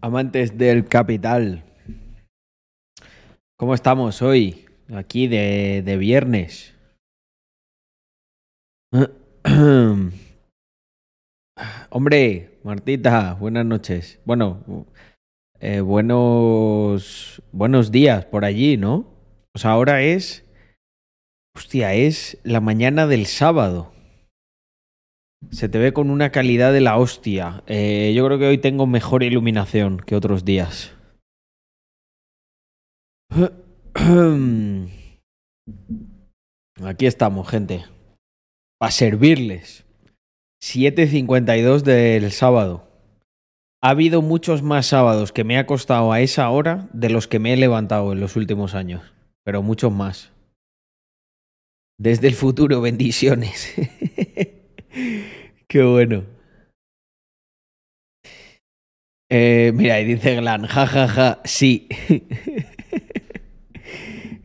amantes 0.00 0.56
del 0.58 0.86
capital. 0.86 1.64
¿Cómo 3.56 3.74
estamos 3.74 4.22
hoy? 4.22 4.66
Aquí 4.94 5.26
de, 5.28 5.82
de 5.84 5.96
viernes. 5.96 6.74
Hombre, 11.90 12.58
Martita, 12.62 13.34
buenas 13.34 13.64
noches. 13.64 14.20
Bueno, 14.24 14.86
eh, 15.60 15.80
buenos, 15.80 17.42
buenos 17.52 17.90
días 17.90 18.26
por 18.26 18.44
allí, 18.44 18.76
¿no? 18.76 19.06
Sea, 19.54 19.70
ahora 19.70 20.02
es... 20.02 20.44
Hostia, 21.54 21.94
es 21.94 22.38
la 22.44 22.60
mañana 22.60 23.06
del 23.06 23.24
sábado. 23.24 23.95
Se 25.50 25.68
te 25.68 25.78
ve 25.78 25.92
con 25.92 26.10
una 26.10 26.30
calidad 26.30 26.72
de 26.72 26.80
la 26.80 26.96
hostia. 26.96 27.62
Eh, 27.66 28.12
yo 28.16 28.24
creo 28.26 28.38
que 28.38 28.46
hoy 28.46 28.58
tengo 28.58 28.86
mejor 28.86 29.22
iluminación 29.22 29.98
que 29.98 30.16
otros 30.16 30.44
días. 30.44 30.94
Aquí 36.82 37.06
estamos, 37.06 37.48
gente. 37.48 37.84
Para 38.78 38.92
servirles. 38.92 39.84
7.52 40.62 41.82
del 41.82 42.32
sábado. 42.32 42.86
Ha 43.82 43.90
habido 43.90 44.22
muchos 44.22 44.62
más 44.62 44.86
sábados 44.86 45.32
que 45.32 45.44
me 45.44 45.58
ha 45.58 45.66
costado 45.66 46.12
a 46.12 46.20
esa 46.20 46.48
hora 46.50 46.88
de 46.92 47.10
los 47.10 47.28
que 47.28 47.38
me 47.38 47.52
he 47.52 47.56
levantado 47.56 48.12
en 48.12 48.20
los 48.20 48.36
últimos 48.36 48.74
años. 48.74 49.12
Pero 49.44 49.62
muchos 49.62 49.92
más. 49.92 50.32
Desde 51.98 52.26
el 52.28 52.34
futuro, 52.34 52.80
bendiciones. 52.80 53.74
Qué 55.68 55.82
bueno. 55.82 56.24
Eh, 59.28 59.72
mira, 59.74 60.00
y 60.00 60.04
dice 60.04 60.36
Glan, 60.36 60.66
jajaja, 60.66 61.08
ja, 61.08 61.08
ja, 61.08 61.40
sí. 61.44 61.88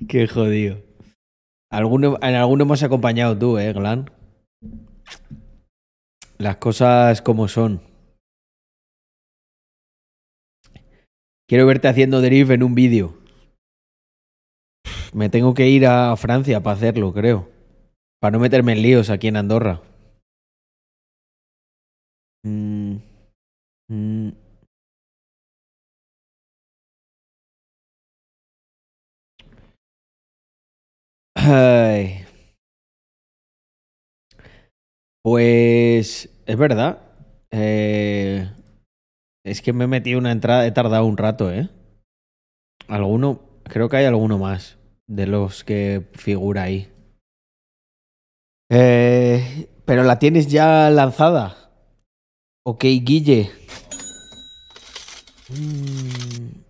Qué 0.09 0.27
jodido. 0.27 0.81
Alguno, 1.71 2.17
en 2.21 2.35
alguno 2.35 2.63
hemos 2.63 2.83
acompañado 2.83 3.37
tú, 3.37 3.57
¿eh, 3.57 3.71
Glan? 3.73 4.11
Las 6.37 6.57
cosas 6.57 7.21
como 7.21 7.47
son. 7.47 7.81
Quiero 11.47 11.65
verte 11.65 11.87
haciendo 11.87 12.21
derive 12.21 12.55
en 12.55 12.63
un 12.63 12.75
vídeo. 12.75 13.17
Me 15.13 15.29
tengo 15.29 15.53
que 15.53 15.69
ir 15.69 15.85
a 15.85 16.15
Francia 16.17 16.63
para 16.63 16.75
hacerlo, 16.75 17.13
creo. 17.13 17.49
Para 18.19 18.31
no 18.31 18.39
meterme 18.39 18.73
en 18.73 18.81
líos 18.81 19.09
aquí 19.09 19.27
en 19.27 19.37
Andorra. 19.37 19.81
Mm, 22.45 22.97
mm. 23.89 24.31
Ay. 31.35 32.25
Pues 35.23 36.29
es 36.47 36.57
verdad. 36.57 36.99
Eh, 37.51 38.49
es 39.45 39.61
que 39.61 39.73
me 39.73 39.85
he 39.85 39.87
metido 39.87 40.19
una 40.19 40.31
entrada, 40.31 40.65
he 40.65 40.71
tardado 40.71 41.05
un 41.05 41.17
rato, 41.17 41.51
¿eh? 41.51 41.69
Alguno, 42.87 43.41
creo 43.63 43.89
que 43.89 43.97
hay 43.97 44.05
alguno 44.05 44.37
más 44.37 44.77
de 45.07 45.27
los 45.27 45.63
que 45.63 46.09
figura 46.13 46.63
ahí. 46.63 46.89
Eh, 48.69 49.67
pero 49.85 50.03
la 50.03 50.17
tienes 50.19 50.47
ya 50.47 50.89
lanzada. 50.89 51.60
Ok, 52.63 52.85
Guille. 53.03 53.49
Mm. 55.49 56.61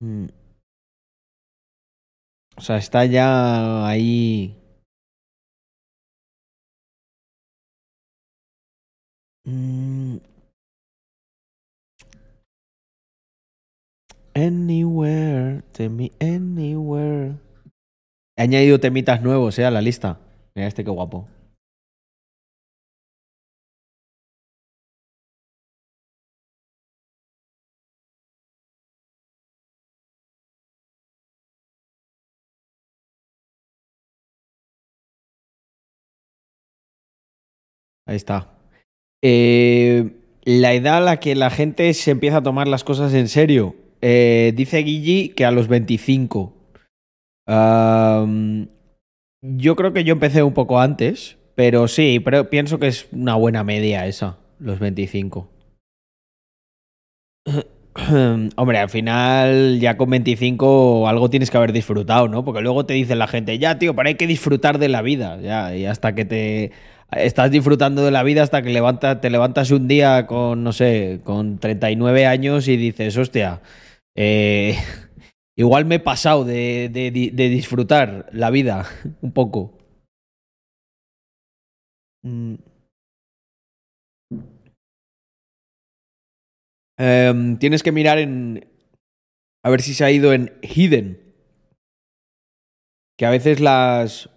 Mm. 0.00 0.28
O 2.56 2.60
sea, 2.60 2.76
está 2.76 3.04
ya 3.06 3.86
ahí. 3.86 4.54
Mm. 9.46 10.18
Anywhere, 14.34 15.62
tell 15.72 15.90
me 15.90 16.10
anywhere. 16.20 17.36
He 18.36 18.42
añadido 18.42 18.78
temitas 18.80 19.22
nuevos, 19.22 19.58
eh, 19.58 19.64
a 19.64 19.70
la 19.70 19.80
lista. 19.82 20.20
Mira 20.54 20.68
este 20.68 20.84
qué 20.84 20.90
guapo. 20.90 21.28
Ahí 38.12 38.16
está. 38.16 38.50
Eh, 39.22 40.10
la 40.44 40.74
edad 40.74 40.98
a 40.98 41.00
la 41.00 41.18
que 41.18 41.34
la 41.34 41.48
gente 41.48 41.94
se 41.94 42.10
empieza 42.10 42.36
a 42.36 42.42
tomar 42.42 42.68
las 42.68 42.84
cosas 42.84 43.14
en 43.14 43.26
serio. 43.28 43.74
Eh, 44.02 44.52
dice 44.54 44.82
Guilly 44.82 45.30
que 45.30 45.46
a 45.46 45.50
los 45.50 45.66
25. 45.66 46.54
Um, 47.46 48.66
yo 49.40 49.76
creo 49.76 49.94
que 49.94 50.04
yo 50.04 50.12
empecé 50.12 50.42
un 50.42 50.52
poco 50.52 50.78
antes, 50.78 51.38
pero 51.54 51.88
sí, 51.88 52.20
pero 52.22 52.50
pienso 52.50 52.78
que 52.78 52.88
es 52.88 53.08
una 53.12 53.34
buena 53.36 53.64
media 53.64 54.06
esa, 54.06 54.36
los 54.58 54.78
25. 54.78 55.48
Hombre, 58.56 58.78
al 58.78 58.90
final 58.90 59.80
ya 59.80 59.96
con 59.96 60.10
25 60.10 61.08
algo 61.08 61.30
tienes 61.30 61.50
que 61.50 61.56
haber 61.56 61.72
disfrutado, 61.72 62.28
¿no? 62.28 62.44
Porque 62.44 62.60
luego 62.60 62.84
te 62.84 62.92
dice 62.92 63.16
la 63.16 63.26
gente, 63.26 63.58
ya, 63.58 63.78
tío, 63.78 63.96
pero 63.96 64.08
hay 64.08 64.16
que 64.16 64.26
disfrutar 64.26 64.76
de 64.76 64.90
la 64.90 65.00
vida, 65.00 65.40
ya, 65.40 65.74
y 65.74 65.86
hasta 65.86 66.14
que 66.14 66.26
te 66.26 66.72
estás 67.16 67.50
disfrutando 67.50 68.04
de 68.04 68.10
la 68.10 68.22
vida 68.22 68.42
hasta 68.42 68.62
que 68.62 68.70
levanta, 68.70 69.20
te 69.20 69.30
levantas 69.30 69.70
un 69.70 69.88
día 69.88 70.26
con, 70.26 70.64
no 70.64 70.72
sé, 70.72 71.20
con 71.24 71.58
39 71.58 72.26
años 72.26 72.68
y 72.68 72.76
dices, 72.76 73.16
hostia, 73.16 73.62
eh, 74.16 74.76
igual 75.56 75.84
me 75.84 75.96
he 75.96 76.00
pasado 76.00 76.44
de, 76.44 76.88
de, 76.92 77.48
disfrutar 77.48 78.28
la 78.32 78.50
vida 78.50 78.86
un 79.22 79.32
poco. 79.32 79.78
Mm. 82.24 82.54
Um, 86.98 87.56
tienes 87.58 87.82
que 87.82 87.92
mirar 87.92 88.18
en... 88.18 88.68
A 89.64 89.70
ver 89.70 89.82
si 89.82 89.94
se 89.94 90.04
ha 90.04 90.10
ido 90.10 90.32
en 90.32 90.52
Hidden. 90.62 91.20
Que 93.18 93.26
a 93.26 93.30
veces 93.30 93.60
las... 93.60 94.30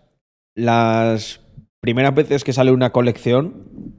Las 0.58 1.45
primeras 1.86 2.16
veces 2.16 2.44
que 2.44 2.52
sale 2.52 2.72
una 2.72 2.92
colección, 2.92 3.94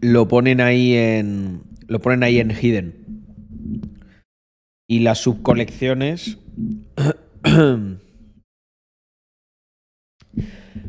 lo 0.00 0.26
ponen 0.26 0.60
ahí 0.60 0.96
en. 0.96 1.62
Lo 1.86 2.00
ponen 2.00 2.24
ahí 2.24 2.40
en 2.40 2.50
Hidden. 2.50 3.22
Y 4.88 4.98
las 5.00 5.18
subcolecciones. 5.18 6.38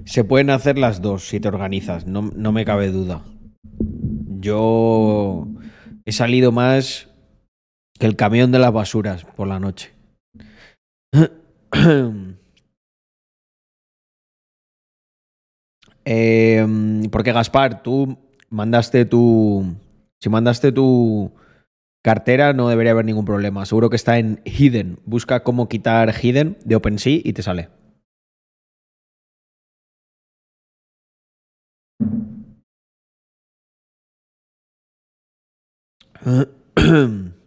se 0.06 0.24
pueden 0.24 0.50
hacer 0.50 0.80
las 0.80 1.04
dos 1.04 1.28
si 1.28 1.40
te 1.40 1.50
organizas, 1.50 2.08
no, 2.08 2.24
no 2.36 2.52
me 2.52 2.66
cabe 2.66 2.90
duda. 2.90 3.24
Yo 4.40 5.48
he 6.04 6.12
salido 6.12 6.52
más 6.52 7.10
que 8.00 8.08
el 8.08 8.16
camión 8.16 8.52
de 8.52 8.58
las 8.58 8.74
basuras 8.74 9.24
por 9.24 9.48
la 9.48 9.60
noche. 9.60 9.92
Eh, 16.10 16.66
porque 17.12 17.34
Gaspar, 17.34 17.84
tú 17.84 18.18
mandaste 18.50 19.04
tu... 19.04 19.76
Si 20.22 20.30
mandaste 20.30 20.72
tu 20.72 21.34
cartera 22.02 22.54
no 22.54 22.70
debería 22.70 22.94
haber 22.94 23.04
ningún 23.04 23.26
problema. 23.26 23.66
Seguro 23.66 23.90
que 23.90 23.98
está 23.98 24.18
en 24.18 24.40
Hidden. 24.46 25.00
Busca 25.06 25.44
cómo 25.44 25.68
quitar 25.68 26.14
Hidden 26.16 26.58
de 26.64 26.78
OpenSea 26.78 27.20
y 27.22 27.34
te 27.34 27.44
sale. 27.44 27.68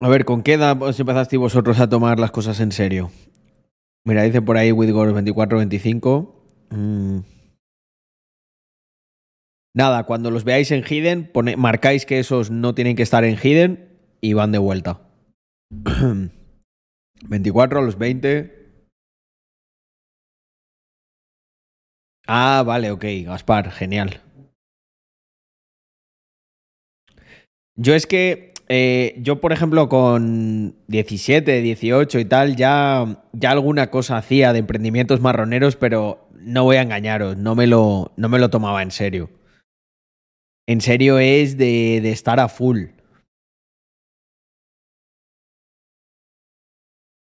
A 0.00 0.08
ver, 0.08 0.24
¿con 0.24 0.42
qué 0.42 0.54
edad 0.54 0.76
empezasteis 0.98 1.40
vosotros 1.40 1.78
a 1.80 1.88
tomar 1.88 2.18
las 2.18 2.30
cosas 2.32 2.60
en 2.60 2.72
serio? 2.72 3.10
Mira, 4.06 4.22
dice 4.22 4.40
por 4.40 4.56
ahí 4.56 4.70
Whitgore 4.70 5.10
2425. 5.10 6.44
Mm. 6.70 7.18
Nada, 9.74 10.04
cuando 10.04 10.30
los 10.30 10.44
veáis 10.44 10.70
en 10.70 10.84
Hidden, 10.88 11.32
pone, 11.32 11.56
marcáis 11.56 12.06
que 12.06 12.20
esos 12.20 12.52
no 12.52 12.72
tienen 12.72 12.94
que 12.94 13.02
estar 13.02 13.24
en 13.24 13.36
Hidden 13.36 13.98
y 14.20 14.32
van 14.32 14.52
de 14.52 14.58
vuelta. 14.58 15.00
24 17.28 17.80
a 17.80 17.82
los 17.82 17.98
20. 17.98 18.84
Ah, 22.28 22.62
vale, 22.64 22.92
ok, 22.92 23.04
Gaspar, 23.24 23.72
genial. 23.72 24.20
Yo 27.74 27.94
es 27.94 28.06
que, 28.06 28.54
eh, 28.68 29.14
yo 29.18 29.40
por 29.40 29.52
ejemplo 29.52 29.88
con 29.88 30.74
17, 30.88 31.62
18 31.62 32.18
y 32.18 32.24
tal, 32.24 32.56
ya, 32.56 33.22
ya 33.32 33.50
alguna 33.50 33.90
cosa 33.90 34.16
hacía 34.16 34.52
de 34.52 34.58
emprendimientos 34.60 35.20
marroneros, 35.20 35.76
pero 35.76 36.28
no 36.34 36.64
voy 36.64 36.76
a 36.76 36.82
engañaros, 36.82 37.36
no 37.36 37.54
me 37.54 37.66
lo, 37.66 38.12
no 38.16 38.28
me 38.28 38.38
lo 38.38 38.50
tomaba 38.50 38.82
en 38.82 38.90
serio. 38.90 39.30
En 40.66 40.80
serio 40.80 41.18
es 41.18 41.56
de, 41.56 42.00
de 42.02 42.10
estar 42.10 42.40
a 42.40 42.48
full. 42.48 42.86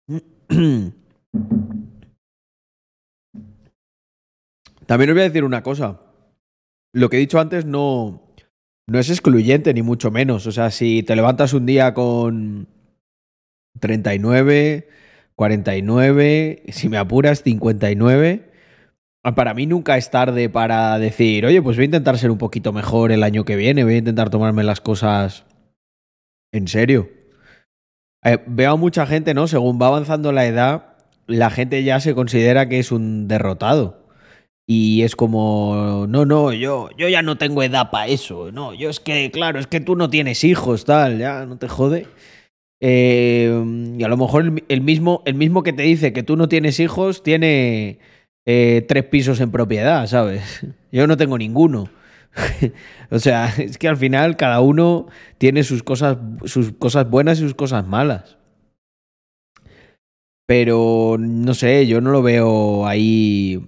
También 4.85 5.09
os 5.09 5.15
voy 5.15 5.21
a 5.21 5.25
decir 5.25 5.43
una 5.43 5.61
cosa. 5.63 5.99
Lo 6.93 7.09
que 7.09 7.17
he 7.17 7.19
dicho 7.19 7.39
antes 7.39 7.65
no, 7.65 8.26
no 8.87 8.99
es 8.99 9.09
excluyente, 9.09 9.73
ni 9.73 9.81
mucho 9.81 10.11
menos. 10.11 10.47
O 10.47 10.51
sea, 10.51 10.71
si 10.71 11.03
te 11.03 11.15
levantas 11.15 11.53
un 11.53 11.65
día 11.65 11.93
con 11.93 12.67
39, 13.79 14.87
49, 15.35 16.63
si 16.69 16.89
me 16.89 16.97
apuras, 16.97 17.43
59. 17.43 18.49
Ah, 19.23 19.35
para 19.35 19.53
mí 19.53 19.65
nunca 19.65 19.97
es 19.97 20.09
tarde 20.09 20.49
para 20.49 20.97
decir, 20.99 21.45
oye, 21.45 21.61
pues 21.61 21.75
voy 21.75 21.83
a 21.83 21.85
intentar 21.85 22.17
ser 22.17 22.31
un 22.31 22.37
poquito 22.37 22.71
mejor 22.71 23.11
el 23.11 23.23
año 23.23 23.43
que 23.43 23.57
viene, 23.57 23.83
voy 23.83 23.95
a 23.95 23.97
intentar 23.97 24.29
tomarme 24.29 24.63
las 24.63 24.79
cosas 24.79 25.45
en 26.53 26.67
serio. 26.69 27.09
Eh, 28.23 28.39
veo 28.47 28.71
a 28.71 28.75
mucha 28.77 29.05
gente, 29.05 29.33
¿no? 29.33 29.47
Según 29.47 29.79
va 29.81 29.87
avanzando 29.87 30.31
la 30.31 30.45
edad, 30.45 30.95
la 31.27 31.49
gente 31.49 31.83
ya 31.83 31.99
se 31.99 32.15
considera 32.15 32.69
que 32.69 32.79
es 32.79 32.91
un 32.91 33.27
derrotado. 33.27 34.06
Y 34.69 35.03
es 35.03 35.15
como, 35.15 36.05
no, 36.09 36.25
no, 36.25 36.51
yo, 36.51 36.89
yo 36.97 37.07
ya 37.07 37.21
no 37.21 37.37
tengo 37.37 37.63
edad 37.63 37.89
para 37.89 38.07
eso. 38.07 38.51
No, 38.51 38.73
yo 38.73 38.89
es 38.89 38.99
que, 38.99 39.31
claro, 39.31 39.59
es 39.59 39.67
que 39.67 39.79
tú 39.79 39.95
no 39.95 40.09
tienes 40.09 40.43
hijos, 40.43 40.83
tal, 40.83 41.19
ya, 41.19 41.45
no 41.45 41.57
te 41.57 41.69
jode. 41.69 42.07
Eh, 42.81 43.49
y 43.97 44.03
a 44.03 44.07
lo 44.07 44.17
mejor 44.17 44.53
el, 44.67 44.81
mismo, 44.81 45.23
el 45.25 45.35
mismo 45.35 45.63
que 45.63 45.73
te 45.73 45.83
dice 45.83 46.13
que 46.13 46.21
tú 46.21 46.35
no 46.35 46.49
tienes 46.49 46.79
hijos 46.79 47.23
tiene 47.23 47.99
eh, 48.45 48.85
tres 48.87 49.05
pisos 49.05 49.39
en 49.39 49.51
propiedad, 49.51 50.05
¿sabes? 50.07 50.65
Yo 50.91 51.07
no 51.07 51.17
tengo 51.17 51.37
ninguno. 51.37 51.89
o 53.09 53.19
sea, 53.19 53.47
es 53.57 53.77
que 53.77 53.87
al 53.87 53.97
final 53.97 54.37
cada 54.37 54.59
uno 54.59 55.07
tiene 55.37 55.63
sus 55.63 55.81
cosas, 55.81 56.17
sus 56.45 56.73
cosas 56.73 57.09
buenas 57.09 57.39
y 57.39 57.43
sus 57.43 57.55
cosas 57.55 57.87
malas. 57.87 58.37
Pero 60.45 61.17
no 61.19 61.53
sé, 61.53 61.87
yo 61.87 61.99
no 61.99 62.11
lo 62.11 62.21
veo 62.21 62.85
ahí. 62.87 63.67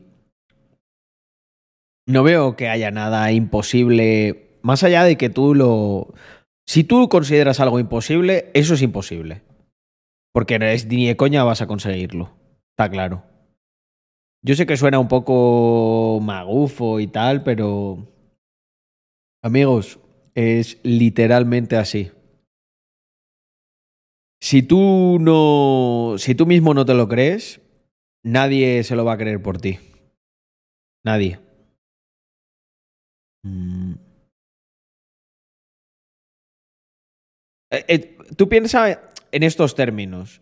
No 2.10 2.24
veo 2.24 2.56
que 2.56 2.68
haya 2.70 2.90
nada 2.90 3.32
imposible. 3.32 4.58
Más 4.64 4.84
allá 4.84 5.04
de 5.04 5.16
que 5.16 5.30
tú 5.30 5.54
lo. 5.54 6.12
Si 6.66 6.84
tú 6.84 7.08
consideras 7.08 7.60
algo 7.60 7.80
imposible, 7.80 8.50
eso 8.56 8.74
es 8.74 8.82
imposible. 8.82 9.44
Porque 10.34 10.58
es, 10.60 10.88
ni 10.88 11.06
de 11.06 11.16
coña 11.16 11.44
vas 11.44 11.62
a 11.62 11.68
conseguirlo. 11.68 12.32
Está 12.72 12.90
claro. 12.90 13.26
Yo 14.42 14.56
sé 14.56 14.66
que 14.66 14.76
suena 14.76 14.98
un 14.98 15.08
poco 15.08 16.20
magufo 16.20 17.00
y 17.00 17.06
tal, 17.06 17.44
pero. 17.44 18.08
Amigos, 19.44 20.00
es 20.34 20.80
literalmente 20.82 21.78
así. 21.78 22.12
Si 24.42 24.64
tú 24.64 25.20
no. 25.22 26.16
Si 26.18 26.34
tú 26.34 26.48
mismo 26.48 26.74
no 26.74 26.88
te 26.88 26.96
lo 26.96 27.08
crees, 27.08 27.62
nadie 28.24 28.84
se 28.84 28.96
lo 28.96 29.06
va 29.06 29.14
a 29.14 29.18
creer 29.20 29.44
por 29.44 29.62
ti. 29.62 29.78
Nadie. 31.06 31.49
Mm. 33.44 33.94
Eh, 37.72 37.86
eh, 37.88 38.18
tú 38.36 38.50
piensa 38.50 39.12
en 39.32 39.44
estos 39.44 39.76
términos. 39.76 40.42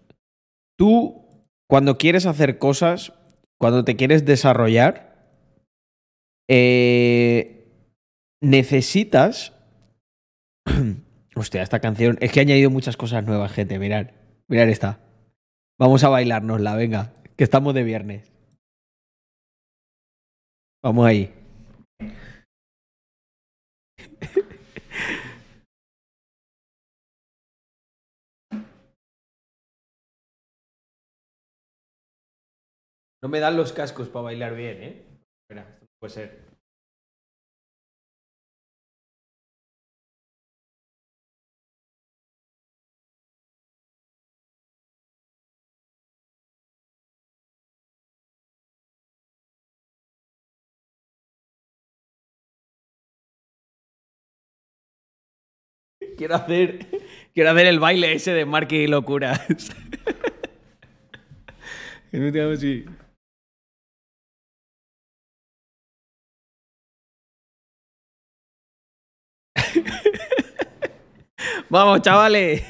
Tú, 0.78 1.26
cuando 1.68 1.98
quieres 1.98 2.26
hacer 2.26 2.58
cosas, 2.58 3.14
cuando 3.60 3.84
te 3.84 3.96
quieres 3.96 4.26
desarrollar, 4.26 5.08
eh, 6.50 7.68
necesitas. 8.42 9.54
Hostia, 11.36 11.62
esta 11.62 11.80
canción. 11.80 12.18
Es 12.22 12.32
que 12.32 12.40
he 12.40 12.44
añadido 12.44 12.70
muchas 12.70 12.98
cosas 12.98 13.26
nuevas, 13.26 13.52
gente. 13.52 13.78
Mirad. 13.80 14.12
Mirad 14.48 14.70
esta. 14.70 15.00
Vamos 15.80 16.04
a 16.04 16.10
bailárnosla, 16.10 16.76
venga. 16.76 17.14
Que 17.36 17.44
estamos 17.44 17.74
de 17.74 17.84
viernes. 17.84 18.32
Vamos 20.82 21.06
ahí. 21.06 21.34
No 33.28 33.32
me 33.32 33.42
dan 33.42 33.58
los 33.58 33.74
cascos 33.74 34.08
para 34.08 34.24
bailar 34.24 34.56
bien, 34.56 34.82
¿eh? 34.82 35.06
Espera, 35.42 35.78
esto 35.82 35.86
puede 36.00 36.14
ser. 36.14 36.46
Quiero 56.18 56.36
hacer, 56.36 56.86
quiero 57.34 57.52
hacer 57.52 57.66
el 57.66 57.82
baile 57.82 58.14
ese 58.14 58.32
de 58.32 58.46
Marky 58.46 58.88
Locuras. 58.88 59.46
Vamos, 71.70 72.02
chavales. 72.02 72.64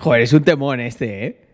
Joder, 0.00 0.22
es 0.22 0.32
un 0.32 0.44
temón 0.44 0.80
este, 0.80 1.26
¿eh? 1.26 1.46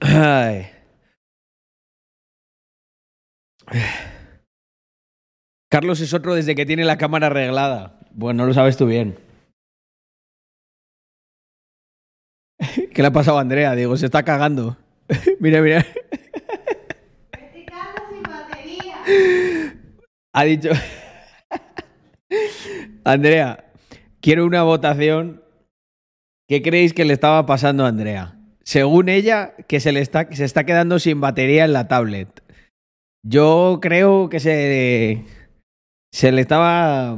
Ay. 0.00 0.66
Carlos 5.70 6.00
es 6.00 6.14
otro 6.14 6.34
desde 6.34 6.54
que 6.54 6.64
tiene 6.66 6.84
la 6.84 6.96
cámara 6.96 7.26
arreglada. 7.26 8.00
Bueno, 8.12 8.46
lo 8.46 8.54
sabes 8.54 8.76
tú 8.76 8.86
bien. 8.86 9.27
¿Qué 12.98 13.02
le 13.02 13.08
ha 13.10 13.12
pasado 13.12 13.38
a 13.38 13.42
Andrea? 13.42 13.76
Digo, 13.76 13.96
se 13.96 14.06
está 14.06 14.24
cagando. 14.24 14.76
mira, 15.38 15.62
mira. 15.62 15.86
Estoy 17.30 17.64
batería. 18.28 18.96
Ha 20.32 20.42
dicho. 20.42 20.70
Andrea, 23.04 23.66
quiero 24.20 24.44
una 24.44 24.64
votación. 24.64 25.44
¿Qué 26.48 26.60
creéis 26.60 26.92
que 26.92 27.04
le 27.04 27.12
estaba 27.12 27.46
pasando 27.46 27.84
a 27.84 27.88
Andrea? 27.88 28.36
Según 28.64 29.08
ella, 29.08 29.54
que 29.68 29.78
se 29.78 29.92
le 29.92 30.00
está, 30.00 30.26
se 30.32 30.44
está 30.44 30.64
quedando 30.64 30.98
sin 30.98 31.20
batería 31.20 31.66
en 31.66 31.74
la 31.74 31.86
tablet. 31.86 32.42
Yo 33.24 33.78
creo 33.80 34.28
que 34.28 34.40
se. 34.40 35.24
Se 36.12 36.32
le 36.32 36.40
estaba. 36.40 37.16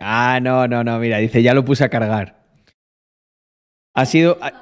Ah, 0.00 0.40
no, 0.40 0.66
no, 0.66 0.82
no, 0.82 0.98
mira, 0.98 1.18
dice, 1.18 1.42
ya 1.42 1.52
lo 1.52 1.66
puse 1.66 1.84
a 1.84 1.90
cargar. 1.90 2.35
Ha 3.96 4.04
sido. 4.04 4.36
Ha, 4.42 4.52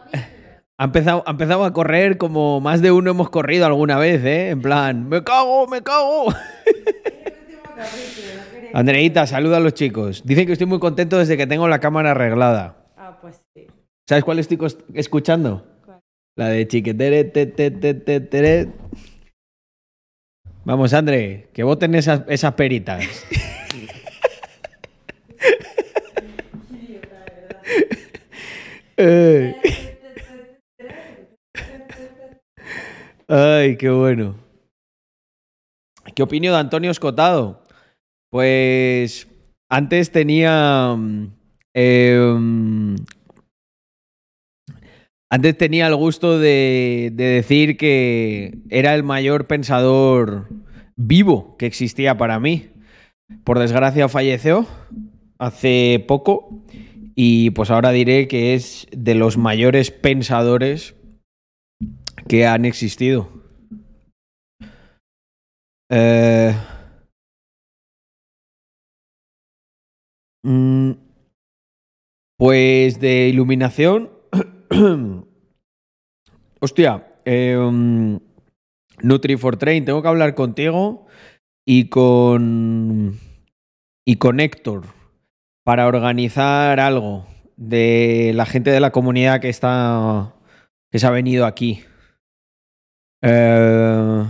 ha 0.79 0.85
empezado, 0.85 1.25
ha 1.27 1.33
empezado 1.33 1.65
a 1.65 1.73
correr 1.73 2.19
como 2.19 2.61
más 2.61 2.81
de 2.83 2.93
uno 2.93 3.11
hemos 3.11 3.31
corrido 3.31 3.67
alguna 3.67 3.99
vez, 3.99 4.25
¿eh? 4.25 4.51
En 4.51 4.63
plan, 4.63 5.09
me 5.09 5.25
cago, 5.25 5.67
me 5.67 5.83
cago. 5.83 6.27
Andreita, 8.73 9.27
saluda 9.27 9.57
a 9.57 9.61
los 9.61 9.75
chicos. 9.75 10.23
Dicen 10.25 10.47
que 10.47 10.53
estoy 10.53 10.69
muy 10.69 10.79
contento 10.79 11.19
desde 11.19 11.37
que 11.37 11.49
tengo 11.49 11.67
la 11.67 11.81
cámara 11.81 12.13
arreglada. 12.13 12.77
Ah, 12.97 13.19
pues 13.21 13.45
sí. 13.55 13.67
¿Sabes 14.09 14.23
cuál 14.23 14.39
estoy 14.39 14.57
escuchando? 14.95 15.67
¿Cuál? 15.85 15.99
La 16.37 16.51
de 16.51 16.69
chiquetere, 16.69 17.25
te, 17.25 17.47
te, 17.47 17.73
te, 17.73 17.95
te, 17.95 18.21
tere. 18.21 18.69
Vamos, 20.65 20.95
André, 20.95 21.49
que 21.53 21.65
voten 21.65 21.97
esas, 21.97 22.23
esas 22.29 22.55
peritas. 22.55 23.05
Eh. 28.97 29.55
Ay, 33.29 33.77
qué 33.77 33.91
bueno. 33.91 34.37
¿Qué 36.15 36.23
opinión 36.23 36.53
de 36.55 36.61
Antonio 36.61 36.91
Escotado? 36.91 37.65
Pues 38.31 39.27
antes 39.71 40.11
tenía. 40.11 40.95
mm, 40.97 41.33
em, 41.75 42.97
antes 45.31 45.59
tenía 45.59 45.89
el 45.89 45.97
gusto 45.97 46.39
de, 46.39 47.11
de 47.15 47.25
decir 47.25 47.77
que 47.77 48.59
era 48.71 48.95
el 48.95 49.03
mayor 49.03 49.47
pensador 49.47 50.49
vivo 50.97 51.57
que 51.57 51.67
existía 51.67 52.17
para 52.17 52.39
mí. 52.39 52.69
Por 53.43 53.59
desgracia 53.59 54.09
falleció 54.09 54.67
hace 55.39 56.05
poco 56.07 56.63
y 57.15 57.51
pues 57.51 57.71
ahora 57.71 57.93
diré 57.93 58.27
que 58.29 58.55
es 58.55 58.87
de 58.91 59.15
los 59.15 59.37
mayores 59.37 59.91
pensadores 59.91 60.97
que 62.29 62.47
han 62.47 62.65
existido. 62.65 63.29
Eh, 65.91 66.55
mm, 70.43 70.93
pues 72.37 72.99
de 72.99 73.29
iluminación. 73.29 74.11
Hostia, 76.61 77.07
um, 77.27 78.19
Nutri 79.03 79.37
for 79.37 79.57
Train, 79.57 79.85
tengo 79.85 80.03
que 80.03 80.09
hablar 80.09 80.35
contigo 80.35 81.07
y 81.67 81.89
con. 81.89 83.21
y 84.07 84.17
con 84.17 84.41
Héctor 84.41 85.04
para 85.65 85.87
organizar 85.87 86.79
algo 86.79 87.27
de 87.57 88.33
la 88.35 88.47
gente 88.47 88.71
de 88.71 88.81
la 88.81 88.93
comunidad 88.93 89.41
que 89.41 89.49
está. 89.49 90.35
que 90.93 90.99
se 90.99 91.07
ha 91.07 91.11
venido 91.11 91.47
aquí. 91.47 91.85
Eh, 93.23 94.25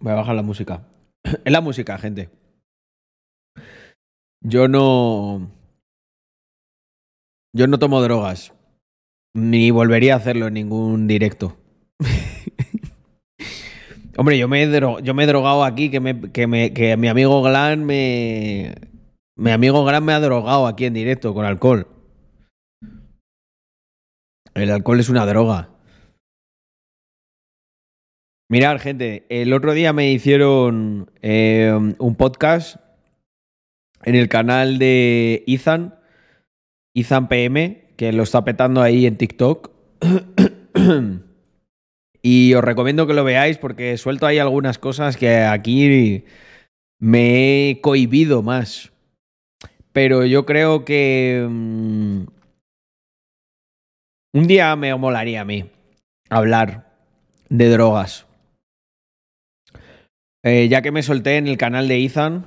Voy 0.00 0.12
a 0.12 0.16
bajar 0.16 0.34
la 0.34 0.42
música. 0.42 0.84
Es 1.44 1.52
la 1.52 1.60
música, 1.60 1.96
gente. 1.96 2.28
Yo 4.42 4.66
no. 4.66 5.48
Yo 7.54 7.66
no 7.68 7.78
tomo 7.78 8.02
drogas. 8.02 8.52
Ni 9.34 9.70
volvería 9.70 10.14
a 10.14 10.18
hacerlo 10.18 10.48
en 10.48 10.54
ningún 10.54 11.06
directo. 11.06 11.56
Hombre, 14.16 14.38
yo 14.38 14.46
me, 14.46 14.62
he 14.62 14.80
yo 15.02 15.14
me 15.14 15.24
he 15.24 15.26
drogado 15.26 15.64
aquí, 15.64 15.90
que, 15.90 16.00
mi 16.00 17.08
amigo 17.08 17.42
Glan 17.42 17.84
me. 17.84 18.74
Mi 19.36 19.50
amigo 19.50 19.84
Gran 19.84 20.04
me 20.04 20.12
ha 20.12 20.20
drogado 20.20 20.66
aquí 20.66 20.84
en 20.84 20.94
directo 20.94 21.32
con 21.32 21.46
alcohol. 21.46 21.88
El 24.54 24.70
alcohol 24.70 25.00
es 25.00 25.08
una 25.08 25.24
droga. 25.24 25.70
Mirad, 28.50 28.78
gente, 28.78 29.24
el 29.30 29.54
otro 29.54 29.72
día 29.72 29.94
me 29.94 30.12
hicieron 30.12 31.10
eh, 31.22 31.72
un 31.98 32.14
podcast 32.16 32.76
en 34.04 34.14
el 34.14 34.28
canal 34.28 34.78
de 34.78 35.42
Ethan, 35.46 35.98
Ethan 36.94 37.28
PM, 37.28 37.81
que 38.02 38.10
lo 38.10 38.24
está 38.24 38.44
petando 38.44 38.82
ahí 38.82 39.06
en 39.06 39.16
TikTok. 39.16 39.70
y 42.20 42.52
os 42.54 42.64
recomiendo 42.64 43.06
que 43.06 43.14
lo 43.14 43.22
veáis 43.22 43.58
porque 43.58 43.96
suelto 43.96 44.26
ahí 44.26 44.40
algunas 44.40 44.76
cosas 44.78 45.16
que 45.16 45.36
aquí 45.36 46.24
me 46.98 47.70
he 47.70 47.80
cohibido 47.80 48.42
más. 48.42 48.90
Pero 49.92 50.26
yo 50.26 50.44
creo 50.46 50.84
que 50.84 51.46
mm, 51.48 52.24
un 54.34 54.46
día 54.48 54.74
me 54.74 54.92
molaría 54.96 55.42
a 55.42 55.44
mí 55.44 55.70
hablar 56.28 56.92
de 57.50 57.68
drogas. 57.68 58.26
Eh, 60.42 60.66
ya 60.68 60.82
que 60.82 60.90
me 60.90 61.04
solté 61.04 61.36
en 61.36 61.46
el 61.46 61.56
canal 61.56 61.86
de 61.86 62.04
Ethan, 62.04 62.46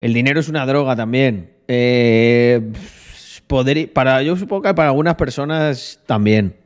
el 0.00 0.14
dinero 0.14 0.38
es 0.38 0.48
una 0.48 0.64
droga 0.64 0.94
también. 0.94 1.56
Eh, 1.66 2.70
poder, 3.54 3.92
para, 3.92 4.20
yo 4.20 4.34
supongo 4.36 4.62
que 4.62 4.74
para 4.74 4.88
algunas 4.88 5.14
personas 5.14 6.00
también. 6.06 6.56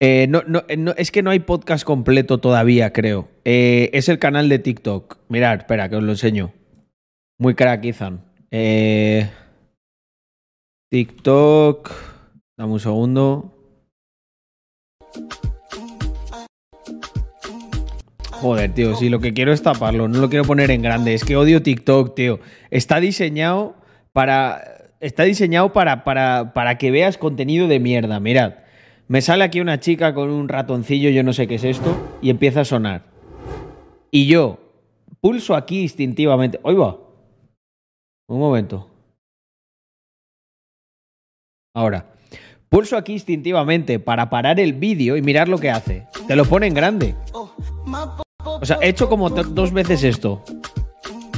Eh, 0.00 0.26
no, 0.26 0.42
no, 0.46 0.64
no, 0.74 0.94
es 0.96 1.10
que 1.10 1.22
no 1.22 1.28
hay 1.28 1.40
podcast 1.40 1.84
completo 1.84 2.38
todavía, 2.38 2.94
creo. 2.94 3.28
Eh, 3.44 3.90
es 3.92 4.08
el 4.08 4.18
canal 4.18 4.48
de 4.48 4.58
TikTok. 4.58 5.18
Mirad, 5.28 5.58
espera, 5.58 5.90
que 5.90 5.96
os 5.96 6.02
lo 6.02 6.12
enseño. 6.12 6.54
Muy 7.38 7.54
crack, 7.54 7.84
Ethan. 7.84 8.24
Eh, 8.50 9.28
TikTok. 10.90 11.90
Dame 12.56 12.72
un 12.72 12.80
segundo. 12.80 13.52
Joder, 18.30 18.72
tío, 18.72 18.96
si 18.96 19.10
lo 19.10 19.20
que 19.20 19.34
quiero 19.34 19.52
es 19.52 19.62
taparlo, 19.62 20.08
no 20.08 20.20
lo 20.20 20.30
quiero 20.30 20.46
poner 20.46 20.70
en 20.70 20.80
grande. 20.80 21.12
Es 21.12 21.22
que 21.22 21.36
odio 21.36 21.62
TikTok, 21.62 22.14
tío. 22.14 22.40
Está 22.70 22.98
diseñado 22.98 23.76
para. 24.14 24.75
Está 25.00 25.24
diseñado 25.24 25.72
para, 25.72 26.04
para, 26.04 26.52
para 26.54 26.78
que 26.78 26.90
veas 26.90 27.18
contenido 27.18 27.68
de 27.68 27.80
mierda. 27.80 28.18
Mirad. 28.20 28.54
Me 29.08 29.20
sale 29.20 29.44
aquí 29.44 29.60
una 29.60 29.78
chica 29.78 30.14
con 30.14 30.30
un 30.30 30.48
ratoncillo, 30.48 31.10
yo 31.10 31.22
no 31.22 31.32
sé 31.32 31.46
qué 31.46 31.56
es 31.56 31.64
esto, 31.64 32.18
y 32.20 32.30
empieza 32.30 32.62
a 32.62 32.64
sonar. 32.64 33.04
Y 34.10 34.26
yo 34.26 34.58
pulso 35.20 35.54
aquí 35.54 35.82
instintivamente. 35.82 36.58
¡Oy 36.62 36.74
va! 36.74 36.96
Un 38.28 38.38
momento. 38.40 38.90
Ahora. 41.74 42.06
Pulso 42.68 42.96
aquí 42.96 43.12
instintivamente 43.12 44.00
para 44.00 44.28
parar 44.28 44.58
el 44.58 44.72
vídeo 44.72 45.16
y 45.16 45.22
mirar 45.22 45.46
lo 45.48 45.58
que 45.58 45.70
hace. 45.70 46.08
Te 46.26 46.34
lo 46.34 46.44
pone 46.44 46.66
en 46.66 46.74
grande. 46.74 47.14
O 47.32 48.60
sea, 48.64 48.78
he 48.82 48.88
hecho 48.88 49.08
como 49.08 49.30
do- 49.30 49.44
dos 49.44 49.72
veces 49.72 50.02
esto. 50.02 50.42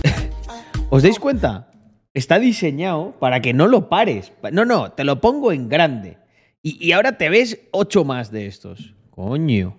¿Os 0.90 1.02
dais 1.02 1.18
cuenta? 1.18 1.68
Está 2.14 2.38
diseñado 2.38 3.18
para 3.18 3.40
que 3.40 3.52
no 3.52 3.66
lo 3.66 3.88
pares. 3.88 4.32
No, 4.52 4.64
no, 4.64 4.92
te 4.92 5.04
lo 5.04 5.20
pongo 5.20 5.52
en 5.52 5.68
grande. 5.68 6.18
Y, 6.62 6.84
y 6.84 6.92
ahora 6.92 7.18
te 7.18 7.28
ves 7.28 7.68
ocho 7.72 8.04
más 8.04 8.30
de 8.30 8.46
estos. 8.46 8.94
Coño. 9.10 9.76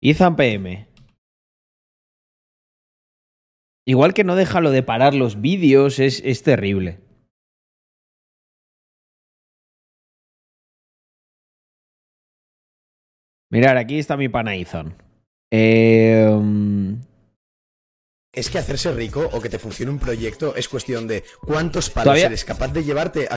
Ethan 0.00 0.36
PM. 0.36 0.88
Igual 3.86 4.14
que 4.14 4.24
no 4.24 4.34
deja 4.34 4.60
lo 4.60 4.70
de 4.70 4.82
parar 4.82 5.14
los 5.14 5.40
vídeos, 5.40 5.98
es, 5.98 6.22
es 6.24 6.42
terrible. 6.42 7.00
Mirar, 13.50 13.76
aquí 13.76 13.98
está 13.98 14.16
mi 14.16 14.28
pana. 14.28 14.52
Eh, 15.52 16.28
mm, 16.28 16.94
Es 18.34 18.50
que 18.50 18.58
hacerse 18.58 18.92
rico 18.92 19.28
o 19.32 19.40
que 19.40 19.48
te 19.48 19.58
funcione 19.58 19.92
un 19.92 19.98
proyecto 19.98 20.54
es 20.56 20.68
cuestión 20.68 21.06
de 21.06 21.22
cuántos 21.40 21.88
palos 21.90 22.04
Todavía- 22.06 22.26
eres 22.26 22.44
capaz 22.44 22.68
de 22.72 22.82
llevarte 22.84 23.26
a 23.30 23.36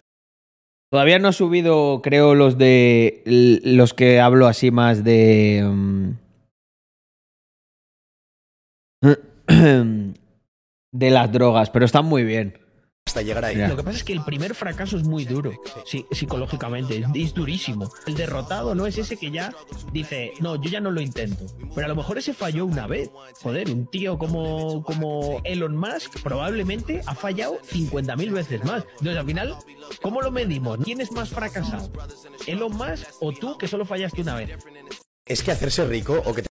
Todavía 0.89 1.20
no 1.20 1.27
ha 1.27 1.34
subido, 1.34 2.01
creo, 2.01 2.34
los 2.34 2.58
de. 2.58 3.22
los 3.25 3.94
que 3.94 4.22
hablo 4.22 4.48
así 4.48 4.72
más 4.72 5.04
de. 5.04 5.62
mm, 5.70 6.12
de 10.94 11.10
las 11.12 11.32
drogas, 11.32 11.70
pero 11.70 11.86
están 11.86 12.06
muy 12.06 12.24
bien. 12.24 12.58
Hasta 13.08 13.22
llegar 13.22 13.44
ahí. 13.46 13.56
Lo 13.56 13.76
que 13.76 13.84
pasa 13.84 13.98
es 13.98 14.04
que 14.04 14.14
el 14.14 14.24
primer 14.24 14.54
fracaso 14.54 14.98
es 14.98 15.04
muy 15.04 15.26
duro, 15.26 15.52
sí, 15.86 16.06
psicológicamente, 16.12 17.00
es, 17.00 17.08
es 17.16 17.34
durísimo. 17.34 17.90
El 18.06 18.16
derrotado 18.16 18.76
no 18.76 18.86
es 18.86 18.98
ese 18.98 19.18
que 19.18 19.32
ya 19.32 19.54
dice, 19.92 20.34
no, 20.40 20.62
yo 20.62 20.70
ya 20.70 20.80
no 20.80 20.92
lo 20.92 21.02
intento. 21.02 21.46
Pero 21.74 21.86
a 21.86 21.90
lo 21.90 21.96
mejor 21.96 22.18
ese 22.18 22.34
falló 22.34 22.66
una 22.66 22.86
vez. 22.86 23.10
Joder, 23.42 23.70
un 23.70 23.88
tío 23.88 24.18
como, 24.18 24.84
como 24.84 25.42
Elon 25.44 25.76
Musk 25.76 26.22
probablemente 26.22 27.02
ha 27.06 27.16
fallado 27.16 27.60
50.000 27.62 28.32
veces 28.32 28.64
más. 28.66 28.84
Entonces 29.00 29.18
al 29.18 29.26
final, 29.26 29.56
¿cómo 30.02 30.22
lo 30.22 30.32
medimos? 30.32 30.78
¿Quién 30.84 31.02
es 31.02 31.12
más 31.12 31.30
fracasado? 31.30 31.90
¿Elon 32.46 32.76
Musk 32.76 33.08
o 33.22 33.32
tú 33.32 33.58
que 33.58 33.68
solo 33.68 33.86
fallaste 33.86 34.22
una 34.22 34.36
vez? 34.36 34.52
Es 35.26 35.44
que 35.44 35.52
hacerse 35.52 35.86
rico 35.86 36.22
o 36.26 36.34
que 36.34 36.44
te 36.44 36.50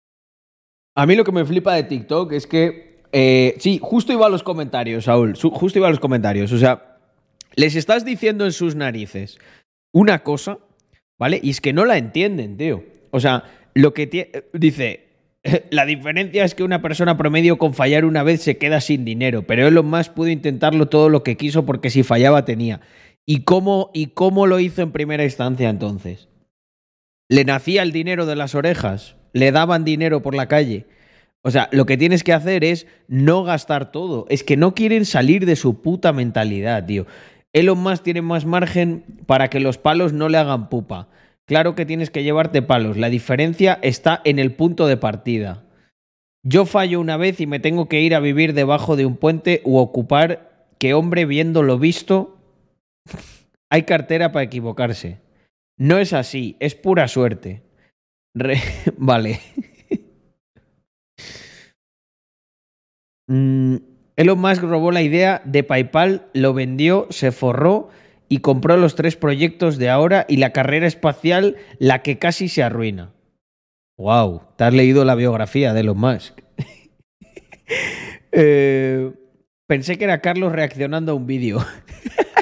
A 0.95 1.05
mí 1.05 1.15
lo 1.15 1.23
que 1.23 1.31
me 1.31 1.45
flipa 1.45 1.75
de 1.75 1.83
TikTok 1.83 2.33
es 2.33 2.47
que. 2.47 2.98
Eh, 3.11 3.55
sí, 3.59 3.79
justo 3.81 4.13
iba 4.13 4.25
a 4.25 4.29
los 4.29 4.43
comentarios, 4.43 5.05
Saúl. 5.05 5.35
justo 5.35 5.79
iba 5.79 5.87
a 5.87 5.91
los 5.91 5.99
comentarios. 5.99 6.51
O 6.51 6.57
sea, 6.57 6.97
les 7.55 7.75
estás 7.75 8.05
diciendo 8.05 8.45
en 8.45 8.51
sus 8.51 8.75
narices 8.75 9.37
una 9.91 10.23
cosa, 10.23 10.59
¿vale? 11.17 11.39
Y 11.41 11.49
es 11.49 11.61
que 11.61 11.73
no 11.73 11.85
la 11.85 11.97
entienden, 11.97 12.57
tío. 12.57 12.83
O 13.11 13.19
sea, 13.19 13.43
lo 13.73 13.93
que 13.93 14.43
dice. 14.53 15.05
La 15.71 15.85
diferencia 15.85 16.43
es 16.43 16.53
que 16.53 16.63
una 16.63 16.81
persona 16.81 17.17
promedio 17.17 17.57
con 17.57 17.73
fallar 17.73 18.03
una 18.03 18.23
vez 18.23 18.41
se 18.41 18.57
queda 18.57 18.81
sin 18.81 19.05
dinero, 19.05 19.43
pero 19.43 19.65
Elon 19.65 19.85
Musk 19.89 20.11
pudo 20.11 20.27
intentarlo 20.27 20.89
todo 20.89 21.07
lo 21.07 21.23
que 21.23 21.37
quiso 21.37 21.65
porque 21.65 21.89
si 21.89 22.03
fallaba 22.03 22.43
tenía. 22.43 22.81
¿Y 23.25 23.43
cómo, 23.43 23.89
¿Y 23.93 24.07
cómo 24.07 24.47
lo 24.47 24.59
hizo 24.59 24.81
en 24.81 24.91
primera 24.91 25.23
instancia 25.23 25.69
entonces? 25.69 26.27
¿Le 27.29 27.45
nacía 27.45 27.83
el 27.83 27.93
dinero 27.93 28.25
de 28.25 28.35
las 28.35 28.53
orejas? 28.53 29.15
¿Le 29.31 29.53
daban 29.53 29.85
dinero 29.85 30.21
por 30.21 30.35
la 30.35 30.49
calle? 30.49 30.87
O 31.41 31.51
sea, 31.51 31.69
lo 31.71 31.85
que 31.85 31.97
tienes 31.97 32.23
que 32.23 32.33
hacer 32.33 32.63
es 32.63 32.85
no 33.07 33.43
gastar 33.43 33.91
todo. 33.91 34.25
Es 34.29 34.43
que 34.43 34.57
no 34.57 34.75
quieren 34.75 35.05
salir 35.05 35.45
de 35.45 35.55
su 35.55 35.81
puta 35.81 36.11
mentalidad, 36.11 36.85
tío. 36.85 37.05
Elon 37.53 37.79
Musk 37.79 38.03
tiene 38.03 38.21
más 38.21 38.45
margen 38.45 39.03
para 39.25 39.49
que 39.49 39.59
los 39.59 39.77
palos 39.77 40.13
no 40.13 40.29
le 40.29 40.37
hagan 40.37 40.69
pupa. 40.69 41.07
Claro 41.45 41.73
que 41.75 41.85
tienes 41.85 42.09
que 42.11 42.23
llevarte 42.23 42.61
palos. 42.61 42.97
La 42.97 43.09
diferencia 43.09 43.79
está 43.81 44.21
en 44.25 44.37
el 44.37 44.53
punto 44.53 44.85
de 44.85 44.97
partida. 44.97 45.63
Yo 46.43 46.65
fallo 46.65 46.99
una 46.99 47.17
vez 47.17 47.39
y 47.41 47.47
me 47.47 47.59
tengo 47.59 47.87
que 47.89 48.01
ir 48.01 48.13
a 48.15 48.19
vivir 48.19 48.53
debajo 48.53 48.95
de 48.95 49.05
un 49.05 49.15
puente 49.17 49.61
u 49.65 49.77
ocupar 49.77 50.67
que 50.77 50.93
hombre 50.93 51.25
viendo 51.25 51.63
lo 51.63 51.79
visto 51.79 52.37
hay 53.69 53.83
cartera 53.83 54.31
para 54.31 54.43
equivocarse. 54.43 55.19
No 55.77 55.97
es 55.97 56.13
así, 56.13 56.57
es 56.59 56.75
pura 56.75 57.07
suerte. 57.07 57.63
Re- 58.35 58.61
vale. 58.97 59.39
Mm, 63.29 63.75
Elon 64.17 64.39
Musk 64.39 64.63
robó 64.63 64.91
la 64.91 65.01
idea 65.01 65.41
de 65.45 65.63
PayPal, 65.63 66.25
lo 66.33 66.53
vendió, 66.53 67.07
se 67.09 67.31
forró 67.31 67.89
y 68.27 68.39
compró 68.39 68.75
los 68.75 68.95
tres 68.95 69.15
proyectos 69.15 69.77
de 69.77 69.89
ahora 69.89 70.25
y 70.27 70.37
la 70.37 70.51
carrera 70.51 70.87
espacial, 70.87 71.55
la 71.79 72.01
que 72.01 72.17
casi 72.19 72.49
se 72.49 72.63
arruina. 72.63 73.11
Wow, 73.97 74.41
te 74.57 74.63
has 74.65 74.73
leído 74.73 75.05
la 75.05 75.15
biografía 75.15 75.73
de 75.73 75.79
Elon 75.81 75.97
Musk. 75.99 76.39
Eh, 78.31 79.11
pensé 79.67 79.97
que 79.97 80.03
era 80.03 80.21
Carlos 80.21 80.51
reaccionando 80.51 81.11
a 81.11 81.15
un 81.15 81.25
vídeo. 81.27 81.63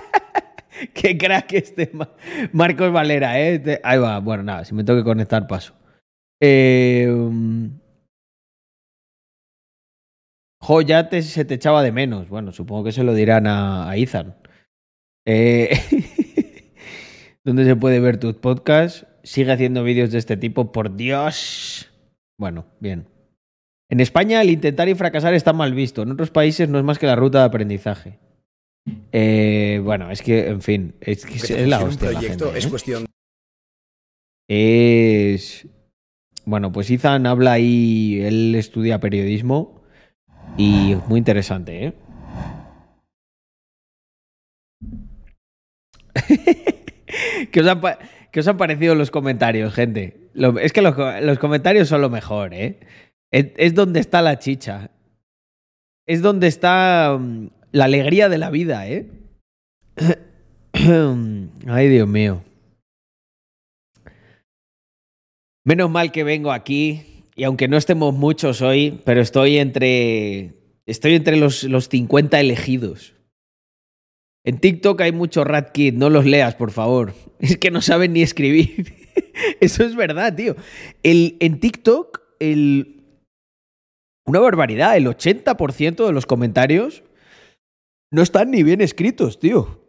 Qué 0.94 1.18
crack 1.18 1.54
este 1.54 1.90
Ma- 1.94 2.10
Marcos 2.52 2.92
Valera, 2.92 3.40
¿eh? 3.40 3.60
Te- 3.60 3.80
Ahí 3.84 3.98
va, 4.00 4.20
bueno, 4.20 4.44
nada, 4.44 4.66
si 4.66 4.74
me 4.74 4.84
tengo 4.84 5.00
que 5.00 5.06
conectar, 5.06 5.48
paso. 5.48 5.74
Eh, 6.42 7.10
Jo, 10.68 10.82
ya 10.82 11.08
te- 11.08 11.22
se 11.22 11.46
te 11.46 11.54
echaba 11.54 11.82
de 11.82 11.94
menos. 11.94 12.28
Bueno, 12.28 12.52
supongo 12.52 12.84
que 12.84 12.92
se 12.92 13.06
lo 13.06 13.14
dirán 13.14 13.48
a, 13.48 13.90
a 13.90 13.96
Ethan. 13.96 14.36
Eh, 15.26 15.70
¿Dónde 17.46 17.64
se 17.64 17.78
puede 17.78 18.02
ver 18.02 18.18
tus 18.18 18.34
podcasts? 18.36 19.08
Sigue 19.24 19.54
haciendo 19.54 19.86
vídeos 19.86 20.12
de 20.12 20.18
este 20.18 20.36
tipo, 20.36 20.74
por 20.74 20.98
Dios. 20.98 21.90
Bueno, 22.38 22.66
bien. 22.82 23.08
En 23.90 24.02
España 24.02 24.42
el 24.42 24.50
intentar 24.50 24.90
y 24.90 24.96
fracasar 24.96 25.34
está 25.34 25.54
mal 25.54 25.74
visto. 25.74 26.02
En 26.02 26.12
otros 26.12 26.32
países 26.32 26.68
no 26.68 26.78
es 26.78 26.84
más 26.84 27.00
que 27.00 27.08
la 27.08 27.16
ruta 27.16 27.40
de 27.40 27.46
aprendizaje. 27.46 28.20
Eh, 29.14 29.80
bueno, 29.82 30.12
es 30.12 30.22
que, 30.22 30.48
en 30.50 30.62
fin, 30.62 30.96
es 31.00 31.26
que 31.26 31.36
es, 31.36 31.50
es 31.50 31.68
la 31.70 31.82
hostia. 31.82 32.12
la 32.12 32.20
gente, 32.22 32.44
es 32.58 32.66
¿eh? 32.66 32.70
cuestión 32.70 33.06
Es. 34.50 35.66
Bueno, 36.44 36.74
pues 36.74 36.92
Ethan 36.92 37.26
habla 37.26 37.54
ahí, 37.54 38.20
él 38.22 38.54
estudia 38.56 39.00
periodismo 39.00 39.77
y 40.58 40.96
muy 41.08 41.20
interesante, 41.20 41.86
¿eh? 41.86 41.94
¿Qué 47.52 47.60
os, 47.62 47.68
han, 47.68 47.82
qué 48.32 48.40
os 48.40 48.48
han 48.48 48.58
parecido 48.58 48.96
los 48.96 49.12
comentarios, 49.12 49.74
gente? 49.74 50.30
Lo- 50.34 50.60
es 50.60 50.74
que 50.74 50.82
los, 50.82 50.96
los 51.22 51.40
comentarios 51.40 51.88
son 51.88 52.02
lo 52.02 52.10
mejor, 52.10 52.54
¿eh? 52.54 52.80
Es, 53.32 53.48
es 53.58 53.76
donde 53.76 54.00
está 54.00 54.22
la 54.22 54.40
chicha. 54.40 54.92
Es 56.08 56.22
donde 56.22 56.48
está 56.48 57.18
mm, 57.20 57.48
la 57.72 57.86
alegría 57.86 58.30
de 58.30 58.38
la 58.38 58.50
vida, 58.50 58.88
¿eh? 58.88 59.10
Ay, 61.68 61.88
Dios 61.90 62.08
mío. 62.08 62.44
Menos 65.66 65.90
mal 65.90 66.12
que 66.12 66.24
vengo 66.24 66.52
aquí 66.52 67.17
y 67.38 67.44
aunque 67.44 67.68
no 67.68 67.78
estemos 67.78 68.16
muchos 68.16 68.64
hoy, 68.64 69.00
pero 69.06 69.22
estoy 69.22 69.60
entre 69.60 70.56
estoy 70.88 71.14
entre 71.14 71.38
los, 71.38 71.64
los 71.64 71.88
50 71.88 72.40
elegidos. 72.40 73.14
En 74.44 74.60
TikTok 74.60 75.00
hay 75.02 75.12
mucho 75.12 75.44
rat 75.44 75.72
kid, 75.72 75.94
no 75.94 76.10
los 76.10 76.26
leas, 76.26 76.56
por 76.56 76.72
favor. 76.72 77.14
Es 77.40 77.58
que 77.58 77.70
no 77.70 77.82
saben 77.84 78.14
ni 78.14 78.24
escribir. 78.24 78.96
Eso 79.60 79.84
es 79.84 79.96
verdad, 79.96 80.36
tío. 80.36 80.56
El, 81.04 81.38
en 81.40 81.60
TikTok, 81.60 82.22
el, 82.40 83.04
una 84.26 84.40
barbaridad, 84.40 84.98
el 84.98 85.06
80% 85.06 86.08
de 86.08 86.14
los 86.14 86.26
comentarios 86.26 87.04
no 88.10 88.24
están 88.24 88.50
ni 88.50 88.64
bien 88.64 88.82
escritos, 88.82 89.40
tío. 89.40 89.84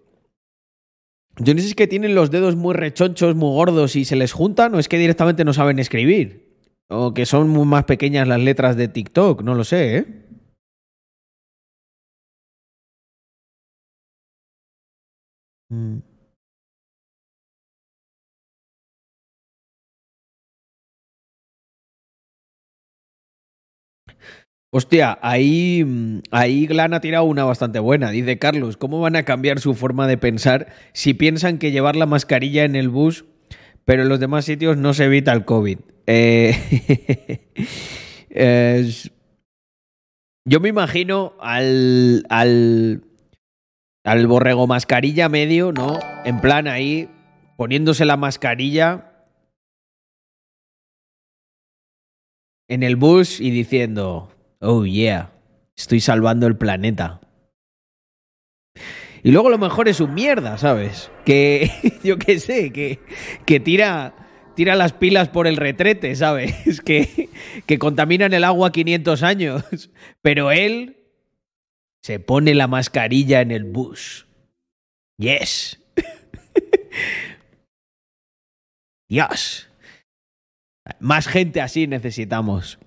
Yo 1.39 1.55
no 1.55 1.61
sé 1.61 1.65
si 1.65 1.71
es 1.71 1.75
que 1.75 1.87
tienen 1.87 2.15
los 2.15 2.31
dedos 2.31 2.57
muy 2.57 2.75
rechonchos, 2.75 3.37
muy 3.37 3.55
gordos 3.55 3.97
y 3.97 4.05
se 4.05 4.17
les 4.17 4.33
juntan, 4.33 4.75
o 4.75 4.79
es 4.79 4.89
que 4.89 4.99
directamente 4.99 5.45
no 5.47 5.55
saben 5.55 5.79
escribir. 5.79 6.48
O 6.91 7.13
que 7.15 7.27
son 7.27 7.49
muy 7.51 7.67
más 7.67 7.85
pequeñas 7.85 8.27
las 8.27 8.41
letras 8.41 8.77
de 8.77 8.89
TikTok, 8.89 9.43
no 9.43 9.55
lo 9.55 9.65
sé, 9.65 9.99
¿eh? 9.99 10.05
Mm. 15.71 16.03
Hostia, 24.71 25.19
ahí, 25.23 25.83
mm, 25.85 26.21
ahí 26.31 26.67
Glan 26.67 26.93
ha 26.93 27.01
tirado 27.01 27.25
una 27.25 27.45
bastante 27.45 27.79
buena. 27.79 28.11
Dice 28.11 28.39
Carlos, 28.39 28.77
¿cómo 28.77 29.01
van 29.01 29.17
a 29.17 29.23
cambiar 29.23 29.61
su 29.61 29.75
forma 29.75 30.07
de 30.07 30.19
pensar 30.19 30.69
si 30.93 31.15
piensan 31.15 31.59
que 31.59 31.71
llevar 31.71 31.97
la 31.97 32.05
mascarilla 32.07 32.65
en 32.65 32.77
el 32.77 32.91
bus, 32.91 33.25
pero 33.89 34.03
en 34.03 34.11
los 34.11 34.21
demás 34.21 34.45
sitios 34.45 34.77
no 34.77 34.93
se 34.93 35.07
evita 35.07 35.33
el 35.33 35.47
COVID? 35.47 35.79
Eh, 36.07 36.53
yo 40.45 40.61
me 40.61 40.69
imagino 40.69 41.33
al, 41.41 42.27
al, 42.29 43.03
al 44.05 44.27
borrego 44.27 44.67
mascarilla 44.67 45.31
medio, 45.31 45.73
¿no? 45.73 45.99
En 46.27 46.43
plan 46.43 46.69
ahí, 46.69 47.09
poniéndose 47.57 48.05
la 48.05 48.19
mascarilla 48.19 49.27
en 52.69 52.83
el 52.83 52.97
bus 52.97 53.41
y 53.41 53.51
diciendo, 53.51 54.31
oh 54.61 54.85
yeah, 54.85 55.33
estoy 55.79 56.01
salvando 56.01 56.47
el 56.47 56.59
planeta. 56.59 57.23
Y 59.23 59.33
luego 59.33 59.51
lo 59.51 59.59
mejor 59.59 59.89
es 59.89 60.01
un 60.01 60.15
mierda, 60.15 60.59
¿sabes? 60.59 61.11
Que 61.25 61.71
yo 62.05 62.19
qué 62.19 62.39
sé, 62.39 62.73
que, 62.73 63.01
que 63.45 63.61
tira, 63.61 64.15
tira 64.55 64.77
las 64.77 64.93
pilas 64.93 65.29
por 65.29 65.47
el 65.47 65.57
retrete, 65.57 66.15
¿sabes? 66.15 66.81
Que, 66.85 67.29
que 67.67 67.79
contaminan 67.79 68.33
el 68.33 68.45
agua 68.45 68.73
500 68.73 69.23
años. 69.23 69.91
Pero 70.23 70.51
él 70.51 70.97
se 72.03 72.21
pone 72.21 72.55
la 72.55 72.69
mascarilla 72.69 73.41
en 73.41 73.51
el 73.51 73.65
bus. 73.65 74.27
Yes. 75.19 75.81
Dios. 79.11 79.69
Más 81.01 81.27
gente 81.27 81.61
así 81.61 81.87
necesitamos. 81.87 82.79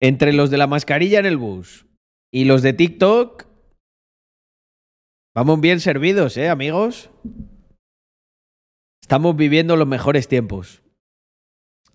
Entre 0.00 0.32
los 0.32 0.50
de 0.50 0.58
la 0.58 0.66
mascarilla 0.66 1.18
en 1.18 1.26
el 1.26 1.36
bus 1.38 1.87
y 2.32 2.44
los 2.44 2.62
de 2.62 2.72
TikTok, 2.72 3.46
vamos 5.34 5.60
bien 5.60 5.80
servidos, 5.80 6.36
¿eh, 6.36 6.48
amigos? 6.48 7.10
Estamos 9.02 9.36
viviendo 9.36 9.76
los 9.76 9.88
mejores 9.88 10.28
tiempos. 10.28 10.82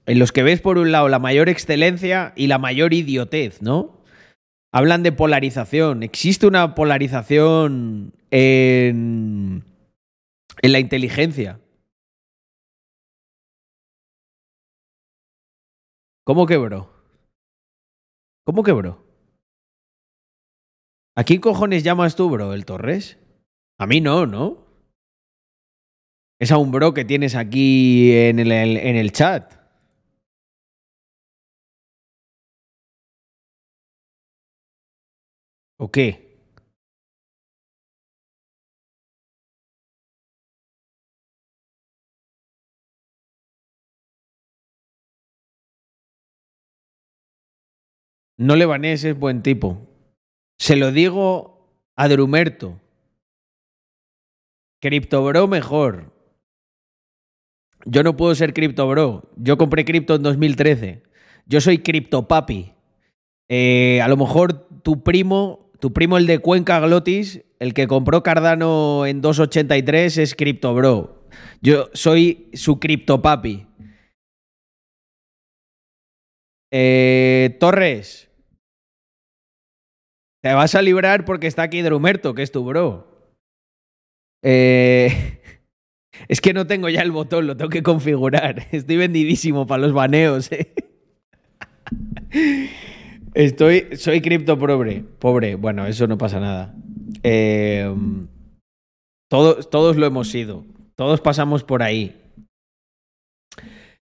En 0.05 0.19
los 0.19 0.31
que 0.31 0.43
ves, 0.43 0.59
por 0.61 0.77
un 0.77 0.91
lado, 0.91 1.07
la 1.07 1.19
mayor 1.19 1.47
excelencia 1.47 2.33
y 2.35 2.47
la 2.47 2.57
mayor 2.57 2.93
idiotez, 2.93 3.61
¿no? 3.61 4.03
Hablan 4.73 5.03
de 5.03 5.11
polarización. 5.11 6.03
Existe 6.03 6.47
una 6.47 6.75
polarización 6.75 8.13
en, 8.31 9.63
en 10.61 10.71
la 10.71 10.79
inteligencia. 10.79 11.59
¿Cómo 16.25 16.47
que, 16.47 16.57
bro? 16.57 16.89
¿Cómo 18.45 18.63
que, 18.63 18.71
bro? 18.71 19.02
¿A 21.15 21.23
quién 21.23 21.41
cojones 21.41 21.83
llamas 21.83 22.15
tú, 22.15 22.29
bro? 22.29 22.53
¿El 22.53 22.65
Torres? 22.65 23.19
A 23.77 23.85
mí 23.85 24.01
no, 24.01 24.25
¿no? 24.25 24.65
Es 26.39 26.51
a 26.51 26.57
un 26.57 26.71
bro 26.71 26.93
que 26.93 27.05
tienes 27.05 27.35
aquí 27.35 28.11
en 28.13 28.39
el, 28.39 28.51
en 28.51 28.95
el 28.95 29.11
chat. 29.11 29.53
¿O 35.77 35.91
qué? 35.91 36.33
No 48.37 48.55
le 48.55 48.65
es 49.03 49.17
buen 49.17 49.43
tipo. 49.43 49.92
Se 50.63 50.77
lo 50.77 50.93
digo 50.93 51.67
a 51.97 52.07
Drumerto. 52.07 52.79
Criptobro 54.81 55.45
mejor. 55.45 56.13
Yo 57.83 58.01
no 58.01 58.15
puedo 58.15 58.33
ser 58.33 58.53
criptobro. 58.53 59.29
Yo 59.35 59.57
compré 59.57 59.83
cripto 59.83 60.15
en 60.15 60.23
2013. 60.23 61.03
Yo 61.47 61.59
soy 61.59 61.79
criptopapi. 61.79 62.71
Eh, 63.49 63.99
a 64.01 64.07
lo 64.07 64.15
mejor 64.15 64.53
tu 64.83 65.03
primo, 65.03 65.69
Tu 65.81 65.91
primo, 65.91 66.15
el 66.15 66.27
de 66.27 66.39
Cuenca 66.39 66.79
Glotis, 66.79 67.41
el 67.59 67.73
que 67.73 67.87
compró 67.87 68.23
Cardano 68.23 69.05
en 69.05 69.21
2.83 69.21 70.17
es 70.17 70.33
Crypto 70.33 70.73
Bro. 70.73 71.27
Yo 71.61 71.89
soy 71.91 72.49
su 72.53 72.79
Crypto 72.79 73.21
Papi. 73.21 73.67
Eh, 76.71 77.57
Torres. 77.59 78.29
Te 80.43 80.53
vas 80.53 80.75
a 80.75 80.81
librar 80.81 81.23
porque 81.23 81.47
está 81.47 81.63
aquí 81.63 81.81
Drumerto, 81.81 82.35
que 82.35 82.43
es 82.43 82.51
tu 82.51 82.65
bro. 82.65 83.07
Eh, 84.43 85.39
es 86.27 86.41
que 86.41 86.53
no 86.53 86.67
tengo 86.67 86.89
ya 86.89 87.01
el 87.01 87.11
botón, 87.11 87.47
lo 87.47 87.55
tengo 87.55 87.69
que 87.69 87.81
configurar. 87.81 88.67
Estoy 88.73 88.97
vendidísimo 88.97 89.65
para 89.65 89.83
los 89.83 89.93
baneos. 89.93 90.51
eh. 90.51 90.73
Estoy, 93.33 93.95
soy 93.95 94.19
cripto 94.19 94.59
pobre. 94.59 95.01
Pobre, 95.17 95.55
bueno, 95.55 95.87
eso 95.87 96.07
no 96.07 96.17
pasa 96.17 96.41
nada. 96.41 96.75
Eh, 97.23 97.89
todos, 99.29 99.69
todos 99.69 99.95
lo 99.95 100.05
hemos 100.05 100.27
sido. 100.27 100.65
Todos 100.95 101.21
pasamos 101.21 101.63
por 101.63 101.81
ahí. 101.81 102.21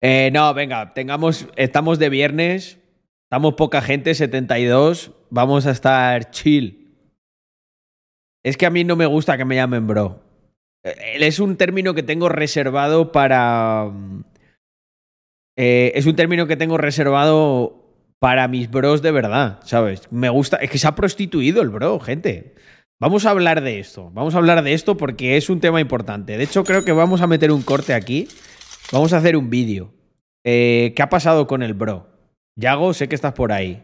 Eh, 0.01 0.31
no, 0.31 0.53
venga, 0.53 0.93
tengamos, 0.93 1.47
estamos 1.57 1.99
de 1.99 2.09
viernes, 2.09 2.79
estamos 3.31 3.53
poca 3.53 3.81
gente, 3.81 4.13
72, 4.13 5.13
vamos 5.29 5.65
a 5.65 5.71
estar 5.71 6.31
chill. 6.31 6.97
Es 8.43 8.57
que 8.57 8.65
a 8.65 8.69
mí 8.69 8.83
no 8.83 8.97
me 8.97 9.05
gusta 9.05 9.37
que 9.37 9.45
me 9.45 9.55
llamen 9.55 9.87
bro. 9.87 10.21
Eh, 10.83 11.15
Es 11.21 11.39
un 11.39 11.55
término 11.55 11.93
que 11.93 12.03
tengo 12.03 12.27
reservado 12.27 13.13
para... 13.13 13.85
mm, 13.89 14.23
eh, 15.57 15.93
es 15.95 16.05
un 16.07 16.17
término 16.17 16.45
que 16.45 16.57
tengo 16.57 16.77
reservado 16.77 17.95
para 18.19 18.49
mis 18.49 18.69
bros 18.69 19.01
de 19.01 19.11
verdad, 19.11 19.61
¿sabes? 19.63 20.11
Me 20.11 20.27
gusta, 20.29 20.57
es 20.57 20.69
que 20.69 20.77
se 20.77 20.89
ha 20.89 20.95
prostituido 20.95 21.61
el 21.61 21.69
bro, 21.69 22.01
gente. 22.01 22.55
Vamos 22.99 23.25
a 23.25 23.29
hablar 23.29 23.61
de 23.61 23.79
esto, 23.79 24.11
vamos 24.11 24.35
a 24.35 24.39
hablar 24.39 24.61
de 24.61 24.73
esto 24.73 24.97
porque 24.97 25.37
es 25.37 25.49
un 25.49 25.61
tema 25.61 25.79
importante. 25.79 26.37
De 26.37 26.43
hecho, 26.43 26.65
creo 26.65 26.83
que 26.83 26.91
vamos 26.91 27.21
a 27.21 27.27
meter 27.27 27.53
un 27.53 27.61
corte 27.61 27.93
aquí. 27.93 28.27
Vamos 28.91 29.13
a 29.13 29.17
hacer 29.19 29.37
un 29.37 29.49
vídeo. 29.49 29.93
Eh, 30.43 30.91
¿Qué 30.97 31.01
ha 31.01 31.09
pasado 31.09 31.47
con 31.47 31.63
el 31.63 31.73
bro? 31.73 32.10
Yago, 32.61 32.93
sé 32.93 33.09
que 33.09 33.15
estás 33.15 33.33
por 33.33 33.51
ahí, 33.51 33.83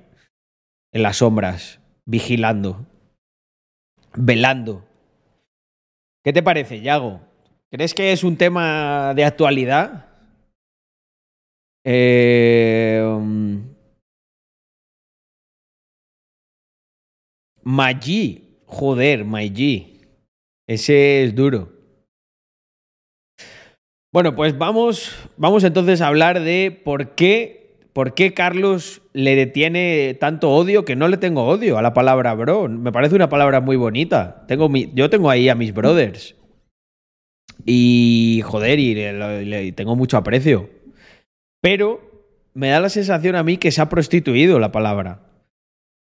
en 0.94 1.04
las 1.04 1.18
sombras, 1.18 1.82
vigilando, 2.06 2.86
velando. 4.16 4.86
¿Qué 6.24 6.32
te 6.32 6.44
parece, 6.44 6.82
Yago? 6.82 7.20
¿Crees 7.72 7.94
que 7.94 8.12
es 8.12 8.24
un 8.24 8.38
tema 8.38 9.14
de 9.16 9.26
actualidad? 9.26 10.06
Eh, 11.84 13.02
Maggi, 17.64 18.60
joder, 18.66 19.26
Maggi. 19.26 20.02
Ese 20.68 21.24
es 21.24 21.36
duro. 21.36 21.74
Bueno, 24.14 24.36
pues 24.36 24.58
vamos, 24.58 25.30
vamos 25.36 25.64
entonces 25.64 26.02
a 26.02 26.08
hablar 26.08 26.40
de 26.40 26.72
por 26.84 27.16
qué, 27.16 27.57
por 27.98 28.14
qué 28.14 28.36
Carlos 28.36 29.02
le 29.14 29.36
detiene 29.36 30.16
tanto 30.20 30.52
odio, 30.52 30.86
que 30.86 30.96
no 30.96 31.08
le 31.08 31.18
tengo 31.18 31.48
odio 31.48 31.80
a 31.80 31.82
la 31.82 31.96
palabra 31.96 32.36
bro. 32.36 32.70
Me 32.70 32.92
parece 32.92 33.16
una 33.16 33.28
palabra 33.28 33.60
muy 33.60 33.76
bonita. 33.76 34.46
Tengo 34.48 34.70
mi- 34.70 34.92
yo 34.94 35.10
tengo 35.10 35.32
ahí 35.32 35.50
a 35.50 35.56
mis 35.56 35.74
brothers. 35.74 36.36
Y 37.66 38.44
joder, 38.46 38.78
y 38.78 39.72
tengo 39.72 39.96
mucho 39.96 40.16
aprecio. 40.16 40.70
Pero 41.60 42.00
me 42.54 42.68
da 42.68 42.82
la 42.82 42.90
sensación 42.90 43.36
a 43.36 43.42
mí 43.42 43.58
que 43.58 43.72
se 43.72 43.82
ha 43.82 43.90
prostituido 43.90 44.60
la 44.60 44.72
palabra. 44.72 45.24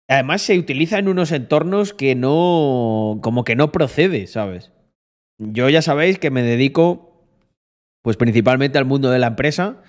Además 0.07 0.43
se 0.43 0.59
utiliza 0.59 0.99
en 0.99 1.07
unos 1.07 1.31
entornos 1.31 1.95
que 1.95 2.13
no, 2.13 3.17
como 3.23 3.43
que 3.43 3.55
no 3.55 3.71
procede, 3.71 4.27
¿sabes? 4.27 4.71
Yo 5.39 5.67
ya 5.67 5.81
sabéis 5.81 6.19
que 6.19 6.29
me 6.29 6.43
dedico 6.43 7.25
pues 8.03 8.17
principalmente 8.17 8.77
al 8.77 8.85
mundo 8.85 9.09
de 9.09 9.17
la 9.17 9.25
empresa. 9.25 9.81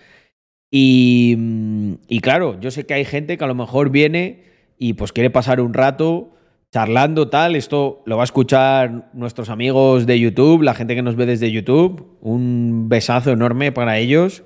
Y, 0.75 1.35
mm, 1.39 1.93
y 2.09 2.21
claro, 2.21 2.59
yo 2.61 2.71
sé 2.71 2.87
que 2.87 2.95
hay 2.95 3.05
gente 3.05 3.37
que 3.37 3.45
a 3.45 3.47
lo 3.47 3.55
mejor 3.55 3.91
viene 3.91 4.45
y 4.79 4.95
pues 4.95 5.13
quiere 5.13 5.29
pasar 5.31 5.61
un 5.61 5.75
rato 5.75 6.31
charlando 6.73 7.29
tal. 7.29 7.55
Esto 7.55 8.03
lo 8.07 8.17
va 8.17 8.23
a 8.23 8.25
escuchar 8.25 9.11
nuestros 9.13 9.51
amigos 9.51 10.07
de 10.07 10.19
YouTube, 10.19 10.63
la 10.63 10.73
gente 10.75 10.95
que 10.95 11.03
nos 11.03 11.15
ve 11.15 11.27
desde 11.27 11.53
YouTube. 11.53 12.17
Un 12.23 12.89
besazo 12.89 13.31
enorme 13.33 13.71
para 13.71 13.99
ellos. 13.99 14.43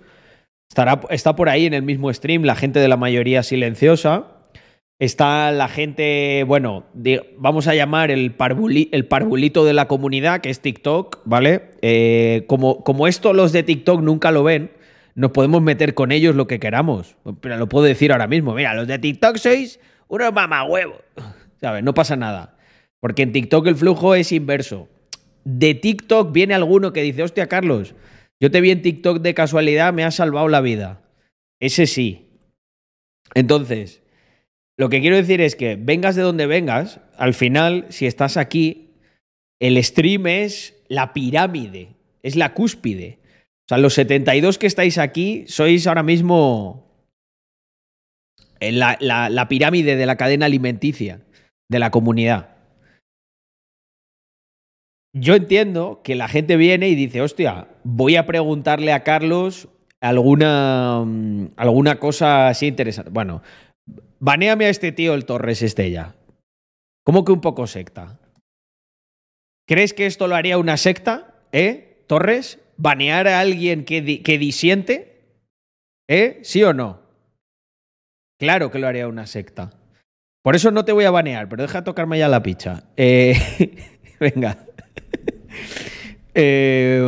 Estará, 0.69 1.01
está 1.11 1.37
por 1.37 1.49
ahí 1.49 1.65
en 1.65 1.75
el 1.75 1.83
mismo 1.85 2.12
stream 2.12 2.43
la 2.43 2.57
gente 2.57 2.81
de 2.81 2.89
la 2.89 2.97
mayoría 2.97 3.45
silenciosa. 3.45 4.33
Está 4.99 5.53
la 5.53 5.69
gente, 5.69 6.43
bueno, 6.45 6.87
vamos 7.39 7.69
a 7.69 7.75
llamar 7.75 8.11
el, 8.11 8.37
parvuli- 8.37 8.89
el 8.93 9.07
parvulito 9.07 9.65
de 9.65 9.75
la 9.75 9.87
comunidad, 9.89 10.41
que 10.41 10.49
es 10.51 10.61
TikTok, 10.61 11.21
¿vale? 11.27 11.71
Eh, 11.83 12.45
como, 12.49 12.83
como 12.83 13.07
esto 13.07 13.35
los 13.35 13.53
de 13.53 13.62
TikTok 13.62 14.01
nunca 14.01 14.31
lo 14.33 14.43
ven, 14.43 14.71
nos 15.16 15.33
podemos 15.33 15.62
meter 15.62 15.94
con 15.94 16.12
ellos 16.12 16.37
lo 16.37 16.46
que 16.46 16.61
queramos. 16.61 17.16
Pero 17.40 17.57
lo 17.57 17.68
puedo 17.68 17.87
decir 17.87 18.12
ahora 18.12 18.29
mismo. 18.29 18.55
Mira, 18.55 18.74
los 18.74 18.87
de 18.87 18.98
TikTok 18.98 19.38
sois 19.38 19.81
unos 20.09 20.33
mamahuevos. 20.33 21.00
¿Sabes? 21.61 21.83
No 21.83 21.94
pasa 21.94 22.16
nada. 22.16 22.57
Porque 23.00 23.22
en 23.22 23.33
TikTok 23.33 23.66
el 23.66 23.76
flujo 23.76 24.14
es 24.14 24.31
inverso. 24.31 24.88
De 25.44 25.74
TikTok 25.74 26.33
viene 26.33 26.55
alguno 26.55 26.92
que 26.92 27.02
dice, 27.02 27.22
hostia, 27.22 27.48
Carlos, 27.48 27.94
yo 28.40 28.50
te 28.50 28.61
vi 28.61 28.70
en 28.70 28.83
TikTok 28.83 29.20
de 29.20 29.33
casualidad, 29.33 29.94
me 29.94 30.05
has 30.05 30.16
salvado 30.16 30.48
la 30.48 30.61
vida. 30.61 31.00
Ese 31.61 31.87
sí. 31.87 32.29
Entonces, 33.35 34.02
lo 34.76 34.90
que 34.90 35.00
quiero 35.00 35.16
decir 35.16 35.40
es 35.40 35.57
que 35.57 35.76
vengas 35.76 36.14
de 36.16 36.22
donde 36.22 36.46
vengas, 36.46 37.00
al 37.16 37.33
final, 37.33 37.87
si 37.88 38.07
estás 38.07 38.37
aquí, 38.37 38.90
el 39.61 39.83
stream 39.83 40.26
es 40.26 40.74
la 40.88 41.14
pirámide, 41.14 41.96
es 42.22 42.37
la 42.37 42.52
cúspide. 42.52 43.18
O 43.66 43.68
sea, 43.68 43.79
los 43.79 43.94
72 43.94 44.59
que 44.59 44.66
estáis 44.68 44.96
aquí 44.96 45.44
sois 45.48 45.87
ahora 45.88 46.05
mismo 46.05 46.87
en 48.61 48.79
la, 48.79 48.96
la- 49.00 49.48
pirámide 49.48 49.96
de 49.96 50.07
la 50.07 50.16
cadena 50.16 50.46
alimenticia 50.46 51.20
de 51.68 51.79
la 51.81 51.90
comunidad. 51.90 52.57
Yo 55.12 55.35
entiendo 55.35 56.00
que 56.05 56.14
la 56.14 56.29
gente 56.29 56.57
viene 56.57 56.88
y 56.88 56.94
dice, 56.94 57.22
hostia, 57.22 57.68
voy 57.85 58.16
a 58.16 58.26
preguntarle 58.26 58.92
a 58.92 59.02
Carlos 59.02 59.68
alguna, 60.00 61.02
mm, 61.05 61.46
alguna 61.57 61.98
cosa 61.98 62.48
así 62.48 62.66
interesante. 62.66 63.11
Bueno, 63.11 63.42
banéame 64.20 64.66
a 64.66 64.70
este 64.70 64.92
tío 64.92 65.14
el 65.14 65.24
Torres 65.24 65.62
Estella. 65.62 66.14
¿Cómo 67.05 67.24
que 67.24 67.33
un 67.33 67.40
poco 67.40 67.66
secta? 67.66 68.20
¿Crees 69.66 69.92
que 69.94 70.07
esto 70.07 70.29
lo 70.29 70.37
haría 70.37 70.59
una 70.59 70.76
secta? 70.76 71.35
¿Eh? 71.50 72.05
¿Torres? 72.07 72.61
¿Banear 72.77 73.29
a 73.29 73.41
alguien 73.41 73.85
que, 73.85 74.23
que 74.23 74.39
disiente? 74.39 75.17
¿Eh? 76.09 76.41
¿Sí 76.43 76.62
o 76.62 76.73
no? 76.73 77.01
Claro 78.39 78.71
que 78.71 78.79
lo 78.79 78.87
haría 78.87 79.09
una 79.09 79.27
secta. 79.27 79.71
Por 80.43 80.55
eso 80.55 80.71
no 80.71 80.85
te 80.85 80.93
voy 80.93 81.05
a 81.05 81.11
banear, 81.11 81.49
pero 81.49 81.62
deja 81.62 81.83
tocarme 81.83 82.19
ya 82.19 82.29
la 82.29 82.43
picha. 82.43 82.85
Eh, 82.97 83.35
venga. 84.21 84.59
Eh, 86.39 87.01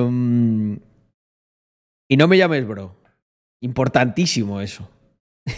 y 2.09 2.16
no 2.16 2.28
me 2.28 2.38
llames 2.38 2.66
bro. 2.66 2.96
Importantísimo 3.61 4.62
eso. 4.62 4.90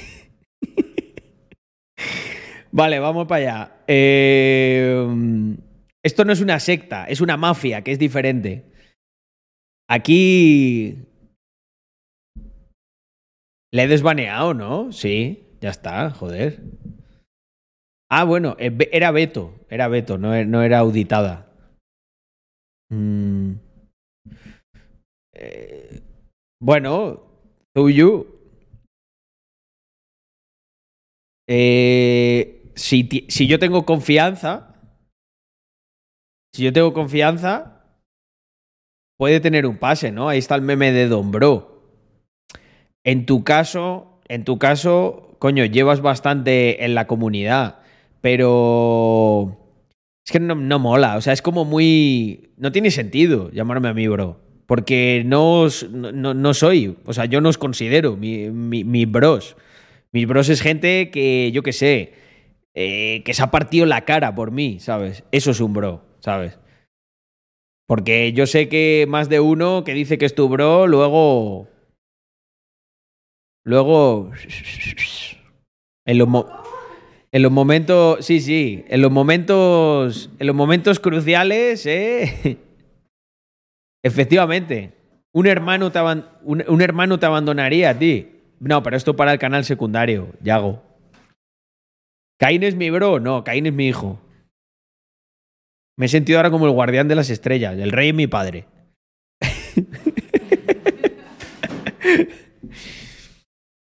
vale, 2.73 2.99
vamos 2.99 3.29
para 3.29 3.39
allá. 3.39 3.73
Eh, 3.87 5.07
esto 6.03 6.25
no 6.25 6.33
es 6.33 6.41
una 6.41 6.59
secta, 6.59 7.05
es 7.05 7.21
una 7.21 7.37
mafia, 7.37 7.85
que 7.85 7.93
es 7.93 7.99
diferente. 8.01 8.70
Aquí... 9.91 11.07
Le 13.73 13.83
he 13.83 13.89
desbaneado, 13.89 14.55
¿no? 14.55 14.93
Sí, 14.93 15.47
ya 15.61 15.71
está, 15.71 16.11
joder. 16.11 16.63
Ah, 18.11 18.25
bueno, 18.25 18.57
eh, 18.59 18.77
era 18.93 19.11
Beto, 19.11 19.55
era 19.69 19.89
Beto, 19.89 20.19
no 20.19 20.35
era 20.35 20.79
auditada. 20.79 21.51
Mm. 22.93 23.55
Eh, 25.35 26.03
bueno, 26.61 27.23
you. 27.75 28.27
Eh, 31.49 32.73
si, 32.75 33.09
si 33.29 33.47
yo 33.47 33.59
tengo 33.59 33.87
confianza, 33.87 34.75
si 36.53 36.65
yo 36.65 36.73
tengo 36.73 36.93
confianza, 36.93 37.80
puede 39.21 39.41
tener 39.41 39.67
un 39.67 39.77
pase, 39.77 40.11
¿no? 40.13 40.31
Ahí 40.31 40.39
está 40.39 40.55
el 40.55 40.63
meme 40.63 40.93
de 40.93 41.07
Don 41.07 41.31
Bro. 41.31 41.83
En 43.05 43.27
tu 43.27 43.45
caso, 43.45 44.19
en 44.29 44.45
tu 44.47 44.59
caso, 44.59 45.37
coño, 45.39 45.67
llevas 45.67 46.01
bastante 46.01 46.87
en 46.87 46.95
la 46.95 47.07
comunidad, 47.07 47.81
pero 48.23 49.59
es 50.27 50.33
que 50.33 50.41
no, 50.41 50.55
no 50.55 50.79
mola, 50.79 51.19
o 51.19 51.21
sea, 51.21 51.35
es 51.35 51.43
como 51.43 51.67
muy... 51.67 52.49
No 52.57 52.73
tiene 52.73 52.91
sentido 52.91 53.51
llamarme 53.51 53.89
a 53.89 53.93
mí, 53.93 54.09
bro, 54.09 54.41
porque 54.65 55.23
no, 55.27 55.61
os- 55.65 55.91
no- 55.91 56.33
no 56.33 56.55
soy, 56.55 56.97
o 57.05 57.13
sea, 57.13 57.27
yo 57.27 57.43
no 57.43 57.51
os 57.51 57.59
considero 57.59 58.17
mi, 58.17 58.49
mi, 58.49 58.85
mi 58.85 59.05
bros. 59.05 59.55
Mis 60.13 60.27
bros 60.27 60.49
es 60.49 60.63
gente 60.63 61.11
que, 61.11 61.53
yo 61.53 61.63
qué 61.63 61.75
sé, 61.75 62.15
eh, 62.73 63.21
que 63.27 63.35
se 63.35 63.43
ha 63.43 63.51
partido 63.51 63.85
la 63.85 64.07
cara 64.07 64.35
por 64.35 64.51
mí, 64.51 64.79
¿sabes? 64.81 65.25
Eso 65.31 65.51
es 65.51 65.61
un 65.61 65.75
bro, 65.75 66.03
¿sabes? 66.21 66.59
Porque 67.91 68.33
yo 68.33 68.47
sé 68.47 68.69
que 68.69 69.05
más 69.09 69.29
de 69.29 69.41
uno 69.41 69.83
que 69.83 69.95
dice 69.95 70.17
que 70.17 70.25
es 70.25 70.37
tu 70.37 70.49
bro, 70.49 70.87
luego. 70.87 71.67
Luego. 73.65 74.31
En 76.05 76.19
los, 76.19 76.29
en 77.33 77.43
los 77.43 77.51
momentos. 77.51 78.25
Sí, 78.25 78.41
sí. 78.41 78.85
En 78.87 79.03
los 79.03 79.11
momentos. 79.11 80.31
En 80.39 80.47
los 80.47 80.55
momentos 80.55 81.01
cruciales, 81.01 81.85
¿eh? 81.85 82.59
Efectivamente. 84.05 84.93
Un 85.33 85.49
hermano 85.49 85.91
te, 85.91 85.99
un, 86.45 86.63
un 86.69 86.83
hermano 86.83 87.19
te 87.19 87.27
abandonaría 87.27 87.91
a 87.91 87.99
ti. 87.99 88.29
No, 88.61 88.85
pero 88.85 88.97
esto 88.97 89.17
para 89.17 89.33
el 89.33 89.41
canal 89.41 89.65
secundario, 89.65 90.29
Yago. 90.45 90.81
¿Caín 92.39 92.63
es 92.63 92.77
mi 92.77 92.89
bro? 92.91 93.19
No, 93.19 93.43
Caín 93.43 93.67
es 93.67 93.73
mi 93.73 93.89
hijo. 93.89 94.21
Me 96.01 96.07
he 96.07 96.09
sentido 96.09 96.39
ahora 96.39 96.51
como 96.51 96.65
el 96.65 96.73
guardián 96.73 97.09
de 97.09 97.15
las 97.15 97.29
estrellas. 97.29 97.77
El 97.79 97.93
rey 97.93 98.09
es 98.09 98.15
mi 98.15 98.27
padre. 98.27 98.65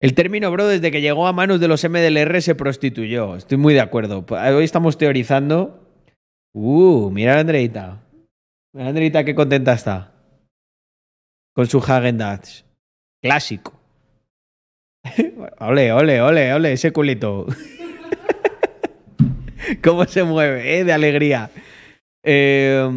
El 0.02 0.14
término 0.14 0.52
bro 0.52 0.68
desde 0.68 0.92
que 0.92 1.00
llegó 1.00 1.26
a 1.26 1.32
manos 1.32 1.62
de 1.62 1.70
los 1.70 1.88
MDLR 1.90 2.42
se 2.42 2.54
prostituyó. 2.54 3.38
Estoy 3.38 3.58
muy 3.58 3.74
de 3.74 3.80
acuerdo. 3.80 4.26
Hoy 4.28 4.66
estamos 4.66 4.98
teorizando. 4.98 5.88
Uh, 6.52 7.10
mira 7.12 7.38
a 7.38 7.40
Andreita. 7.40 8.04
Mira 8.74 8.88
a 8.88 8.90
Andreita 8.90 9.24
qué 9.24 9.34
contenta 9.34 9.72
está. 9.72 10.12
Con 11.56 11.68
su 11.68 11.78
Hagen. 11.80 12.20
Clásico. 13.22 13.80
ole, 15.60 15.94
ole, 15.94 16.22
ole, 16.22 16.54
ole, 16.54 16.74
ese 16.74 16.92
culito. 16.92 17.46
¿Cómo 19.82 20.04
se 20.04 20.26
mueve, 20.26 20.78
eh? 20.78 20.84
De 20.84 20.92
alegría. 20.92 21.52
Eh, 22.24 22.90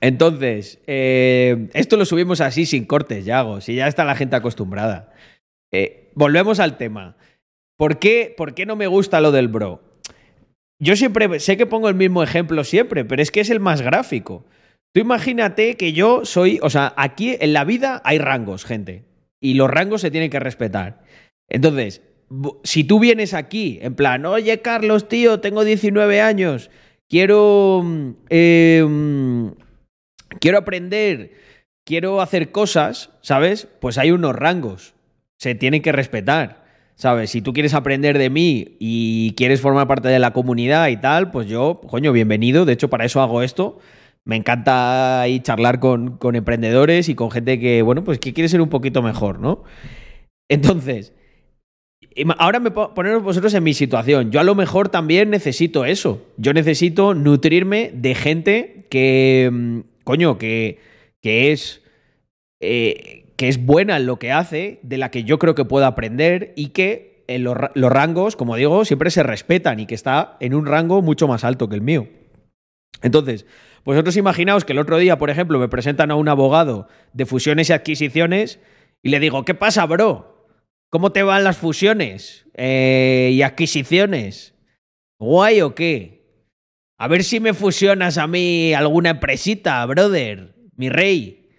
entonces, 0.00 0.80
eh, 0.86 1.68
esto 1.72 1.96
lo 1.96 2.04
subimos 2.04 2.40
así 2.40 2.66
sin 2.66 2.84
cortes, 2.84 3.24
Yago. 3.24 3.60
Si 3.60 3.74
ya 3.74 3.88
está 3.88 4.04
la 4.04 4.16
gente 4.16 4.36
acostumbrada. 4.36 5.12
Eh, 5.72 6.10
volvemos 6.14 6.60
al 6.60 6.76
tema. 6.76 7.16
¿Por 7.76 7.98
qué, 7.98 8.32
¿Por 8.36 8.54
qué 8.54 8.66
no 8.66 8.76
me 8.76 8.86
gusta 8.86 9.20
lo 9.20 9.32
del 9.32 9.48
bro? 9.48 9.82
Yo 10.78 10.96
siempre 10.96 11.40
sé 11.40 11.56
que 11.56 11.66
pongo 11.66 11.88
el 11.88 11.94
mismo 11.94 12.22
ejemplo 12.22 12.64
siempre, 12.64 13.04
pero 13.04 13.22
es 13.22 13.30
que 13.30 13.40
es 13.40 13.50
el 13.50 13.60
más 13.60 13.80
gráfico. 13.80 14.44
Tú 14.92 15.00
imagínate 15.00 15.76
que 15.76 15.92
yo 15.92 16.24
soy, 16.24 16.60
o 16.62 16.70
sea, 16.70 16.92
aquí 16.96 17.36
en 17.40 17.52
la 17.52 17.64
vida 17.64 18.00
hay 18.04 18.18
rangos, 18.18 18.64
gente, 18.64 19.04
y 19.40 19.54
los 19.54 19.70
rangos 19.70 20.02
se 20.02 20.10
tienen 20.10 20.30
que 20.30 20.38
respetar. 20.38 21.02
Entonces, 21.48 22.02
si 22.62 22.84
tú 22.84 23.00
vienes 23.00 23.34
aquí 23.34 23.78
en 23.82 23.94
plan, 23.94 24.24
oye 24.26 24.60
Carlos, 24.60 25.08
tío, 25.08 25.40
tengo 25.40 25.64
19 25.64 26.20
años, 26.20 26.70
quiero, 27.08 27.82
mm, 27.84 28.14
mm, 28.30 29.54
quiero 30.40 30.58
aprender, 30.58 31.32
quiero 31.84 32.20
hacer 32.20 32.50
cosas, 32.52 33.10
¿sabes? 33.22 33.68
Pues 33.80 33.98
hay 33.98 34.10
unos 34.10 34.34
rangos, 34.34 34.94
se 35.38 35.54
tienen 35.54 35.82
que 35.82 35.92
respetar. 35.92 36.64
¿Sabes? 36.96 37.30
Si 37.30 37.42
tú 37.42 37.52
quieres 37.52 37.74
aprender 37.74 38.18
de 38.18 38.30
mí 38.30 38.76
y 38.78 39.34
quieres 39.36 39.60
formar 39.60 39.88
parte 39.88 40.06
de 40.08 40.20
la 40.20 40.32
comunidad 40.32 40.86
y 40.88 40.96
tal, 40.96 41.32
pues 41.32 41.48
yo, 41.48 41.80
coño, 41.88 42.12
bienvenido. 42.12 42.64
De 42.64 42.72
hecho, 42.72 42.88
para 42.88 43.04
eso 43.04 43.20
hago 43.20 43.42
esto. 43.42 43.80
Me 44.24 44.36
encanta 44.36 45.20
ahí 45.20 45.40
charlar 45.40 45.80
con, 45.80 46.18
con 46.18 46.36
emprendedores 46.36 47.08
y 47.08 47.16
con 47.16 47.32
gente 47.32 47.58
que, 47.58 47.82
bueno, 47.82 48.04
pues 48.04 48.20
que 48.20 48.32
quiere 48.32 48.48
ser 48.48 48.60
un 48.60 48.68
poquito 48.68 49.02
mejor, 49.02 49.40
¿no? 49.40 49.64
Entonces, 50.48 51.12
ahora 52.38 52.60
me 52.60 52.70
po- 52.70 52.94
poneros 52.94 53.22
vosotros 53.22 53.52
en 53.54 53.64
mi 53.64 53.74
situación. 53.74 54.30
Yo 54.30 54.40
a 54.40 54.44
lo 54.44 54.54
mejor 54.54 54.88
también 54.88 55.30
necesito 55.30 55.84
eso. 55.84 56.22
Yo 56.36 56.52
necesito 56.52 57.14
nutrirme 57.14 57.90
de 57.94 58.14
gente 58.14 58.86
que, 58.90 59.50
mm, 59.52 59.78
coño, 60.04 60.38
que, 60.38 60.78
que 61.22 61.52
es 61.52 61.82
eh, 62.60 63.20
que 63.36 63.48
es 63.48 63.64
buena 63.64 63.96
en 63.96 64.06
lo 64.06 64.18
que 64.18 64.30
hace, 64.32 64.78
de 64.82 64.96
la 64.96 65.10
que 65.10 65.24
yo 65.24 65.38
creo 65.40 65.54
que 65.56 65.64
puedo 65.64 65.86
aprender 65.86 66.52
y 66.56 66.68
que 66.68 67.24
en 67.26 67.42
los, 67.42 67.56
ra- 67.56 67.72
los 67.74 67.90
rangos, 67.90 68.36
como 68.36 68.54
digo, 68.56 68.84
siempre 68.84 69.10
se 69.10 69.22
respetan 69.24 69.80
y 69.80 69.86
que 69.86 69.94
está 69.96 70.36
en 70.40 70.54
un 70.54 70.66
rango 70.66 71.02
mucho 71.02 71.26
más 71.26 71.42
alto 71.42 71.68
que 71.68 71.74
el 71.74 71.80
mío. 71.82 72.06
Entonces, 73.02 73.44
vosotros 73.84 74.16
imaginaos 74.16 74.64
que 74.64 74.72
el 74.72 74.78
otro 74.78 74.98
día, 74.98 75.18
por 75.18 75.30
ejemplo, 75.30 75.58
me 75.58 75.68
presentan 75.68 76.10
a 76.10 76.14
un 76.14 76.28
abogado 76.28 76.86
de 77.12 77.26
fusiones 77.26 77.68
y 77.70 77.72
adquisiciones 77.72 78.60
y 79.02 79.08
le 79.10 79.20
digo, 79.20 79.44
¿qué 79.44 79.54
pasa, 79.54 79.84
bro? 79.86 80.33
¿Cómo 80.94 81.10
te 81.10 81.24
van 81.24 81.42
las 81.42 81.56
fusiones 81.56 82.46
eh, 82.54 83.30
y 83.32 83.42
adquisiciones? 83.42 84.54
¿Guay 85.18 85.60
o 85.62 85.74
qué? 85.74 86.22
A 87.00 87.08
ver 87.08 87.24
si 87.24 87.40
me 87.40 87.52
fusionas 87.52 88.16
a 88.16 88.28
mí 88.28 88.72
alguna 88.74 89.10
empresita, 89.10 89.84
brother, 89.86 90.54
mi 90.76 90.88
rey. 90.90 91.50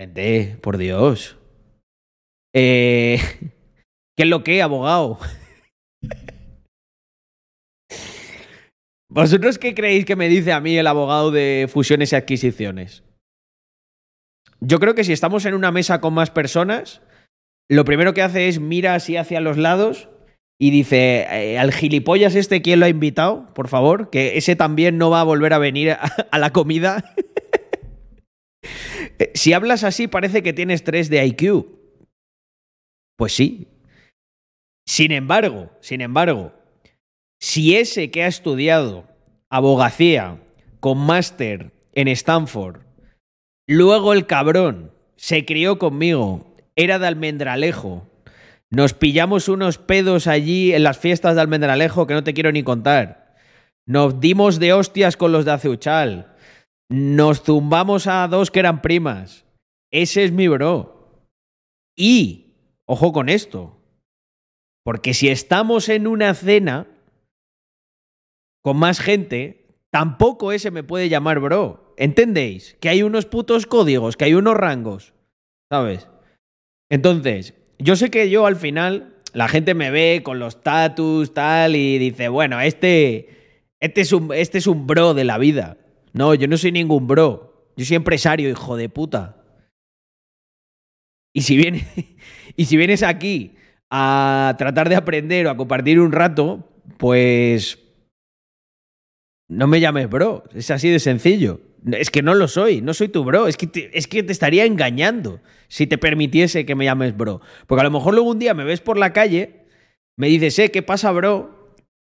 Gente, 0.00 0.56
por 0.62 0.78
Dios. 0.78 1.36
Eh, 2.54 3.18
¿Qué 4.16 4.22
es 4.22 4.28
lo 4.30 4.42
que, 4.42 4.62
abogado? 4.62 5.18
¿Vosotros 9.10 9.58
qué 9.58 9.74
creéis 9.74 10.06
que 10.06 10.16
me 10.16 10.30
dice 10.30 10.50
a 10.50 10.60
mí 10.60 10.78
el 10.78 10.86
abogado 10.86 11.30
de 11.30 11.68
fusiones 11.70 12.10
y 12.12 12.16
adquisiciones? 12.16 13.04
Yo 14.64 14.78
creo 14.78 14.94
que 14.94 15.02
si 15.02 15.12
estamos 15.12 15.44
en 15.44 15.54
una 15.54 15.72
mesa 15.72 16.00
con 16.00 16.14
más 16.14 16.30
personas, 16.30 17.02
lo 17.68 17.84
primero 17.84 18.14
que 18.14 18.22
hace 18.22 18.46
es 18.46 18.60
mira 18.60 18.94
así 18.94 19.16
hacia 19.16 19.40
los 19.40 19.56
lados 19.56 20.08
y 20.60 20.70
dice, 20.70 21.26
eh, 21.28 21.58
al 21.58 21.72
gilipollas 21.72 22.36
este, 22.36 22.62
¿quién 22.62 22.78
lo 22.78 22.86
ha 22.86 22.88
invitado? 22.88 23.52
Por 23.54 23.66
favor, 23.66 24.10
que 24.10 24.38
ese 24.38 24.54
también 24.54 24.98
no 24.98 25.10
va 25.10 25.20
a 25.20 25.24
volver 25.24 25.52
a 25.52 25.58
venir 25.58 25.90
a, 25.90 26.38
la 26.38 26.50
comida. 26.50 27.14
Eh, 29.18 29.32
si 29.34 29.52
hablas 29.52 29.82
así, 29.82 30.06
parece 30.06 30.44
que 30.44 30.52
tienes 30.52 30.84
3 30.84 31.10
de 31.10 31.26
IQ. 31.26 31.66
Pues 33.16 33.34
sí. 33.34 33.66
Sin 34.86 35.10
embargo, 35.10 35.70
sin 35.80 36.00
embargo, 36.00 36.54
si 37.40 37.76
ese 37.76 38.12
que 38.12 38.22
ha 38.22 38.28
estudiado 38.28 39.08
abogacía 39.50 40.40
con 40.78 40.98
máster 40.98 41.72
en 41.92 42.06
Stanford, 42.06 42.82
luego 43.66 44.12
el 44.12 44.26
cabrón 44.26 44.92
se 45.16 45.44
crió 45.44 45.78
conmigo, 45.78 46.54
era 46.76 46.98
de 46.98 47.06
Almendralejo, 47.06 48.08
nos 48.70 48.94
pillamos 48.94 49.48
unos 49.48 49.78
pedos 49.78 50.26
allí 50.26 50.72
en 50.72 50.82
las 50.82 50.98
fiestas 50.98 51.34
de 51.34 51.42
Almendralejo 51.42 52.06
que 52.06 52.14
no 52.14 52.24
te 52.24 52.34
quiero 52.34 52.52
ni 52.52 52.62
contar, 52.62 53.36
nos 53.86 54.20
dimos 54.20 54.58
de 54.58 54.72
hostias 54.72 55.16
con 55.16 55.32
los 55.32 55.44
de 55.44 55.52
Aceuchal, 55.52 56.34
nos 56.88 57.42
zumbamos 57.42 58.06
a 58.06 58.26
dos 58.28 58.50
que 58.50 58.60
eran 58.60 58.82
primas, 58.82 59.44
ese 59.90 60.24
es 60.24 60.32
mi 60.32 60.48
bro. 60.48 61.28
Y, 61.96 62.54
ojo 62.86 63.12
con 63.12 63.28
esto, 63.28 63.78
porque 64.84 65.14
si 65.14 65.28
estamos 65.28 65.88
en 65.88 66.06
una 66.06 66.34
cena 66.34 66.86
con 68.62 68.76
más 68.76 69.00
gente, 69.00 69.66
tampoco 69.90 70.52
ese 70.52 70.70
me 70.70 70.82
puede 70.82 71.08
llamar 71.08 71.40
bro. 71.40 71.81
¿Entendéis? 71.96 72.76
Que 72.80 72.88
hay 72.88 73.02
unos 73.02 73.26
putos 73.26 73.66
códigos, 73.66 74.16
que 74.16 74.24
hay 74.24 74.34
unos 74.34 74.56
rangos. 74.56 75.14
¿Sabes? 75.70 76.08
Entonces, 76.90 77.54
yo 77.78 77.96
sé 77.96 78.10
que 78.10 78.28
yo 78.28 78.46
al 78.46 78.56
final, 78.56 79.16
la 79.32 79.48
gente 79.48 79.74
me 79.74 79.90
ve 79.90 80.22
con 80.22 80.38
los 80.38 80.62
tatus, 80.62 81.32
tal, 81.32 81.74
y 81.74 81.98
dice, 81.98 82.28
bueno, 82.28 82.60
este, 82.60 83.62
este, 83.80 84.02
es 84.02 84.12
un, 84.12 84.32
este 84.34 84.58
es 84.58 84.66
un 84.66 84.86
bro 84.86 85.14
de 85.14 85.24
la 85.24 85.38
vida. 85.38 85.78
No, 86.12 86.34
yo 86.34 86.46
no 86.48 86.56
soy 86.56 86.72
ningún 86.72 87.06
bro. 87.06 87.70
Yo 87.76 87.84
soy 87.84 87.96
empresario, 87.96 88.50
hijo 88.50 88.76
de 88.76 88.88
puta. 88.88 89.42
Y 91.32 91.42
si, 91.42 91.56
viene, 91.56 91.86
y 92.56 92.66
si 92.66 92.76
vienes 92.76 93.02
aquí 93.02 93.56
a 93.90 94.54
tratar 94.58 94.88
de 94.88 94.96
aprender 94.96 95.46
o 95.46 95.50
a 95.50 95.56
compartir 95.56 95.98
un 95.98 96.12
rato, 96.12 96.68
pues 96.98 97.78
no 99.48 99.66
me 99.66 99.80
llames 99.80 100.08
bro. 100.08 100.44
Es 100.54 100.70
así 100.70 100.88
de 100.88 100.98
sencillo. 100.98 101.60
Es 101.90 102.10
que 102.10 102.22
no 102.22 102.34
lo 102.34 102.48
soy, 102.48 102.80
no 102.80 102.94
soy 102.94 103.08
tu 103.08 103.24
bro. 103.24 103.48
Es 103.48 103.56
que 103.56 103.66
te, 103.66 103.96
es 103.96 104.06
que 104.06 104.22
te 104.22 104.32
estaría 104.32 104.64
engañando 104.64 105.40
si 105.68 105.86
te 105.86 105.98
permitiese 105.98 106.64
que 106.64 106.74
me 106.74 106.84
llames 106.84 107.16
bro. 107.16 107.40
Porque 107.66 107.80
a 107.80 107.84
lo 107.84 107.90
mejor 107.90 108.14
luego 108.14 108.30
un 108.30 108.38
día 108.38 108.54
me 108.54 108.64
ves 108.64 108.80
por 108.80 108.98
la 108.98 109.12
calle, 109.12 109.66
me 110.16 110.28
dices, 110.28 110.58
eh, 110.58 110.70
¿qué 110.70 110.82
pasa, 110.82 111.10
bro? 111.10 111.62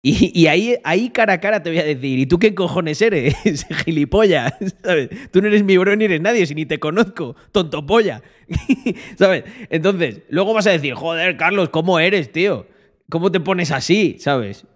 Y, 0.08 0.46
ahí, 0.46 0.76
ahí 0.84 1.10
cara 1.10 1.34
a 1.34 1.40
cara 1.40 1.64
te 1.64 1.72
voy 1.72 1.80
a 1.80 1.84
decir, 1.84 2.20
¿y 2.20 2.28
tú 2.28 2.38
qué 2.38 2.54
cojones 2.54 3.02
eres? 3.02 3.34
Gilipollas, 3.86 4.54
¿sabes? 4.84 5.10
Tú 5.32 5.42
no 5.42 5.48
eres 5.48 5.64
mi 5.64 5.78
bro 5.78 5.96
ni 5.96 6.06
eres 6.06 6.22
nadie, 6.22 6.46
si 6.46 6.54
ni 6.54 6.68
te 6.68 6.80
conozco, 6.80 7.36
tonto 7.52 7.88
polla, 7.88 8.22
¿sabes? 9.18 9.46
Entonces, 9.72 10.22
luego 10.30 10.54
vas 10.54 10.68
a 10.68 10.72
decir, 10.72 10.94
joder, 10.94 11.38
Carlos, 11.38 11.70
¿cómo 11.70 12.00
eres, 12.00 12.32
tío? 12.32 12.68
¿Cómo 13.10 13.32
te 13.32 13.40
pones 13.40 13.72
así, 13.72 14.18
¿sabes? 14.20 14.68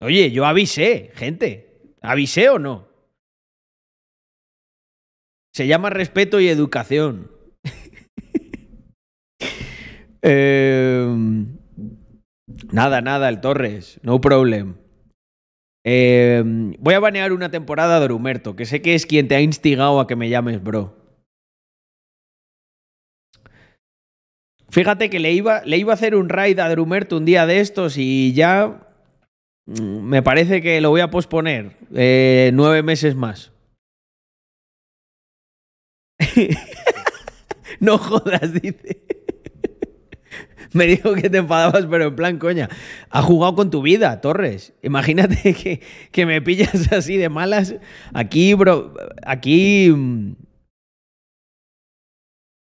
Oye, 0.00 0.30
yo 0.30 0.46
avisé, 0.46 1.10
gente. 1.14 1.92
¿Avisé 2.00 2.48
o 2.48 2.58
no? 2.58 2.88
Se 5.56 5.66
llama 5.66 5.88
respeto 5.88 6.38
y 6.38 6.48
educación. 6.48 7.30
eh... 10.20 11.08
Nada, 12.70 13.00
nada, 13.00 13.30
el 13.30 13.40
Torres. 13.40 13.98
No 14.02 14.20
problem. 14.20 14.74
Eh, 15.82 16.42
voy 16.78 16.92
a 16.92 17.00
banear 17.00 17.32
una 17.32 17.50
temporada 17.50 17.98
de 17.98 18.04
Drumerto, 18.04 18.54
que 18.54 18.66
sé 18.66 18.82
que 18.82 18.94
es 18.94 19.06
quien 19.06 19.28
te 19.28 19.34
ha 19.34 19.40
instigado 19.40 19.98
a 19.98 20.06
que 20.06 20.14
me 20.14 20.28
llames, 20.28 20.62
bro. 20.62 20.94
Fíjate 24.68 25.08
que 25.08 25.20
le 25.20 25.32
iba, 25.32 25.62
le 25.64 25.78
iba 25.78 25.92
a 25.92 25.94
hacer 25.94 26.16
un 26.16 26.28
raid 26.28 26.58
a 26.58 26.68
Drumerto 26.68 27.16
un 27.16 27.24
día 27.24 27.46
de 27.46 27.60
estos 27.60 27.96
y 27.96 28.34
ya 28.34 28.90
mm, 29.64 30.02
me 30.02 30.22
parece 30.22 30.60
que 30.60 30.82
lo 30.82 30.90
voy 30.90 31.00
a 31.00 31.10
posponer 31.10 31.78
eh, 31.94 32.50
nueve 32.52 32.82
meses 32.82 33.16
más. 33.16 33.55
no 37.80 37.98
jodas, 37.98 38.52
dice. 38.52 39.02
Me 40.72 40.86
dijo 40.86 41.14
que 41.14 41.30
te 41.30 41.38
enfadabas, 41.38 41.86
pero 41.86 42.08
en 42.08 42.16
plan, 42.16 42.38
coña. 42.38 42.68
Ha 43.10 43.22
jugado 43.22 43.54
con 43.54 43.70
tu 43.70 43.82
vida, 43.82 44.20
Torres. 44.20 44.74
Imagínate 44.82 45.54
que, 45.62 45.80
que 46.10 46.26
me 46.26 46.42
pillas 46.42 46.92
así 46.92 47.16
de 47.16 47.28
malas. 47.28 47.74
Aquí, 48.12 48.54
bro. 48.54 48.94
Aquí. 49.24 49.90
mm, 49.94 50.32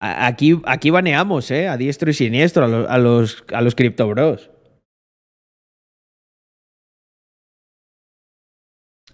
Aquí, 0.03 0.59
aquí 0.65 0.89
baneamos, 0.89 1.51
¿eh? 1.51 1.69
A 1.69 1.77
diestro 1.77 2.11
y 2.11 2.15
siniestro 2.15 2.65
a 2.65 2.69
los, 2.69 2.89
a 2.89 2.97
los, 2.99 3.45
a 3.53 3.61
los 3.61 3.75
criptobros. 3.75 4.51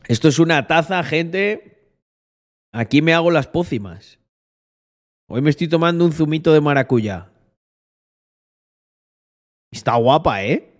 Esto 0.06 0.28
es 0.28 0.38
una 0.38 0.68
taza, 0.68 1.02
gente. 1.02 1.92
Aquí 2.72 3.02
me 3.02 3.14
hago 3.14 3.32
las 3.32 3.48
pócimas. 3.48 4.20
Hoy 5.28 5.42
me 5.42 5.50
estoy 5.50 5.68
tomando 5.68 6.04
un 6.04 6.12
zumito 6.12 6.52
de 6.52 6.60
maracuyá. 6.60 7.32
Está 9.72 9.96
guapa, 9.96 10.44
¿eh? 10.44 10.72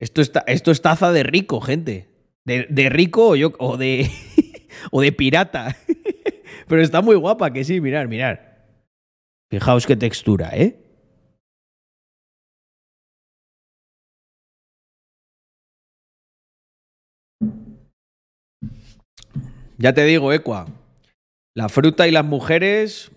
Esto, 0.00 0.20
está, 0.20 0.40
esto 0.46 0.70
es 0.70 0.80
taza 0.80 1.10
de 1.10 1.24
rico, 1.24 1.60
gente. 1.60 2.08
De, 2.44 2.88
rico 2.88 3.30
o, 3.30 3.36
yo, 3.36 3.52
o, 3.58 3.76
de, 3.76 4.08
o 4.92 5.00
de 5.00 5.12
pirata. 5.12 5.76
Pero 6.68 6.80
está 6.80 7.02
muy 7.02 7.16
guapa, 7.16 7.52
que 7.52 7.64
sí, 7.64 7.80
mirar, 7.80 8.06
mirar. 8.06 8.64
Fijaos 9.50 9.86
qué 9.86 9.96
textura, 9.96 10.50
¿eh? 10.54 10.84
Ya 19.78 19.92
te 19.92 20.04
digo, 20.04 20.32
Equa. 20.32 20.77
La 21.58 21.68
fruta 21.68 22.06
y 22.06 22.12
las 22.12 22.24
mujeres, 22.24 23.10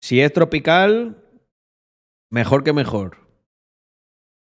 si 0.00 0.20
es 0.20 0.32
tropical, 0.32 1.20
mejor 2.30 2.62
que 2.62 2.72
mejor. 2.72 3.26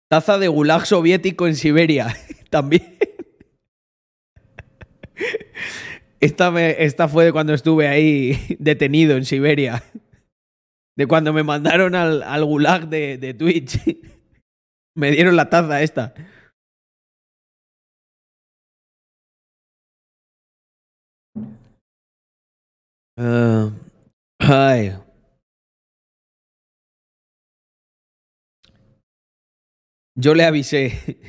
Taza 0.10 0.40
de 0.40 0.48
gulag 0.48 0.88
soviético 0.88 1.46
en 1.46 1.54
Siberia. 1.54 2.18
También. 2.50 2.98
Esta, 6.20 6.60
esta 6.72 7.08
fue 7.08 7.26
de 7.26 7.32
cuando 7.32 7.54
estuve 7.54 7.88
ahí 7.88 8.40
detenido 8.60 9.18
en 9.18 9.26
Siberia. 9.26 9.84
De 10.98 11.06
cuando 11.06 11.32
me 11.32 11.44
mandaron 11.44 11.94
al, 11.94 12.24
al 12.24 12.46
gulag 12.46 12.90
de, 12.90 13.20
de 13.20 13.36
Twitch. 13.36 13.80
Me 14.96 15.12
dieron 15.12 15.36
la 15.36 15.52
taza 15.52 15.84
esta. 15.84 16.16
Ah, 23.18 23.72
ay. 24.40 24.94
Yo 30.16 30.34
le 30.34 30.44
avisé. 30.44 30.92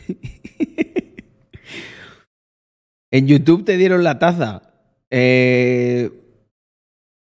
en 3.12 3.26
YouTube 3.26 3.64
te 3.64 3.76
dieron 3.76 4.04
la 4.04 4.18
taza. 4.18 4.74
Eh, 5.10 6.10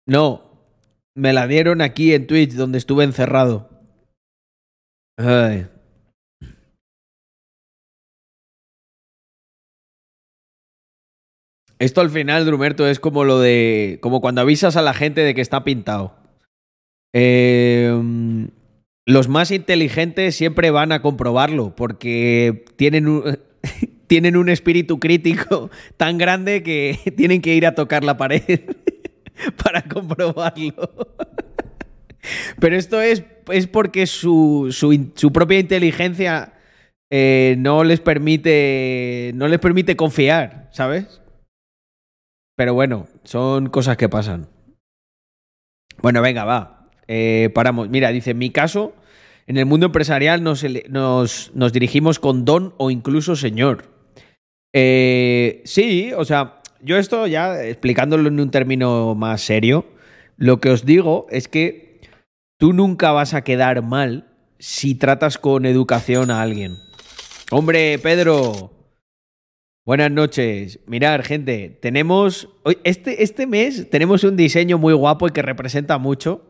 no, 0.07 0.47
me 1.15 1.33
la 1.33 1.47
dieron 1.47 1.81
aquí 1.81 2.13
en 2.13 2.27
Twitch, 2.27 2.53
donde 2.53 2.77
estuve 2.77 3.03
encerrado. 3.03 3.69
Ay. 5.17 5.67
Esto 11.79 12.01
al 12.01 12.09
final, 12.09 12.45
Drumerto, 12.45 12.87
es 12.87 12.99
como 12.99 13.23
lo 13.23 13.39
de. 13.39 13.99
como 14.01 14.21
cuando 14.21 14.41
avisas 14.41 14.75
a 14.75 14.81
la 14.81 14.93
gente 14.93 15.21
de 15.21 15.35
que 15.35 15.41
está 15.41 15.63
pintado. 15.63 16.15
Eh, 17.13 17.91
los 19.05 19.29
más 19.29 19.51
inteligentes 19.51 20.35
siempre 20.35 20.69
van 20.69 20.91
a 20.91 21.01
comprobarlo, 21.01 21.75
porque 21.75 22.65
tienen 22.75 23.07
un, 23.07 23.39
tienen 24.07 24.37
un 24.37 24.49
espíritu 24.49 24.99
crítico 24.99 25.69
tan 25.97 26.17
grande 26.17 26.63
que 26.63 26.99
tienen 27.17 27.41
que 27.41 27.55
ir 27.55 27.65
a 27.65 27.75
tocar 27.75 28.03
la 28.03 28.17
pared 28.17 28.61
para 29.63 29.83
comprobarlo. 29.83 30.89
Pero 32.59 32.75
esto 32.75 33.01
es, 33.01 33.23
es 33.51 33.67
porque 33.67 34.07
su, 34.07 34.67
su, 34.71 35.11
su 35.15 35.31
propia 35.31 35.59
inteligencia 35.59 36.53
eh, 37.09 37.55
no 37.59 37.83
les 37.83 38.01
permite. 38.01 39.31
no 39.35 39.47
les 39.47 39.59
permite 39.59 39.95
confiar, 39.95 40.67
¿sabes? 40.71 41.21
Pero 42.57 42.73
bueno, 42.73 43.07
son 43.23 43.69
cosas 43.69 43.97
que 43.97 44.09
pasan. 44.09 44.49
Bueno, 46.01 46.23
venga, 46.23 46.43
va. 46.43 46.89
Eh, 47.07 47.51
paramos. 47.53 47.87
Mira, 47.87 48.11
dice, 48.11 48.31
en 48.31 48.39
mi 48.39 48.49
caso, 48.49 48.95
en 49.45 49.57
el 49.57 49.67
mundo 49.67 49.85
empresarial 49.85 50.43
nos, 50.43 50.63
dirigimos 51.71 52.17
con 52.17 52.45
don 52.45 52.73
o 52.77 52.89
incluso 52.89 53.35
señor. 53.35 53.85
Eh, 54.73 55.61
sí, 55.65 56.11
o 56.17 56.25
sea, 56.25 56.61
yo 56.81 56.97
esto 56.97 57.27
ya 57.27 57.63
explicándolo 57.63 58.27
en 58.27 58.39
un 58.39 58.49
término 58.49 59.13
más 59.13 59.41
serio, 59.41 59.85
lo 60.35 60.59
que 60.59 60.71
os 60.71 60.83
digo 60.83 61.27
es 61.29 61.47
que 61.47 62.01
tú 62.57 62.73
nunca 62.73 63.11
vas 63.11 63.35
a 63.35 63.43
quedar 63.43 63.83
mal 63.83 64.25
si 64.57 64.95
tratas 64.95 65.37
con 65.37 65.67
educación 65.67 66.31
a 66.31 66.41
alguien. 66.41 66.75
Hombre, 67.51 67.99
Pedro, 67.99 68.71
buenas 69.87 70.11
noches. 70.11 70.81
Mirad, 70.85 71.23
gente, 71.23 71.69
tenemos, 71.81 72.49
este, 72.83 73.23
este 73.23 73.47
mes 73.47 73.89
tenemos 73.89 74.25
un 74.25 74.35
diseño 74.35 74.77
muy 74.77 74.93
guapo 74.93 75.27
y 75.27 75.31
que 75.31 75.41
representa 75.41 75.97
mucho. 75.97 76.43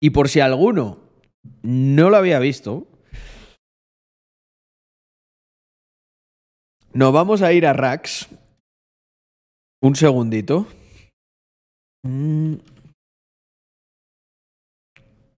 Y 0.00 0.10
por 0.10 0.30
si 0.30 0.40
alguno 0.40 1.00
no 1.62 2.08
lo 2.08 2.16
había 2.16 2.38
visto, 2.38 2.88
nos 6.94 7.12
vamos 7.12 7.42
a 7.42 7.52
ir 7.52 7.66
a 7.66 7.74
Rax. 7.74 8.28
Un 9.82 9.94
segundito. 9.94 10.66
Mm. 12.04 12.54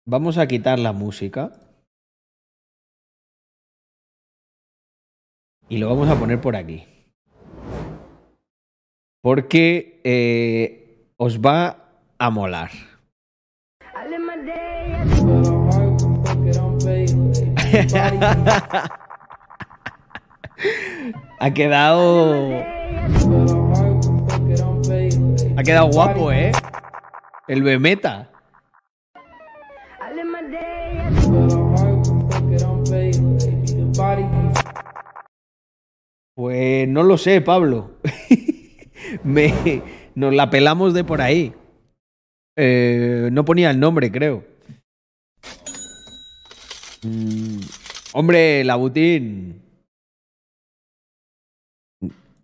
Vamos 0.07 0.37
a 0.37 0.47
quitar 0.47 0.79
la 0.79 0.93
música. 0.93 1.68
Y 5.69 5.79
lo 5.79 5.89
vamos 5.89 6.09
a 6.09 6.19
poner 6.19 6.41
por 6.41 6.57
aquí. 6.57 6.87
Porque 9.21 10.01
eh, 10.05 11.13
os 11.17 11.41
va 11.41 11.77
a 12.19 12.31
molar. 12.31 12.71
ha 21.39 21.53
quedado. 21.53 22.65
Ha 25.57 25.63
quedado 25.63 25.89
guapo, 25.89 26.33
¿eh? 26.33 26.53
El 27.47 27.63
Bemeta. 27.63 28.31
Pues 36.39 36.87
no 36.87 37.03
lo 37.03 37.19
sé, 37.19 37.41
Pablo. 37.41 37.99
Nos 40.15 40.33
la 40.33 40.51
pelamos 40.51 40.95
de 40.95 41.03
por 41.03 41.21
ahí. 41.21 41.53
Eh, 42.57 43.29
no 43.33 43.45
ponía 43.45 43.73
el 43.73 43.81
nombre, 43.81 44.13
creo. 44.13 44.47
Mm, 47.03 47.59
hombre, 48.13 48.63
Labutín. 48.63 49.63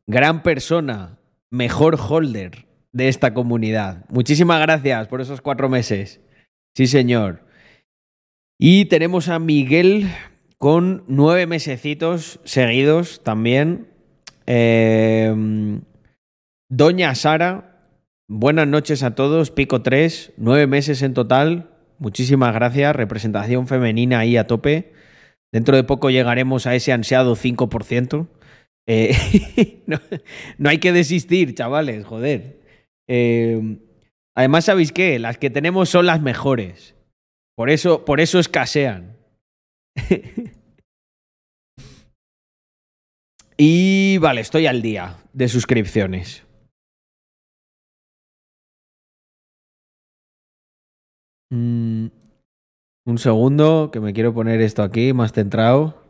Gran 0.08 0.42
persona, 0.42 1.20
mejor 1.52 1.96
holder 1.96 2.66
de 2.90 3.06
esta 3.06 3.32
comunidad. 3.32 4.06
Muchísimas 4.08 4.60
gracias 4.60 5.06
por 5.06 5.20
esos 5.20 5.40
cuatro 5.40 5.68
meses. 5.68 6.20
Sí, 6.74 6.88
señor. 6.88 7.44
Y 8.58 8.86
tenemos 8.86 9.28
a 9.28 9.38
Miguel 9.38 10.10
con 10.64 11.04
nueve 11.08 11.46
mesecitos 11.46 12.40
seguidos 12.44 13.22
también. 13.22 13.88
Eh, 14.46 15.30
Doña 16.70 17.14
Sara, 17.14 17.82
buenas 18.28 18.66
noches 18.66 19.02
a 19.02 19.14
todos. 19.14 19.50
Pico 19.50 19.82
3, 19.82 20.32
nueve 20.38 20.66
meses 20.66 21.02
en 21.02 21.12
total. 21.12 21.68
Muchísimas 21.98 22.54
gracias. 22.54 22.96
Representación 22.96 23.66
femenina 23.66 24.20
ahí 24.20 24.38
a 24.38 24.46
tope. 24.46 24.94
Dentro 25.52 25.76
de 25.76 25.84
poco 25.84 26.08
llegaremos 26.08 26.66
a 26.66 26.74
ese 26.74 26.92
ansiado 26.92 27.36
5%. 27.36 28.26
Eh, 28.86 29.82
no, 29.86 30.00
no 30.56 30.70
hay 30.70 30.78
que 30.78 30.94
desistir, 30.94 31.54
chavales, 31.54 32.06
joder. 32.06 32.60
Eh, 33.06 33.80
además, 34.34 34.64
¿sabéis 34.64 34.92
qué? 34.92 35.18
Las 35.18 35.36
que 35.36 35.50
tenemos 35.50 35.90
son 35.90 36.06
las 36.06 36.22
mejores. 36.22 36.94
Por 37.54 37.68
eso, 37.68 38.06
por 38.06 38.22
eso 38.22 38.38
escasean. 38.38 39.13
y 43.56 44.18
vale, 44.18 44.40
estoy 44.40 44.66
al 44.66 44.82
día 44.82 45.16
de 45.32 45.48
suscripciones. 45.48 46.44
Mm, 51.50 52.06
un 53.06 53.18
segundo, 53.18 53.90
que 53.92 54.00
me 54.00 54.12
quiero 54.12 54.34
poner 54.34 54.60
esto 54.60 54.82
aquí 54.82 55.12
más 55.12 55.32
centrado. 55.32 56.02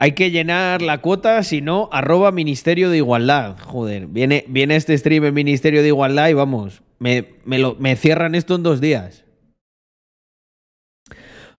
Hay 0.00 0.12
que 0.12 0.30
llenar 0.32 0.82
la 0.82 1.00
cuota, 1.00 1.42
si 1.44 1.60
no, 1.60 1.88
arroba 1.92 2.32
Ministerio 2.32 2.90
de 2.90 2.96
Igualdad. 2.96 3.56
Joder, 3.60 4.08
viene, 4.08 4.44
viene 4.48 4.74
este 4.74 4.98
stream 4.98 5.26
en 5.26 5.34
Ministerio 5.34 5.80
de 5.80 5.88
Igualdad 5.88 6.28
y 6.28 6.32
vamos, 6.32 6.82
me, 7.02 7.34
me, 7.44 7.58
lo, 7.58 7.74
me 7.74 7.96
cierran 7.96 8.34
esto 8.36 8.54
en 8.54 8.62
dos 8.62 8.80
días. 8.80 9.24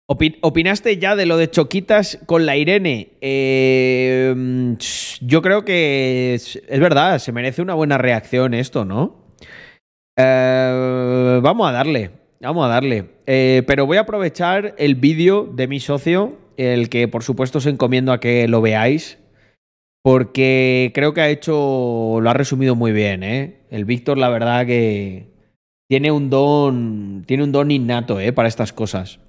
Opi- 0.10 0.38
¿Opinaste 0.42 0.98
ya 0.98 1.16
de 1.16 1.26
lo 1.26 1.38
de 1.38 1.50
Choquitas 1.50 2.20
con 2.26 2.46
la 2.46 2.56
Irene? 2.58 3.10
Eh, 3.22 4.34
mm, 4.36 4.74
yo 5.22 5.42
creo 5.42 5.64
que 5.66 6.34
es, 6.34 6.62
es 6.68 6.80
verdad, 6.80 7.20
se 7.20 7.32
merece 7.32 7.62
una 7.62 7.74
buena 7.74 7.98
reacción 7.98 8.54
esto, 8.54 8.86
¿no? 8.86 9.34
Eh, 10.18 11.40
vamos 11.42 11.68
a 11.68 11.72
darle, 11.72 12.12
vamos 12.42 12.66
a 12.66 12.70
darle. 12.70 13.06
Eh, 13.26 13.64
pero 13.68 13.86
voy 13.86 13.98
a 13.98 14.02
aprovechar 14.02 14.76
el 14.78 14.96
vídeo 14.96 15.50
de 15.52 15.68
mi 15.68 15.80
socio, 15.80 16.38
el 16.58 16.90
que 16.90 17.08
por 17.08 17.24
supuesto 17.24 17.58
os 17.58 17.66
encomiendo 17.66 18.12
a 18.12 18.20
que 18.20 18.48
lo 18.48 18.62
veáis, 18.62 19.18
porque 20.04 20.92
creo 20.94 21.14
que 21.14 21.22
ha 21.22 21.30
hecho, 21.30 22.20
lo 22.22 22.30
ha 22.30 22.34
resumido 22.34 22.76
muy 22.76 22.92
bien, 22.92 23.24
¿eh? 23.24 23.62
El 23.72 23.86
Víctor, 23.86 24.18
la 24.18 24.28
verdad 24.30 24.66
que 24.66 25.33
tiene 25.90 26.12
un 26.12 26.30
don, 26.30 27.24
tiene 27.28 27.44
un 27.44 27.52
don 27.52 27.72
innato, 27.72 28.20
¿eh? 28.20 28.34
Para 28.34 28.48
estas 28.48 28.74
cosas. 28.74 29.20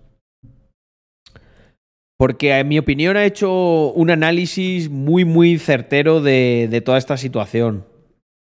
Porque 2.16 2.56
en 2.56 2.68
mi 2.68 2.78
opinión 2.78 3.16
ha 3.16 3.24
hecho 3.24 3.92
un 3.92 4.10
análisis 4.10 4.88
muy, 4.88 5.24
muy 5.24 5.58
certero 5.58 6.20
de, 6.20 6.68
de 6.70 6.80
toda 6.80 6.98
esta 6.98 7.16
situación. 7.16 7.84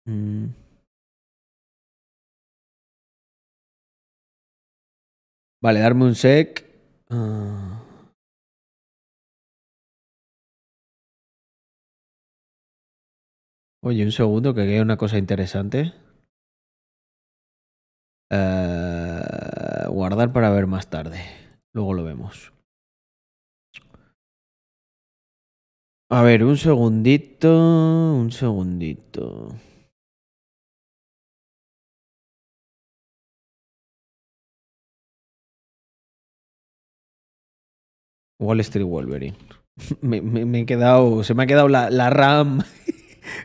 Mm. 0.07 0.47
Vale, 5.61 5.81
darme 5.81 6.05
un 6.05 6.15
sec. 6.15 6.65
Ah. 7.11 7.83
Oye, 13.83 14.05
un 14.05 14.13
segundo, 14.13 14.55
que 14.55 14.63
hay 14.63 14.79
una 14.81 14.97
cosa 14.97 15.19
interesante. 15.19 15.93
Eh, 18.31 19.87
guardar 19.89 20.33
para 20.33 20.51
ver 20.51 20.67
más 20.67 20.89
tarde. 20.91 21.21
Luego 21.73 21.95
lo 21.95 22.05
vemos. 22.05 22.53
A 26.11 26.23
ver, 26.23 26.41
un 26.51 26.57
segundito, 26.57 27.51
un 28.23 28.31
segundito. 28.33 29.25
Wall 38.39 38.61
Street 38.63 38.85
Wolverine. 38.87 39.37
Me, 40.01 40.23
me- 40.23 40.47
me 40.47 40.61
he 40.61 40.67
quedado, 40.67 41.23
se 41.23 41.35
me 41.35 41.43
ha 41.43 41.47
quedado 41.47 41.69
la, 41.69 41.91
la 41.91 42.09
RAM 42.09 42.63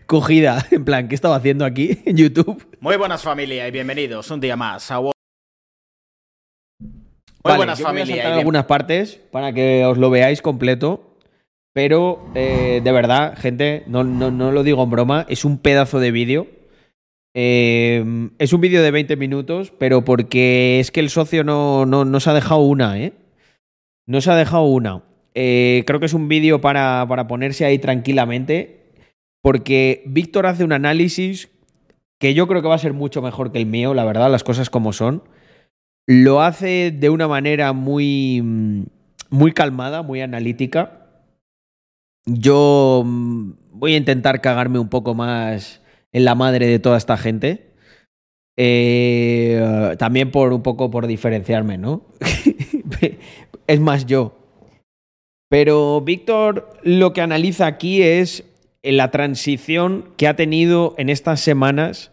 cogida. 0.05 0.65
En 0.71 0.85
plan, 0.85 1.07
¿qué 1.07 1.15
estaba 1.15 1.35
haciendo 1.35 1.65
aquí 1.65 1.99
en 2.05 2.17
YouTube? 2.17 2.65
Muy 2.79 2.97
buenas 2.97 3.21
familia 3.21 3.67
y 3.67 3.71
bienvenidos 3.71 4.29
un 4.31 4.39
día 4.39 4.55
más 4.55 4.89
a 4.91 4.99
Muy 4.99 5.11
Vale, 7.43 7.57
buenas 7.57 7.79
yo 7.79 7.85
me 7.85 7.91
voy 7.91 8.01
a 8.01 8.03
familia 8.03 8.15
y 8.15 8.19
saltar 8.19 8.39
algunas 8.39 8.65
partes 8.65 9.19
para 9.31 9.53
que 9.53 9.85
os 9.85 9.97
lo 9.97 10.09
veáis 10.09 10.41
completo. 10.41 11.07
Pero 11.73 12.25
eh, 12.35 12.81
de 12.83 12.91
verdad, 12.91 13.37
gente, 13.37 13.83
no, 13.87 14.03
no, 14.03 14.29
no 14.29 14.51
lo 14.51 14.63
digo 14.63 14.83
en 14.83 14.89
broma, 14.89 15.25
es 15.29 15.45
un 15.45 15.57
pedazo 15.57 15.99
de 15.99 16.11
vídeo. 16.11 16.47
Eh, 17.33 18.29
es 18.39 18.51
un 18.51 18.59
vídeo 18.59 18.83
de 18.83 18.91
20 18.91 19.15
minutos, 19.15 19.71
pero 19.77 20.03
porque 20.03 20.79
es 20.79 20.91
que 20.91 20.99
el 20.99 21.09
socio 21.09 21.43
no, 21.43 21.85
no, 21.85 22.03
no 22.03 22.19
se 22.19 22.29
ha 22.29 22.33
dejado 22.33 22.61
una, 22.61 22.99
¿eh? 22.99 23.13
No 24.05 24.19
se 24.19 24.31
ha 24.31 24.35
dejado 24.35 24.63
una. 24.63 25.03
Eh, 25.33 25.83
creo 25.87 25.99
que 25.99 26.07
es 26.07 26.13
un 26.13 26.27
vídeo 26.27 26.59
para, 26.59 27.05
para 27.07 27.27
ponerse 27.27 27.63
ahí 27.63 27.79
tranquilamente, 27.79 28.80
porque 29.41 30.03
Víctor 30.05 30.45
hace 30.45 30.63
un 30.63 30.73
análisis 30.73 31.49
que 32.19 32.33
yo 32.33 32.47
creo 32.47 32.61
que 32.61 32.67
va 32.67 32.75
a 32.75 32.79
ser 32.79 32.93
mucho 32.93 33.21
mejor 33.21 33.51
que 33.51 33.57
el 33.57 33.65
mío, 33.65 33.93
la 33.93 34.05
verdad, 34.05 34.31
las 34.31 34.43
cosas 34.43 34.69
como 34.69 34.93
son. 34.93 35.23
Lo 36.07 36.41
hace 36.41 36.91
de 36.91 37.09
una 37.09 37.27
manera 37.27 37.73
muy, 37.73 38.41
mm, 38.43 38.83
muy 39.31 39.51
calmada, 39.53 40.03
muy 40.03 40.21
analítica. 40.21 41.07
Yo 42.25 43.03
mm, 43.05 43.51
voy 43.71 43.95
a 43.95 43.97
intentar 43.97 44.41
cagarme 44.41 44.77
un 44.77 44.89
poco 44.89 45.15
más 45.15 45.81
en 46.11 46.25
la 46.25 46.35
madre 46.35 46.67
de 46.67 46.79
toda 46.79 46.97
esta 46.97 47.17
gente. 47.17 47.71
Eh, 48.57 49.95
también 49.97 50.29
por 50.29 50.53
un 50.53 50.61
poco 50.61 50.91
por 50.91 51.07
diferenciarme, 51.07 51.79
¿no? 51.79 52.05
es 53.67 53.79
más 53.79 54.05
yo. 54.05 54.37
Pero 55.49 56.01
Víctor 56.01 56.69
lo 56.83 57.13
que 57.13 57.21
analiza 57.21 57.65
aquí 57.65 58.03
es 58.03 58.45
la 58.83 59.11
transición 59.11 60.13
que 60.17 60.27
ha 60.27 60.35
tenido 60.35 60.95
en 60.97 61.09
estas 61.09 61.39
semanas 61.39 62.11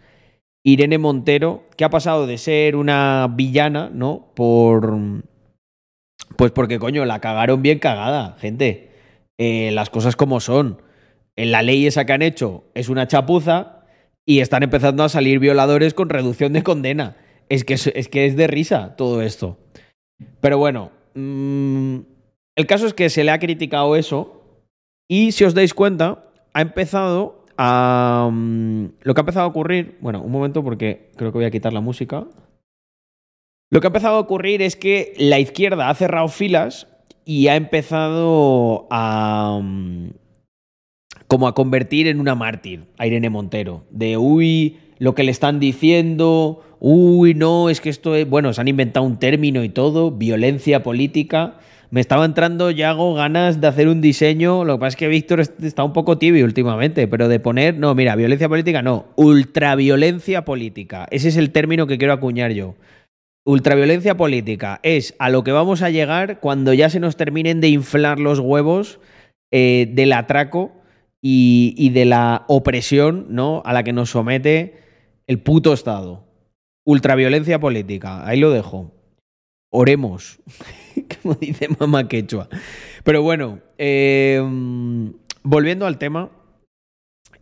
Irene 0.65 0.99
Montero, 0.99 1.65
que 1.77 1.85
ha 1.85 1.91
pasado 1.91 2.27
de 2.27 2.37
ser 2.37 2.77
una 2.77 3.29
villana, 3.35 3.91
¿no? 3.93 4.33
Por. 4.35 4.99
Pues 6.37 6.51
porque, 6.53 6.79
coño, 6.79 7.05
la 7.05 7.21
cagaron 7.21 7.63
bien 7.63 7.79
cagada, 7.79 8.37
gente. 8.39 8.91
Eh, 9.39 9.71
las 9.73 9.89
cosas 9.89 10.17
como 10.17 10.41
son. 10.41 10.83
En 11.37 11.53
la 11.53 11.63
ley 11.63 11.87
esa 11.87 12.05
que 12.05 12.13
han 12.13 12.23
hecho 12.23 12.65
es 12.75 12.89
una 12.89 13.07
chapuza 13.07 13.85
y 14.27 14.41
están 14.41 14.63
empezando 14.63 15.05
a 15.05 15.09
salir 15.09 15.39
violadores 15.39 15.95
con 15.95 16.11
reducción 16.11 16.53
de 16.53 16.63
condena. 16.63 17.17
Es 17.49 17.65
que 17.65 17.75
es, 17.75 17.87
es 17.87 18.09
que 18.09 18.27
es 18.27 18.37
de 18.37 18.47
risa 18.47 18.97
todo 18.97 19.23
esto. 19.23 19.57
Pero 20.41 20.59
bueno, 20.59 20.91
mm, 21.15 22.01
el 22.57 22.67
caso 22.67 22.87
es 22.87 22.93
que 22.93 23.09
se 23.09 23.25
le 23.25 23.31
ha 23.31 23.39
criticado 23.39 23.97
eso 23.97 24.39
y 25.09 25.33
si 25.33 25.45
os 25.45 25.55
dais 25.55 25.73
cuenta, 25.73 26.28
ha 26.53 26.61
empezado 26.61 27.45
a... 27.57 28.31
mm, 28.33 28.85
lo 29.03 29.15
que 29.15 29.21
ha 29.21 29.23
empezado 29.23 29.47
a 29.47 29.49
ocurrir, 29.49 29.99
bueno, 30.01 30.23
un 30.23 30.33
momento 30.33 30.63
porque 30.63 31.11
creo 31.17 31.33
que 31.33 31.39
voy 31.39 31.47
a 31.47 31.51
quitar 31.51 31.73
la 31.73 31.81
música. 31.81 32.27
Lo 33.71 33.81
que 33.81 33.87
ha 33.87 33.91
empezado 33.91 34.17
a 34.17 34.21
ocurrir 34.21 34.63
es 34.63 34.77
que 34.77 35.13
la 35.19 35.39
izquierda 35.39 35.91
ha 35.91 35.95
cerrado 35.95 36.29
filas 36.29 36.87
y 37.25 37.49
ha 37.49 37.57
empezado 37.57 38.87
a... 38.91 39.61
mm, 39.63 40.11
como 41.27 41.47
a 41.47 41.55
convertir 41.55 42.07
en 42.07 42.21
una 42.21 42.35
mártir 42.35 42.87
a 42.97 43.07
Irene 43.07 43.29
Montero. 43.29 43.85
De, 43.91 44.17
uy, 44.17 44.79
lo 44.99 45.15
que 45.15 45.25
le 45.25 45.31
están 45.31 45.61
diciendo, 45.61 46.63
uy, 46.81 47.35
no, 47.35 47.69
es 47.69 47.83
que 47.83 47.91
esto 47.91 48.15
es... 48.15 48.29
Bueno, 48.29 48.53
se 48.53 48.61
han 48.63 48.69
inventado 48.69 49.05
un 49.05 49.19
término 49.19 49.63
y 49.63 49.69
todo, 49.69 50.11
violencia 50.11 50.83
política. 50.83 51.59
Me 51.91 52.01
estaba 52.03 52.27
entrando, 52.27 52.71
ya 52.71 52.91
hago 52.91 53.15
ganas 53.15 53.61
de 53.63 53.67
hacer 53.67 53.89
un 53.89 54.01
diseño. 54.03 54.65
Lo 54.65 54.75
que 54.77 54.81
pasa 54.81 54.89
es 54.89 54.97
que 54.97 55.09
Víctor 55.09 55.41
est- 55.41 55.63
está 55.63 55.85
un 55.85 55.95
poco 55.95 56.19
tibio 56.19 56.45
últimamente, 56.45 57.09
pero 57.09 57.29
de 57.29 57.41
poner, 57.41 57.79
no, 57.79 57.95
mira, 57.95 58.15
violencia 58.15 58.49
política 58.49 58.83
no, 58.83 59.07
ultraviolencia 59.17 60.45
política. 60.45 61.07
Ese 61.11 61.29
es 61.29 61.37
el 61.39 61.51
término 61.51 61.87
que 61.87 61.97
quiero 61.97 62.13
acuñar 62.13 62.53
yo. 62.53 62.75
Ultraviolencia 63.47 64.17
política 64.19 64.81
es 64.83 65.15
a 65.19 65.31
lo 65.31 65.43
que 65.45 65.53
vamos 65.53 65.81
a 65.81 65.89
llegar 65.89 66.41
cuando 66.41 66.75
ya 66.75 66.91
se 66.91 67.01
nos 67.01 67.17
terminen 67.17 67.63
de 67.63 67.69
inflar 67.69 68.19
los 68.21 68.39
huevos 68.39 69.01
eh, 69.51 69.89
del 69.95 70.13
atraco 70.13 70.73
y, 71.23 71.75
y 71.79 71.89
de 71.89 72.05
la 72.05 72.45
opresión 72.49 73.27
¿no? 73.31 73.63
a 73.65 73.73
la 73.73 73.83
que 73.83 73.95
nos 73.95 74.11
somete 74.11 74.75
el 75.27 75.39
puto 75.39 75.73
Estado. 75.73 76.25
Ultraviolencia 76.85 77.59
política, 77.59 78.27
ahí 78.27 78.39
lo 78.39 78.51
dejo. 78.51 78.93
Oremos, 79.71 80.39
como 81.23 81.35
dice 81.35 81.69
mamá 81.79 82.09
quechua. 82.09 82.49
Pero 83.05 83.23
bueno, 83.23 83.61
eh, 83.79 84.43
volviendo 85.43 85.87
al 85.87 85.99
tema. 85.99 86.31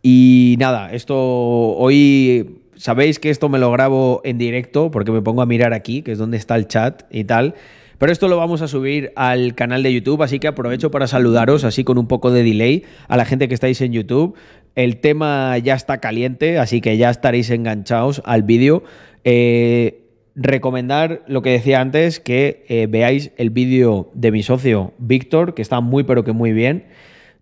Y 0.01 0.55
nada, 0.59 0.93
esto 0.93 1.15
hoy 1.17 2.61
sabéis 2.75 3.19
que 3.19 3.29
esto 3.29 3.49
me 3.49 3.59
lo 3.59 3.71
grabo 3.71 4.21
en 4.23 4.37
directo 4.37 4.91
porque 4.91 5.11
me 5.11 5.21
pongo 5.21 5.41
a 5.41 5.45
mirar 5.45 5.73
aquí, 5.73 6.01
que 6.01 6.11
es 6.11 6.17
donde 6.17 6.37
está 6.37 6.55
el 6.55 6.67
chat 6.67 7.03
y 7.11 7.23
tal. 7.23 7.55
Pero 7.97 8.11
esto 8.11 8.27
lo 8.27 8.37
vamos 8.37 8.61
a 8.61 8.67
subir 8.67 9.11
al 9.15 9.55
canal 9.55 9.81
de 9.81 9.91
YouTube, 9.91 10.21
así 10.21 10.39
que 10.39 10.47
aprovecho 10.47 10.91
para 10.91 11.07
saludaros 11.07 11.63
así 11.63 11.83
con 11.83 11.97
un 11.97 12.07
poco 12.07 12.29
de 12.29 12.43
delay 12.43 12.83
a 13.07 13.17
la 13.17 13.25
gente 13.25 13.47
que 13.47 13.55
estáis 13.55 13.81
en 13.81 13.91
YouTube. 13.91 14.35
El 14.75 14.97
tema 14.97 15.57
ya 15.57 15.73
está 15.73 15.97
caliente, 15.99 16.59
así 16.59 16.79
que 16.79 16.95
ya 16.97 17.09
estaréis 17.09 17.49
enganchados 17.49 18.21
al 18.23 18.43
vídeo. 18.43 18.83
Eh, 19.23 20.06
recomendar 20.37 21.23
lo 21.27 21.41
que 21.41 21.49
decía 21.49 21.81
antes, 21.81 22.19
que 22.19 22.63
eh, 22.69 22.85
veáis 22.87 23.31
el 23.37 23.49
vídeo 23.49 24.11
de 24.13 24.31
mi 24.31 24.43
socio 24.43 24.93
Víctor, 24.99 25.55
que 25.55 25.63
está 25.63 25.81
muy 25.81 26.03
pero 26.03 26.23
que 26.23 26.31
muy 26.31 26.53
bien. 26.53 26.85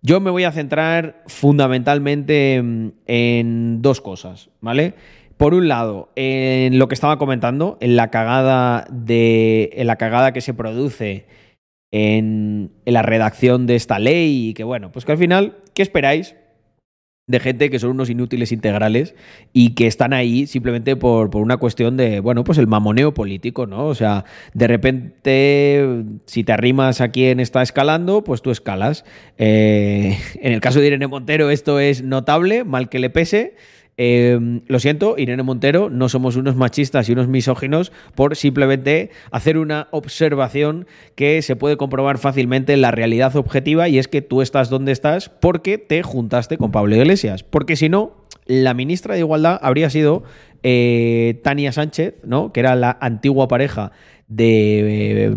Yo 0.00 0.18
me 0.20 0.30
voy 0.30 0.44
a 0.44 0.52
centrar 0.52 1.22
fundamentalmente 1.26 2.54
en 2.54 3.82
dos 3.82 4.00
cosas, 4.00 4.50
¿vale? 4.60 4.94
Por 5.36 5.52
un 5.52 5.68
lado, 5.68 6.10
en 6.16 6.78
lo 6.78 6.88
que 6.88 6.94
estaba 6.94 7.18
comentando, 7.18 7.76
en 7.80 7.96
la 7.96 8.10
cagada 8.10 8.86
de. 8.90 9.70
en 9.74 9.86
la 9.86 9.96
cagada 9.96 10.32
que 10.32 10.40
se 10.40 10.54
produce 10.54 11.26
en, 11.92 12.72
en 12.86 12.94
la 12.94 13.02
redacción 13.02 13.66
de 13.66 13.74
esta 13.74 13.98
ley. 13.98 14.48
Y 14.48 14.54
que 14.54 14.64
bueno, 14.64 14.90
pues 14.92 15.04
que 15.04 15.12
al 15.12 15.18
final, 15.18 15.58
¿qué 15.74 15.82
esperáis? 15.82 16.34
De 17.28 17.40
gente 17.40 17.70
que 17.70 17.80
son 17.80 17.90
unos 17.90 18.08
inútiles 18.08 18.52
integrales 18.52 19.16
y 19.52 19.74
que 19.74 19.88
están 19.88 20.12
ahí 20.12 20.46
simplemente 20.46 20.94
por, 20.94 21.28
por, 21.28 21.42
una 21.42 21.56
cuestión 21.56 21.96
de, 21.96 22.20
bueno, 22.20 22.44
pues 22.44 22.56
el 22.58 22.68
mamoneo 22.68 23.14
político, 23.14 23.66
¿no? 23.66 23.86
O 23.86 23.96
sea, 23.96 24.24
de 24.54 24.68
repente, 24.68 26.04
si 26.26 26.44
te 26.44 26.52
arrimas 26.52 27.00
a 27.00 27.08
quien 27.08 27.40
está 27.40 27.62
escalando, 27.62 28.22
pues 28.22 28.42
tú 28.42 28.52
escalas. 28.52 29.04
Eh, 29.38 30.16
en 30.40 30.52
el 30.52 30.60
caso 30.60 30.78
de 30.78 30.86
Irene 30.86 31.08
Montero 31.08 31.50
esto 31.50 31.80
es 31.80 32.04
notable, 32.04 32.62
mal 32.62 32.88
que 32.88 33.00
le 33.00 33.10
pese. 33.10 33.56
Eh, 33.98 34.60
lo 34.66 34.78
siento, 34.78 35.16
Irene 35.16 35.42
Montero, 35.42 35.88
no 35.88 36.08
somos 36.08 36.36
unos 36.36 36.54
machistas 36.54 37.08
y 37.08 37.12
unos 37.12 37.28
misóginos 37.28 37.92
por 38.14 38.36
simplemente 38.36 39.10
hacer 39.30 39.56
una 39.56 39.88
observación 39.90 40.86
que 41.14 41.40
se 41.40 41.56
puede 41.56 41.78
comprobar 41.78 42.18
fácilmente 42.18 42.74
en 42.74 42.82
la 42.82 42.90
realidad 42.90 43.34
objetiva 43.36 43.88
y 43.88 43.98
es 43.98 44.08
que 44.08 44.20
tú 44.20 44.42
estás 44.42 44.68
donde 44.68 44.92
estás 44.92 45.30
porque 45.30 45.78
te 45.78 46.02
juntaste 46.02 46.58
con 46.58 46.72
Pablo 46.72 46.94
Iglesias. 46.94 47.42
Porque 47.42 47.76
si 47.76 47.88
no, 47.88 48.12
la 48.44 48.74
ministra 48.74 49.14
de 49.14 49.20
Igualdad 49.20 49.58
habría 49.62 49.88
sido 49.88 50.24
eh, 50.62 51.40
Tania 51.42 51.72
Sánchez, 51.72 52.22
¿no? 52.24 52.52
que 52.52 52.60
era 52.60 52.76
la 52.76 52.98
antigua 53.00 53.48
pareja 53.48 53.92
de, 54.28 55.34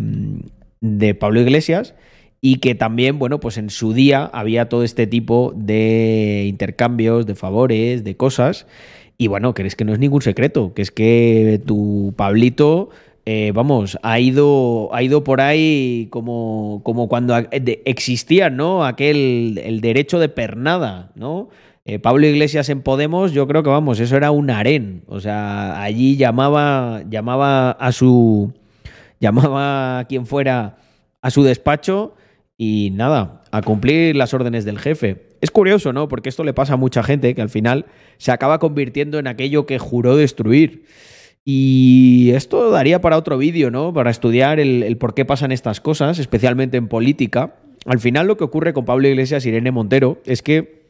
de 0.81 1.15
Pablo 1.15 1.39
Iglesias 1.39 1.95
y 2.41 2.57
que 2.57 2.75
también, 2.75 3.19
bueno, 3.19 3.39
pues 3.39 3.57
en 3.57 3.69
su 3.69 3.93
día 3.93 4.29
había 4.33 4.69
todo 4.69 4.83
este 4.83 5.07
tipo 5.07 5.53
de 5.55 6.45
intercambios, 6.47 7.25
de 7.25 7.35
favores, 7.35 8.03
de 8.03 8.15
cosas. 8.15 8.65
Y 9.17 9.27
bueno, 9.27 9.53
que 9.53 9.63
es 9.67 9.75
que 9.75 9.83
no 9.83 9.91
es 9.91 9.99
ningún 9.99 10.21
secreto, 10.21 10.73
que 10.73 10.81
es 10.81 10.91
que 10.91 11.61
tu 11.65 12.13
Pablito, 12.15 12.89
eh, 13.25 13.51
vamos, 13.53 13.99
ha 14.01 14.19
ido, 14.19 14.89
ha 14.93 15.03
ido 15.03 15.25
por 15.25 15.41
ahí 15.41 16.07
como, 16.09 16.79
como 16.83 17.09
cuando 17.09 17.35
existía, 17.51 18.49
¿no? 18.49 18.85
Aquel, 18.85 19.59
el 19.63 19.81
derecho 19.81 20.19
de 20.19 20.29
pernada, 20.29 21.11
¿no? 21.15 21.49
Eh, 21.83 21.99
Pablo 21.99 22.25
Iglesias 22.27 22.69
en 22.69 22.81
Podemos, 22.81 23.33
yo 23.33 23.47
creo 23.47 23.63
que, 23.63 23.69
vamos, 23.69 23.99
eso 23.99 24.15
era 24.15 24.31
un 24.31 24.49
harén. 24.49 25.03
O 25.07 25.19
sea, 25.19 25.81
allí 25.81 26.15
llamaba, 26.15 27.03
llamaba 27.09 27.71
a 27.71 27.91
su, 27.91 28.53
llamaba 29.19 29.99
a 29.99 30.05
quien 30.05 30.25
fuera 30.25 30.77
a 31.21 31.29
su 31.29 31.43
despacho 31.43 32.15
y 32.61 32.91
nada, 32.91 33.41
a 33.51 33.61
cumplir 33.61 34.17
las 34.17 34.33
órdenes 34.33 34.65
del 34.65 34.79
jefe. 34.79 35.29
Es 35.39 35.49
curioso, 35.49 35.93
¿no? 35.93 36.09
Porque 36.09 36.27
esto 36.27 36.43
le 36.43 36.53
pasa 36.53 36.73
a 36.73 36.77
mucha 36.77 37.03
gente 37.03 37.33
que 37.33 37.41
al 37.41 37.49
final 37.49 37.85
se 38.17 38.33
acaba 38.33 38.59
convirtiendo 38.59 39.17
en 39.17 39.27
aquello 39.27 39.65
que 39.65 39.79
juró 39.79 40.17
destruir. 40.17 40.83
Y 41.45 42.31
esto 42.35 42.69
daría 42.69 42.99
para 42.99 43.17
otro 43.17 43.37
vídeo, 43.37 43.71
¿no? 43.71 43.93
Para 43.93 44.11
estudiar 44.11 44.59
el, 44.59 44.97
por 44.97 45.13
qué 45.13 45.23
pasan 45.23 45.53
estas 45.53 45.79
cosas, 45.79 46.19
especialmente 46.19 46.75
en 46.75 46.89
política. 46.89 47.55
Al 47.85 47.99
final 47.99 48.27
lo 48.27 48.35
que 48.35 48.43
ocurre 48.43 48.73
con 48.73 48.83
Pablo 48.83 49.07
Iglesias 49.07 49.45
y 49.45 49.49
Irene 49.49 49.71
Montero 49.71 50.21
es 50.25 50.41
que 50.41 50.83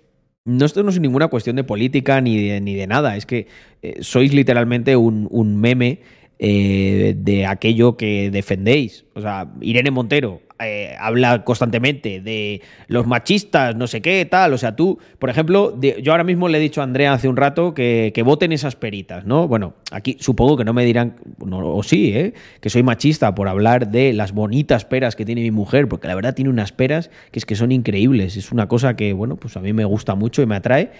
no, 0.45 0.65
esto 0.65 0.81
no 0.81 0.89
es 0.89 0.99
ninguna 0.99 1.27
cuestión 1.27 1.55
de 1.55 1.63
política 1.63 2.19
ni 2.19 2.47
de, 2.47 2.61
ni 2.61 2.73
de 2.73 2.87
nada, 2.87 3.15
es 3.15 3.27
que 3.27 3.45
eh, 3.83 3.97
sois 3.99 4.33
literalmente 4.33 4.95
un, 4.95 5.27
un 5.29 5.55
meme 5.55 5.99
eh, 6.39 7.13
de 7.15 7.45
aquello 7.45 7.95
que 7.95 8.31
defendéis. 8.31 9.05
O 9.13 9.21
sea, 9.21 9.53
Irene 9.61 9.91
Montero 9.91 10.48
eh, 10.61 10.95
habla 10.99 11.43
constantemente 11.45 12.19
de 12.19 12.61
los 12.87 13.07
machistas, 13.07 13.75
no 13.75 13.87
sé 13.87 14.01
qué, 14.01 14.25
tal. 14.25 14.53
O 14.53 14.57
sea, 14.57 14.75
tú, 14.75 14.99
por 15.17 15.29
ejemplo, 15.29 15.79
yo 15.79 16.11
ahora 16.11 16.25
mismo 16.25 16.49
le 16.49 16.57
he 16.57 16.61
dicho 16.61 16.81
a 16.81 16.83
Andrea 16.83 17.13
hace 17.13 17.27
un 17.27 17.37
rato 17.37 17.73
que, 17.73 18.21
voten 18.25 18.51
esas 18.51 18.75
peritas, 18.75 19.25
¿no? 19.25 19.47
Bueno, 19.47 19.75
aquí 19.91 20.17
supongo 20.19 20.57
que 20.57 20.65
no 20.65 20.73
me 20.73 20.83
dirán, 20.83 21.15
o 21.49 21.81
sí, 21.83 22.11
¿eh? 22.13 22.33
que 22.59 22.69
soy 22.69 22.83
machista 22.83 23.33
por 23.33 23.47
hablar 23.47 23.89
de 23.89 24.11
las 24.11 24.33
bonitas 24.33 24.83
peras 24.83 25.15
que 25.15 25.25
tiene 25.25 25.41
mi 25.41 25.51
mujer, 25.51 25.87
porque 25.87 26.07
la 26.07 26.15
verdad 26.15 26.35
tiene 26.35 26.49
unas 26.49 26.73
peras 26.73 27.09
que 27.31 27.39
es 27.39 27.45
que 27.45 27.55
son 27.55 27.71
increíbles. 27.71 28.35
Es 28.35 28.51
una 28.51 28.67
cosa 28.67 28.95
que, 28.95 29.13
bueno, 29.13 29.37
pues 29.37 29.55
a 29.55 29.61
mí 29.61 29.71
me 29.71 29.85
gusta 29.85 30.15
mucho 30.15 30.41
y 30.41 30.45
me 30.45 30.57
atrae. 30.57 30.91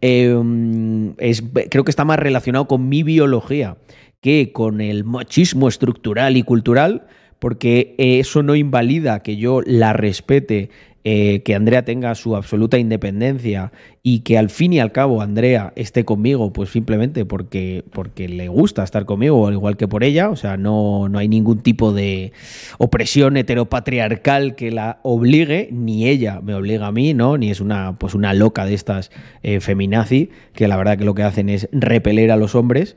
Em, 0.00 1.14
es, 1.18 1.42
creo 1.70 1.82
que 1.82 1.90
está 1.90 2.04
más 2.04 2.20
relacionado 2.20 2.68
con 2.68 2.88
mi 2.88 3.02
biología 3.02 3.76
que 4.20 4.52
con 4.52 4.80
el 4.80 5.04
machismo 5.04 5.68
estructural 5.68 6.36
y 6.36 6.42
cultural 6.42 7.06
porque 7.38 7.94
eso 7.98 8.42
no 8.42 8.54
invalida 8.54 9.22
que 9.22 9.36
yo 9.36 9.60
la 9.64 9.92
respete, 9.92 10.70
eh, 11.10 11.42
que 11.42 11.54
Andrea 11.54 11.84
tenga 11.84 12.14
su 12.14 12.36
absoluta 12.36 12.76
independencia 12.76 13.72
y 14.02 14.20
que 14.20 14.36
al 14.36 14.50
fin 14.50 14.72
y 14.74 14.80
al 14.80 14.92
cabo 14.92 15.22
Andrea 15.22 15.72
esté 15.76 16.04
conmigo, 16.04 16.52
pues 16.52 16.70
simplemente 16.70 17.24
porque, 17.24 17.84
porque 17.92 18.28
le 18.28 18.48
gusta 18.48 18.82
estar 18.82 19.06
conmigo, 19.06 19.46
al 19.46 19.54
igual 19.54 19.76
que 19.76 19.88
por 19.88 20.04
ella, 20.04 20.28
o 20.28 20.36
sea, 20.36 20.56
no, 20.56 21.08
no 21.08 21.18
hay 21.18 21.28
ningún 21.28 21.60
tipo 21.60 21.92
de 21.92 22.32
opresión 22.78 23.36
heteropatriarcal 23.36 24.54
que 24.54 24.70
la 24.70 24.98
obligue, 25.02 25.68
ni 25.72 26.08
ella 26.08 26.40
me 26.42 26.54
obliga 26.54 26.88
a 26.88 26.92
mí, 26.92 27.14
¿no? 27.14 27.38
Ni 27.38 27.50
es 27.50 27.60
una, 27.60 27.96
pues 27.96 28.14
una 28.14 28.34
loca 28.34 28.66
de 28.66 28.74
estas 28.74 29.10
eh, 29.42 29.60
feminazi, 29.60 30.30
que 30.52 30.68
la 30.68 30.76
verdad 30.76 30.98
que 30.98 31.04
lo 31.04 31.14
que 31.14 31.22
hacen 31.22 31.48
es 31.48 31.68
repeler 31.72 32.32
a 32.32 32.36
los 32.36 32.54
hombres. 32.54 32.96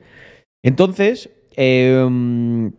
Entonces, 0.64 1.30
eh, 1.56 2.72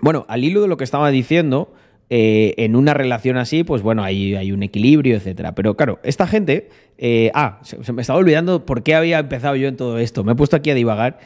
bueno, 0.00 0.24
al 0.28 0.44
hilo 0.44 0.62
de 0.62 0.68
lo 0.68 0.76
que 0.76 0.84
estaba 0.84 1.10
diciendo, 1.10 1.72
eh, 2.14 2.54
en 2.62 2.76
una 2.76 2.92
relación 2.92 3.38
así, 3.38 3.64
pues 3.64 3.80
bueno, 3.80 4.04
hay, 4.04 4.52
un 4.52 4.62
equilibrio, 4.62 5.16
etcétera. 5.16 5.54
Pero 5.54 5.76
claro, 5.76 5.98
esta 6.02 6.26
gente. 6.26 6.68
Eh, 6.98 7.30
ah, 7.34 7.58
se, 7.62 7.92
me 7.92 8.02
estaba 8.02 8.18
olvidando 8.18 8.66
por 8.66 8.82
qué 8.82 8.94
había 8.94 9.18
empezado 9.18 9.56
yo 9.56 9.66
en 9.66 9.76
todo 9.76 9.98
esto. 9.98 10.22
Me 10.22 10.32
he 10.32 10.34
puesto 10.34 10.54
aquí 10.54 10.70
a 10.70 10.74
divagar. 10.74 11.18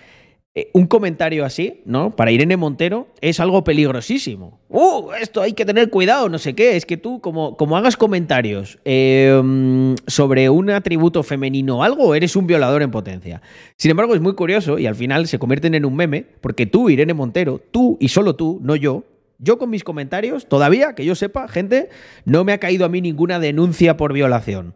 Eh, 0.59 0.71
un 0.73 0.87
comentario 0.87 1.45
así, 1.45 1.83
¿no? 1.85 2.17
Para 2.17 2.31
Irene 2.31 2.57
Montero 2.57 3.09
es 3.21 3.41
algo 3.41 3.63
peligrosísimo. 3.63 4.59
¡Uh! 4.71 5.13
Esto 5.21 5.43
hay 5.43 5.53
que 5.53 5.67
tener 5.67 5.91
cuidado, 5.91 6.31
no 6.31 6.39
sé 6.39 6.55
qué. 6.55 6.77
Es 6.77 6.87
que 6.87 6.97
tú, 6.97 7.21
como, 7.21 7.59
como 7.59 7.77
hagas 7.77 7.99
comentarios 7.99 8.79
em, 8.87 9.95
sobre 10.07 10.49
un 10.49 10.71
atributo 10.71 11.23
femenino 11.23 11.81
o 11.81 11.83
algo, 11.83 12.15
eres 12.15 12.37
un 12.37 12.47
violador 12.47 12.81
en 12.81 12.91
potencia. 12.91 13.43
Sin 13.77 13.91
embargo, 13.91 14.15
es 14.15 14.23
muy 14.23 14.33
curioso 14.33 14.79
y 14.79 14.87
al 14.87 14.95
final 14.95 15.27
se 15.29 15.39
convierten 15.39 15.75
en 15.75 15.85
un 15.85 15.95
meme, 15.95 16.25
porque 16.41 16.65
tú, 16.65 16.89
Irene 16.89 17.13
Montero, 17.13 17.61
tú 17.71 17.99
y 18.01 18.09
solo 18.09 18.35
tú, 18.35 18.59
no 18.63 18.77
yo, 18.77 19.05
yo 19.39 19.59
con 19.59 19.69
mis 19.69 19.85
comentarios, 19.85 20.49
todavía, 20.49 20.95
que 20.95 21.05
yo 21.05 21.15
sepa, 21.15 21.49
gente, 21.49 21.91
no 22.25 22.45
me 22.45 22.55
ha 22.55 22.59
caído 22.59 22.87
a 22.87 22.89
mí 22.89 23.03
ninguna 23.03 23.39
denuncia 23.39 23.99
por 23.99 24.15
violación 24.15 24.73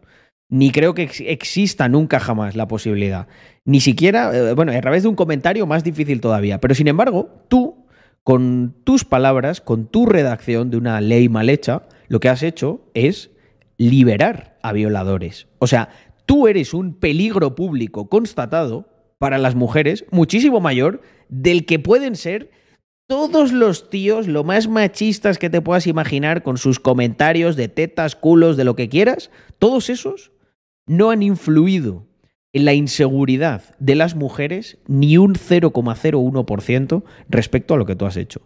ni 0.51 0.69
creo 0.71 0.93
que 0.93 1.09
exista 1.27 1.87
nunca 1.87 2.19
jamás 2.19 2.55
la 2.55 2.67
posibilidad. 2.67 3.27
Ni 3.63 3.79
siquiera, 3.79 4.35
eh, 4.35 4.53
bueno, 4.53 4.73
a 4.73 4.81
través 4.81 5.03
de 5.03 5.09
un 5.09 5.15
comentario 5.15 5.65
más 5.65 5.83
difícil 5.83 6.19
todavía. 6.19 6.59
Pero 6.59 6.75
sin 6.75 6.89
embargo, 6.89 7.29
tú, 7.47 7.85
con 8.23 8.75
tus 8.83 9.05
palabras, 9.05 9.61
con 9.61 9.87
tu 9.87 10.05
redacción 10.05 10.69
de 10.69 10.75
una 10.75 10.99
ley 10.99 11.29
mal 11.29 11.49
hecha, 11.49 11.83
lo 12.09 12.19
que 12.19 12.27
has 12.27 12.43
hecho 12.43 12.81
es 12.93 13.31
liberar 13.77 14.57
a 14.61 14.73
violadores. 14.73 15.47
O 15.57 15.67
sea, 15.67 15.87
tú 16.25 16.49
eres 16.49 16.73
un 16.73 16.95
peligro 16.95 17.55
público 17.55 18.09
constatado 18.09 18.89
para 19.19 19.37
las 19.37 19.55
mujeres 19.55 20.03
muchísimo 20.11 20.59
mayor 20.59 21.01
del 21.29 21.65
que 21.65 21.79
pueden 21.79 22.17
ser 22.17 22.51
todos 23.07 23.53
los 23.53 23.89
tíos, 23.89 24.27
lo 24.27 24.43
más 24.43 24.67
machistas 24.67 25.37
que 25.37 25.49
te 25.49 25.61
puedas 25.61 25.87
imaginar, 25.87 26.43
con 26.43 26.57
sus 26.57 26.79
comentarios 26.79 27.55
de 27.55 27.69
tetas, 27.69 28.15
culos, 28.15 28.57
de 28.57 28.65
lo 28.65 28.75
que 28.75 28.89
quieras, 28.89 29.31
todos 29.59 29.89
esos 29.89 30.30
no 30.91 31.09
han 31.09 31.23
influido 31.23 32.05
en 32.51 32.65
la 32.65 32.73
inseguridad 32.73 33.63
de 33.79 33.95
las 33.95 34.13
mujeres 34.13 34.77
ni 34.87 35.17
un 35.17 35.35
0,01% 35.35 37.03
respecto 37.29 37.73
a 37.73 37.77
lo 37.77 37.85
que 37.85 37.95
tú 37.95 38.05
has 38.05 38.17
hecho. 38.17 38.41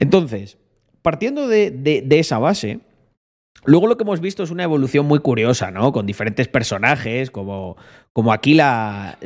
Entonces, 0.00 0.56
partiendo 1.02 1.48
de, 1.48 2.06
esa 2.12 2.38
base, 2.38 2.80
luego 3.66 3.88
lo 3.88 3.98
que 3.98 4.04
hemos 4.04 4.20
visto 4.20 4.42
es 4.42 4.50
una 4.50 4.62
evolución 4.62 5.04
muy 5.04 5.18
curiosa, 5.18 5.70
¿no? 5.70 5.92
Con 5.92 6.06
diferentes 6.06 6.48
personajes, 6.48 7.30
como, 7.30 7.76
como 8.14 8.32
aquí 8.32 8.54
la... 8.54 9.18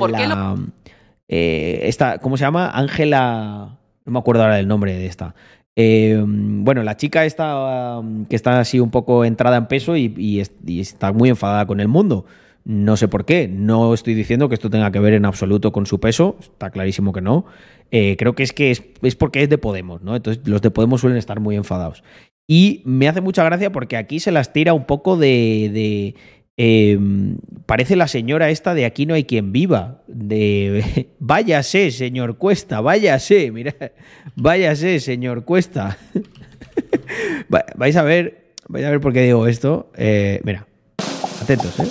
Eh, 1.29 1.81
esta, 1.85 2.19
¿Cómo 2.19 2.37
se 2.37 2.45
llama? 2.45 2.71
Ángela... 2.71 3.79
No 4.05 4.13
me 4.13 4.19
acuerdo 4.19 4.43
ahora 4.43 4.57
del 4.57 4.67
nombre 4.67 4.93
de 4.93 5.07
esta. 5.07 5.37
Eh, 5.77 6.21
bueno, 6.27 6.83
la 6.83 6.97
chica 6.97 7.25
está 7.25 8.01
que 8.29 8.37
está 8.37 8.59
así 8.61 8.81
un 8.81 8.91
poco 8.91 9.25
entrada 9.25 9.57
en 9.57 9.67
peso 9.67 9.97
y 9.97 10.41
está 10.41 11.13
muy 11.13 11.29
enfadada 11.29 11.67
con 11.67 11.81
el 11.81 11.89
mundo. 11.89 12.25
No 12.69 12.97
sé 12.97 13.07
por 13.07 13.25
qué. 13.25 13.47
No 13.47 13.95
estoy 13.95 14.15
diciendo 14.15 14.49
que 14.49 14.57
esto 14.57 14.69
tenga 14.71 14.91
que 14.91 14.99
ver 14.99 15.13
en 15.15 15.25
absoluto 15.25 15.71
con 15.71 15.87
su 15.87 16.01
peso. 16.01 16.37
Está 16.41 16.71
clarísimo 16.71 17.13
que 17.13 17.21
no. 17.21 17.47
Eh, 17.93 18.17
creo 18.19 18.35
que 18.35 18.43
es 18.43 18.53
que 18.53 18.73
es, 18.73 19.15
porque 19.15 19.45
es 19.45 19.49
de 19.49 19.57
Podemos, 19.57 20.03
¿no? 20.03 20.17
Entonces 20.17 20.43
los 20.49 20.61
de 20.63 20.73
Podemos 20.73 21.01
suelen 21.01 21.17
estar 21.17 21.39
muy 21.39 21.55
enfadados. 21.55 22.03
Y 22.49 22.83
me 22.85 23.07
hace 23.09 23.21
mucha 23.21 23.45
gracia 23.45 23.71
porque 23.71 23.97
aquí 23.97 24.19
se 24.19 24.33
las 24.33 24.53
tira 24.53 24.73
un 24.75 24.85
poco 24.85 25.17
de, 25.17 26.15
eh, 26.57 26.99
parece 27.67 27.95
la 27.95 28.09
señora 28.09 28.51
esta 28.51 28.75
de 28.75 28.85
aquí 28.85 29.07
no 29.07 29.15
hay 29.15 29.23
quien 29.23 29.53
viva. 29.53 30.03
De 30.09 31.09
váyase, 31.21 31.93
señor 31.93 32.37
Cuesta, 32.39 32.81
váyase, 32.81 33.51
mira, 33.53 33.75
váyase, 34.35 34.99
señor 34.99 35.45
Cuesta. 35.45 35.99
Va- 37.55 37.65
vais 37.77 37.97
a 37.97 38.03
ver, 38.03 38.55
vais 38.69 38.85
a 38.85 38.91
ver 38.91 39.01
por 39.01 39.13
qué 39.13 39.23
digo 39.23 39.47
esto. 39.47 39.93
Eh, 39.97 40.41
mira, 40.43 40.67
atentos, 41.41 41.79
¿eh? 41.79 41.85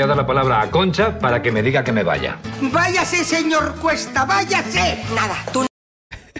Voy 0.00 0.04
a 0.04 0.06
dar 0.06 0.16
la 0.16 0.26
palabra 0.26 0.62
a 0.62 0.70
Concha 0.70 1.18
para 1.18 1.42
que 1.42 1.52
me 1.52 1.62
diga 1.62 1.84
que 1.84 1.92
me 1.92 2.02
vaya. 2.02 2.38
Váyase, 2.72 3.22
señor 3.22 3.74
Cuesta, 3.82 4.24
váyase. 4.24 4.98
Nada, 5.14 5.36
tú 5.52 5.66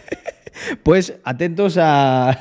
Pues 0.82 1.12
atentos 1.24 1.76
a, 1.76 2.38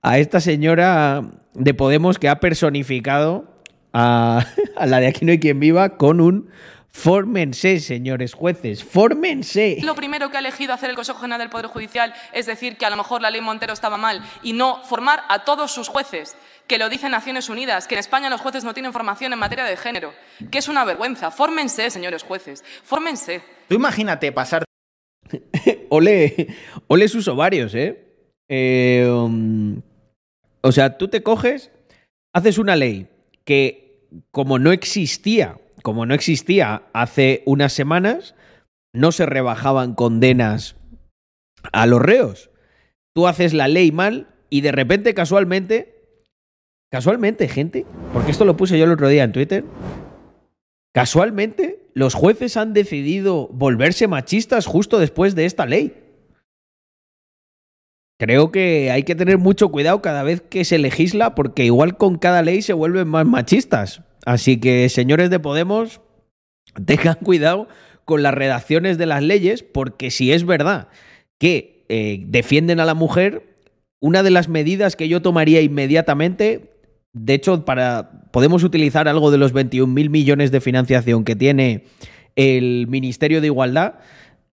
a 0.00 0.18
esta 0.18 0.40
señora 0.40 1.22
de 1.52 1.74
Podemos 1.74 2.18
que 2.18 2.30
ha 2.30 2.40
personificado 2.40 3.44
a, 3.92 4.46
a 4.74 4.86
la 4.86 5.00
de 5.00 5.08
aquí 5.08 5.26
no 5.26 5.32
hay 5.32 5.38
quien 5.38 5.60
viva 5.60 5.98
con 5.98 6.18
un 6.18 6.48
fórmense, 6.90 7.78
señores 7.78 8.34
jueces, 8.34 8.82
fórmense. 8.82 9.78
Lo 9.82 9.94
primero 9.94 10.30
que 10.30 10.36
ha 10.36 10.40
elegido 10.40 10.72
hacer 10.72 10.90
el 10.90 10.96
Consejo 10.96 11.20
General 11.20 11.38
del 11.38 11.50
Poder 11.50 11.66
Judicial 11.66 12.12
es 12.32 12.46
decir 12.46 12.76
que 12.76 12.86
a 12.86 12.90
lo 12.90 12.96
mejor 12.96 13.22
la 13.22 13.30
ley 13.30 13.40
Montero 13.40 13.72
estaba 13.72 13.96
mal 13.96 14.22
y 14.42 14.52
no 14.52 14.82
formar 14.84 15.22
a 15.28 15.44
todos 15.44 15.70
sus 15.70 15.88
jueces, 15.88 16.36
que 16.68 16.78
lo 16.78 16.88
dice 16.88 17.08
Naciones 17.08 17.48
Unidas, 17.48 17.88
que 17.88 17.94
en 17.94 18.00
España 18.00 18.30
los 18.30 18.40
jueces 18.40 18.62
no 18.62 18.74
tienen 18.74 18.92
formación 18.92 19.32
en 19.32 19.38
materia 19.38 19.64
de 19.64 19.76
género, 19.76 20.12
que 20.50 20.58
es 20.58 20.68
una 20.68 20.84
vergüenza. 20.84 21.30
Fórmense, 21.30 21.90
señores 21.90 22.22
jueces, 22.22 22.62
fórmense. 22.84 23.42
Tú 23.68 23.74
imagínate 23.74 24.30
pasar 24.30 24.64
Ole, 25.88 26.54
ole 26.86 27.08
sus 27.08 27.28
ovarios, 27.28 27.74
¿eh? 27.74 28.04
Eh, 28.48 29.08
um, 29.10 29.80
o 30.60 30.72
sea, 30.72 30.98
tú 30.98 31.08
te 31.08 31.22
coges, 31.22 31.70
haces 32.34 32.58
una 32.58 32.76
ley 32.76 33.08
que 33.44 34.06
como 34.30 34.58
no 34.58 34.72
existía, 34.72 35.58
como 35.82 36.06
no 36.06 36.14
existía 36.14 36.82
hace 36.92 37.42
unas 37.46 37.72
semanas, 37.72 38.34
no 38.94 39.12
se 39.12 39.26
rebajaban 39.26 39.94
condenas 39.94 40.76
a 41.72 41.86
los 41.86 42.00
reos. 42.00 42.50
Tú 43.14 43.26
haces 43.26 43.52
la 43.52 43.68
ley 43.68 43.92
mal 43.92 44.28
y 44.50 44.62
de 44.62 44.72
repente, 44.72 45.14
casualmente, 45.14 45.97
casualmente, 46.90 47.48
gente, 47.48 47.86
porque 48.12 48.30
esto 48.30 48.44
lo 48.44 48.56
puse 48.56 48.78
yo 48.78 48.84
el 48.84 48.92
otro 48.92 49.08
día 49.08 49.24
en 49.24 49.32
Twitter, 49.32 49.64
casualmente 50.94 51.88
los 51.94 52.14
jueces 52.14 52.56
han 52.56 52.72
decidido 52.72 53.48
volverse 53.48 54.08
machistas 54.08 54.66
justo 54.66 54.98
después 54.98 55.34
de 55.34 55.46
esta 55.46 55.66
ley. 55.66 55.94
Creo 58.20 58.50
que 58.50 58.90
hay 58.90 59.04
que 59.04 59.14
tener 59.14 59.38
mucho 59.38 59.68
cuidado 59.68 60.02
cada 60.02 60.24
vez 60.24 60.40
que 60.40 60.64
se 60.64 60.78
legisla 60.78 61.34
porque 61.34 61.64
igual 61.64 61.96
con 61.96 62.18
cada 62.18 62.42
ley 62.42 62.62
se 62.62 62.72
vuelven 62.72 63.06
más 63.06 63.26
machistas. 63.26 64.02
Así 64.26 64.58
que, 64.58 64.88
señores 64.88 65.30
de 65.30 65.38
Podemos, 65.38 66.00
tengan 66.84 67.14
cuidado 67.14 67.68
con 68.04 68.22
las 68.22 68.34
redacciones 68.34 68.98
de 68.98 69.06
las 69.06 69.22
leyes 69.22 69.62
porque 69.62 70.10
si 70.10 70.32
es 70.32 70.44
verdad 70.44 70.88
que 71.38 71.84
eh, 71.88 72.24
defienden 72.26 72.80
a 72.80 72.84
la 72.84 72.94
mujer, 72.94 73.54
una 74.00 74.22
de 74.22 74.30
las 74.30 74.48
medidas 74.48 74.96
que 74.96 75.08
yo 75.08 75.22
tomaría 75.22 75.60
inmediatamente, 75.60 76.77
de 77.12 77.34
hecho, 77.34 77.64
para 77.64 78.22
podemos 78.30 78.62
utilizar 78.64 79.08
algo 79.08 79.30
de 79.30 79.38
los 79.38 79.54
21.000 79.54 80.10
millones 80.10 80.50
de 80.50 80.60
financiación 80.60 81.24
que 81.24 81.36
tiene 81.36 81.84
el 82.36 82.86
Ministerio 82.88 83.40
de 83.40 83.46
Igualdad, 83.48 83.94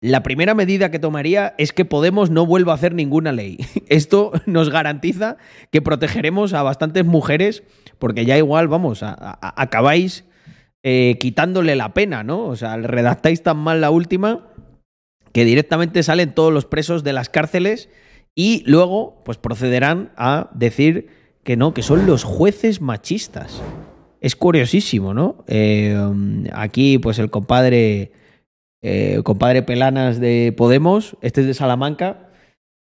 la 0.02 0.22
primera 0.22 0.54
medida 0.54 0.90
que 0.90 0.98
tomaría 0.98 1.54
es 1.58 1.72
que 1.72 1.84
Podemos 1.84 2.30
no 2.30 2.46
vuelva 2.46 2.72
a 2.72 2.74
hacer 2.76 2.94
ninguna 2.94 3.32
ley. 3.32 3.58
Esto 3.88 4.32
nos 4.46 4.70
garantiza 4.70 5.36
que 5.70 5.82
protegeremos 5.82 6.54
a 6.54 6.62
bastantes 6.62 7.04
mujeres, 7.04 7.62
porque 7.98 8.24
ya 8.24 8.36
igual, 8.38 8.68
vamos, 8.68 9.02
a- 9.02 9.16
acabáis 9.60 10.24
eh, 10.82 11.16
quitándole 11.20 11.76
la 11.76 11.92
pena, 11.92 12.24
¿no? 12.24 12.46
O 12.46 12.56
sea, 12.56 12.76
redactáis 12.78 13.42
tan 13.42 13.58
mal 13.58 13.80
la 13.82 13.90
última 13.90 14.46
que 15.32 15.44
directamente 15.44 16.02
salen 16.02 16.34
todos 16.34 16.52
los 16.52 16.64
presos 16.64 17.04
de 17.04 17.12
las 17.12 17.28
cárceles 17.28 17.90
y 18.34 18.62
luego, 18.66 19.22
pues 19.24 19.36
procederán 19.38 20.12
a 20.16 20.48
decir 20.54 21.08
que 21.42 21.56
no, 21.56 21.74
que 21.74 21.82
son 21.82 22.06
los 22.06 22.24
jueces 22.24 22.80
machistas. 22.80 23.60
Es 24.20 24.36
curiosísimo, 24.36 25.14
¿no? 25.14 25.44
Eh, 25.46 25.96
aquí, 26.52 26.98
pues 26.98 27.18
el 27.18 27.30
compadre, 27.30 28.12
eh, 28.82 29.20
compadre 29.24 29.62
Pelanas 29.62 30.20
de 30.20 30.54
Podemos, 30.56 31.16
este 31.22 31.40
es 31.40 31.46
de 31.46 31.54
Salamanca, 31.54 32.30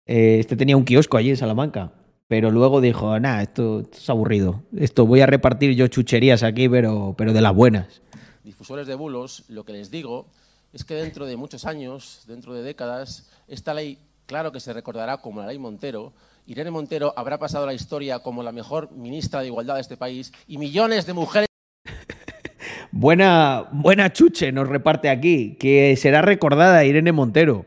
eh, 0.08 0.38
este 0.39 0.56
tenía 0.56 0.76
un 0.76 0.86
kiosco 0.86 1.18
allí 1.18 1.30
en 1.30 1.38
Salamanca, 1.38 1.93
pero 2.28 2.50
luego 2.50 2.82
dijo, 2.82 3.20
nah, 3.20 3.41
esto, 3.43 3.82
esto 3.82 3.97
es 3.97 4.10
aburrido, 4.10 4.64
esto 4.76 5.06
voy 5.06 5.22
a 5.22 5.28
repartir 5.28 5.76
yo 5.76 5.88
chucherías 5.88 6.41
aquí, 6.41 6.68
pero, 6.68 7.14
pero 7.16 7.32
de 7.32 7.41
las 7.41 7.54
buenas. 7.54 8.02
difusores 8.43 8.88
de 8.88 8.95
bulos, 8.95 9.43
lo 9.50 9.64
que 9.66 9.74
les 9.74 9.91
digo 9.91 10.26
es 10.74 10.84
que 10.84 10.95
dentro 10.95 11.28
de 11.28 11.36
muchos 11.36 11.66
años, 11.66 12.24
dentro 12.28 12.54
de 12.54 12.64
décadas, 12.64 13.30
esta 13.47 13.76
ley, 13.76 14.00
claro 14.26 14.52
que 14.52 14.60
se 14.60 14.74
recordará 14.74 15.18
como 15.18 15.41
la 15.41 15.47
ley 15.47 15.60
Montero. 15.60 16.14
Irene 16.50 16.72
Montero 16.72 17.14
habrá 17.16 17.38
pasado 17.38 17.66
la 17.68 17.76
historia 17.76 18.20
como 18.20 18.41
la 18.41 18.52
mejor 18.52 18.91
ministra 18.91 19.41
de 19.41 19.47
Igualdad 19.47 19.76
de 19.76 19.82
este 19.82 19.97
país 19.97 20.32
y 20.47 20.58
millones 20.58 21.06
de 21.06 21.14
mujeres 21.14 21.47
Buena, 22.91 23.68
buena 23.72 24.12
chuche 24.12 24.52
nos 24.52 24.68
reparte 24.68 25.10
aquí, 25.10 25.56
que 25.60 25.95
será 25.95 26.22
recordada 26.24 26.84
Irene 26.86 27.12
Montero. 27.12 27.66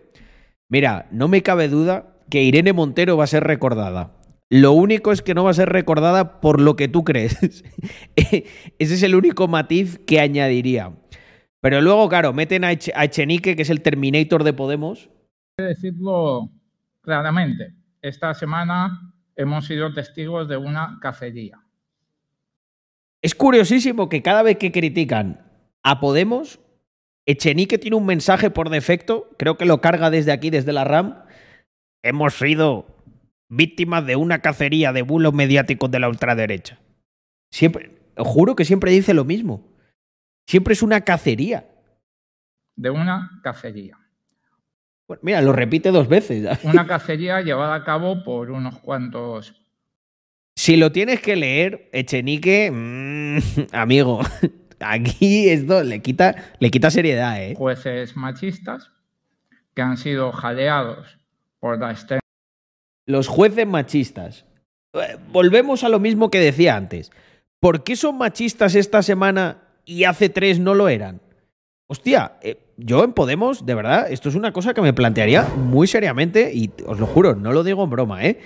Mira, 0.68 1.06
no 1.12 1.28
me 1.28 1.42
cabe 1.42 1.68
duda 1.68 2.16
que 2.28 2.42
Irene 2.42 2.72
Montero 2.72 3.16
va 3.16 3.24
a 3.24 3.28
ser 3.28 3.44
recordada. 3.44 4.16
Lo 4.50 4.72
único 4.72 5.12
es 5.12 5.22
que 5.22 5.32
no 5.34 5.44
va 5.44 5.50
a 5.52 5.54
ser 5.54 5.68
recordada 5.68 6.40
por 6.40 6.60
lo 6.60 6.74
que 6.76 6.88
tú 6.88 7.04
crees. 7.04 7.36
Ese 8.16 8.44
es 8.78 9.02
el 9.02 9.14
único 9.14 9.48
matiz 9.48 9.98
que 10.06 10.20
añadiría. 10.20 10.92
Pero 11.60 11.80
luego, 11.80 12.08
claro, 12.08 12.32
meten 12.32 12.64
a, 12.64 12.72
Eche- 12.72 12.92
a 12.96 13.04
Echenique, 13.04 13.54
que 13.54 13.62
es 13.62 13.70
el 13.70 13.80
Terminator 13.80 14.42
de 14.44 14.52
Podemos. 14.52 15.08
decirlo 15.56 16.50
claramente. 17.00 17.74
Esta 18.02 18.34
semana 18.34 19.14
hemos 19.36 19.66
sido 19.66 19.94
testigos 19.94 20.48
de 20.48 20.56
una 20.56 20.98
cacería. 21.00 21.62
Es 23.22 23.36
curiosísimo 23.36 24.08
que 24.08 24.22
cada 24.22 24.42
vez 24.42 24.58
que 24.58 24.72
critican 24.72 25.48
a 25.84 26.00
Podemos, 26.00 26.58
Echenique 27.26 27.78
tiene 27.78 27.96
un 27.96 28.04
mensaje 28.04 28.50
por 28.50 28.70
defecto, 28.70 29.30
creo 29.38 29.56
que 29.56 29.66
lo 29.66 29.80
carga 29.80 30.10
desde 30.10 30.32
aquí, 30.32 30.50
desde 30.50 30.72
la 30.72 30.82
RAM. 30.82 31.22
Hemos 32.02 32.34
sido 32.34 33.04
víctimas 33.48 34.04
de 34.04 34.16
una 34.16 34.40
cacería 34.40 34.92
de 34.92 35.02
bulos 35.02 35.32
mediáticos 35.32 35.88
de 35.88 36.00
la 36.00 36.08
ultraderecha. 36.08 36.80
Siempre, 37.52 38.02
os 38.16 38.26
juro 38.26 38.56
que 38.56 38.64
siempre 38.64 38.90
dice 38.90 39.14
lo 39.14 39.24
mismo. 39.24 39.76
Siempre 40.48 40.72
es 40.72 40.82
una 40.82 41.02
cacería. 41.02 41.68
De 42.74 42.90
una 42.90 43.40
cacería. 43.44 44.01
Bueno, 45.08 45.20
mira, 45.24 45.40
lo 45.42 45.52
repite 45.52 45.90
dos 45.90 46.08
veces. 46.08 46.46
Una 46.64 46.86
cacería 46.86 47.40
llevada 47.40 47.74
a 47.74 47.84
cabo 47.84 48.22
por 48.24 48.50
unos 48.50 48.78
cuantos 48.78 49.54
Si 50.56 50.76
lo 50.76 50.92
tienes 50.92 51.20
que 51.20 51.36
leer, 51.36 51.88
Echenique, 51.92 52.70
mm, 52.70 53.38
amigo, 53.72 54.20
aquí 54.80 55.48
esto 55.48 55.82
le 55.82 56.00
quita, 56.00 56.34
le 56.58 56.70
quita 56.70 56.90
seriedad, 56.90 57.42
¿eh? 57.42 57.54
jueces 57.56 58.16
machistas 58.16 58.90
que 59.74 59.82
han 59.82 59.96
sido 59.96 60.32
jaleados 60.32 61.18
por 61.60 61.78
la 61.78 61.92
extrema 61.92 62.20
Los 63.06 63.28
jueces 63.28 63.66
machistas. 63.66 64.44
Eh, 64.94 65.16
Volvemos 65.30 65.84
a 65.84 65.88
lo 65.88 65.98
mismo 65.98 66.30
que 66.30 66.38
decía 66.40 66.76
antes. 66.76 67.10
¿Por 67.60 67.84
qué 67.84 67.96
son 67.96 68.18
machistas 68.18 68.74
esta 68.74 69.02
semana 69.02 69.62
y 69.84 70.04
hace 70.04 70.28
tres 70.28 70.58
no 70.58 70.74
lo 70.74 70.88
eran? 70.88 71.20
Hostia, 71.86 72.32
eh, 72.42 72.58
yo 72.76 73.04
en 73.04 73.12
Podemos, 73.12 73.66
de 73.66 73.74
verdad, 73.74 74.10
esto 74.10 74.28
es 74.28 74.34
una 74.34 74.52
cosa 74.52 74.74
que 74.74 74.82
me 74.82 74.92
plantearía 74.92 75.44
muy 75.44 75.86
seriamente 75.86 76.52
y 76.54 76.70
os 76.86 76.98
lo 76.98 77.06
juro, 77.06 77.34
no 77.34 77.52
lo 77.52 77.64
digo 77.64 77.84
en 77.84 77.90
broma, 77.90 78.24
¿eh? 78.24 78.40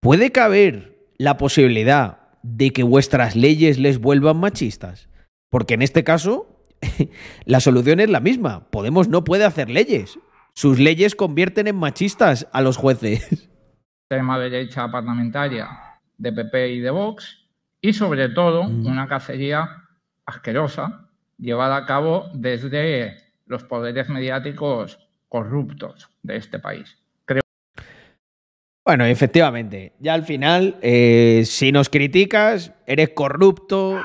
¿Puede 0.00 0.32
caber 0.32 0.98
la 1.18 1.36
posibilidad 1.36 2.18
de 2.42 2.72
que 2.72 2.82
vuestras 2.82 3.36
leyes 3.36 3.78
les 3.78 3.98
vuelvan 3.98 4.38
machistas? 4.38 5.08
Porque 5.50 5.74
en 5.74 5.82
este 5.82 6.02
caso, 6.02 6.58
la 7.44 7.60
solución 7.60 8.00
es 8.00 8.10
la 8.10 8.20
misma. 8.20 8.68
Podemos 8.70 9.08
no 9.08 9.22
puede 9.24 9.44
hacer 9.44 9.70
leyes. 9.70 10.18
Sus 10.54 10.78
leyes 10.78 11.14
convierten 11.14 11.68
en 11.68 11.76
machistas 11.76 12.48
a 12.52 12.60
los 12.62 12.76
jueces. 12.76 13.48
extrema 14.10 14.38
derecha 14.38 14.90
parlamentaria 14.90 15.68
de 16.18 16.32
PP 16.32 16.72
y 16.72 16.80
de 16.80 16.90
Vox 16.90 17.46
y 17.80 17.94
sobre 17.94 18.28
todo 18.28 18.64
Mm. 18.64 18.86
una 18.86 19.08
cacería 19.08 19.84
asquerosa 20.26 21.08
llevada 21.42 21.76
a 21.76 21.86
cabo 21.86 22.30
desde 22.32 23.16
los 23.46 23.64
poderes 23.64 24.08
mediáticos 24.08 24.98
corruptos 25.28 26.08
de 26.22 26.36
este 26.36 26.58
país. 26.58 26.96
Creo 27.24 27.42
Bueno, 28.86 29.04
efectivamente, 29.04 29.92
ya 29.98 30.14
al 30.14 30.24
final, 30.24 30.76
eh, 30.80 31.42
si 31.44 31.72
nos 31.72 31.88
criticas, 31.88 32.72
eres 32.86 33.10
corrupto, 33.10 34.00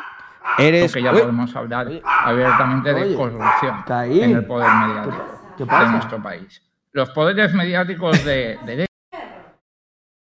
eres... 0.58 0.94
que 0.94 1.02
ya 1.04 1.14
Uy, 1.14 1.20
podemos 1.22 1.56
hablar 1.56 2.02
abiertamente 2.04 2.94
de 2.94 3.16
corrupción 3.16 3.84
caí. 3.86 4.22
en 4.22 4.36
el 4.36 4.46
poder 4.46 4.70
mediático 4.88 5.38
¿Qué 5.58 5.64
de 5.64 5.92
nuestro 5.92 6.22
país. 6.22 6.62
Los 6.92 7.10
poderes 7.12 7.54
mediáticos 7.54 8.24
de 8.26 8.58
derecha 8.66 8.88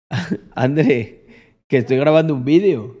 André, 0.55 1.25
que 1.67 1.77
estoy 1.77 1.97
grabando 1.97 2.33
un 2.33 2.45
vídeo. 2.45 2.97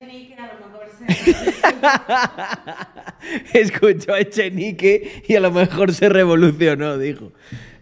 Echenique 0.00 0.34
a 0.34 0.54
lo 0.54 0.66
mejor 0.66 0.88
se... 0.90 0.99
Escuchó 3.54 4.14
a 4.14 4.20
Echenique 4.20 5.22
y 5.26 5.34
a 5.34 5.40
lo 5.40 5.50
mejor 5.50 5.92
se 5.92 6.08
revolucionó, 6.08 6.98
dijo. 6.98 7.32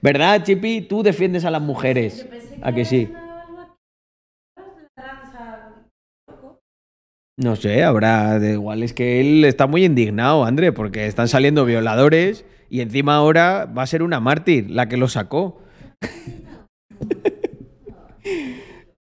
¿Verdad, 0.03 0.43
Chipi? 0.45 0.83
Tú 0.83 1.03
defiendes 1.03 1.45
a 1.45 1.51
las 1.51 1.63
mujeres. 1.63 2.27
¿A 2.63 2.73
que 2.73 2.85
sí? 2.85 3.09
No 7.37 7.57
sé, 7.57 7.85
habrá. 7.85 8.39
de- 8.39 8.53
Igual 8.55 8.83
es 8.83 8.93
que 8.93 9.21
él 9.21 9.45
está 9.45 9.67
muy 9.67 9.85
indignado, 9.85 10.45
André, 10.45 10.73
porque 10.73 11.07
están 11.07 11.29
saliendo 11.29 11.65
violadores 11.65 12.45
y 12.71 12.81
encima 12.81 13.15
ahora 13.17 13.67
va 13.67 13.83
a 13.83 13.87
ser 13.87 14.03
una 14.03 14.21
mártir 14.21 14.71
la 14.71 14.89
que 14.89 14.97
lo 14.97 15.09
sacó. 15.09 15.63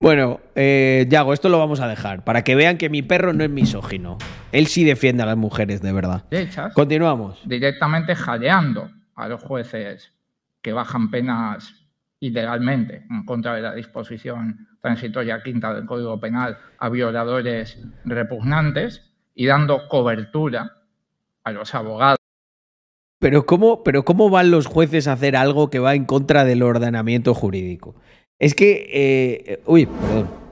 bueno, 0.04 0.40
eh, 0.54 1.06
Yago, 1.08 1.32
esto 1.32 1.48
lo 1.48 1.58
vamos 1.58 1.80
a 1.80 1.88
dejar 1.88 2.24
para 2.24 2.44
que 2.44 2.54
vean 2.54 2.76
que 2.76 2.90
mi 2.90 3.00
perro 3.00 3.32
no 3.32 3.42
es 3.42 3.48
misógino. 3.48 4.18
Él 4.52 4.66
sí 4.66 4.84
defiende 4.84 5.22
a 5.22 5.26
las 5.26 5.38
mujeres, 5.38 5.80
de 5.80 5.94
verdad. 5.94 6.24
hechas 6.30 6.74
Continuamos. 6.74 7.40
directamente 7.46 8.14
jaleando 8.14 8.90
a 9.14 9.28
los 9.28 9.42
jueces 9.42 10.12
que 10.60 10.74
bajan 10.74 11.10
penas 11.10 11.86
ilegalmente 12.20 13.06
en 13.08 13.24
contra 13.24 13.54
de 13.54 13.62
la 13.62 13.74
disposición 13.74 14.68
transitoria 14.82 15.42
quinta 15.42 15.72
del 15.72 15.86
Código 15.86 16.20
Penal 16.20 16.58
a 16.78 16.90
violadores 16.90 17.78
repugnantes 18.04 19.10
y 19.34 19.46
dando 19.46 19.88
cobertura 19.88 20.82
a 21.44 21.52
los 21.52 21.74
abogados 21.74 22.18
Pero 23.20 23.46
¿cómo, 23.46 23.82
pero 23.82 24.04
¿cómo 24.04 24.28
van 24.28 24.50
los 24.50 24.66
jueces 24.66 25.08
a 25.08 25.12
hacer 25.12 25.34
algo 25.34 25.70
que 25.70 25.78
va 25.78 25.94
en 25.94 26.04
contra 26.04 26.44
del 26.44 26.62
ordenamiento 26.62 27.32
jurídico? 27.32 27.94
Es 28.38 28.54
que... 28.54 28.88
eh, 28.92 29.60
uy, 29.66 29.86
perdón. 29.86 30.44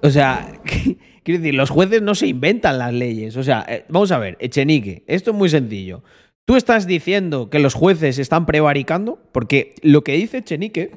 O 0.00 0.10
sea, 0.10 0.60
quiero 1.22 1.40
decir, 1.40 1.54
los 1.54 1.70
jueces 1.70 2.02
no 2.02 2.14
se 2.14 2.26
inventan 2.26 2.78
las 2.78 2.92
leyes. 2.92 3.36
O 3.36 3.42
sea, 3.42 3.64
eh, 3.68 3.84
vamos 3.88 4.12
a 4.12 4.18
ver, 4.18 4.36
Echenique, 4.40 5.04
esto 5.06 5.30
es 5.32 5.36
muy 5.36 5.48
sencillo. 5.48 6.02
Tú 6.46 6.56
estás 6.56 6.86
diciendo 6.86 7.50
que 7.50 7.58
los 7.58 7.74
jueces 7.74 8.18
están 8.18 8.46
prevaricando, 8.46 9.18
porque 9.32 9.74
lo 9.82 10.02
que 10.02 10.12
dice 10.12 10.38
Echenique 10.38 10.92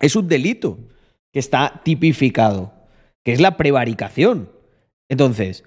es 0.00 0.16
un 0.16 0.28
delito 0.28 0.78
que 1.32 1.38
está 1.38 1.80
tipificado, 1.84 2.74
que 3.24 3.32
es 3.32 3.40
la 3.40 3.56
prevaricación. 3.56 4.50
Entonces, 5.08 5.64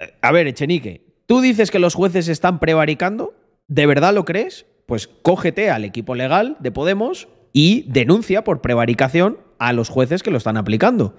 eh, 0.00 0.14
a 0.22 0.32
ver, 0.32 0.46
Echenique, 0.46 1.04
tú 1.26 1.40
dices 1.40 1.70
que 1.70 1.78
los 1.78 1.94
jueces 1.94 2.28
están 2.28 2.60
prevaricando, 2.60 3.34
¿de 3.68 3.86
verdad 3.86 4.14
lo 4.14 4.24
crees? 4.24 4.66
Pues 4.86 5.08
cógete 5.08 5.70
al 5.70 5.84
equipo 5.84 6.14
legal 6.14 6.56
de 6.60 6.72
Podemos 6.72 7.28
y 7.52 7.84
denuncia 7.88 8.44
por 8.44 8.60
prevaricación 8.60 9.38
a 9.58 9.72
los 9.72 9.88
jueces 9.88 10.22
que 10.22 10.30
lo 10.30 10.38
están 10.38 10.56
aplicando. 10.56 11.16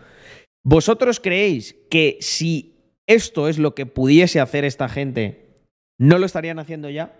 ¿Vosotros 0.64 1.20
creéis 1.20 1.76
que 1.90 2.18
si 2.22 2.76
esto 3.08 3.48
es 3.48 3.58
lo 3.58 3.76
que 3.76 3.86
pudiese 3.86 4.40
hacer 4.40 4.66
esta 4.66 4.90
gente, 4.90 5.56
no 6.00 6.18
lo 6.18 6.26
estarían 6.26 6.60
haciendo 6.60 6.90
ya? 6.90 7.14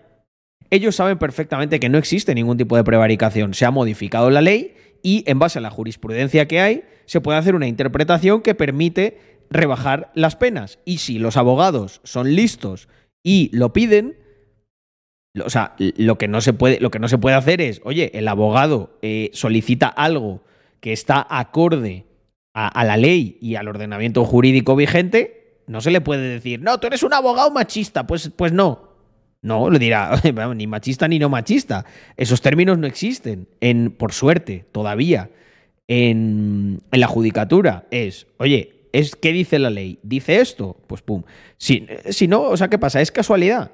Ellos 0.70 0.96
saben 0.96 1.18
perfectamente 1.18 1.78
que 1.78 1.88
no 1.88 1.98
existe 1.98 2.34
ningún 2.34 2.56
tipo 2.56 2.76
de 2.76 2.84
prevaricación. 2.84 3.54
Se 3.54 3.66
ha 3.66 3.70
modificado 3.70 4.30
la 4.30 4.40
ley 4.40 4.74
y 5.02 5.22
en 5.26 5.38
base 5.38 5.58
a 5.58 5.62
la 5.62 5.70
jurisprudencia 5.70 6.48
que 6.48 6.60
hay, 6.60 6.84
se 7.04 7.20
puede 7.20 7.38
hacer 7.38 7.54
una 7.54 7.68
interpretación 7.68 8.40
que 8.40 8.54
permite 8.54 9.18
rebajar 9.50 10.10
las 10.14 10.36
penas. 10.36 10.78
Y 10.84 10.98
si 10.98 11.18
los 11.18 11.36
abogados 11.36 12.00
son 12.04 12.34
listos 12.34 12.88
y 13.22 13.50
lo 13.52 13.72
piden, 13.72 14.16
o 15.42 15.50
sea, 15.50 15.74
lo 15.78 16.16
que 16.16 16.28
no 16.28 16.40
se 16.40 16.52
puede, 16.52 16.78
lo 16.80 16.90
que 16.90 16.98
no 16.98 17.08
se 17.08 17.18
puede 17.18 17.36
hacer 17.36 17.60
es, 17.60 17.80
oye, 17.84 18.10
el 18.14 18.28
abogado 18.28 18.98
eh, 19.02 19.30
solicita 19.32 19.88
algo 19.88 20.42
que 20.80 20.92
está 20.92 21.26
acorde 21.28 22.04
a, 22.52 22.84
la 22.84 22.96
ley 22.96 23.36
y 23.40 23.56
al 23.56 23.66
ordenamiento 23.66 24.24
jurídico 24.24 24.76
vigente, 24.76 25.58
no 25.66 25.80
se 25.80 25.90
le 25.90 26.00
puede 26.00 26.28
decir, 26.28 26.60
no, 26.60 26.78
tú 26.78 26.86
eres 26.86 27.02
un 27.02 27.12
abogado 27.12 27.50
machista, 27.50 28.06
pues, 28.06 28.30
pues 28.36 28.52
no. 28.52 28.94
No, 29.42 29.68
le 29.70 29.78
dirá, 29.78 30.18
"Vamos, 30.34 30.56
ni 30.56 30.66
machista 30.66 31.08
ni 31.08 31.18
no 31.18 31.28
machista. 31.28 31.84
Esos 32.16 32.40
términos 32.40 32.78
no 32.78 32.86
existen, 32.86 33.48
en, 33.60 33.90
por 33.90 34.12
suerte, 34.12 34.64
todavía. 34.70 35.30
En, 35.88 36.80
en 36.92 37.00
la 37.00 37.08
judicatura 37.08 37.86
es, 37.90 38.26
oye, 38.38 38.88
es 38.92 39.16
¿qué 39.16 39.32
dice 39.32 39.58
la 39.58 39.68
ley? 39.68 39.98
¿Dice 40.02 40.40
esto? 40.40 40.76
Pues 40.86 41.02
pum. 41.02 41.24
Si, 41.58 41.86
si 42.08 42.28
no, 42.28 42.42
o 42.42 42.56
sea, 42.56 42.68
¿qué 42.68 42.78
pasa? 42.78 43.00
Es 43.00 43.10
casualidad. 43.10 43.72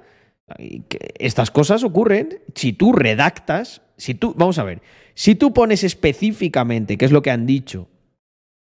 Que 0.57 1.14
Estas 1.18 1.51
cosas 1.51 1.84
ocurren 1.84 2.40
si 2.55 2.72
tú 2.72 2.92
redactas, 2.92 3.82
si 3.96 4.14
tú, 4.14 4.34
vamos 4.36 4.59
a 4.59 4.64
ver, 4.64 4.82
si 5.14 5.34
tú 5.34 5.53
pones 5.53 5.84
específicamente, 5.84 6.96
qué 6.96 7.05
es 7.05 7.12
lo 7.12 7.22
que 7.22 7.30
han 7.30 7.46
dicho, 7.46 7.88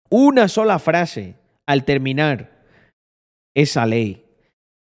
una 0.10 0.48
sola 0.48 0.80
frase 0.80 1.36
al 1.68 1.86
terminar 1.86 2.64
esa 3.56 3.86
ley, 3.86 4.26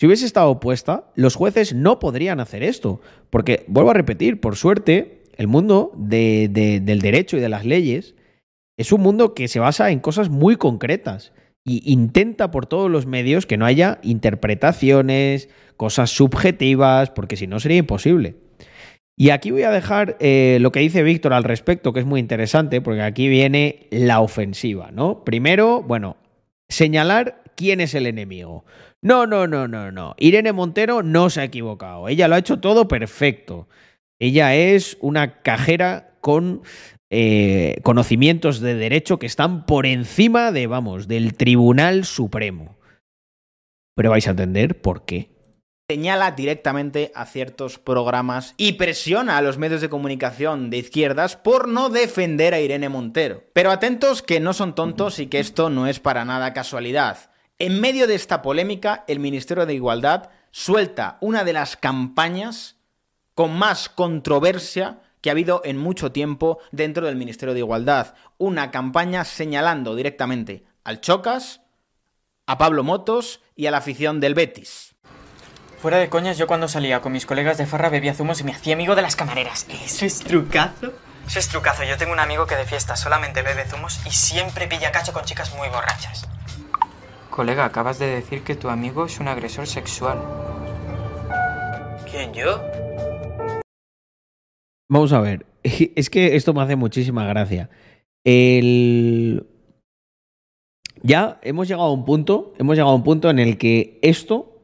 si 0.00 0.06
hubiese 0.06 0.24
estado 0.24 0.60
puesta, 0.60 1.10
los 1.14 1.34
jueces 1.36 1.74
no 1.74 1.98
podrían 1.98 2.40
hacer 2.40 2.62
esto. 2.62 3.00
Porque, 3.28 3.64
vuelvo 3.68 3.90
a 3.90 3.94
repetir, 3.94 4.40
por 4.40 4.56
suerte, 4.56 5.24
el 5.36 5.46
mundo 5.46 5.92
de- 5.96 6.48
del 6.82 7.00
derecho 7.00 7.36
y 7.36 7.40
de 7.40 7.50
las 7.50 7.66
leyes 7.66 8.14
es 8.78 8.92
un 8.92 9.02
mundo 9.02 9.34
que 9.34 9.46
se 9.46 9.60
basa 9.60 9.90
en 9.90 10.00
cosas 10.00 10.30
muy 10.30 10.56
concretas 10.56 11.32
y 11.64 11.92
intenta 11.92 12.50
por 12.50 12.66
todos 12.66 12.90
los 12.90 13.06
medios 13.06 13.46
que 13.46 13.56
no 13.56 13.66
haya 13.66 13.98
interpretaciones, 14.02 15.48
cosas 15.76 16.10
subjetivas, 16.10 17.10
porque 17.10 17.36
si 17.36 17.46
no 17.46 17.60
sería 17.60 17.78
imposible. 17.78 18.36
Y 19.16 19.30
aquí 19.30 19.50
voy 19.50 19.64
a 19.64 19.70
dejar 19.70 20.16
eh, 20.20 20.56
lo 20.60 20.72
que 20.72 20.80
dice 20.80 21.02
Víctor 21.02 21.34
al 21.34 21.44
respecto, 21.44 21.92
que 21.92 22.00
es 22.00 22.06
muy 22.06 22.20
interesante, 22.20 22.80
porque 22.80 23.02
aquí 23.02 23.28
viene 23.28 23.86
la 23.90 24.20
ofensiva, 24.20 24.90
¿no? 24.92 25.24
Primero, 25.24 25.82
bueno, 25.82 26.16
señalar 26.70 27.42
quién 27.54 27.80
es 27.80 27.94
el 27.94 28.06
enemigo. 28.06 28.64
No, 29.02 29.26
no, 29.26 29.46
no, 29.46 29.68
no, 29.68 29.92
no. 29.92 30.14
Irene 30.18 30.52
Montero 30.52 31.02
no 31.02 31.28
se 31.28 31.42
ha 31.42 31.44
equivocado. 31.44 32.08
Ella 32.08 32.28
lo 32.28 32.34
ha 32.34 32.38
hecho 32.38 32.60
todo 32.60 32.88
perfecto. 32.88 33.68
Ella 34.18 34.54
es 34.54 34.96
una 35.00 35.42
cajera 35.42 36.14
con 36.20 36.62
eh, 37.10 37.80
conocimientos 37.82 38.60
de 38.60 38.76
derecho 38.76 39.18
que 39.18 39.26
están 39.26 39.66
por 39.66 39.84
encima 39.84 40.52
de, 40.52 40.68
vamos, 40.68 41.08
del 41.08 41.34
Tribunal 41.34 42.04
Supremo. 42.04 42.78
Pero 43.96 44.10
vais 44.10 44.26
a 44.28 44.30
entender 44.30 44.80
por 44.80 45.04
qué. 45.04 45.28
señala 45.90 46.30
directamente 46.30 47.10
a 47.16 47.26
ciertos 47.26 47.80
programas 47.80 48.54
y 48.56 48.74
presiona 48.74 49.36
a 49.36 49.42
los 49.42 49.58
medios 49.58 49.80
de 49.80 49.88
comunicación 49.88 50.70
de 50.70 50.78
izquierdas 50.78 51.36
por 51.36 51.66
no 51.66 51.88
defender 51.88 52.54
a 52.54 52.60
Irene 52.60 52.88
Montero. 52.88 53.42
Pero 53.52 53.72
atentos 53.72 54.22
que 54.22 54.38
no 54.38 54.52
son 54.52 54.76
tontos 54.76 55.18
y 55.18 55.26
que 55.26 55.40
esto 55.40 55.68
no 55.68 55.88
es 55.88 55.98
para 55.98 56.24
nada 56.24 56.52
casualidad. 56.52 57.30
En 57.58 57.80
medio 57.80 58.06
de 58.06 58.14
esta 58.14 58.40
polémica, 58.40 59.04
el 59.08 59.18
Ministerio 59.18 59.66
de 59.66 59.74
Igualdad 59.74 60.30
suelta 60.52 61.18
una 61.20 61.42
de 61.42 61.54
las 61.54 61.76
campañas 61.76 62.76
con 63.34 63.58
más 63.58 63.88
controversia 63.88 65.00
que 65.20 65.30
ha 65.30 65.32
habido 65.32 65.62
en 65.64 65.76
mucho 65.76 66.12
tiempo 66.12 66.58
dentro 66.72 67.06
del 67.06 67.16
Ministerio 67.16 67.54
de 67.54 67.60
Igualdad. 67.60 68.14
Una 68.38 68.70
campaña 68.70 69.24
señalando 69.24 69.94
directamente 69.94 70.64
al 70.84 71.00
Chocas, 71.00 71.60
a 72.46 72.58
Pablo 72.58 72.82
Motos 72.82 73.40
y 73.54 73.66
a 73.66 73.70
la 73.70 73.78
afición 73.78 74.20
del 74.20 74.34
Betis. 74.34 74.94
Fuera 75.80 75.98
de 75.98 76.10
coñas, 76.10 76.36
yo 76.36 76.46
cuando 76.46 76.68
salía 76.68 77.00
con 77.00 77.12
mis 77.12 77.24
colegas 77.24 77.56
de 77.56 77.66
farra 77.66 77.88
bebía 77.88 78.12
zumos 78.12 78.40
y 78.40 78.44
me 78.44 78.52
hacía 78.52 78.74
amigo 78.74 78.94
de 78.94 79.02
las 79.02 79.16
camareras. 79.16 79.66
¿Eso 79.68 80.04
es 80.04 80.18
trucazo? 80.18 80.92
Eso 81.26 81.38
es 81.38 81.48
trucazo. 81.48 81.84
Yo 81.84 81.96
tengo 81.96 82.12
un 82.12 82.20
amigo 82.20 82.46
que 82.46 82.56
de 82.56 82.66
fiesta 82.66 82.96
solamente 82.96 83.42
bebe 83.42 83.64
zumos 83.64 84.00
y 84.04 84.10
siempre 84.10 84.66
pilla 84.66 84.92
cacho 84.92 85.12
con 85.12 85.24
chicas 85.24 85.54
muy 85.54 85.68
borrachas. 85.68 86.28
Colega, 87.30 87.64
acabas 87.64 87.98
de 87.98 88.08
decir 88.08 88.42
que 88.42 88.56
tu 88.56 88.68
amigo 88.68 89.06
es 89.06 89.20
un 89.20 89.28
agresor 89.28 89.66
sexual. 89.66 90.20
¿Quién, 92.10 92.34
yo? 92.34 92.60
Vamos 94.90 95.12
a 95.12 95.20
ver, 95.20 95.46
es 95.62 96.10
que 96.10 96.34
esto 96.34 96.52
me 96.52 96.62
hace 96.62 96.76
muchísima 96.76 97.24
gracia. 97.26 97.70
El... 98.24 99.46
Ya 101.02 101.38
hemos 101.42 101.68
llegado 101.68 101.86
a 101.88 101.92
un 101.92 102.04
punto, 102.04 102.52
hemos 102.58 102.76
llegado 102.76 102.92
a 102.92 102.96
un 102.96 103.04
punto 103.04 103.30
en 103.30 103.38
el 103.38 103.56
que 103.56 103.98
esto 104.02 104.60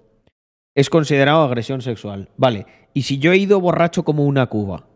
es 0.75 0.91
considerado 0.91 1.43
agresión 1.45 1.81
sexual. 1.81 2.29
Vale, 2.37 2.67
y 2.93 3.03
si 3.03 3.19
yo 3.19 3.33
he 3.33 3.39
ido 3.39 3.61
borracho 3.61 4.05
como 4.05 4.27
una 4.27 4.49
cuba 4.49 4.89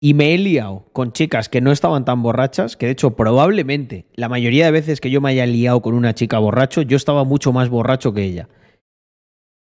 y 0.00 0.14
me 0.14 0.34
he 0.34 0.38
liado 0.38 0.86
con 0.92 1.12
chicas 1.12 1.48
que 1.48 1.60
no 1.60 1.70
estaban 1.70 2.04
tan 2.04 2.22
borrachas, 2.22 2.76
que 2.76 2.86
de 2.86 2.92
hecho 2.92 3.14
probablemente 3.14 4.06
la 4.14 4.28
mayoría 4.28 4.64
de 4.64 4.72
veces 4.72 5.00
que 5.00 5.10
yo 5.10 5.20
me 5.20 5.30
haya 5.30 5.46
liado 5.46 5.82
con 5.82 5.94
una 5.94 6.14
chica 6.14 6.38
borracho, 6.38 6.82
yo 6.82 6.96
estaba 6.96 7.22
mucho 7.24 7.52
más 7.52 7.68
borracho 7.68 8.14
que 8.14 8.24
ella. 8.24 8.48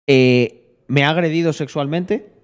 Eh, 0.08 0.84
¿Me 0.88 1.04
ha 1.04 1.10
agredido 1.10 1.54
sexualmente? 1.54 2.35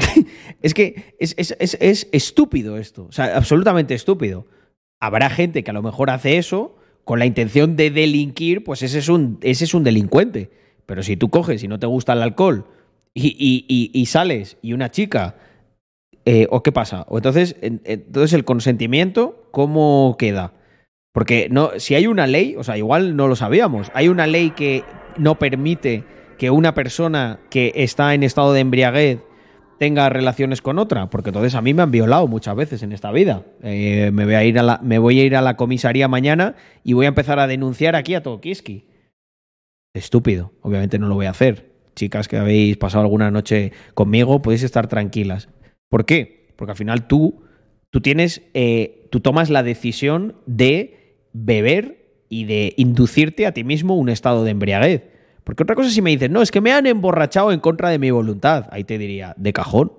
es 0.62 0.74
que 0.74 1.14
es, 1.18 1.34
es- 1.38 1.56
es- 1.58 1.78
es 1.80 2.08
estúpido 2.12 2.76
esto, 2.78 3.06
o 3.08 3.12
sea, 3.12 3.36
absolutamente 3.36 3.94
estúpido. 3.94 4.46
Habrá 5.00 5.30
gente 5.30 5.64
que 5.64 5.70
a 5.70 5.74
lo 5.74 5.82
mejor 5.82 6.10
hace 6.10 6.36
eso 6.38 6.76
con 7.04 7.18
la 7.18 7.26
intención 7.26 7.76
de 7.76 7.90
delinquir, 7.90 8.62
pues 8.64 8.82
ese 8.82 8.98
es 8.98 9.08
un, 9.08 9.38
ese 9.42 9.64
es 9.64 9.74
un 9.74 9.84
delincuente. 9.84 10.50
Pero 10.86 11.02
si 11.02 11.16
tú 11.16 11.30
coges 11.30 11.62
y 11.62 11.68
no 11.68 11.78
te 11.78 11.86
gusta 11.86 12.12
el 12.12 12.22
alcohol 12.22 12.66
y, 13.14 13.28
y- 13.38 13.90
y- 13.92 14.06
sales 14.06 14.58
y 14.60 14.72
una 14.72 14.90
chica, 14.90 15.36
eh, 16.24 16.46
¿o 16.50 16.62
qué 16.62 16.72
pasa? 16.72 17.06
O 17.08 17.16
entonces, 17.18 17.56
en- 17.62 17.80
entonces 17.84 18.32
el 18.34 18.44
consentimiento, 18.44 19.48
¿cómo 19.52 20.16
queda? 20.18 20.52
Porque 21.12 21.48
no, 21.50 21.70
si 21.78 21.94
hay 21.94 22.06
una 22.06 22.26
ley, 22.26 22.54
o 22.56 22.62
sea, 22.64 22.76
igual 22.76 23.16
no 23.16 23.26
lo 23.28 23.36
sabíamos, 23.36 23.90
hay 23.94 24.08
una 24.08 24.26
ley 24.26 24.50
que 24.50 24.84
no 25.16 25.38
permite 25.38 26.04
que 26.38 26.50
una 26.50 26.74
persona 26.74 27.40
que 27.50 27.72
está 27.76 28.14
en 28.14 28.22
estado 28.22 28.52
de 28.52 28.60
embriaguez 28.60 29.20
tenga 29.80 30.10
relaciones 30.10 30.60
con 30.60 30.78
otra, 30.78 31.08
porque 31.08 31.30
entonces 31.30 31.54
a 31.54 31.62
mí 31.62 31.72
me 31.72 31.80
han 31.80 31.90
violado 31.90 32.26
muchas 32.28 32.54
veces 32.54 32.82
en 32.82 32.92
esta 32.92 33.10
vida. 33.12 33.46
Eh, 33.62 34.10
me, 34.12 34.26
voy 34.26 34.34
a 34.34 34.44
ir 34.44 34.58
a 34.58 34.62
la, 34.62 34.78
me 34.82 34.98
voy 34.98 35.18
a 35.18 35.24
ir 35.24 35.34
a 35.34 35.40
la 35.40 35.56
comisaría 35.56 36.06
mañana 36.06 36.54
y 36.84 36.92
voy 36.92 37.06
a 37.06 37.08
empezar 37.08 37.38
a 37.38 37.46
denunciar 37.46 37.96
aquí 37.96 38.14
a 38.14 38.22
Tokiski. 38.22 38.84
Estúpido, 39.94 40.52
obviamente 40.60 40.98
no 40.98 41.08
lo 41.08 41.14
voy 41.14 41.24
a 41.24 41.30
hacer. 41.30 41.70
Chicas 41.96 42.28
que 42.28 42.36
habéis 42.36 42.76
pasado 42.76 43.04
alguna 43.04 43.30
noche 43.30 43.72
conmigo, 43.94 44.42
podéis 44.42 44.64
estar 44.64 44.86
tranquilas. 44.86 45.48
¿Por 45.88 46.04
qué? 46.04 46.52
Porque 46.56 46.72
al 46.72 46.76
final 46.76 47.06
tú, 47.06 47.44
tú 47.88 48.02
tienes, 48.02 48.42
eh, 48.52 49.08
tú 49.10 49.20
tomas 49.20 49.48
la 49.48 49.62
decisión 49.62 50.36
de 50.44 51.24
beber 51.32 52.26
y 52.28 52.44
de 52.44 52.74
inducirte 52.76 53.46
a 53.46 53.54
ti 53.54 53.64
mismo 53.64 53.96
un 53.96 54.10
estado 54.10 54.44
de 54.44 54.50
embriaguez. 54.50 55.04
Porque 55.44 55.62
otra 55.62 55.76
cosa 55.76 55.90
si 55.90 56.02
me 56.02 56.10
dices, 56.10 56.30
no, 56.30 56.42
es 56.42 56.50
que 56.50 56.60
me 56.60 56.72
han 56.72 56.86
emborrachado 56.86 57.52
en 57.52 57.60
contra 57.60 57.88
de 57.88 57.98
mi 57.98 58.10
voluntad. 58.10 58.66
Ahí 58.70 58.84
te 58.84 58.98
diría, 58.98 59.34
de 59.36 59.52
cajón. 59.52 59.92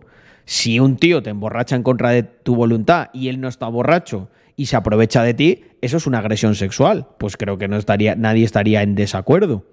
Si 0.45 0.79
un 0.79 0.97
tío 0.97 1.21
te 1.21 1.29
emborracha 1.29 1.75
en 1.75 1.83
contra 1.83 2.09
de 2.09 2.23
tu 2.23 2.55
voluntad 2.55 3.09
y 3.13 3.29
él 3.29 3.39
no 3.39 3.47
está 3.47 3.67
borracho 3.67 4.29
y 4.55 4.67
se 4.67 4.75
aprovecha 4.75 5.23
de 5.23 5.33
ti, 5.33 5.63
eso 5.81 5.97
es 5.97 6.07
una 6.07 6.19
agresión 6.19 6.55
sexual. 6.55 7.07
Pues 7.17 7.37
creo 7.37 7.57
que 7.57 7.67
no 7.67 7.77
estaría, 7.77 8.15
nadie 8.15 8.43
estaría 8.43 8.83
en 8.83 8.95
desacuerdo. 8.95 9.65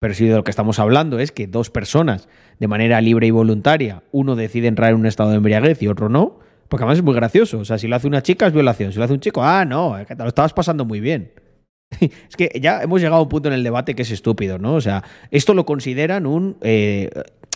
Pero 0.00 0.14
si 0.14 0.26
de 0.26 0.34
lo 0.34 0.42
que 0.42 0.50
estamos 0.50 0.80
hablando 0.80 1.20
es 1.20 1.30
que 1.30 1.46
dos 1.46 1.70
personas, 1.70 2.28
de 2.58 2.66
manera 2.66 3.00
libre 3.00 3.28
y 3.28 3.30
voluntaria, 3.30 4.02
uno 4.10 4.34
decide 4.34 4.66
entrar 4.66 4.90
en 4.90 4.96
un 4.96 5.06
estado 5.06 5.30
de 5.30 5.36
embriaguez 5.36 5.80
y 5.80 5.86
otro 5.86 6.08
no, 6.08 6.40
porque 6.68 6.82
además 6.82 6.98
es 6.98 7.04
muy 7.04 7.14
gracioso. 7.14 7.60
O 7.60 7.64
sea, 7.64 7.78
si 7.78 7.86
lo 7.86 7.94
hace 7.94 8.08
una 8.08 8.22
chica 8.22 8.48
es 8.48 8.52
violación, 8.52 8.90
si 8.90 8.98
lo 8.98 9.04
hace 9.04 9.14
un 9.14 9.20
chico, 9.20 9.44
ah, 9.44 9.64
no, 9.64 9.96
te 10.04 10.16
lo 10.16 10.26
estabas 10.26 10.52
pasando 10.52 10.84
muy 10.84 11.00
bien. 11.00 11.30
es 12.00 12.36
que 12.36 12.50
ya 12.60 12.82
hemos 12.82 13.00
llegado 13.00 13.20
a 13.20 13.22
un 13.22 13.28
punto 13.28 13.48
en 13.48 13.54
el 13.54 13.62
debate 13.62 13.94
que 13.94 14.02
es 14.02 14.10
estúpido, 14.10 14.58
¿no? 14.58 14.74
O 14.74 14.80
sea, 14.80 15.02
esto 15.30 15.54
lo 15.54 15.64
consideran 15.66 16.26
un... 16.26 16.56
eh, 16.62 17.10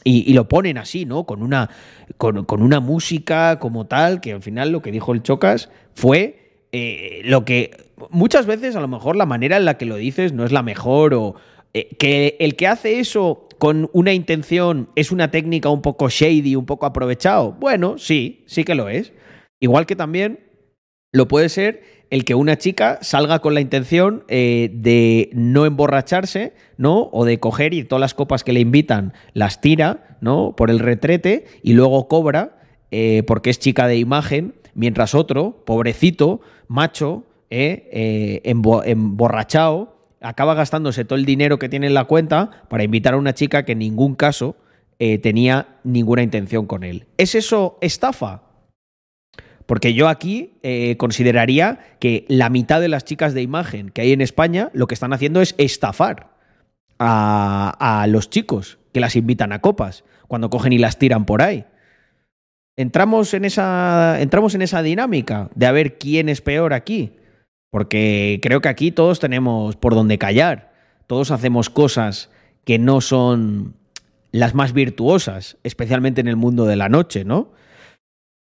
y, 0.09 0.33
lo 0.35 0.49
ponen 0.49 0.79
así, 0.79 1.05
¿no? 1.05 1.25
Con 1.25 1.43
una, 1.43 1.69
con, 2.17 2.45
con 2.45 2.63
una 2.63 2.79
música 2.79 3.59
como 3.59 3.87
tal, 3.87 4.21
que 4.21 4.35
al 4.35 4.43
final 4.43 4.71
lo 4.71 4.81
que 4.81 4.93
dijo 4.93 5.13
el 5.13 5.25
Chocas 5.25 5.69
fue 5.95 6.47
eh, 6.71 7.23
lo 7.25 7.45
que 7.45 7.71
muchas 8.11 8.47
veces 8.47 8.77
a 8.77 8.81
lo 8.81 8.87
mejor 8.87 9.17
la 9.17 9.27
manera 9.27 9.57
en 9.57 9.65
la 9.65 9.79
que 9.79 9.87
lo 9.87 9.97
dices 9.97 10.33
no 10.33 10.45
es 10.45 10.53
la 10.53 10.63
mejor 10.63 11.15
o 11.15 11.35
eh, 11.75 11.97
que 11.97 12.37
el 12.39 12.55
que 12.55 12.67
hace 12.67 13.01
eso 13.01 13.49
con 13.59 13.91
una 13.93 14.13
intención 14.13 14.91
es 14.95 15.11
una 15.11 15.31
técnica 15.31 15.71
un 15.71 15.83
poco 15.83 16.09
shady, 16.09 16.55
un 16.55 16.67
poco 16.67 16.87
aprovechado. 16.87 17.53
Bueno, 17.53 17.99
sí, 17.99 18.45
sí 18.47 18.65
que 18.65 18.75
lo 18.75 18.89
es. 18.89 19.13
Igual 19.59 19.87
que 19.87 19.97
también 19.97 20.41
lo 21.17 21.29
puede 21.29 21.49
ser 21.49 21.83
el 22.11 22.25
que 22.25 22.35
una 22.37 22.57
chica 22.57 22.99
salga 23.01 23.41
con 23.41 23.55
la 23.55 23.61
intención 23.61 24.23
eh, 24.29 24.71
de 24.73 25.31
no 25.33 25.67
emborracharse, 25.67 26.53
¿no? 26.77 27.09
O 27.13 27.25
de 27.25 27.41
coger 27.41 27.75
y 27.75 27.83
todas 27.85 28.01
las 28.01 28.15
copas 28.15 28.45
que 28.45 28.53
le 28.53 28.61
invitan 28.61 29.13
las 29.33 29.61
tira, 29.61 30.17
¿no? 30.21 30.55
Por 30.57 30.71
el 30.71 30.79
retrete 30.79 31.47
y 31.63 31.73
luego 31.73 32.07
cobra 32.07 32.59
eh, 32.93 33.25
porque 33.27 33.51
es 33.51 33.59
chica 33.59 33.89
de 33.89 33.97
imagen, 33.99 34.55
mientras 34.75 35.15
otro, 35.15 35.65
pobrecito, 35.65 36.41
macho, 36.69 37.25
eh, 37.51 38.41
embo- 38.45 38.83
emborrachado, 38.87 39.97
acaba 40.21 40.55
gastándose 40.55 41.05
todo 41.05 41.19
el 41.19 41.25
dinero 41.25 41.59
que 41.59 41.69
tiene 41.69 41.87
en 41.89 41.95
la 41.95 42.05
cuenta 42.05 42.51
para 42.69 42.85
invitar 42.85 43.15
a 43.15 43.17
una 43.17 43.35
chica 43.35 43.65
que 43.65 43.73
en 43.73 43.79
ningún 43.81 44.15
caso 44.15 44.55
tenía 45.23 45.77
ninguna 45.85 46.23
intención 46.23 46.67
con 46.67 46.83
él. 46.83 47.05
¿Es 47.19 47.35
eso 47.35 47.77
estafa? 47.83 48.46
Porque 49.67 49.95
yo 49.95 50.09
aquí 50.09 50.55
eh, 50.63 50.97
consideraría 50.97 51.81
que 51.99 52.25
la 52.29 52.51
mitad 52.51 52.81
de 52.81 52.89
las 52.89 53.05
chicas 53.05 53.35
de 53.35 53.43
imagen 53.43 53.91
que 53.91 54.03
hay 54.03 54.13
en 54.13 54.21
España 54.21 54.71
lo 54.73 54.87
que 54.87 54.95
están 54.95 55.13
haciendo 55.13 55.41
es 55.41 55.55
estafar 55.59 56.31
a, 56.99 58.03
a 58.03 58.07
los 58.07 58.31
chicos 58.31 58.79
que 58.93 59.01
las 59.01 59.17
invitan 59.17 59.53
a 59.53 59.61
copas 59.61 60.05
cuando 60.29 60.51
cogen 60.51 60.73
y 60.73 60.79
las 60.79 60.99
tiran 60.99 61.27
por 61.27 61.43
ahí. 61.43 61.65
Entramos 62.77 63.33
en 63.33 63.45
esa, 63.45 64.21
entramos 64.21 64.55
en 64.55 64.63
esa 64.63 64.83
dinámica 64.83 65.51
de 65.55 65.67
a 65.67 65.73
ver 65.73 65.99
quién 65.99 66.29
es 66.29 66.43
peor 66.43 66.75
aquí. 66.75 67.13
Porque 67.71 68.39
creo 68.43 68.61
que 68.61 68.69
aquí 68.69 68.93
todos 68.93 69.19
tenemos 69.19 69.77
por 69.77 69.95
donde 69.95 70.19
callar. 70.19 70.73
Todos 71.07 71.31
hacemos 71.31 71.71
cosas 71.71 72.31
que 72.65 72.79
no 72.79 73.01
son 73.01 73.75
las 74.33 74.55
más 74.55 74.73
virtuosas, 74.73 75.57
especialmente 75.63 76.21
en 76.21 76.29
el 76.29 76.37
mundo 76.37 76.67
de 76.67 76.77
la 76.77 76.89
noche, 76.89 77.25
¿no? 77.25 77.53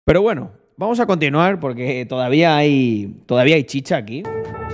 Pero 0.05 0.23
bueno, 0.23 0.53
vamos 0.77 1.01
a 1.01 1.07
continuar 1.07 1.59
porque 1.61 2.07
todavía 2.07 2.57
hay, 2.57 3.23
todavía 3.27 3.57
hay 3.57 3.65
chicha 3.65 3.97
aquí. 3.97 4.23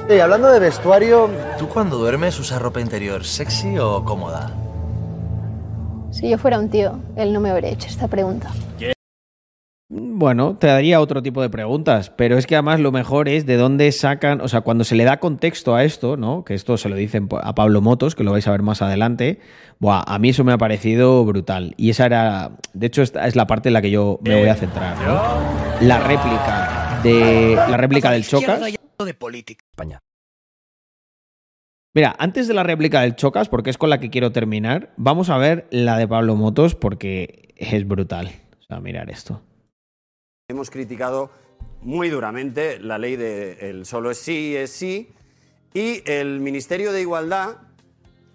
Y 0.09 0.19
hablando 0.19 0.51
de 0.51 0.59
vestuario, 0.59 1.31
¿tú 1.59 1.69
cuando 1.69 1.97
duermes 1.97 2.39
usas 2.39 2.61
ropa 2.61 2.81
interior 2.81 3.25
sexy 3.25 3.79
o 3.79 4.05
cómoda? 4.05 4.51
Si 6.11 6.29
yo 6.29 6.39
fuera 6.39 6.59
un 6.59 6.69
tío, 6.69 6.99
él 7.17 7.33
no 7.33 7.41
me 7.41 7.51
habría 7.51 7.71
hecho 7.71 7.89
esta 7.89 8.09
pregunta. 8.09 8.51
Bueno, 10.23 10.57
te 10.57 10.69
daría 10.69 11.01
otro 11.01 11.21
tipo 11.21 11.43
de 11.43 11.51
preguntas, 11.51 12.11
pero 12.11 12.39
es 12.39 12.47
que 12.47 12.55
además 12.55 12.79
lo 12.79 12.93
mejor 12.93 13.29
es 13.29 13.45
de 13.45 13.57
dónde 13.57 13.91
sacan, 13.91 14.41
o 14.41 14.47
sea, 14.47 14.61
cuando 14.61 14.85
se 14.85 14.95
le 14.95 15.03
da 15.03 15.17
contexto 15.17 15.75
a 15.75 15.83
esto, 15.83 16.17
¿no? 16.17 16.45
Que 16.45 16.55
esto 16.55 16.77
se 16.77 16.89
lo 16.89 16.95
dicen 16.95 17.29
a 17.43 17.57
Pablo 17.57 17.81
Motos, 17.81 18.15
que 18.15 18.23
lo 18.23 18.31
vais 18.31 18.47
a 18.47 18.53
ver 18.53 18.63
más 18.63 18.83
adelante. 18.83 19.41
Buah, 19.81 20.05
a 20.07 20.21
mí 20.21 20.29
eso 20.29 20.45
me 20.45 20.53
ha 20.53 20.59
parecido 20.59 21.25
brutal. 21.25 21.75
Y 21.77 21.91
esa 21.91 22.07
era, 22.07 22.53
de 22.73 22.87
hecho, 22.87 23.03
esta 23.03 23.27
es 23.27 23.35
la 23.35 23.49
parte 23.49 23.71
en 23.71 23.73
la 23.73 23.83
que 23.83 23.91
yo 23.91 24.21
me 24.23 24.39
voy 24.39 24.49
a 24.49 24.55
centrar. 24.55 24.97
¿no? 24.99 25.85
La 25.85 25.99
réplica 25.99 27.01
de 27.03 27.57
la 27.57 27.77
réplica 27.77 28.13
del 28.13 28.25
Chocas. 28.25 28.61
de 29.05 29.15
política. 29.15 29.65
España. 29.73 29.99
Mira, 31.97 32.15
antes 32.21 32.47
de 32.47 32.55
la 32.55 32.63
réplica 32.63 33.01
del 33.01 33.17
Chocas, 33.17 33.49
porque 33.49 33.71
es 33.71 33.77
con 33.77 33.91
la 33.91 33.99
que 33.99 34.09
quiero 34.09 34.31
terminar, 34.31 34.93
vamos 34.97 35.31
a 35.31 35.39
ver 35.39 35.67
la 35.73 35.99
de 35.99 36.07
Pablo 36.07 36.37
Motos 36.37 36.77
porque 36.77 37.53
es 37.57 37.89
brutal. 37.89 38.31
O 38.61 38.63
sea, 38.63 38.79
mirar 38.79 39.11
esto. 39.11 39.43
Hemos 40.53 40.69
criticado 40.69 41.31
muy 41.81 42.11
duramente 42.11 42.79
la 42.79 42.99
ley 42.99 43.17
de 43.17 43.71
el 43.71 43.87
solo 43.87 44.11
es 44.11 44.19
sí 44.19 44.55
es 44.55 44.71
sí 44.71 45.09
y 45.73 46.03
el 46.05 46.41
Ministerio 46.41 46.93
de 46.93 47.01
Igualdad 47.01 47.57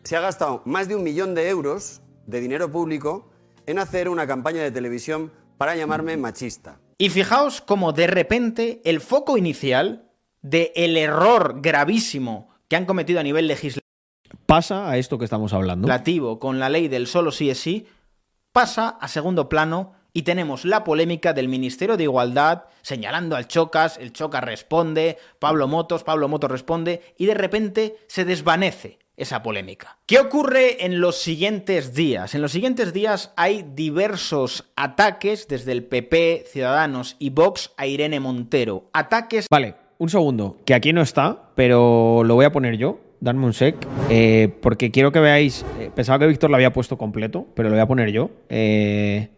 se 0.03 0.17
ha 0.17 0.21
gastado 0.21 0.63
más 0.65 0.87
de 0.87 0.95
un 0.95 1.03
millón 1.03 1.35
de 1.35 1.47
euros 1.47 2.01
de 2.25 2.39
dinero 2.39 2.71
público 2.71 3.29
en 3.67 3.77
hacer 3.77 4.09
una 4.09 4.25
campaña 4.25 4.63
de 4.63 4.71
televisión 4.71 5.31
para 5.59 5.75
llamarme 5.75 6.17
machista. 6.17 6.79
Y 6.97 7.09
fijaos 7.11 7.61
cómo 7.61 7.93
de 7.93 8.07
repente 8.07 8.81
el 8.83 8.99
foco 8.99 9.37
inicial 9.37 10.09
de 10.41 10.71
el 10.75 10.97
error 10.97 11.59
gravísimo 11.61 12.49
que 12.67 12.77
han 12.77 12.87
cometido 12.87 13.19
a 13.19 13.23
nivel 13.23 13.45
legislativo 13.45 13.85
Pasa 14.47 14.89
a 14.89 14.97
esto 14.97 15.19
que 15.19 15.25
estamos 15.25 15.53
hablando. 15.53 15.87
con 16.39 16.57
la 16.57 16.69
ley 16.69 16.87
del 16.87 17.05
solo 17.05 17.31
sí 17.31 17.51
es 17.51 17.59
sí 17.59 17.85
pasa 18.51 18.89
a 18.89 19.07
segundo 19.07 19.49
plano 19.49 19.93
y 20.17 20.23
tenemos 20.23 20.65
la 20.65 20.83
polémica 20.83 21.31
del 21.31 21.47
Ministerio 21.47 21.95
de 21.95 22.05
Igualdad 22.05 22.63
señalando 22.81 23.35
al 23.35 23.47
Chocas, 23.47 23.99
el 23.99 24.13
Chocas 24.13 24.43
responde, 24.43 25.19
Pablo 25.37 25.67
Motos, 25.67 26.03
Pablo 26.03 26.27
Motos 26.27 26.49
responde 26.49 27.03
y 27.19 27.27
de 27.27 27.35
repente 27.35 27.97
se 28.07 28.25
desvanece 28.25 28.97
esa 29.15 29.43
polémica. 29.43 29.99
¿Qué 30.07 30.17
ocurre 30.17 30.83
en 30.83 31.01
los 31.01 31.17
siguientes 31.17 31.93
días? 31.93 32.33
En 32.33 32.41
los 32.41 32.51
siguientes 32.51 32.93
días 32.93 33.31
hay 33.37 33.63
diversos 33.75 34.71
ataques 34.75 35.47
desde 35.47 35.71
el 35.71 35.83
PP, 35.83 36.45
Ciudadanos 36.47 37.15
y 37.19 37.29
Vox 37.29 37.73
a 37.77 37.85
Irene 37.85 38.19
Montero. 38.19 38.89
Ataques... 38.93 39.45
Vale, 39.51 39.75
un 39.99 40.09
segundo, 40.09 40.57
que 40.65 40.73
aquí 40.73 40.93
no 40.93 41.03
está, 41.03 41.51
pero 41.53 42.23
lo 42.23 42.33
voy 42.33 42.45
a 42.45 42.51
poner 42.51 42.77
yo. 42.77 43.01
Darme 43.19 43.45
un 43.45 43.53
sec, 43.53 43.75
eh, 44.09 44.51
porque 44.61 44.89
quiero 44.89 45.11
que 45.11 45.19
veáis. 45.19 45.63
eh, 45.79 45.91
pensaba 45.93 46.17
que 46.17 46.25
Víctor 46.25 46.49
lo 46.49 46.55
había 46.55 46.73
puesto 46.73 46.97
completo, 46.97 47.45
pero 47.53 47.69
lo 47.69 47.75
voy 47.75 47.81
a 47.83 47.87
poner 47.87 48.09
yo. 48.11 48.31
eh, 48.49 49.29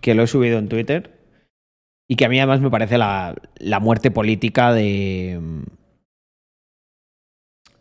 que 0.00 0.14
lo 0.14 0.22
he 0.22 0.26
subido 0.26 0.58
en 0.58 0.68
Twitter. 0.68 1.18
Y 2.08 2.16
que 2.16 2.24
a 2.24 2.28
mí 2.28 2.38
además 2.38 2.60
me 2.60 2.70
parece 2.70 2.98
la, 2.98 3.36
la 3.58 3.78
muerte 3.80 4.10
política 4.10 4.72
de. 4.72 5.38
mm, 5.40 5.62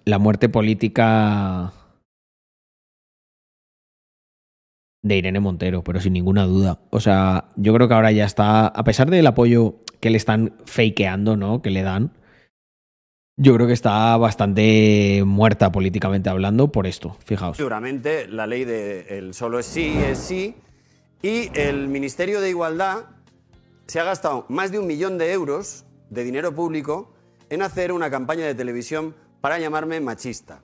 La 0.05 0.19
muerte 0.19 0.49
política. 0.49 1.73
De 5.01 5.15
Irene 5.15 5.39
Montero, 5.39 5.83
pero 5.83 5.99
sin 6.01 6.13
ninguna 6.13 6.45
duda. 6.45 6.81
O 6.89 6.99
sea, 6.99 7.45
yo 7.55 7.73
creo 7.73 7.87
que 7.87 7.93
ahora 7.93 8.11
ya 8.11 8.25
está. 8.25 8.67
A 8.67 8.83
pesar 8.83 9.09
del 9.09 9.25
apoyo 9.27 9.75
que 10.01 10.09
le 10.09 10.17
están 10.17 10.53
fakeando, 10.65 11.37
¿no? 11.37 11.61
Que 11.61 11.69
le 11.71 11.83
dan. 11.83 12.11
Yo 13.37 13.55
creo 13.55 13.67
que 13.67 13.73
está 13.73 14.17
bastante 14.17 15.23
muerta 15.25 15.71
políticamente 15.71 16.29
hablando 16.29 16.73
por 16.73 16.85
esto, 16.85 17.15
fijaos. 17.25 17.55
Seguramente 17.55 18.27
la 18.27 18.45
ley 18.45 18.65
de 18.65 19.17
el 19.17 19.33
solo 19.33 19.59
es 19.59 19.65
sí 19.65 19.97
es 19.97 20.17
sí 20.19 20.55
y 21.21 21.49
el 21.57 21.87
Ministerio 21.87 22.39
de 22.41 22.49
Igualdad 22.49 23.05
se 23.87 23.99
ha 23.99 24.03
gastado 24.03 24.45
más 24.49 24.71
de 24.71 24.79
un 24.79 24.87
millón 24.87 25.17
de 25.17 25.31
euros 25.33 25.85
de 26.09 26.23
dinero 26.23 26.53
público 26.53 27.13
en 27.49 27.61
hacer 27.61 27.91
una 27.91 28.09
campaña 28.09 28.45
de 28.45 28.55
televisión 28.55 29.15
para 29.41 29.59
llamarme 29.59 29.99
machista. 29.99 30.61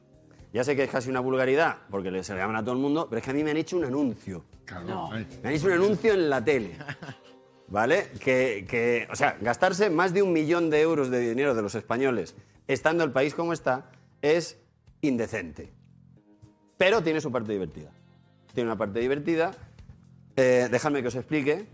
Ya 0.54 0.64
sé 0.64 0.76
que 0.76 0.84
es 0.84 0.90
casi 0.90 1.10
una 1.10 1.20
vulgaridad, 1.20 1.80
porque 1.90 2.12
le- 2.12 2.24
se 2.24 2.34
le 2.34 2.40
llaman 2.40 2.56
a 2.56 2.62
todo 2.64 2.74
el 2.74 2.80
mundo, 2.82 3.08
pero 3.10 3.20
es 3.20 3.26
que 3.26 3.32
a 3.32 3.34
mí 3.34 3.44
me 3.44 3.52
han 3.52 3.58
hecho 3.58 3.78
un 3.78 3.84
anuncio. 3.86 4.46
Me 5.44 5.50
han 5.50 5.56
hecho 5.56 5.68
un 5.68 5.74
anuncio 5.74 6.14
en 6.14 6.30
la 6.30 6.44
tele. 6.44 6.78
¿vale? 7.68 8.12
Que, 8.20 8.66
que, 8.70 9.08
o 9.12 9.16
sea, 9.16 9.38
gastarse 9.42 9.90
más 9.90 10.14
de 10.14 10.22
un 10.22 10.32
millón 10.32 10.70
de 10.70 10.82
euros 10.82 11.10
de 11.10 11.20
dinero 11.20 11.56
de 11.56 11.64
los 11.64 11.74
españoles 11.76 12.36
estando 12.68 13.04
el 13.04 13.12
país 13.12 13.34
como 13.34 13.54
está 13.54 13.90
es 14.22 14.58
indecente. 15.02 15.74
Pero 16.78 17.02
tiene 17.02 17.22
su 17.22 17.32
parte 17.32 17.52
divertida. 17.54 17.92
Tiene 18.54 18.70
una 18.70 18.78
parte 18.78 19.00
divertida. 19.00 19.52
Eh, 20.36 20.68
dejadme 20.70 21.02
que 21.02 21.08
os 21.08 21.16
explique. 21.16 21.66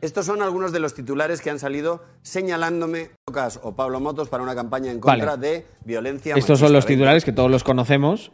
Estos 0.00 0.26
son 0.26 0.42
algunos 0.42 0.72
de 0.72 0.80
los 0.80 0.94
titulares 0.94 1.40
que 1.40 1.50
han 1.50 1.58
salido 1.58 2.04
señalándome 2.22 3.10
Lucas 3.26 3.58
o 3.62 3.74
Pablo 3.74 3.98
Motos 3.98 4.28
para 4.28 4.42
una 4.42 4.54
campaña 4.54 4.90
en 4.90 5.00
contra 5.00 5.36
Vale. 5.36 5.48
de 5.48 5.66
violencia 5.84 6.34
Estos 6.36 6.58
son 6.58 6.72
los 6.72 6.84
titulares 6.84 7.24
que 7.24 7.32
todos 7.32 7.50
los 7.50 7.64
conocemos. 7.64 8.30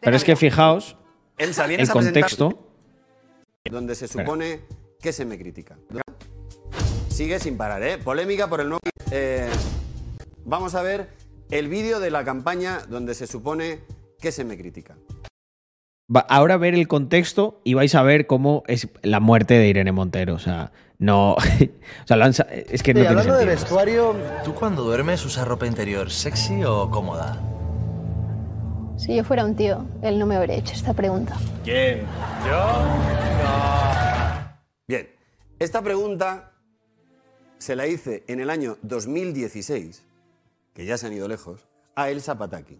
Pero 0.00 0.16
es 0.16 0.24
que 0.24 0.36
fijaos 0.36 0.96
vienes 1.38 1.88
el 1.88 1.90
contexto. 1.90 2.58
donde 3.70 3.94
se 3.94 4.08
supone 4.08 4.60
que 5.00 5.12
se 5.12 5.24
me 5.24 5.38
critica. 5.38 5.76
Sigue 7.08 7.38
sin 7.38 7.56
parar, 7.56 7.82
¿eh? 7.82 7.98
Polémica 7.98 8.48
por 8.48 8.60
el 8.60 8.68
nuevo... 8.68 8.80
Eh, 9.10 9.48
vamos 10.44 10.74
a 10.74 10.82
ver 10.82 11.08
el 11.50 11.68
vídeo 11.68 12.00
de 12.00 12.10
la 12.10 12.24
campaña 12.24 12.80
donde 12.88 13.14
se 13.14 13.26
supone 13.26 13.80
que 14.20 14.32
se 14.32 14.44
me 14.44 14.56
critica. 14.58 14.96
Va- 16.14 16.20
ahora 16.28 16.56
ver 16.56 16.74
el 16.74 16.86
contexto 16.88 17.60
y 17.64 17.74
vais 17.74 17.94
a 17.94 18.02
ver 18.02 18.26
cómo 18.26 18.62
es 18.68 18.88
la 19.02 19.18
muerte 19.20 19.54
de 19.54 19.68
Irene 19.68 19.92
Montero. 19.92 20.34
O 20.34 20.38
sea, 20.38 20.72
no. 20.98 21.32
o 21.34 21.36
sea, 22.06 22.16
lo 22.16 22.24
han 22.24 22.30
es 22.30 22.82
que 22.82 22.94
no 22.94 23.00
Y 23.00 23.02
tiene 23.02 23.08
hablando 23.08 23.36
de 23.36 23.44
vestuario, 23.44 24.14
¿tú 24.44 24.54
cuando 24.54 24.82
duermes 24.82 25.24
usas 25.24 25.46
ropa 25.48 25.66
interior 25.66 26.10
sexy 26.10 26.62
o 26.64 26.90
cómoda? 26.90 27.40
Si 28.96 29.14
yo 29.14 29.24
fuera 29.24 29.44
un 29.44 29.54
tío, 29.56 29.84
él 30.02 30.18
no 30.18 30.26
me 30.26 30.36
habría 30.36 30.56
hecho 30.56 30.72
esta 30.74 30.94
pregunta. 30.94 31.36
¿Quién? 31.64 32.00
¿Yo? 32.46 32.86
Bien, 34.88 35.08
esta 35.58 35.82
pregunta 35.82 36.52
se 37.58 37.76
la 37.76 37.86
hice 37.88 38.24
en 38.28 38.40
el 38.40 38.48
año 38.48 38.78
2016, 38.82 40.02
que 40.72 40.86
ya 40.86 40.96
se 40.96 41.06
han 41.08 41.12
ido 41.12 41.28
lejos, 41.28 41.66
a 41.94 42.08
El 42.08 42.22
Zapataki. 42.22 42.78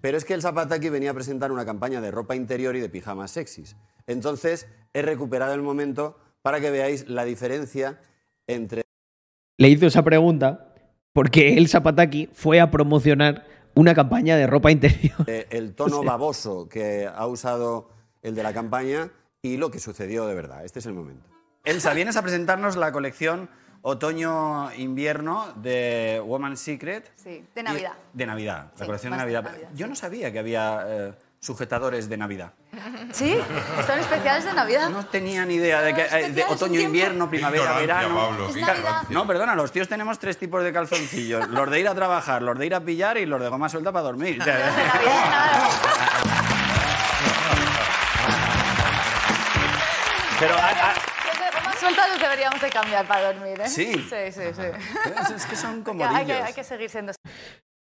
Pero 0.00 0.16
es 0.16 0.24
que 0.24 0.34
el 0.34 0.42
Zapataki 0.42 0.88
venía 0.88 1.10
a 1.10 1.14
presentar 1.14 1.50
una 1.52 1.64
campaña 1.64 2.00
de 2.00 2.10
ropa 2.10 2.36
interior 2.36 2.76
y 2.76 2.80
de 2.80 2.88
pijamas 2.88 3.32
sexys. 3.32 3.76
Entonces 4.06 4.68
he 4.92 5.02
recuperado 5.02 5.54
el 5.54 5.62
momento 5.62 6.18
para 6.42 6.60
que 6.60 6.70
veáis 6.70 7.08
la 7.08 7.24
diferencia 7.24 8.00
entre 8.46 8.82
Le 9.56 9.68
hizo 9.68 9.86
esa 9.86 10.02
pregunta 10.02 10.72
porque 11.12 11.56
el 11.56 11.68
Zapataki 11.68 12.28
fue 12.32 12.60
a 12.60 12.70
promocionar 12.70 13.44
una 13.74 13.94
campaña 13.94 14.36
de 14.36 14.46
ropa 14.46 14.70
interior. 14.70 15.26
el 15.26 15.74
tono 15.76 16.02
baboso 16.02 16.68
que 16.68 17.08
ha 17.12 17.26
usado 17.26 17.90
el 18.22 18.34
de 18.34 18.42
la 18.42 18.52
campaña 18.52 19.10
y 19.42 19.56
lo 19.56 19.70
que 19.70 19.78
sucedió 19.78 20.26
de 20.26 20.34
verdad. 20.34 20.64
Este 20.64 20.78
es 20.78 20.86
el 20.86 20.94
momento. 20.94 21.28
Elsa, 21.64 21.92
vienes 21.92 22.16
a 22.16 22.22
presentarnos 22.22 22.76
la 22.76 22.92
colección 22.92 23.50
otoño-invierno 23.82 25.52
de 25.56 26.22
Woman's 26.24 26.60
Secret. 26.60 27.10
Sí, 27.16 27.44
de 27.54 27.62
Navidad. 27.62 27.92
De 28.12 28.26
Navidad, 28.26 28.66
la 28.72 28.78
Sí, 28.78 28.86
colección 28.86 29.12
de 29.12 29.18
Navidad. 29.18 29.42
Navidad, 29.44 29.68
Yo 29.74 29.86
no 29.86 29.94
sabía 29.94 30.32
que 30.32 30.38
había 30.38 30.84
eh, 30.86 31.12
sujetadores 31.40 32.08
de 32.08 32.16
Navidad. 32.16 32.52
¿Sí? 33.12 33.38
¿Son 33.86 33.98
especiales 33.98 34.44
de 34.44 34.52
Navidad? 34.52 34.90
No 34.90 35.06
tenía 35.06 35.44
ni 35.44 35.54
idea 35.54 35.80
de 35.82 35.94
que 35.94 36.02
eh, 36.02 36.30
de 36.32 36.44
otoño, 36.44 36.80
invierno, 36.80 37.28
primavera, 37.30 37.78
verano. 37.78 38.14
Pablo. 38.14 38.48
No, 39.10 39.26
perdona, 39.26 39.54
los 39.54 39.72
tíos 39.72 39.88
tenemos 39.88 40.18
tres 40.18 40.36
tipos 40.38 40.62
de 40.64 40.72
calzoncillos: 40.72 41.48
los 41.50 41.70
de 41.70 41.80
ir 41.80 41.88
a 41.88 41.94
trabajar, 41.94 42.42
los 42.42 42.58
de 42.58 42.66
ir 42.66 42.74
a 42.74 42.80
pillar 42.80 43.16
y 43.18 43.26
los 43.26 43.40
de 43.40 43.48
goma 43.48 43.68
suelta 43.68 43.92
para 43.92 44.04
dormir. 44.04 44.38
Pero 50.40 50.54
deberíamos 52.18 52.60
de 52.60 52.70
cambiar 52.70 53.06
para 53.06 53.32
dormir, 53.32 53.60
¿eh? 53.60 53.68
Sí. 53.68 53.92
Sí, 53.92 54.32
sí, 54.32 54.40
sí. 54.54 54.62
Es 55.36 55.46
que 55.46 55.56
son 55.56 55.76
Hay 55.76 55.76
que, 55.76 55.78
hay 55.78 55.84
que- 55.84 55.84
comodillos. 55.84 56.42
hay 56.44 56.52
que 56.54 56.64
seguir 56.64 56.90
siendo... 56.90 57.12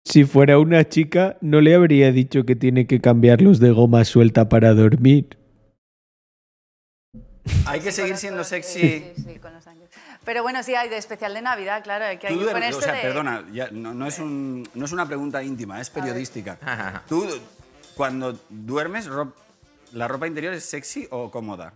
Si 0.04 0.24
fuera 0.24 0.58
una 0.58 0.88
chica, 0.88 1.36
no 1.40 1.60
le 1.60 1.74
habría 1.74 2.12
dicho 2.12 2.44
que 2.44 2.54
tiene 2.54 2.86
que 2.86 3.00
cambiarlos 3.00 3.58
de 3.58 3.70
goma 3.72 4.04
suelta 4.04 4.48
para 4.48 4.72
dormir. 4.74 5.36
Hay 7.66 7.80
que 7.80 7.92
seguir 7.92 8.16
siendo 8.16 8.44
sexy. 8.44 8.80
Sí, 8.80 9.12
sí, 9.24 9.38
con 9.38 9.52
los 9.52 9.66
años. 9.66 9.88
Pero 10.24 10.42
bueno, 10.42 10.62
sí, 10.62 10.74
hay 10.74 10.88
de 10.88 10.96
especial 10.96 11.34
de 11.34 11.42
Navidad, 11.42 11.82
claro, 11.82 12.04
hay 12.04 12.18
que, 12.18 12.26
hay 12.28 12.34
Tú 12.34 12.40
que 12.44 12.50
ponerse 12.52 12.78
o 12.78 12.82
sea, 12.82 12.92
de... 12.92 13.00
perdona, 13.02 13.44
ya, 13.52 13.68
no, 13.70 13.94
no 13.94 14.06
es 14.06 14.18
un- 14.18 14.68
no 14.74 14.84
es 14.84 14.92
una 14.92 15.06
pregunta 15.06 15.42
íntima, 15.42 15.80
es 15.80 15.90
periodística. 15.90 17.02
Tú, 17.08 17.24
cuando 17.96 18.38
duermes, 18.48 19.06
ro- 19.06 19.32
¿la 19.92 20.08
ropa 20.08 20.26
interior 20.26 20.54
es 20.54 20.64
sexy 20.64 21.06
o 21.10 21.30
cómoda? 21.30 21.72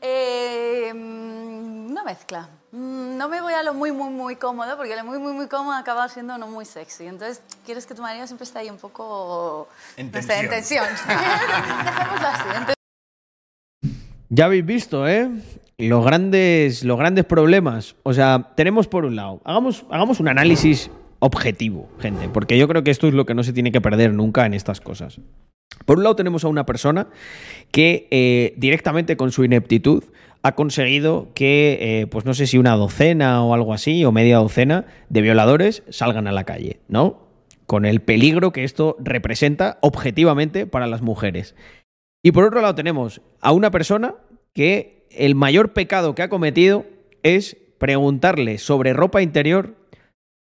Eh, 0.00 0.92
una 0.92 2.02
mezcla. 2.04 2.48
Mm, 2.72 3.16
No 3.16 3.28
me 3.28 3.40
voy 3.40 3.52
a 3.54 3.62
lo 3.62 3.74
muy, 3.74 3.90
muy, 3.92 4.10
muy 4.10 4.36
cómodo, 4.36 4.76
porque 4.76 4.94
lo 4.96 5.04
muy, 5.04 5.18
muy, 5.18 5.32
muy 5.32 5.48
cómodo 5.48 5.74
acaba 5.74 6.08
siendo 6.08 6.38
no 6.38 6.46
muy 6.46 6.64
sexy. 6.64 7.06
Entonces, 7.06 7.42
quieres 7.64 7.86
que 7.86 7.94
tu 7.94 8.02
marido 8.02 8.26
siempre 8.26 8.44
esté 8.44 8.60
ahí 8.60 8.70
un 8.70 8.76
poco... 8.78 9.68
En 9.96 10.10
no 10.12 10.22
sé, 10.22 10.38
en 10.40 10.48
tensión. 10.48 10.84
tensión. 10.86 11.08
Dejémoslo 11.84 12.28
así. 12.28 12.48
Entonces, 12.48 12.74
Ya 14.28 14.44
habéis 14.44 14.64
visto, 14.66 15.08
¿eh? 15.08 15.30
Los 15.78 16.04
grandes, 16.04 16.84
los 16.84 16.98
grandes 16.98 17.24
problemas. 17.24 17.96
O 18.02 18.12
sea, 18.12 18.52
tenemos 18.56 18.88
por 18.88 19.04
un 19.04 19.16
lado, 19.16 19.40
hagamos, 19.44 19.84
hagamos 19.90 20.20
un 20.20 20.28
análisis 20.28 20.90
objetivo, 21.20 21.88
gente, 22.00 22.28
porque 22.28 22.58
yo 22.58 22.68
creo 22.68 22.82
que 22.84 22.90
esto 22.90 23.08
es 23.08 23.14
lo 23.14 23.26
que 23.26 23.34
no 23.34 23.42
se 23.42 23.52
tiene 23.52 23.72
que 23.72 23.80
perder 23.80 24.12
nunca 24.12 24.44
en 24.46 24.54
estas 24.54 24.80
cosas. 24.80 25.18
Por 25.88 25.96
un 25.96 26.04
lado 26.04 26.16
tenemos 26.16 26.44
a 26.44 26.48
una 26.48 26.66
persona 26.66 27.08
que 27.70 28.08
eh, 28.10 28.52
directamente 28.58 29.16
con 29.16 29.32
su 29.32 29.42
ineptitud 29.42 30.04
ha 30.42 30.54
conseguido 30.54 31.28
que, 31.34 31.78
eh, 31.80 32.06
pues 32.08 32.26
no 32.26 32.34
sé 32.34 32.46
si 32.46 32.58
una 32.58 32.76
docena 32.76 33.42
o 33.42 33.54
algo 33.54 33.72
así, 33.72 34.04
o 34.04 34.12
media 34.12 34.36
docena 34.36 34.84
de 35.08 35.22
violadores 35.22 35.82
salgan 35.88 36.26
a 36.26 36.32
la 36.32 36.44
calle, 36.44 36.80
¿no? 36.88 37.26
Con 37.64 37.86
el 37.86 38.00
peligro 38.00 38.52
que 38.52 38.64
esto 38.64 38.96
representa 39.00 39.78
objetivamente 39.80 40.66
para 40.66 40.86
las 40.86 41.00
mujeres. 41.00 41.54
Y 42.22 42.32
por 42.32 42.44
otro 42.44 42.60
lado 42.60 42.74
tenemos 42.74 43.22
a 43.40 43.52
una 43.52 43.70
persona 43.70 44.14
que 44.52 45.06
el 45.10 45.34
mayor 45.34 45.72
pecado 45.72 46.14
que 46.14 46.20
ha 46.20 46.28
cometido 46.28 46.84
es 47.22 47.56
preguntarle 47.78 48.58
sobre 48.58 48.92
ropa 48.92 49.22
interior 49.22 49.74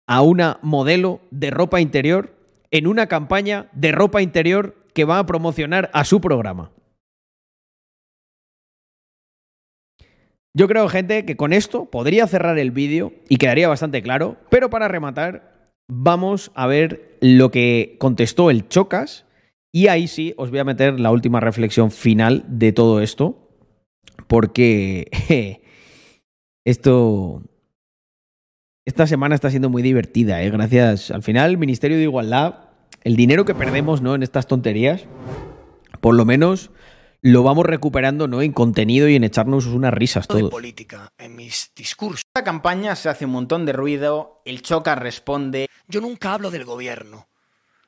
a 0.07 0.21
una 0.21 0.59
modelo 0.61 1.21
de 1.31 1.51
ropa 1.51 1.81
interior 1.81 2.35
en 2.71 2.87
una 2.87 3.07
campaña 3.07 3.69
de 3.73 3.93
ropa 3.93 4.21
interior 4.21 4.82
que 4.95 5.05
va 5.05 5.19
a 5.19 5.27
promocionar 5.27 5.91
a 5.93 6.05
su 6.05 6.21
programa. 6.21 6.71
Yo 10.55 10.69
creo, 10.69 10.89
gente, 10.89 11.25
que 11.25 11.37
con 11.37 11.55
esto 11.55 11.87
podría 11.87 12.27
cerrar 12.27 12.59
el 12.59 12.73
vídeo 12.73 13.15
y 13.29 13.39
quedaría 13.39 13.69
bastante 13.69 14.03
claro, 14.03 14.37
pero 14.51 14.69
para 14.69 14.87
rematar, 14.87 15.73
vamos 15.89 16.53
a 16.55 16.67
ver 16.67 17.17
lo 17.21 17.51
que 17.51 17.97
contestó 17.99 18.51
el 18.51 18.69
Chocas 18.69 19.25
y 19.73 19.87
ahí 19.87 20.07
sí 20.09 20.35
os 20.37 20.51
voy 20.51 20.59
a 20.59 20.65
meter 20.65 21.01
la 21.01 21.11
última 21.11 21.41
reflexión 21.41 21.91
final 21.91 22.45
de 22.47 22.73
todo 22.73 23.01
esto, 23.01 23.49
porque 24.27 25.11
esto... 26.67 27.43
Esta 28.85 29.07
semana 29.07 29.37
está 29.37 29.49
siendo 29.49 29.71
muy 29.71 29.81
divertida, 29.81 30.43
¿eh? 30.43 30.51
Gracias. 30.51 31.13
Al 31.13 31.23
final, 31.23 31.57
Ministerio 31.57 31.97
de 31.97 32.03
Igualdad, 32.03 32.72
el 33.05 33.17
dinero 33.17 33.45
que 33.45 33.55
perdemos 33.55 34.03
¿no? 34.03 34.15
en 34.15 34.23
estas 34.23 34.47
tonterías, 34.47 35.05
por 36.01 36.15
lo 36.15 36.25
menos 36.25 36.71
lo 37.21 37.45
vamos 37.45 37.65
recuperando 37.67 38.27
¿no? 38.27 38.43
en 38.43 38.53
contenido 38.53 39.09
y 39.09 39.15
en 39.15 39.25
echarnos 39.25 39.67
unas 39.67 39.95
risas 39.95 40.27
de 40.27 40.41
todos. 40.41 40.51
política 40.51 41.13
en 41.19 41.37
mis 41.37 41.71
discursos. 41.75 42.25
Esta 42.27 42.45
campaña 42.45 42.97
se 42.97 43.09
hace 43.09 43.25
un 43.25 43.33
montón 43.33 43.65
de 43.65 43.73
ruido, 43.73 44.43
el 44.45 44.63
Choca 44.63 44.95
responde. 44.97 45.69
Yo 45.87 46.01
nunca 46.01 46.35
hablo 46.35 46.51
del 46.51 46.65
gobierno. 46.65 47.29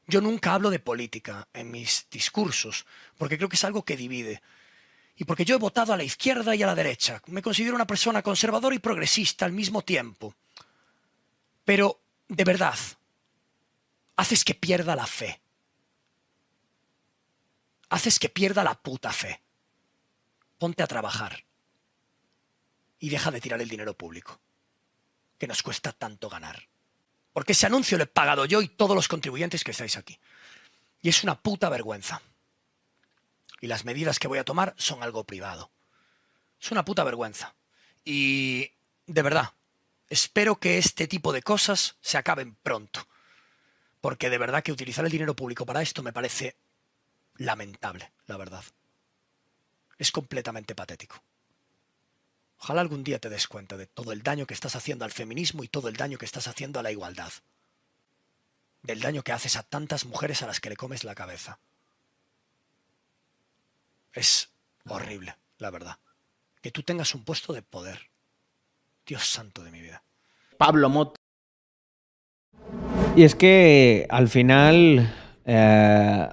Yo 0.06 0.20
nunca 0.20 0.54
hablo 0.54 0.70
de 0.70 0.78
política 0.78 1.48
en 1.54 1.70
mis 1.70 2.06
discursos, 2.10 2.84
porque 3.16 3.36
creo 3.36 3.48
que 3.48 3.56
es 3.56 3.64
algo 3.64 3.84
que 3.84 3.96
divide. 3.96 4.42
Y 5.16 5.24
porque 5.24 5.44
yo 5.44 5.56
he 5.56 5.58
votado 5.58 5.92
a 5.92 5.96
la 5.96 6.04
izquierda 6.04 6.54
y 6.54 6.62
a 6.62 6.66
la 6.66 6.74
derecha. 6.74 7.22
Me 7.28 7.40
considero 7.40 7.74
una 7.74 7.86
persona 7.86 8.20
conservadora 8.20 8.74
y 8.74 8.80
progresista 8.80 9.46
al 9.46 9.52
mismo 9.52 9.82
tiempo. 9.82 10.34
Pero, 11.64 12.00
de 12.28 12.44
verdad, 12.44 12.74
haces 14.16 14.44
que 14.44 14.54
pierda 14.54 14.96
la 14.96 15.06
fe. 15.06 15.40
Haces 17.88 18.18
que 18.18 18.28
pierda 18.28 18.64
la 18.64 18.74
puta 18.74 19.12
fe. 19.12 19.40
Ponte 20.58 20.82
a 20.82 20.86
trabajar. 20.86 21.44
Y 22.98 23.10
deja 23.10 23.30
de 23.30 23.40
tirar 23.40 23.60
el 23.60 23.68
dinero 23.68 23.96
público, 23.96 24.40
que 25.38 25.46
nos 25.46 25.62
cuesta 25.62 25.92
tanto 25.92 26.28
ganar. 26.28 26.68
Porque 27.32 27.52
ese 27.52 27.66
anuncio 27.66 27.98
lo 27.98 28.04
he 28.04 28.08
pagado 28.08 28.46
yo 28.46 28.62
y 28.62 28.68
todos 28.68 28.96
los 28.96 29.08
contribuyentes 29.08 29.64
que 29.64 29.72
estáis 29.72 29.96
aquí. 29.96 30.18
Y 31.02 31.08
es 31.08 31.22
una 31.22 31.40
puta 31.40 31.68
vergüenza. 31.68 32.22
Y 33.60 33.66
las 33.66 33.84
medidas 33.84 34.18
que 34.18 34.28
voy 34.28 34.38
a 34.38 34.44
tomar 34.44 34.74
son 34.78 35.02
algo 35.02 35.24
privado. 35.24 35.70
Es 36.60 36.70
una 36.70 36.84
puta 36.84 37.04
vergüenza. 37.04 37.54
Y 38.04 38.70
de 39.06 39.22
verdad, 39.22 39.52
espero 40.08 40.56
que 40.56 40.78
este 40.78 41.06
tipo 41.06 41.32
de 41.32 41.42
cosas 41.42 41.96
se 42.00 42.16
acaben 42.16 42.54
pronto. 42.62 43.06
Porque 44.04 44.28
de 44.28 44.36
verdad 44.36 44.62
que 44.62 44.70
utilizar 44.70 45.02
el 45.06 45.10
dinero 45.10 45.34
público 45.34 45.64
para 45.64 45.80
esto 45.80 46.02
me 46.02 46.12
parece 46.12 46.56
lamentable, 47.36 48.12
la 48.26 48.36
verdad. 48.36 48.62
Es 49.96 50.12
completamente 50.12 50.74
patético. 50.74 51.22
Ojalá 52.58 52.82
algún 52.82 53.02
día 53.02 53.18
te 53.18 53.30
des 53.30 53.48
cuenta 53.48 53.78
de 53.78 53.86
todo 53.86 54.12
el 54.12 54.22
daño 54.22 54.44
que 54.44 54.52
estás 54.52 54.76
haciendo 54.76 55.06
al 55.06 55.10
feminismo 55.10 55.64
y 55.64 55.68
todo 55.68 55.88
el 55.88 55.96
daño 55.96 56.18
que 56.18 56.26
estás 56.26 56.48
haciendo 56.48 56.78
a 56.78 56.82
la 56.82 56.92
igualdad. 56.92 57.32
Del 58.82 59.00
daño 59.00 59.22
que 59.22 59.32
haces 59.32 59.56
a 59.56 59.62
tantas 59.62 60.04
mujeres 60.04 60.42
a 60.42 60.46
las 60.48 60.60
que 60.60 60.68
le 60.68 60.76
comes 60.76 61.02
la 61.04 61.14
cabeza. 61.14 61.58
Es 64.12 64.50
horrible, 64.86 65.34
la 65.56 65.70
verdad. 65.70 65.98
Que 66.60 66.70
tú 66.70 66.82
tengas 66.82 67.14
un 67.14 67.24
puesto 67.24 67.54
de 67.54 67.62
poder. 67.62 68.10
Dios 69.06 69.26
santo 69.26 69.64
de 69.64 69.70
mi 69.70 69.80
vida. 69.80 70.02
Pablo 70.58 70.90
Mot. 70.90 71.23
Y 73.16 73.22
es 73.22 73.36
que 73.36 74.06
al 74.10 74.26
final 74.26 75.08
eh, 75.44 76.28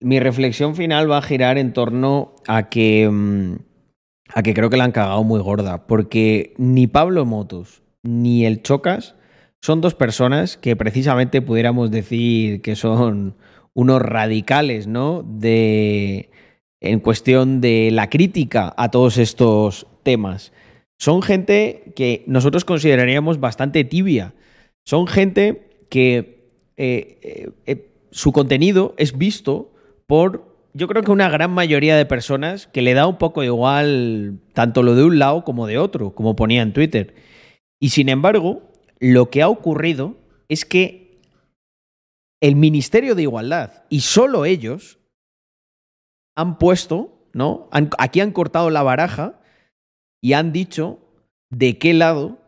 mi 0.00 0.18
reflexión 0.18 0.74
final 0.74 1.08
va 1.08 1.18
a 1.18 1.22
girar 1.22 1.56
en 1.56 1.72
torno 1.72 2.34
a 2.48 2.68
que, 2.68 3.08
mm, 3.08 3.54
a 4.34 4.42
que 4.42 4.52
creo 4.52 4.68
que 4.68 4.76
la 4.76 4.84
han 4.84 4.92
cagado 4.92 5.22
muy 5.22 5.40
gorda, 5.40 5.86
porque 5.86 6.52
ni 6.58 6.88
Pablo 6.88 7.24
Motos 7.24 7.82
ni 8.02 8.44
el 8.44 8.62
Chocas 8.62 9.14
son 9.62 9.80
dos 9.80 9.94
personas 9.94 10.56
que 10.56 10.74
precisamente 10.74 11.42
pudiéramos 11.42 11.92
decir 11.92 12.60
que 12.60 12.74
son 12.74 13.36
unos 13.72 14.02
radicales, 14.02 14.88
¿no? 14.88 15.22
De, 15.22 16.30
en 16.80 16.98
cuestión 16.98 17.60
de 17.60 17.90
la 17.92 18.10
crítica 18.10 18.74
a 18.76 18.90
todos 18.90 19.18
estos 19.18 19.86
temas. 20.02 20.52
Son 20.98 21.22
gente 21.22 21.92
que 21.94 22.24
nosotros 22.26 22.64
consideraríamos 22.64 23.38
bastante 23.38 23.84
tibia. 23.84 24.34
Son 24.84 25.06
gente 25.06 25.66
que 25.88 26.36
eh, 26.76 27.18
eh, 27.22 27.50
eh, 27.66 27.90
su 28.10 28.32
contenido 28.32 28.94
es 28.98 29.16
visto 29.16 29.72
por, 30.06 30.56
yo 30.74 30.88
creo 30.88 31.02
que 31.02 31.10
una 31.10 31.28
gran 31.28 31.50
mayoría 31.50 31.96
de 31.96 32.06
personas 32.06 32.66
que 32.66 32.82
le 32.82 32.94
da 32.94 33.06
un 33.06 33.18
poco 33.18 33.42
igual 33.42 34.40
tanto 34.52 34.82
lo 34.82 34.94
de 34.94 35.04
un 35.04 35.18
lado 35.18 35.44
como 35.44 35.66
de 35.66 35.78
otro, 35.78 36.14
como 36.14 36.36
ponía 36.36 36.62
en 36.62 36.72
Twitter. 36.72 37.14
Y 37.80 37.90
sin 37.90 38.08
embargo, 38.08 38.62
lo 38.98 39.30
que 39.30 39.42
ha 39.42 39.48
ocurrido 39.48 40.16
es 40.48 40.64
que 40.64 41.20
el 42.40 42.56
Ministerio 42.56 43.14
de 43.14 43.22
Igualdad 43.22 43.84
y 43.88 44.00
solo 44.00 44.44
ellos 44.44 44.98
han 46.36 46.58
puesto, 46.58 47.28
¿no? 47.32 47.68
Aquí 47.98 48.20
han 48.20 48.32
cortado 48.32 48.70
la 48.70 48.82
baraja 48.82 49.40
y 50.22 50.34
han 50.34 50.52
dicho 50.52 50.98
de 51.50 51.78
qué 51.78 51.94
lado 51.94 52.38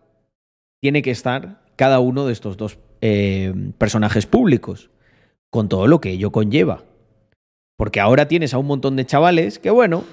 tiene 0.80 1.02
que 1.02 1.10
estar 1.10 1.64
cada 1.76 2.00
uno 2.00 2.26
de 2.26 2.32
estos 2.32 2.56
dos 2.56 2.78
eh, 3.00 3.52
personajes 3.78 4.26
públicos, 4.26 4.90
con 5.50 5.68
todo 5.68 5.86
lo 5.86 6.00
que 6.00 6.10
ello 6.10 6.30
conlleva. 6.30 6.84
Porque 7.76 8.00
ahora 8.00 8.28
tienes 8.28 8.54
a 8.54 8.58
un 8.58 8.66
montón 8.66 8.96
de 8.96 9.06
chavales 9.06 9.58
que, 9.58 9.70
bueno, 9.70 10.04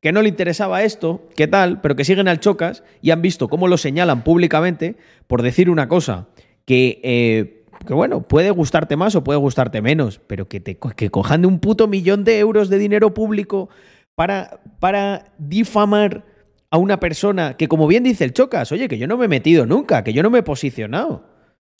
que 0.00 0.12
no 0.12 0.22
le 0.22 0.28
interesaba 0.28 0.82
esto, 0.82 1.28
qué 1.36 1.46
tal, 1.46 1.80
pero 1.80 1.94
que 1.94 2.04
siguen 2.04 2.26
al 2.26 2.40
chocas 2.40 2.82
y 3.00 3.12
han 3.12 3.22
visto 3.22 3.48
cómo 3.48 3.68
lo 3.68 3.76
señalan 3.78 4.24
públicamente 4.24 4.96
por 5.28 5.42
decir 5.42 5.70
una 5.70 5.88
cosa 5.88 6.26
que, 6.64 7.00
eh, 7.04 7.64
que 7.86 7.94
bueno, 7.94 8.22
puede 8.22 8.50
gustarte 8.50 8.96
más 8.96 9.14
o 9.14 9.22
puede 9.22 9.38
gustarte 9.38 9.80
menos, 9.80 10.20
pero 10.26 10.48
que, 10.48 10.58
te, 10.58 10.76
que 10.76 11.10
cojan 11.10 11.42
de 11.42 11.46
un 11.46 11.60
puto 11.60 11.86
millón 11.86 12.24
de 12.24 12.40
euros 12.40 12.68
de 12.68 12.78
dinero 12.78 13.14
público 13.14 13.68
para, 14.16 14.60
para 14.80 15.32
difamar 15.38 16.24
a 16.70 16.78
una 16.78 16.98
persona 16.98 17.56
que, 17.56 17.68
como 17.68 17.86
bien 17.86 18.02
dice 18.02 18.24
el 18.24 18.32
Chocas, 18.32 18.72
oye, 18.72 18.88
que 18.88 18.98
yo 18.98 19.06
no 19.06 19.16
me 19.16 19.26
he 19.26 19.28
metido 19.28 19.66
nunca, 19.66 20.02
que 20.02 20.12
yo 20.12 20.22
no 20.22 20.30
me 20.30 20.40
he 20.40 20.42
posicionado. 20.42 21.31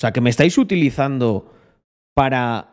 Sea, 0.02 0.12
que 0.12 0.20
me 0.20 0.30
estáis 0.30 0.58
utilizando 0.58 1.52
para. 2.14 2.68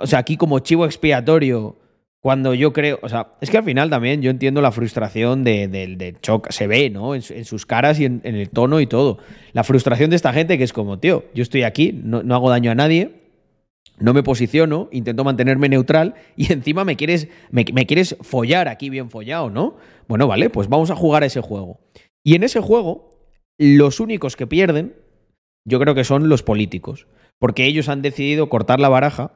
O 0.00 0.06
sea, 0.06 0.18
aquí 0.18 0.36
como 0.36 0.58
chivo 0.58 0.84
expiatorio, 0.86 1.76
cuando 2.20 2.52
yo 2.54 2.72
creo. 2.72 2.98
O 3.02 3.08
sea, 3.08 3.34
es 3.40 3.48
que 3.50 3.58
al 3.58 3.64
final 3.64 3.90
también 3.90 4.22
yo 4.22 4.30
entiendo 4.30 4.60
la 4.60 4.72
frustración 4.72 5.44
de, 5.44 5.68
de, 5.68 5.96
de 5.96 6.16
Chocas. 6.20 6.54
Se 6.54 6.66
ve, 6.66 6.90
¿no? 6.90 7.14
En, 7.14 7.22
su- 7.22 7.34
en 7.34 7.44
sus 7.44 7.64
caras 7.66 8.00
y 8.00 8.06
en, 8.06 8.20
en 8.24 8.34
el 8.34 8.50
tono 8.50 8.80
y 8.80 8.86
todo. 8.86 9.18
La 9.52 9.64
frustración 9.64 10.10
de 10.10 10.16
esta 10.16 10.32
gente 10.32 10.58
que 10.58 10.64
es 10.64 10.72
como, 10.72 10.98
tío, 10.98 11.24
yo 11.34 11.42
estoy 11.42 11.62
aquí, 11.62 11.92
no, 12.02 12.22
no 12.22 12.34
hago 12.34 12.50
daño 12.50 12.70
a 12.70 12.74
nadie. 12.74 13.22
No 13.98 14.14
me 14.14 14.22
posiciono, 14.24 14.88
intento 14.90 15.22
mantenerme 15.22 15.68
neutral 15.68 16.14
y 16.34 16.52
encima 16.52 16.84
me 16.84 16.96
quieres, 16.96 17.28
me, 17.50 17.64
me 17.72 17.86
quieres 17.86 18.16
follar 18.22 18.66
aquí 18.66 18.90
bien 18.90 19.10
follado, 19.10 19.48
¿no? 19.50 19.76
Bueno, 20.08 20.26
vale, 20.26 20.50
pues 20.50 20.68
vamos 20.68 20.90
a 20.90 20.96
jugar 20.96 21.22
a 21.22 21.26
ese 21.26 21.40
juego. 21.40 21.78
Y 22.24 22.34
en 22.34 22.42
ese 22.42 22.60
juego, 22.60 23.10
los 23.58 24.00
únicos 24.00 24.34
que 24.34 24.46
pierden, 24.48 24.96
yo 25.64 25.78
creo 25.80 25.94
que 25.94 26.04
son 26.04 26.28
los 26.28 26.42
políticos, 26.42 27.06
porque 27.38 27.66
ellos 27.66 27.88
han 27.88 28.02
decidido 28.02 28.48
cortar 28.48 28.80
la 28.80 28.88
baraja 28.88 29.32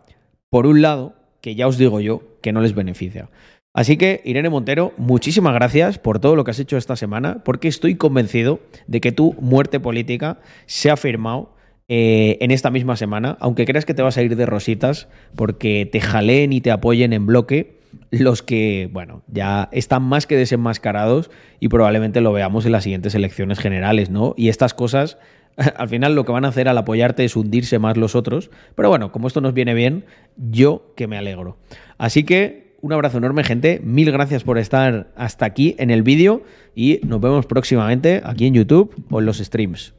por 0.50 0.66
un 0.66 0.82
lado, 0.82 1.14
que 1.40 1.54
ya 1.54 1.66
os 1.66 1.78
digo 1.78 2.00
yo, 2.00 2.22
que 2.42 2.52
no 2.52 2.60
les 2.60 2.74
beneficia. 2.74 3.28
Así 3.74 3.98
que, 3.98 4.22
Irene 4.24 4.48
Montero, 4.48 4.94
muchísimas 4.96 5.52
gracias 5.52 5.98
por 5.98 6.18
todo 6.18 6.34
lo 6.34 6.44
que 6.44 6.50
has 6.50 6.58
hecho 6.58 6.78
esta 6.78 6.96
semana, 6.96 7.42
porque 7.44 7.68
estoy 7.68 7.96
convencido 7.96 8.60
de 8.86 9.00
que 9.02 9.12
tu 9.12 9.34
muerte 9.34 9.80
política 9.80 10.38
se 10.64 10.90
ha 10.90 10.96
firmado 10.96 11.54
eh, 11.88 12.38
en 12.40 12.50
esta 12.50 12.70
misma 12.70 12.96
semana, 12.96 13.36
aunque 13.38 13.66
creas 13.66 13.84
que 13.84 13.92
te 13.94 14.02
vas 14.02 14.16
a 14.16 14.22
ir 14.22 14.34
de 14.34 14.46
rositas, 14.46 15.08
porque 15.36 15.86
te 15.90 16.00
jaleen 16.00 16.52
y 16.52 16.60
te 16.60 16.70
apoyen 16.70 17.12
en 17.12 17.26
bloque 17.26 17.76
los 18.10 18.42
que, 18.42 18.88
bueno, 18.92 19.22
ya 19.28 19.68
están 19.72 20.02
más 20.02 20.26
que 20.26 20.36
desenmascarados 20.36 21.30
y 21.60 21.68
probablemente 21.68 22.20
lo 22.20 22.32
veamos 22.32 22.66
en 22.66 22.72
las 22.72 22.84
siguientes 22.84 23.14
elecciones 23.14 23.58
generales, 23.58 24.10
¿no? 24.10 24.34
Y 24.36 24.48
estas 24.48 24.74
cosas, 24.74 25.18
al 25.76 25.88
final 25.88 26.14
lo 26.14 26.24
que 26.24 26.32
van 26.32 26.44
a 26.44 26.48
hacer 26.48 26.68
al 26.68 26.78
apoyarte 26.78 27.24
es 27.24 27.36
hundirse 27.36 27.78
más 27.78 27.96
los 27.96 28.14
otros, 28.14 28.50
pero 28.74 28.88
bueno, 28.88 29.12
como 29.12 29.28
esto 29.28 29.40
nos 29.40 29.54
viene 29.54 29.74
bien, 29.74 30.04
yo 30.36 30.92
que 30.96 31.07
me 31.07 31.16
alegro. 31.16 31.59
Así 31.98 32.24
que 32.24 32.76
un 32.80 32.92
abrazo 32.92 33.18
enorme, 33.18 33.42
gente. 33.42 33.80
Mil 33.82 34.12
gracias 34.12 34.44
por 34.44 34.59
estar 34.59 35.12
hasta 35.16 35.46
aquí 35.46 35.74
en 35.78 35.90
el 35.90 36.02
vídeo 36.02 36.44
y 36.74 37.00
nos 37.04 37.20
vemos 37.20 37.46
próximamente 37.46 38.20
aquí 38.24 38.46
en 38.46 38.54
YouTube 38.54 38.94
o 39.11 39.20
en 39.20 39.26
los 39.26 39.38
streams. 39.38 39.94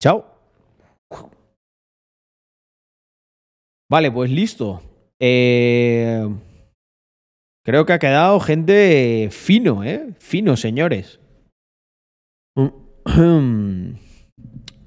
Chao. 0.00 0.26
Vale, 3.90 4.10
pues 4.10 4.30
listo. 4.30 4.82
Eh, 5.20 6.26
creo 7.62 7.84
que 7.84 7.92
ha 7.92 7.98
quedado 7.98 8.40
gente 8.40 9.28
fino, 9.30 9.84
¿eh? 9.84 10.14
Fino, 10.18 10.56
señores. 10.56 11.20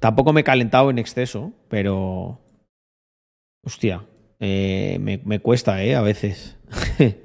Tampoco 0.00 0.32
me 0.32 0.42
he 0.42 0.44
calentado 0.44 0.90
en 0.90 0.98
exceso, 0.98 1.52
pero... 1.68 2.40
Hostia, 3.64 4.06
eh, 4.40 4.98
me, 5.00 5.18
me 5.24 5.40
cuesta, 5.40 5.82
¿eh? 5.82 5.94
A 5.96 6.02
veces. 6.02 6.56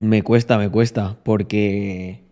me 0.00 0.22
cuesta, 0.22 0.58
me 0.58 0.70
cuesta, 0.70 1.22
porque... 1.24 2.24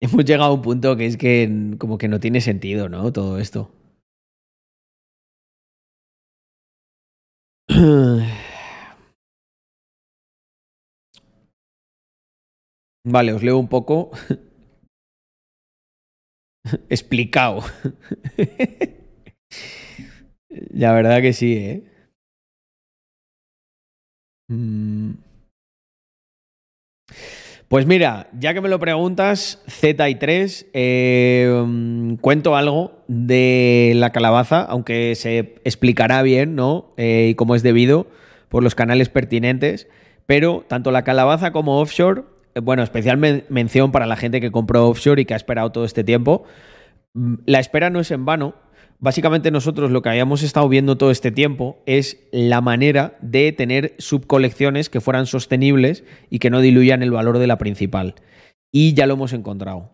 Hemos 0.02 0.24
llegado 0.24 0.50
a 0.50 0.54
un 0.54 0.62
punto 0.62 0.96
que 0.96 1.06
es 1.06 1.16
que 1.16 1.76
como 1.78 1.98
que 1.98 2.08
no 2.08 2.20
tiene 2.20 2.40
sentido, 2.40 2.88
¿no? 2.88 3.12
Todo 3.12 3.38
esto. 3.38 3.70
Vale, 13.10 13.32
os 13.32 13.42
leo 13.42 13.58
un 13.58 13.68
poco. 13.68 14.10
Explicado. 16.88 17.62
La 20.70 20.92
verdad 20.92 21.20
que 21.22 21.32
sí, 21.32 21.56
¿eh? 21.56 21.82
Mm. 24.48 25.14
Pues 27.68 27.86
mira, 27.86 28.28
ya 28.38 28.52
que 28.52 28.60
me 28.60 28.68
lo 28.68 28.80
preguntas, 28.80 29.62
Z 29.68 30.08
y 30.08 30.16
3, 30.16 30.70
eh, 30.72 32.16
cuento 32.20 32.56
algo 32.56 33.04
de 33.06 33.92
la 33.94 34.10
calabaza, 34.10 34.62
aunque 34.62 35.14
se 35.14 35.54
explicará 35.64 36.22
bien, 36.22 36.56
¿no? 36.56 36.92
Eh, 36.96 37.28
y 37.30 37.34
como 37.36 37.54
es 37.54 37.62
debido 37.62 38.08
por 38.48 38.64
los 38.64 38.74
canales 38.74 39.08
pertinentes. 39.08 39.86
Pero 40.26 40.64
tanto 40.68 40.90
la 40.90 41.04
calabaza 41.04 41.52
como 41.52 41.80
offshore, 41.80 42.22
bueno, 42.62 42.82
especial 42.82 43.16
men- 43.18 43.44
mención 43.48 43.92
para 43.92 44.06
la 44.06 44.16
gente 44.16 44.40
que 44.40 44.50
compró 44.50 44.88
offshore 44.88 45.22
y 45.22 45.24
que 45.24 45.34
ha 45.34 45.36
esperado 45.36 45.70
todo 45.72 45.84
este 45.84 46.04
tiempo. 46.04 46.44
Mm, 47.14 47.34
La 47.46 47.60
espera 47.60 47.90
no 47.90 48.00
es 48.00 48.10
en 48.10 48.24
vano. 48.24 48.54
Básicamente 48.98 49.50
nosotros 49.50 49.90
lo 49.90 50.02
que 50.02 50.10
habíamos 50.10 50.42
estado 50.42 50.68
viendo 50.68 50.96
todo 50.98 51.10
este 51.10 51.30
tiempo 51.30 51.78
es 51.86 52.18
la 52.32 52.60
manera 52.60 53.16
de 53.22 53.50
tener 53.52 53.94
subcolecciones 53.98 54.90
que 54.90 55.00
fueran 55.00 55.24
sostenibles 55.26 56.04
y 56.28 56.38
que 56.38 56.50
no 56.50 56.60
diluyan 56.60 57.02
el 57.02 57.10
valor 57.10 57.38
de 57.38 57.46
la 57.46 57.56
principal. 57.56 58.14
Y 58.70 58.92
ya 58.92 59.06
lo 59.06 59.14
hemos 59.14 59.32
encontrado. 59.32 59.90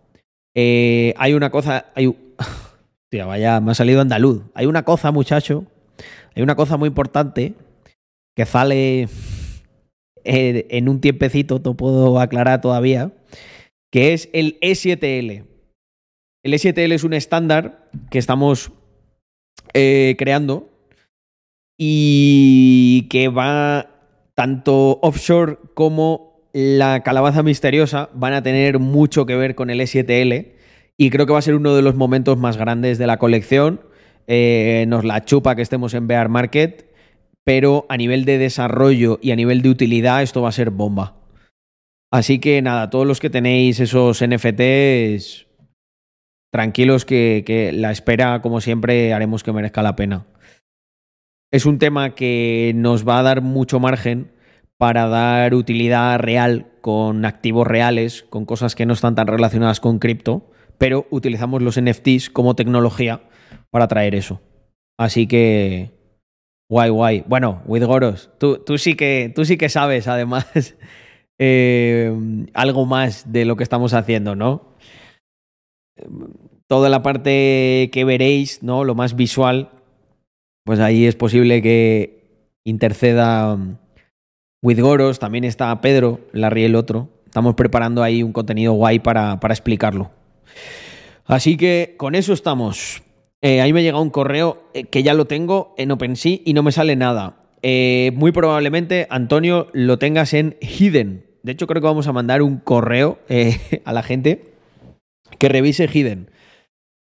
Eh, 0.57 1.15
hay 1.19 1.35
una 1.35 1.51
cosa... 1.51 1.87
Hay... 1.95 2.07
Hostia, 3.07 3.27
vaya, 3.27 3.61
me 3.61 3.71
ha 3.71 3.75
salido 3.75 4.01
andaluz. 4.01 4.43
Hay 4.55 4.67
una 4.67 4.83
cosa, 4.83 5.13
muchacho. 5.13 5.65
Hay 6.35 6.43
una 6.43 6.57
cosa 6.57 6.77
muy 6.77 6.89
importante 6.89 7.55
que 8.35 8.45
sale 8.45 9.09
eh, 10.27 10.67
en 10.71 10.89
un 10.89 11.01
tiempecito, 11.01 11.61
no 11.65 11.77
puedo 11.77 12.21
aclarar 12.21 12.61
todavía, 12.61 13.13
que 13.91 14.13
es 14.13 14.29
el 14.33 14.59
E 14.61 14.73
E7L. 14.73 15.45
El 16.43 16.53
E7L 16.53 16.93
es 16.93 17.05
un 17.05 17.15
estándar 17.15 17.89
que 18.11 18.19
estamos 18.19 18.73
eh, 19.75 20.15
creando 20.19 20.69
y 21.79 23.09
que 23.11 23.29
va 23.29 23.91
tanto 24.35 24.99
offshore 25.03 25.59
como 25.75 26.51
la 26.53 27.03
calabaza 27.03 27.43
misteriosa 27.43 28.09
van 28.15 28.33
a 28.33 28.43
tener 28.43 28.79
mucho 28.79 29.27
que 29.27 29.37
ver 29.37 29.55
con 29.55 29.71
el 29.71 29.81
E7L 29.81 30.53
y 30.97 31.11
creo 31.11 31.27
que 31.27 31.33
va 31.33 31.39
a 31.39 31.43
ser 31.43 31.55
uno 31.55 31.75
de 31.75 31.83
los 31.83 31.95
momentos 31.95 32.39
más 32.39 32.57
grandes 32.57 32.99
de 32.99 33.07
la 33.07 33.19
colección. 33.19 33.81
Eh, 34.27 34.87
nos 34.89 35.05
la 35.05 35.25
chupa 35.25 35.55
que 35.55 35.63
estemos 35.63 35.95
en 35.95 36.07
Bear 36.07 36.29
Market, 36.29 36.87
pero 37.47 37.87
a 37.89 37.97
nivel 37.97 38.25
de 38.25 38.39
desarrollo 38.39 39.21
y 39.23 39.31
a 39.31 39.37
nivel 39.37 39.63
de 39.63 39.71
utilidad 39.71 40.23
esto 40.23 40.43
va 40.43 40.49
a 40.49 40.53
ser 40.53 40.71
bomba. 40.71 41.15
Así 42.13 42.41
que 42.41 42.61
nada, 42.61 42.91
todos 42.91 43.07
los 43.07 43.21
que 43.21 43.31
tenéis 43.31 43.79
esos 43.79 44.21
NFTs, 44.21 45.47
tranquilos 46.53 47.05
que, 47.05 47.45
que 47.47 47.73
la 47.73 47.93
espera, 47.93 48.43
como 48.43 48.61
siempre, 48.61 49.15
haremos 49.15 49.45
que 49.45 49.53
merezca 49.53 49.83
la 49.83 49.95
pena. 49.95 50.27
Es 51.53 51.67
un 51.67 51.79
tema 51.79 52.17
que 52.17 52.73
nos 52.75 53.07
va 53.07 53.21
a 53.21 53.23
dar 53.23 53.43
mucho 53.43 53.79
margen 53.79 54.33
para 54.77 55.07
dar 55.07 55.55
utilidad 55.55 56.19
real 56.19 56.67
con 56.81 57.25
activos 57.25 57.67
reales, 57.67 58.25
con 58.29 58.45
cosas 58.45 58.75
que 58.75 58.87
no 58.87 58.93
están 58.93 59.15
tan 59.15 59.29
relacionadas 59.29 59.79
con 59.79 60.01
cripto, 60.01 60.51
pero 60.79 61.07
utilizamos 61.11 61.63
los 61.63 61.81
NFTs 61.81 62.29
como 62.29 62.57
tecnología 62.57 63.23
para 63.71 63.87
traer 63.87 64.17
eso. 64.17 64.41
Así 64.99 65.29
que 65.29 65.96
guay, 66.69 66.91
guay. 66.91 67.25
Bueno, 67.27 67.63
with 67.67 67.85
Goros, 67.85 68.31
tú, 68.39 68.59
tú, 68.59 68.79
sí, 68.79 68.95
que, 68.95 69.33
tú 69.35 69.45
sí 69.45 69.57
que 69.57 69.69
sabes 69.69 70.09
además 70.09 70.47
eh, 71.39 72.13
algo 72.55 72.87
más 72.87 73.33
de 73.33 73.45
lo 73.45 73.57
que 73.57 73.63
estamos 73.63 73.95
haciendo, 73.95 74.37
¿no? 74.37 74.77
Toda 76.67 76.89
la 76.89 77.03
parte 77.03 77.91
que 77.93 78.05
veréis, 78.05 78.63
¿no? 78.63 78.85
Lo 78.85 78.95
más 78.95 79.17
visual, 79.17 79.71
pues 80.65 80.81
ahí 80.81 81.07
es 81.07 81.15
posible 81.15 81.63
que 81.63 82.51
interceda 82.65 83.57
With 84.63 84.81
Goros, 84.81 85.21
también 85.21 85.45
está 85.45 85.81
Pedro 85.81 86.21
Larry 86.33 86.65
el 86.65 86.75
otro. 86.75 87.09
Estamos 87.25 87.55
preparando 87.55 88.03
ahí 88.03 88.23
un 88.23 88.33
contenido 88.33 88.73
guay 88.73 88.99
para, 88.99 89.39
para 89.39 89.55
explicarlo. 89.55 90.11
Así 91.25 91.57
que 91.57 91.95
con 91.97 92.15
eso 92.15 92.33
estamos. 92.33 93.03
Eh, 93.43 93.61
ahí 93.61 93.73
me 93.73 93.83
llega 93.83 94.01
un 94.01 94.11
correo 94.11 94.63
eh, 94.75 94.85
que 94.85 95.03
ya 95.03 95.15
lo 95.15 95.27
tengo 95.27 95.75
en 95.79 95.91
OpenSea 95.91 96.39
y 96.45 96.53
no 96.55 96.63
me 96.63 96.73
sale 96.73 96.97
nada. 96.97 97.37
Eh, 97.63 98.13
muy 98.15 98.33
probablemente, 98.33 99.07
Antonio, 99.11 99.69
lo 99.73 99.99
tengas 99.99 100.35
en 100.35 100.57
Hidden. 100.61 101.27
De 101.43 101.53
hecho, 101.53 101.67
creo 101.67 101.81
que 101.81 101.87
vamos 101.89 102.07
a 102.07 102.13
mandar 102.13 102.43
un 102.43 102.59
correo 102.59 103.19
a 103.85 103.93
la 103.93 104.03
gente 104.03 104.53
que 105.39 105.49
revise 105.49 105.89
Hidden. 105.89 106.31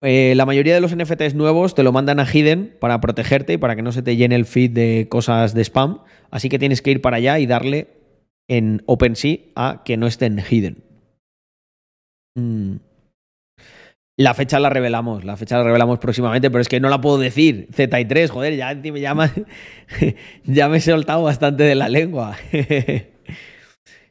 La 0.01 0.47
mayoría 0.47 0.75
de 0.75 0.81
los 0.81 0.97
NFTs 0.97 1.37
nuevos 1.37 1.77
te 1.77 1.85
lo 1.85 1.93
mandan 1.93 2.19
a 2.19 2.27
Hidden 2.27 2.77
para 2.81 3.01
protegerte 3.01 3.53
y 3.53 3.57
para 3.57 3.77
que 3.77 3.83
no 3.83 3.93
se 3.93 4.03
te 4.03 4.17
llene 4.17 4.35
el 4.35 4.47
feed 4.47 4.73
de 4.73 5.07
cosas 5.09 5.55
de 5.55 5.63
spam. 5.63 6.01
Así 6.33 6.49
que 6.49 6.59
tienes 6.59 6.83
que 6.83 6.91
ir 6.91 7.01
para 7.01 7.19
allá 7.19 7.39
y 7.39 7.47
darle 7.47 7.87
en 8.49 8.83
OpenSea 8.87 9.39
a 9.55 9.83
que 9.85 9.97
no 9.97 10.09
esté 10.09 10.27
en 10.27 10.41
Hidden. 10.41 10.83
Mm. 12.35 12.77
La 14.19 14.35
fecha 14.35 14.61
la 14.61 14.69
revelamos, 14.69 15.25
la 15.25 15.37
fecha 15.37 15.57
la 15.57 15.65
revelamos 15.65 15.99
próximamente, 15.99 16.51
pero 16.51 16.61
es 16.61 16.69
que 16.69 16.81
no 16.81 16.89
la 16.89 17.01
puedo 17.01 17.19
decir. 17.19 17.69
Z3, 17.73 18.29
joder, 18.29 18.57
ya, 18.57 18.73
ya, 18.75 19.15
me, 19.15 19.31
ya 20.45 20.69
me 20.69 20.77
he 20.77 20.81
soltado 20.81 21.23
bastante 21.23 21.63
de 21.65 21.75
la 21.75 21.89
lengua. 21.89 22.37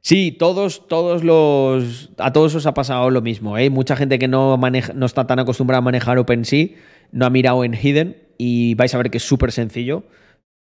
Sí, 0.04 0.32
todos, 0.32 0.88
todos 0.88 1.24
los. 1.24 2.10
A 2.18 2.34
todos 2.34 2.56
os 2.56 2.66
ha 2.66 2.74
pasado 2.74 3.12
lo 3.12 3.22
mismo, 3.22 3.60
¿eh? 3.60 3.70
Mucha 3.70 3.96
gente 3.96 4.18
que 4.18 4.28
no, 4.28 4.58
maneja, 4.58 4.94
no 4.94 5.06
está 5.06 5.28
tan 5.28 5.38
acostumbrada 5.38 5.78
a 5.78 5.82
manejar 5.82 6.18
OpenSea 6.18 6.70
no 7.12 7.26
ha 7.26 7.30
mirado 7.30 7.64
en 7.64 7.74
Hidden 7.74 8.18
y 8.38 8.74
vais 8.76 8.94
a 8.96 8.98
ver 8.98 9.12
que 9.12 9.18
es 9.18 9.24
súper 9.24 9.52
sencillo. 9.52 10.04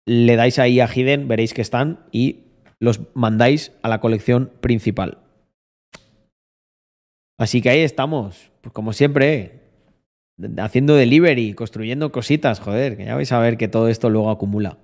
Le 0.05 0.35
dais 0.35 0.59
ahí 0.59 0.79
a 0.79 0.87
Hidden, 0.87 1.27
veréis 1.27 1.53
que 1.53 1.61
están 1.61 2.05
y 2.11 2.43
los 2.79 3.01
mandáis 3.13 3.71
a 3.81 3.89
la 3.89 3.99
colección 3.99 4.51
principal. 4.61 5.19
Así 7.39 7.61
que 7.61 7.69
ahí 7.69 7.79
estamos, 7.79 8.50
pues 8.61 8.73
como 8.73 8.93
siempre, 8.93 9.61
haciendo 10.57 10.95
delivery, 10.95 11.53
construyendo 11.53 12.11
cositas, 12.11 12.59
joder, 12.59 12.97
que 12.97 13.05
ya 13.05 13.15
vais 13.15 13.31
a 13.31 13.39
ver 13.39 13.57
que 13.57 13.67
todo 13.67 13.87
esto 13.87 14.09
luego 14.09 14.29
acumula. 14.29 14.77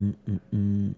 Mm, 0.00 0.12
mm, 0.26 0.40
mm. 0.52 0.94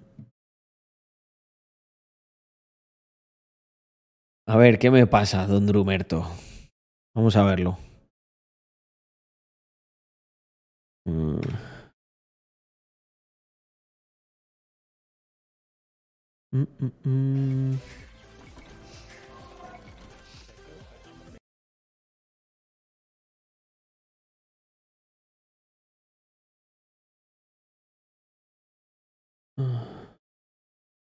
A 4.48 4.56
ver, 4.56 4.78
¿qué 4.78 4.90
me 4.90 5.06
pasa, 5.06 5.47
don 5.47 5.66
Drumerto? 5.66 6.24
Vamos 7.14 7.36
a 7.36 7.43
verlo. 7.44 7.78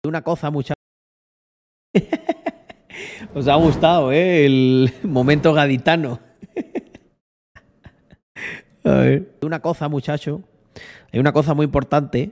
Una 0.03 0.23
cosa, 0.23 0.49
mucha. 0.49 0.73
Os 3.33 3.47
ha 3.47 3.55
gustado, 3.55 4.11
¿eh? 4.11 4.45
El 4.45 4.93
momento 5.03 5.53
gaditano. 5.53 6.19
A 8.83 8.91
ver. 8.91 9.31
Una 9.41 9.61
cosa, 9.61 9.87
muchacho. 9.87 10.41
Hay 11.11 11.19
una 11.19 11.33
cosa 11.33 11.53
muy 11.53 11.65
importante 11.65 12.31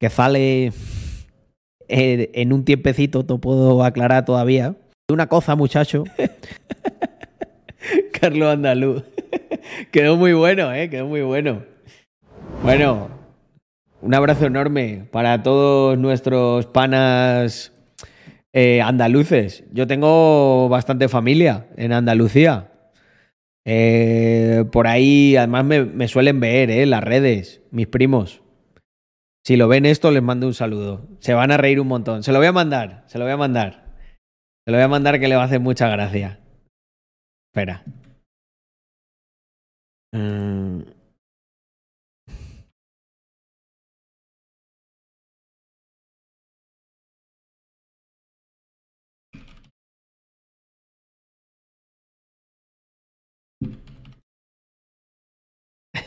que 0.00 0.08
sale 0.08 0.72
eh, 1.88 2.30
en 2.34 2.52
un 2.52 2.64
tiempecito, 2.64 3.24
te 3.24 3.34
puedo 3.36 3.84
aclarar 3.84 4.24
todavía. 4.24 4.76
Una 5.10 5.26
cosa, 5.26 5.56
muchacho. 5.56 6.04
Carlos 8.20 8.48
Andaluz. 8.48 9.02
Quedó 9.90 10.16
muy 10.16 10.32
bueno, 10.32 10.72
¿eh? 10.72 10.88
Quedó 10.88 11.06
muy 11.06 11.22
bueno. 11.22 11.62
Bueno, 12.62 13.08
un 14.00 14.14
abrazo 14.14 14.46
enorme 14.46 15.08
para 15.10 15.42
todos 15.42 15.98
nuestros 15.98 16.66
panas 16.66 17.72
eh, 18.52 18.80
andaluces. 18.80 19.64
Yo 19.72 19.86
tengo 19.86 20.68
bastante 20.68 21.08
familia 21.08 21.68
en 21.76 21.92
Andalucía. 21.92 22.72
Eh, 23.64 24.64
por 24.72 24.86
ahí, 24.86 25.36
además, 25.36 25.64
me, 25.64 26.08
suelen 26.08 26.40
ver, 26.40 26.70
¿eh? 26.70 26.86
Las 26.86 27.04
redes, 27.04 27.62
mis 27.70 27.86
primos. 27.86 28.42
Si 29.44 29.56
lo 29.56 29.68
ven 29.68 29.86
esto, 29.86 30.10
les 30.10 30.22
mando 30.22 30.46
un 30.46 30.54
saludo. 30.54 31.08
Se 31.20 31.34
van 31.34 31.52
a 31.52 31.56
reír 31.56 31.80
un 31.80 31.88
montón. 31.88 32.22
Se 32.22 32.32
lo 32.32 32.38
voy 32.38 32.48
a 32.48 32.52
mandar, 32.52 33.04
se 33.06 33.18
lo 33.18 33.24
voy 33.24 33.32
a 33.32 33.36
mandar. 33.36 33.94
Se 34.64 34.72
lo 34.72 34.76
voy 34.76 34.84
a 34.84 34.88
mandar 34.88 35.20
que 35.20 35.28
le 35.28 35.36
va 35.36 35.42
a 35.42 35.46
hacer 35.46 35.60
mucha 35.60 35.88
gracia. 35.88 36.40
Espera. 37.52 37.84
Mm. 40.12 40.97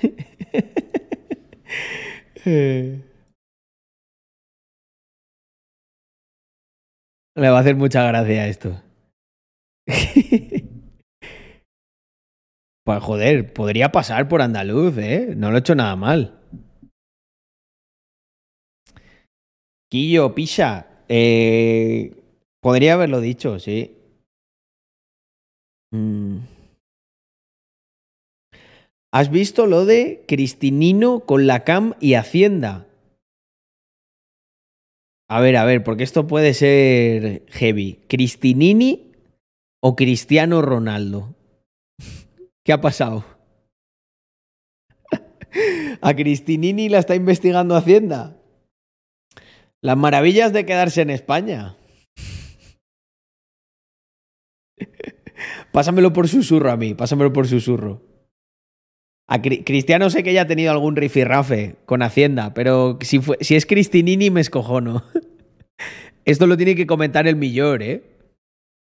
Le 7.35 7.49
va 7.49 7.57
a 7.57 7.61
hacer 7.61 7.75
mucha 7.75 8.05
gracia 8.07 8.47
esto. 8.47 8.81
pues 12.85 13.03
joder, 13.03 13.53
podría 13.53 13.91
pasar 13.91 14.27
por 14.27 14.41
andaluz, 14.41 14.97
¿eh? 14.97 15.33
No 15.35 15.51
lo 15.51 15.57
he 15.57 15.59
hecho 15.59 15.75
nada 15.75 15.95
mal. 15.95 16.39
Quillo, 19.89 20.33
Pisha. 20.33 20.87
Eh, 21.09 22.15
podría 22.61 22.93
haberlo 22.93 23.19
dicho, 23.19 23.59
sí. 23.59 23.97
Mm. 25.93 26.60
¿Has 29.13 29.29
visto 29.29 29.65
lo 29.65 29.85
de 29.85 30.23
Cristinino 30.25 31.25
con 31.25 31.45
la 31.45 31.65
CAM 31.65 31.95
y 31.99 32.13
Hacienda? 32.13 32.87
A 35.29 35.41
ver, 35.41 35.57
a 35.57 35.65
ver, 35.65 35.83
porque 35.83 36.03
esto 36.03 36.27
puede 36.27 36.53
ser 36.53 37.45
heavy. 37.49 37.99
¿Cristinini 38.07 39.11
o 39.81 39.97
Cristiano 39.97 40.61
Ronaldo? 40.61 41.35
¿Qué 42.65 42.71
ha 42.71 42.79
pasado? 42.79 43.25
¿A 46.01 46.13
Cristinini 46.13 46.87
la 46.87 46.99
está 46.99 47.13
investigando 47.15 47.75
Hacienda? 47.75 48.37
Las 49.81 49.97
maravillas 49.97 50.53
de 50.53 50.65
quedarse 50.65 51.01
en 51.01 51.09
España. 51.09 51.75
Pásamelo 55.73 56.13
por 56.13 56.29
susurro 56.29 56.71
a 56.71 56.77
mí, 56.77 56.93
pásamelo 56.93 57.33
por 57.33 57.47
susurro. 57.47 58.10
A 59.31 59.41
Cristiano 59.41 60.09
sé 60.09 60.23
que 60.23 60.33
ya 60.33 60.41
ha 60.41 60.47
tenido 60.47 60.73
algún 60.73 60.97
rifirrafe 60.97 61.77
con 61.85 62.01
Hacienda, 62.01 62.53
pero 62.53 62.97
si, 62.99 63.19
fue, 63.19 63.37
si 63.39 63.55
es 63.55 63.65
Cristinini 63.65 64.29
me 64.29 64.41
escojono. 64.41 65.05
Esto 66.25 66.47
lo 66.47 66.57
tiene 66.57 66.75
que 66.75 66.85
comentar 66.85 67.27
el 67.27 67.37
millor, 67.37 67.81
¿eh? 67.81 68.03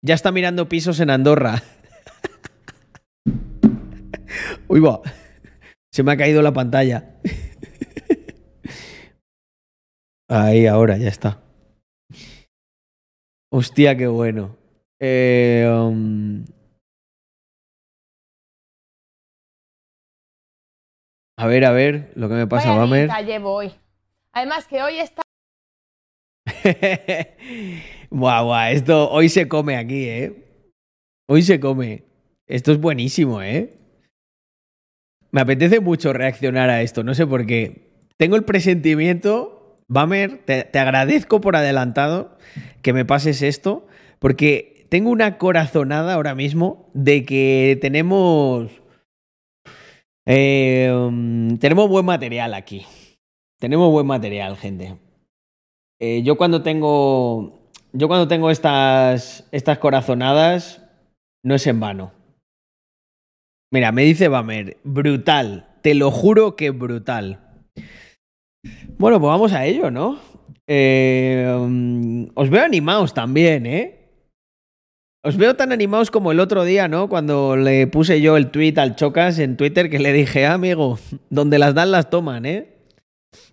Ya 0.02 0.14
está 0.14 0.32
mirando 0.32 0.68
pisos 0.68 0.98
en 0.98 1.10
Andorra. 1.10 1.62
Uy, 4.66 4.80
va. 4.80 5.02
Se 5.92 6.02
me 6.02 6.10
ha 6.10 6.16
caído 6.16 6.42
la 6.42 6.52
pantalla. 6.52 7.14
Ahí, 10.28 10.66
ahora, 10.66 10.98
ya 10.98 11.10
está. 11.10 11.44
Hostia, 13.52 13.96
qué 13.96 14.08
bueno. 14.08 14.56
Eh, 14.98 15.64
um, 15.72 16.44
A 21.36 21.46
ver, 21.46 21.64
a 21.64 21.72
ver, 21.72 22.12
lo 22.14 22.28
que 22.28 22.34
me 22.34 22.46
pasa, 22.46 22.68
Vaya 22.68 22.80
Bamer. 22.80 23.08
dieta 23.08 23.20
llevo 23.22 23.52
hoy. 23.52 23.72
Además 24.32 24.66
que 24.66 24.82
hoy 24.82 24.98
está... 24.98 25.22
Buah, 28.10 28.42
buah, 28.42 28.70
esto 28.70 29.10
hoy 29.10 29.28
se 29.28 29.48
come 29.48 29.76
aquí, 29.76 30.08
¿eh? 30.08 30.44
Hoy 31.28 31.42
se 31.42 31.58
come. 31.58 32.04
Esto 32.46 32.70
es 32.72 32.78
buenísimo, 32.80 33.42
¿eh? 33.42 33.74
Me 35.32 35.40
apetece 35.40 35.80
mucho 35.80 36.12
reaccionar 36.12 36.70
a 36.70 36.82
esto, 36.82 37.02
no 37.02 37.14
sé 37.14 37.26
por 37.26 37.46
qué. 37.46 37.90
Tengo 38.16 38.36
el 38.36 38.44
presentimiento, 38.44 39.80
Bamer, 39.88 40.44
te, 40.44 40.62
te 40.62 40.78
agradezco 40.78 41.40
por 41.40 41.56
adelantado 41.56 42.38
que 42.82 42.92
me 42.92 43.04
pases 43.04 43.42
esto, 43.42 43.88
porque 44.20 44.86
tengo 44.90 45.10
una 45.10 45.38
corazonada 45.38 46.14
ahora 46.14 46.34
mismo 46.36 46.88
de 46.94 47.24
que 47.24 47.78
tenemos... 47.80 48.70
um, 50.26 51.58
tenemos 51.58 51.88
buen 51.88 52.04
material 52.04 52.54
aquí. 52.54 52.86
Tenemos 53.58 53.90
buen 53.90 54.06
material, 54.06 54.56
gente. 54.56 54.98
Eh, 56.00 56.22
yo 56.22 56.36
cuando 56.36 56.62
tengo. 56.62 57.70
Yo 57.92 58.08
cuando 58.08 58.28
tengo 58.28 58.50
estas. 58.50 59.48
estas 59.52 59.78
corazonadas. 59.78 60.80
No 61.42 61.54
es 61.54 61.66
en 61.66 61.78
vano. 61.78 62.12
Mira, 63.70 63.92
me 63.92 64.04
dice 64.04 64.28
Bamer, 64.28 64.78
brutal. 64.84 65.68
Te 65.82 65.94
lo 65.94 66.10
juro 66.10 66.56
que 66.56 66.70
brutal. 66.70 67.40
Bueno, 68.98 69.20
pues 69.20 69.28
vamos 69.28 69.52
a 69.52 69.66
ello, 69.66 69.90
¿no? 69.90 70.20
Um, 70.66 72.30
os 72.34 72.48
veo 72.48 72.64
animados 72.64 73.12
también, 73.12 73.66
¿eh? 73.66 74.03
Os 75.26 75.38
veo 75.38 75.54
tan 75.56 75.72
animados 75.72 76.10
como 76.10 76.32
el 76.32 76.38
otro 76.40 76.64
día, 76.64 76.86
¿no? 76.86 77.08
Cuando 77.08 77.56
le 77.56 77.86
puse 77.86 78.20
yo 78.20 78.36
el 78.36 78.50
tweet 78.50 78.74
al 78.76 78.94
Chocas 78.94 79.38
en 79.38 79.56
Twitter 79.56 79.88
que 79.88 79.98
le 79.98 80.12
dije, 80.12 80.44
ah, 80.44 80.52
amigo, 80.54 80.98
donde 81.30 81.58
las 81.58 81.74
dan 81.74 81.90
las 81.92 82.10
toman, 82.10 82.44
¿eh? 82.44 82.68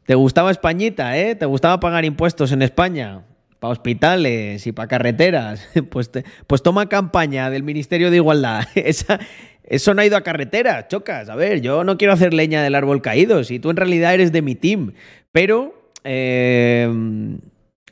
¿Te 0.06 0.16
gustaba 0.16 0.52
Españita, 0.52 1.18
eh? 1.18 1.36
¿Te 1.36 1.46
gustaba 1.46 1.80
pagar 1.80 2.04
impuestos 2.04 2.52
en 2.52 2.62
España? 2.62 3.24
Para 3.60 3.72
hospitales 3.72 4.68
y 4.68 4.72
para 4.74 4.88
carreteras. 4.90 5.66
Pues, 5.90 6.12
pues 6.46 6.62
toma 6.62 6.90
campaña 6.90 7.50
del 7.50 7.64
Ministerio 7.64 8.10
de 8.12 8.18
Igualdad. 8.18 8.66
Esa- 8.76 9.20
eso 9.64 9.94
no 9.94 10.02
ha 10.02 10.06
ido 10.06 10.18
a 10.18 10.22
carreteras, 10.24 10.90
chocas. 10.90 11.30
A 11.30 11.36
ver, 11.36 11.62
yo 11.62 11.86
no 11.86 11.98
quiero 11.98 12.12
hacer 12.14 12.34
leña 12.34 12.62
del 12.62 12.76
árbol 12.76 13.02
caído. 13.02 13.46
Si 13.46 13.60
tú 13.60 13.70
en 13.70 13.78
realidad 13.78 14.14
eres 14.14 14.34
de 14.34 14.42
mi 14.42 14.56
team. 14.56 14.92
Pero 15.32 15.90
eh, 16.04 16.90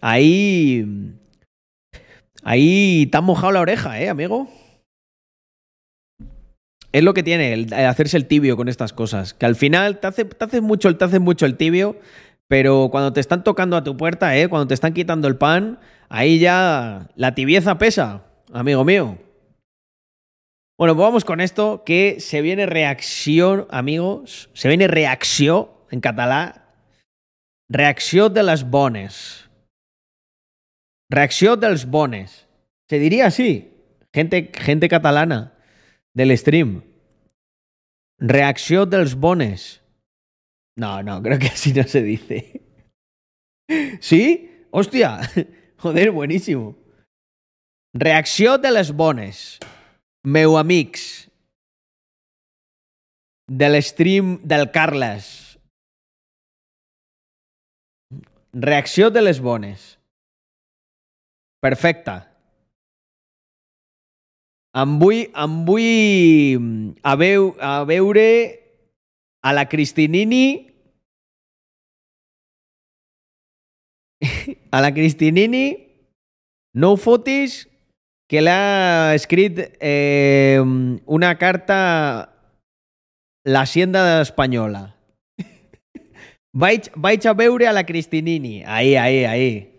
ahí. 0.01 0.85
Ahí 2.43 3.07
te 3.07 3.17
han 3.17 3.23
mojado 3.23 3.51
la 3.51 3.61
oreja, 3.61 3.99
¿eh, 3.99 4.09
amigo? 4.09 4.49
Es 6.91 7.03
lo 7.03 7.13
que 7.13 7.23
tiene 7.23 7.53
el, 7.53 7.73
hacerse 7.73 8.17
el 8.17 8.25
tibio 8.25 8.57
con 8.57 8.67
estas 8.67 8.93
cosas. 8.93 9.33
Que 9.33 9.45
al 9.45 9.55
final 9.55 9.99
te 9.99 10.07
hace, 10.07 10.25
te 10.25 10.61
mucho, 10.61 10.87
el- 10.87 11.57
tibio, 11.57 11.99
pero 12.47 12.89
cuando 12.91 13.13
te 13.13 13.19
están 13.19 13.43
tocando 13.43 13.77
a 13.77 13.83
tu 13.83 13.95
puerta, 13.95 14.35
¿eh? 14.37 14.47
cuando 14.47 14.67
te 14.67 14.73
están 14.73 14.93
quitando 14.93 15.27
el 15.27 15.35
pan, 15.35 15.79
ahí 16.07 16.39
ya 16.39 17.09
la 17.15 17.35
tibieza 17.35 17.77
pesa, 17.77 18.23
amigo 18.51 18.83
mío. 18.83 19.17
Bueno, 20.79 20.95
pues 20.95 21.05
vamos 21.05 21.25
con 21.25 21.41
esto, 21.41 21.83
que 21.85 22.21
se 22.21 22.41
viene 22.41 22.65
reacción, 22.65 23.67
amigos. 23.69 24.49
Se 24.53 24.69
viene 24.69 24.87
reacción 24.87 25.67
en 25.91 25.99
catalán. 25.99 26.53
Reacció 27.69 28.29
de 28.29 28.43
les 28.43 28.63
bones. 28.63 29.48
Reacció 31.09 31.55
dels 31.55 31.85
bones. 31.85 32.47
Se 32.89 32.99
diría 32.99 33.27
así. 33.27 33.73
Gente, 34.13 34.51
gente 34.53 34.87
catalana 34.87 35.57
del 36.13 36.35
stream. 36.37 36.83
Reacció 38.19 38.85
dels 38.85 39.15
bones. 39.15 39.81
No, 40.77 41.01
no, 41.03 41.21
creo 41.23 41.39
que 41.39 41.47
así 41.47 41.73
no 41.73 41.83
se 41.83 42.01
dice. 42.01 42.61
¿Sí? 43.99 44.67
Hostia. 44.71 45.19
Joder, 45.77 46.11
buenísimo. 46.11 46.77
Reacció 47.93 48.57
de 48.57 48.71
les 48.71 48.91
bones. 48.91 49.59
Meu 50.23 50.57
amics. 50.57 51.29
Del 53.47 53.81
stream 53.81 54.41
del 54.43 54.69
Carles. 54.71 55.57
Reacció 58.53 59.09
de 59.09 59.21
les 59.21 59.39
bones. 59.39 59.98
Perfecte. 61.61 62.15
Em 64.79 64.97
vull, 65.01 65.25
em 65.33 65.55
vull 65.67 66.95
a, 67.03 67.15
veu, 67.19 67.55
a 67.59 67.83
veure 67.89 68.27
a 69.41 69.53
la 69.55 69.65
Cristinini 69.67 70.69
a 74.75 74.81
la 74.81 74.91
Cristinini 74.93 75.65
no 76.77 76.93
ho 76.93 76.99
fotis 77.01 77.63
que 78.29 78.43
l'ha 78.45 79.15
escrit 79.17 79.57
eh, 79.81 80.61
una 80.61 81.33
carta 81.41 81.79
l'Hacienda 83.43 84.21
espanyola. 84.21 84.83
vaig, 86.61 86.91
vaig 86.95 87.25
a 87.25 87.33
veure 87.33 87.67
a 87.67 87.73
la 87.73 87.83
Cristinini. 87.87 88.63
Ahí, 88.65 88.95
ahí, 88.95 89.25
ahí. 89.25 89.78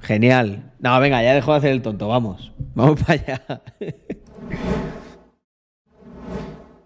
Genial. 0.00 0.72
No, 0.80 0.98
venga, 1.00 1.22
ya 1.22 1.34
dejo 1.34 1.52
de 1.52 1.58
hacer 1.58 1.72
el 1.72 1.82
tonto, 1.82 2.08
vamos. 2.08 2.52
Vamos 2.74 3.00
para 3.06 3.14
allá. 3.14 3.62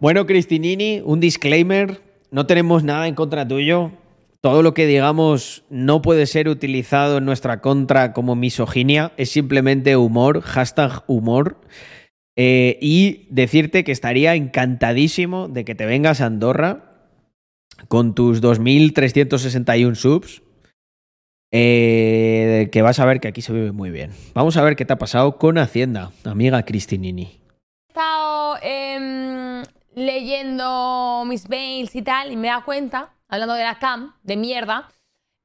bueno, 0.01 0.27
Cristinini, 0.27 1.03
un 1.05 1.21
disclaimer. 1.21 2.01
No 2.31 2.47
tenemos 2.47 2.85
nada 2.85 3.09
en 3.09 3.15
contra 3.15 3.47
tuyo. 3.47 3.93
Todo 4.41 4.63
lo 4.63 4.75
que 4.75 4.87
digamos 4.87 5.65
no 5.71 6.03
puede 6.03 6.27
ser 6.27 6.49
utilizado 6.49 7.19
en 7.19 7.25
nuestra 7.25 7.61
contra 7.61 8.13
como 8.13 8.35
misoginia. 8.35 9.13
Es 9.17 9.31
simplemente 9.31 9.97
humor, 9.97 10.41
hashtag 10.41 11.05
humor. 11.07 11.61
Eh, 12.35 12.79
y 12.81 13.27
decirte 13.31 13.85
que 13.85 13.93
estaría 13.93 14.35
encantadísimo 14.35 15.49
de 15.49 15.65
que 15.65 15.75
te 15.75 15.85
vengas 15.85 16.21
a 16.21 16.27
Andorra 16.27 16.93
con 17.89 18.15
tus 18.15 18.43
2.361 18.43 19.95
subs. 19.95 20.43
Eh, 21.55 22.71
que 22.73 22.81
vas 22.81 22.99
a 22.99 23.05
ver 23.05 23.21
que 23.21 23.29
aquí 23.29 23.43
se 23.43 23.53
vive 23.53 23.73
muy 23.73 23.91
bien. 23.91 24.11
Vamos 24.33 24.57
a 24.57 24.63
ver 24.63 24.75
qué 24.75 24.87
te 24.87 24.95
ha 24.95 24.99
pasado 24.99 25.37
con 25.37 25.59
Hacienda, 25.59 26.11
amiga 26.25 26.63
Cristinini. 26.65 27.25
He 27.25 27.89
estado 27.89 28.57
em, 28.63 29.63
leyendo 29.95 31.25
mis 31.27 31.51
mails 31.51 31.95
y 31.95 32.01
tal 32.01 32.33
y 32.33 32.37
me 32.37 32.49
da 32.49 32.63
cuenta, 32.65 33.13
hablando 33.29 33.53
de 33.55 33.65
la 33.65 33.79
cam, 33.79 34.15
de 34.23 34.39
mierda, 34.39 34.89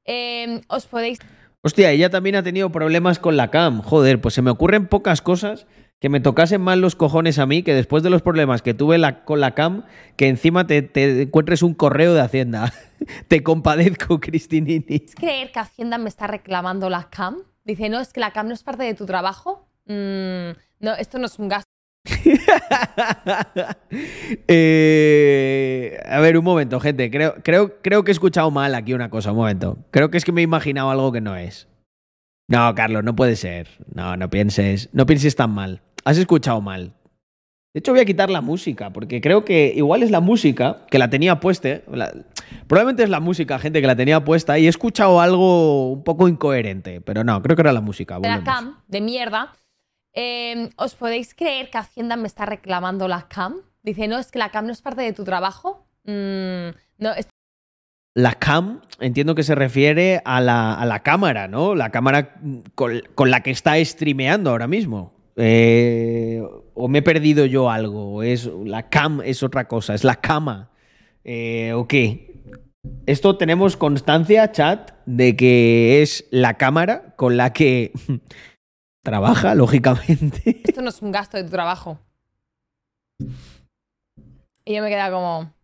em, 0.04 0.62
os 0.68 0.86
podéis... 0.86 1.18
Hostia, 1.60 1.90
ella 1.90 2.08
también 2.08 2.36
ha 2.36 2.42
tenido 2.42 2.70
problemas 2.70 3.18
con 3.18 3.36
la 3.36 3.50
cam. 3.50 3.82
Joder, 3.82 4.18
pues 4.18 4.32
se 4.32 4.40
me 4.40 4.50
ocurren 4.50 4.86
pocas 4.86 5.20
cosas 5.20 5.66
que 6.00 6.08
me 6.08 6.20
tocasen 6.20 6.60
mal 6.60 6.80
los 6.80 6.94
cojones 6.94 7.38
a 7.38 7.46
mí, 7.46 7.62
que 7.62 7.74
después 7.74 8.02
de 8.02 8.10
los 8.10 8.22
problemas 8.22 8.62
que 8.62 8.72
tuve 8.74 8.98
la- 8.98 9.24
con 9.24 9.40
la 9.40 9.54
cam, 9.54 9.84
que 10.16 10.28
encima 10.28 10.66
te, 10.66 10.82
te 10.82 11.22
encuentres 11.22 11.62
un 11.62 11.74
correo 11.74 12.14
de 12.14 12.20
Hacienda. 12.20 12.72
te 13.28 13.42
compadezco, 13.42 14.20
Cristinini. 14.20 15.00
creer 15.00 15.50
que 15.50 15.58
Hacienda 15.60 15.98
me 15.98 16.08
está 16.08 16.26
reclamando 16.26 16.88
la 16.88 17.08
cam? 17.10 17.38
Dice, 17.64 17.88
no, 17.88 18.00
es 18.00 18.12
que 18.12 18.20
la 18.20 18.32
cam 18.32 18.46
no 18.48 18.54
es 18.54 18.62
parte 18.62 18.84
de 18.84 18.94
tu 18.94 19.06
trabajo. 19.06 19.68
Mm, 19.86 20.50
no, 20.80 20.94
esto 20.98 21.18
no 21.18 21.26
es 21.26 21.38
un 21.38 21.48
gasto. 21.48 21.68
Eh, 24.70 25.98
a 26.06 26.20
ver, 26.20 26.36
un 26.38 26.44
momento, 26.44 26.80
gente. 26.80 27.10
Creo, 27.10 27.34
creo, 27.42 27.80
creo 27.82 28.04
que 28.04 28.10
he 28.10 28.12
escuchado 28.12 28.50
mal 28.50 28.74
aquí 28.74 28.94
una 28.94 29.10
cosa. 29.10 29.30
Un 29.32 29.38
momento. 29.38 29.78
Creo 29.90 30.10
que 30.10 30.18
es 30.18 30.24
que 30.24 30.32
me 30.32 30.40
he 30.40 30.44
imaginado 30.44 30.90
algo 30.90 31.12
que 31.12 31.20
no 31.20 31.36
es. 31.36 31.68
No, 32.48 32.74
Carlos, 32.74 33.04
no 33.04 33.14
puede 33.14 33.36
ser. 33.36 33.68
No, 33.94 34.16
no 34.16 34.30
pienses. 34.30 34.88
No 34.92 35.06
pienses 35.06 35.36
tan 35.36 35.50
mal. 35.50 35.82
Has 36.04 36.18
escuchado 36.18 36.60
mal. 36.60 36.94
De 37.74 37.80
hecho, 37.80 37.92
voy 37.92 38.00
a 38.00 38.04
quitar 38.04 38.30
la 38.30 38.40
música, 38.40 38.90
porque 38.90 39.20
creo 39.20 39.44
que 39.44 39.72
igual 39.76 40.02
es 40.02 40.10
la 40.10 40.20
música 40.20 40.86
que 40.90 40.98
la 40.98 41.10
tenía 41.10 41.38
puesta. 41.38 41.80
la- 41.92 42.12
probablemente 42.66 43.02
es 43.04 43.10
la 43.10 43.20
música, 43.20 43.58
gente, 43.58 43.80
que 43.80 43.86
la 43.86 43.94
tenía 43.96 44.24
puesta 44.24 44.58
y 44.58 44.66
he 44.66 44.68
escuchado 44.68 45.20
algo 45.20 45.92
un 45.92 46.02
poco 46.04 46.28
incoherente. 46.28 47.00
Pero 47.00 47.24
no, 47.24 47.42
creo 47.42 47.56
que 47.56 47.62
era 47.62 47.72
la 47.72 47.80
música. 47.82 48.18
de 48.18 48.28
la 48.28 48.42
cam, 48.42 48.78
de 48.88 49.00
mierda. 49.00 49.52
Em, 50.14 50.70
¿Os 50.76 50.94
podéis 50.94 51.34
creer 51.34 51.70
que 51.70 51.78
Hacienda 51.78 52.16
me 52.16 52.26
está 52.26 52.46
reclamando 52.46 53.06
la 53.06 53.28
cam? 53.28 53.56
Dice, 53.82 54.08
no, 54.08 54.18
es 54.18 54.32
que 54.32 54.38
la 54.38 54.50
cam 54.50 54.66
no 54.66 54.72
es 54.72 54.80
parte 54.82 55.02
de 55.02 55.12
tu 55.12 55.22
trabajo. 55.24 55.86
Mm, 56.04 56.70
no, 56.98 57.10
la 58.14 58.32
cam, 58.34 58.80
entiendo 58.98 59.34
que 59.36 59.44
se 59.44 59.54
refiere 59.54 60.22
a 60.24 60.40
la, 60.40 60.74
a 60.74 60.84
la 60.86 61.00
cámara, 61.04 61.46
¿no? 61.46 61.74
La 61.76 61.90
cámara 61.90 62.34
con, 62.74 63.00
con 63.14 63.30
la 63.30 63.42
que 63.42 63.50
está 63.52 63.82
streameando 63.84 64.50
ahora 64.50 64.66
mismo. 64.66 65.12
Eh, 65.40 66.42
¿O 66.74 66.88
me 66.88 66.98
he 66.98 67.02
perdido 67.02 67.46
yo 67.46 67.70
algo? 67.70 68.16
¿O 68.16 68.22
es, 68.22 68.46
la 68.46 68.88
cam 68.88 69.22
es 69.22 69.44
otra 69.44 69.68
cosa, 69.68 69.94
es 69.94 70.02
la 70.02 70.16
cama. 70.16 70.72
Eh, 71.22 71.72
¿O 71.74 71.86
qué? 71.86 72.42
Esto 73.06 73.36
tenemos 73.36 73.76
constancia, 73.76 74.50
chat, 74.50 74.92
de 75.06 75.36
que 75.36 76.02
es 76.02 76.26
la 76.30 76.54
cámara 76.54 77.14
con 77.16 77.36
la 77.36 77.52
que 77.52 77.92
trabaja, 79.04 79.54
lógicamente. 79.54 80.62
Esto 80.64 80.82
no 80.82 80.88
es 80.90 81.00
un 81.02 81.12
gasto 81.12 81.36
de 81.36 81.44
tu 81.44 81.50
trabajo. 81.50 82.00
Y 84.64 84.74
yo 84.74 84.82
me 84.82 84.88
queda 84.88 85.10
como. 85.10 85.54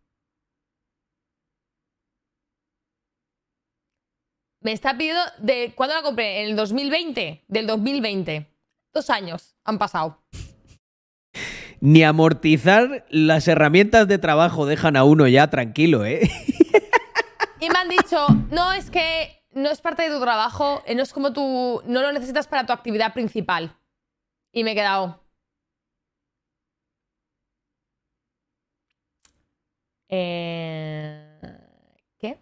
Me 4.61 4.73
está 4.73 4.97
pidiendo 4.97 5.21
de. 5.39 5.73
¿Cuándo 5.75 5.97
la 5.97 6.03
compré? 6.03 6.43
¿En 6.43 6.51
el 6.51 6.57
2020? 6.57 7.45
Del 7.49 7.67
2020. 7.67 8.49
Dos 8.93 9.11
años 9.11 9.54
han 9.65 9.79
pasado. 9.79 10.23
Ni 11.81 12.03
amortizar 12.03 13.05
las 13.11 13.49
herramientas 13.49 14.09
de 14.09 14.19
trabajo 14.19 14.67
dejan 14.67 14.97
a 14.97 15.05
uno 15.05 15.29
ya 15.29 15.51
tranquilo, 15.51 16.05
¿eh? 16.05 16.31
Y 17.61 17.69
me 17.71 17.79
han 17.79 17.89
dicho, 17.89 18.27
no, 18.51 18.73
es 18.73 18.91
que 18.91 19.43
no 19.53 19.71
es 19.71 19.81
parte 19.81 20.03
de 20.03 20.11
tu 20.11 20.21
trabajo, 20.21 20.83
eh, 20.87 20.95
no 20.95 21.03
es 21.03 21.13
como 21.13 21.33
tú, 21.33 21.83
no 21.87 22.03
lo 22.03 22.13
necesitas 22.13 22.47
para 22.47 22.67
tu 22.67 22.73
actividad 22.73 23.15
principal. 23.15 23.77
Y 24.53 24.65
me 24.65 24.73
he 24.73 24.75
quedado. 24.75 25.21
Eh, 30.09 31.39
¿Qué? 32.19 32.39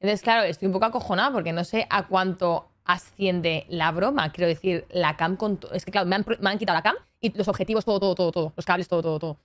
Entonces, 0.00 0.22
claro, 0.22 0.44
estoy 0.44 0.66
un 0.66 0.72
poco 0.72 0.86
acojonada 0.86 1.32
porque 1.32 1.52
no 1.52 1.64
sé 1.64 1.86
a 1.90 2.06
cuánto 2.06 2.69
asciende 2.92 3.66
la 3.68 3.92
broma. 3.92 4.32
Quiero 4.32 4.48
decir, 4.48 4.86
la 4.90 5.16
cam 5.16 5.36
con. 5.36 5.58
Es 5.72 5.84
que, 5.84 5.90
claro, 5.90 6.06
me 6.06 6.16
han, 6.16 6.24
me 6.40 6.50
han 6.50 6.58
quitado 6.58 6.76
la 6.76 6.82
cam 6.82 6.96
y 7.20 7.36
los 7.36 7.48
objetivos, 7.48 7.84
todo, 7.84 8.00
todo, 8.00 8.14
todo, 8.14 8.32
todo. 8.32 8.52
Los 8.56 8.66
cables, 8.66 8.88
todo, 8.88 9.02
todo, 9.02 9.18
todo. 9.18 9.36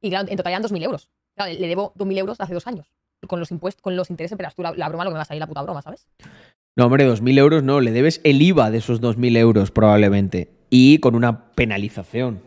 Y 0.00 0.10
claro, 0.10 0.28
en 0.28 0.36
total 0.36 0.52
eran 0.52 0.62
2.000 0.62 0.84
euros. 0.84 1.10
Claro, 1.34 1.52
le 1.52 1.66
debo 1.66 1.94
2.000 1.94 2.18
euros 2.18 2.40
hace 2.40 2.54
dos 2.54 2.66
años. 2.66 2.86
Con 3.26 3.40
los 3.40 3.50
impuestos, 3.50 3.80
con 3.80 3.96
los 3.96 4.10
intereses, 4.10 4.36
pero 4.36 4.50
tú 4.54 4.62
la, 4.62 4.72
la 4.72 4.88
broma 4.88 5.04
lo 5.04 5.10
que 5.10 5.14
me 5.14 5.18
va 5.18 5.22
a 5.22 5.26
salir 5.26 5.40
la 5.40 5.46
puta 5.46 5.62
broma, 5.62 5.80
¿sabes? 5.80 6.06
No, 6.76 6.86
hombre, 6.86 7.08
2.000 7.08 7.38
euros 7.38 7.62
no, 7.62 7.80
le 7.80 7.92
debes 7.92 8.20
el 8.24 8.42
IVA 8.42 8.70
de 8.70 8.78
esos 8.78 9.00
2.000 9.00 9.36
euros 9.38 9.70
probablemente. 9.70 10.50
Y 10.70 10.98
con 10.98 11.14
una 11.14 11.52
penalización. 11.54 12.42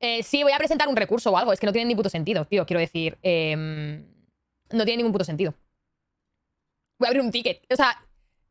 Eh, 0.00 0.22
sí, 0.22 0.42
voy 0.42 0.52
a 0.52 0.58
presentar 0.58 0.88
un 0.88 0.96
recurso 0.96 1.30
o 1.30 1.36
algo. 1.36 1.52
Es 1.52 1.60
que 1.60 1.66
no 1.66 1.72
tiene 1.72 1.88
ni 1.88 1.94
puto 1.94 2.08
sentido, 2.08 2.44
tío. 2.46 2.66
Quiero 2.66 2.80
decir, 2.80 3.18
em, 3.22 4.04
no 4.70 4.84
tiene 4.84 4.98
ningún 4.98 5.12
puto 5.12 5.24
sentido. 5.24 5.54
Voy 6.98 7.06
a 7.06 7.08
abrir 7.08 7.22
un 7.22 7.30
ticket. 7.30 7.62
O 7.70 7.76
sea, 7.76 8.04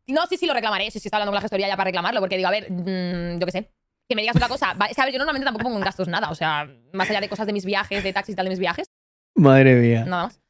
no 0.07 0.25
sé 0.27 0.37
si 0.37 0.45
lo 0.45 0.53
reclamaré, 0.53 0.89
si 0.91 0.97
está 0.99 1.17
hablando 1.17 1.31
con 1.31 1.35
la 1.35 1.41
gestoría 1.41 1.67
ya 1.67 1.75
para 1.77 1.85
reclamarlo, 1.89 2.19
porque 2.19 2.37
digo, 2.37 2.47
a 2.47 2.51
ver, 2.51 2.71
mm, 2.71 3.39
yo 3.39 3.45
qué 3.45 3.51
sé. 3.51 3.71
Que 4.09 4.15
me 4.15 4.21
digas 4.21 4.35
otra 4.35 4.49
cosa. 4.49 4.73
Va, 4.73 4.87
es 4.87 4.95
que, 4.95 5.01
a 5.01 5.05
ver, 5.05 5.13
yo 5.13 5.17
normalmente 5.19 5.45
tampoco 5.45 5.63
pongo 5.63 5.77
en 5.77 5.83
gastos 5.83 6.07
nada. 6.09 6.29
O 6.29 6.35
sea, 6.35 6.67
más 6.91 7.09
allá 7.09 7.21
de 7.21 7.29
cosas 7.29 7.47
de 7.47 7.53
mis 7.53 7.63
viajes, 7.65 8.03
de 8.03 8.11
taxis 8.13 8.33
y 8.33 8.35
tal 8.35 8.45
de 8.45 8.49
mis 8.49 8.59
viajes, 8.59 8.87
Madre 9.35 9.75
mía. 9.75 10.03
nada 10.05 10.23
más. 10.25 10.41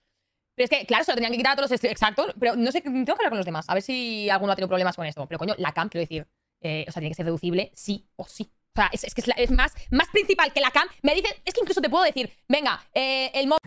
Pero 0.55 0.65
es 0.65 0.69
que, 0.69 0.85
claro, 0.85 1.03
se 1.03 1.11
lo 1.11 1.15
tenían 1.15 1.31
que 1.31 1.37
quitar 1.37 1.53
a 1.53 1.55
todos 1.55 1.69
los... 1.69 1.75
est- 1.83 1.91
Exacto, 1.91 2.27
pero 2.39 2.55
no 2.55 2.71
sé, 2.71 2.81
tengo 2.81 3.05
que 3.05 3.11
hablar 3.11 3.29
con 3.29 3.37
los 3.37 3.45
demás. 3.45 3.65
A 3.69 3.73
ver 3.75 3.81
si 3.83 4.29
alguno 4.29 4.51
ha 4.51 4.55
tenido 4.55 4.67
problemas 4.69 4.95
con 4.95 5.05
esto. 5.05 5.25
Pero 5.27 5.39
coño, 5.39 5.55
la 5.57 5.71
CAM, 5.71 5.89
quiero 5.89 6.01
decir, 6.03 6.27
eh, 6.61 6.85
o 6.87 6.91
sea, 6.91 6.99
tiene 6.99 7.09
que 7.09 7.15
ser 7.15 7.25
deducible 7.25 7.71
sí 7.75 8.07
o 8.15 8.25
sí. 8.27 8.51
O 8.75 8.81
sea, 8.81 8.89
es, 8.91 9.03
es 9.03 9.13
que 9.13 9.21
es, 9.21 9.27
la- 9.27 9.35
es 9.35 9.51
más, 9.51 9.73
más 9.91 10.07
principal 10.09 10.51
que 10.51 10.61
la 10.61 10.71
CAM. 10.71 10.87
Me 11.03 11.13
dicen, 11.15 11.31
es 11.45 11.53
que 11.53 11.61
incluso 11.61 11.79
te 11.81 11.89
puedo 11.89 12.03
decir, 12.03 12.31
venga, 12.47 12.83
eh, 12.93 13.29
el 13.35 13.47
móvil... 13.47 13.59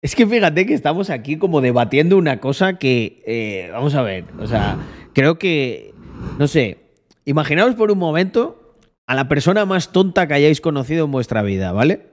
Es 0.00 0.14
que 0.14 0.26
fíjate 0.26 0.64
que 0.64 0.74
estamos 0.74 1.10
aquí 1.10 1.38
como 1.38 1.60
debatiendo 1.60 2.16
una 2.16 2.38
cosa 2.38 2.78
que, 2.78 3.22
eh, 3.26 3.68
vamos 3.72 3.96
a 3.96 4.02
ver, 4.02 4.24
o 4.38 4.46
sea, 4.46 4.78
creo 5.12 5.40
que, 5.40 5.92
no 6.38 6.46
sé, 6.46 6.78
imaginaos 7.24 7.74
por 7.74 7.90
un 7.90 7.98
momento 7.98 8.76
a 9.08 9.16
la 9.16 9.28
persona 9.28 9.66
más 9.66 9.90
tonta 9.90 10.28
que 10.28 10.34
hayáis 10.34 10.60
conocido 10.60 11.06
en 11.06 11.10
vuestra 11.10 11.42
vida, 11.42 11.72
¿vale? 11.72 12.10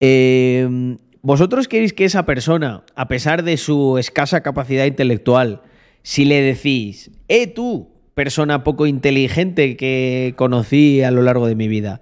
Eh, 0.00 0.96
¿Vosotros 1.22 1.68
queréis 1.68 1.92
que 1.92 2.04
esa 2.04 2.26
persona, 2.26 2.84
a 2.96 3.06
pesar 3.06 3.44
de 3.44 3.56
su 3.56 3.98
escasa 3.98 4.42
capacidad 4.42 4.84
intelectual, 4.84 5.62
si 6.02 6.24
le 6.24 6.40
decís, 6.40 7.12
eh 7.28 7.46
tú, 7.46 7.88
persona 8.14 8.64
poco 8.64 8.86
inteligente 8.86 9.76
que 9.76 10.34
conocí 10.36 11.02
a 11.02 11.12
lo 11.12 11.22
largo 11.22 11.46
de 11.46 11.54
mi 11.54 11.68
vida, 11.68 12.00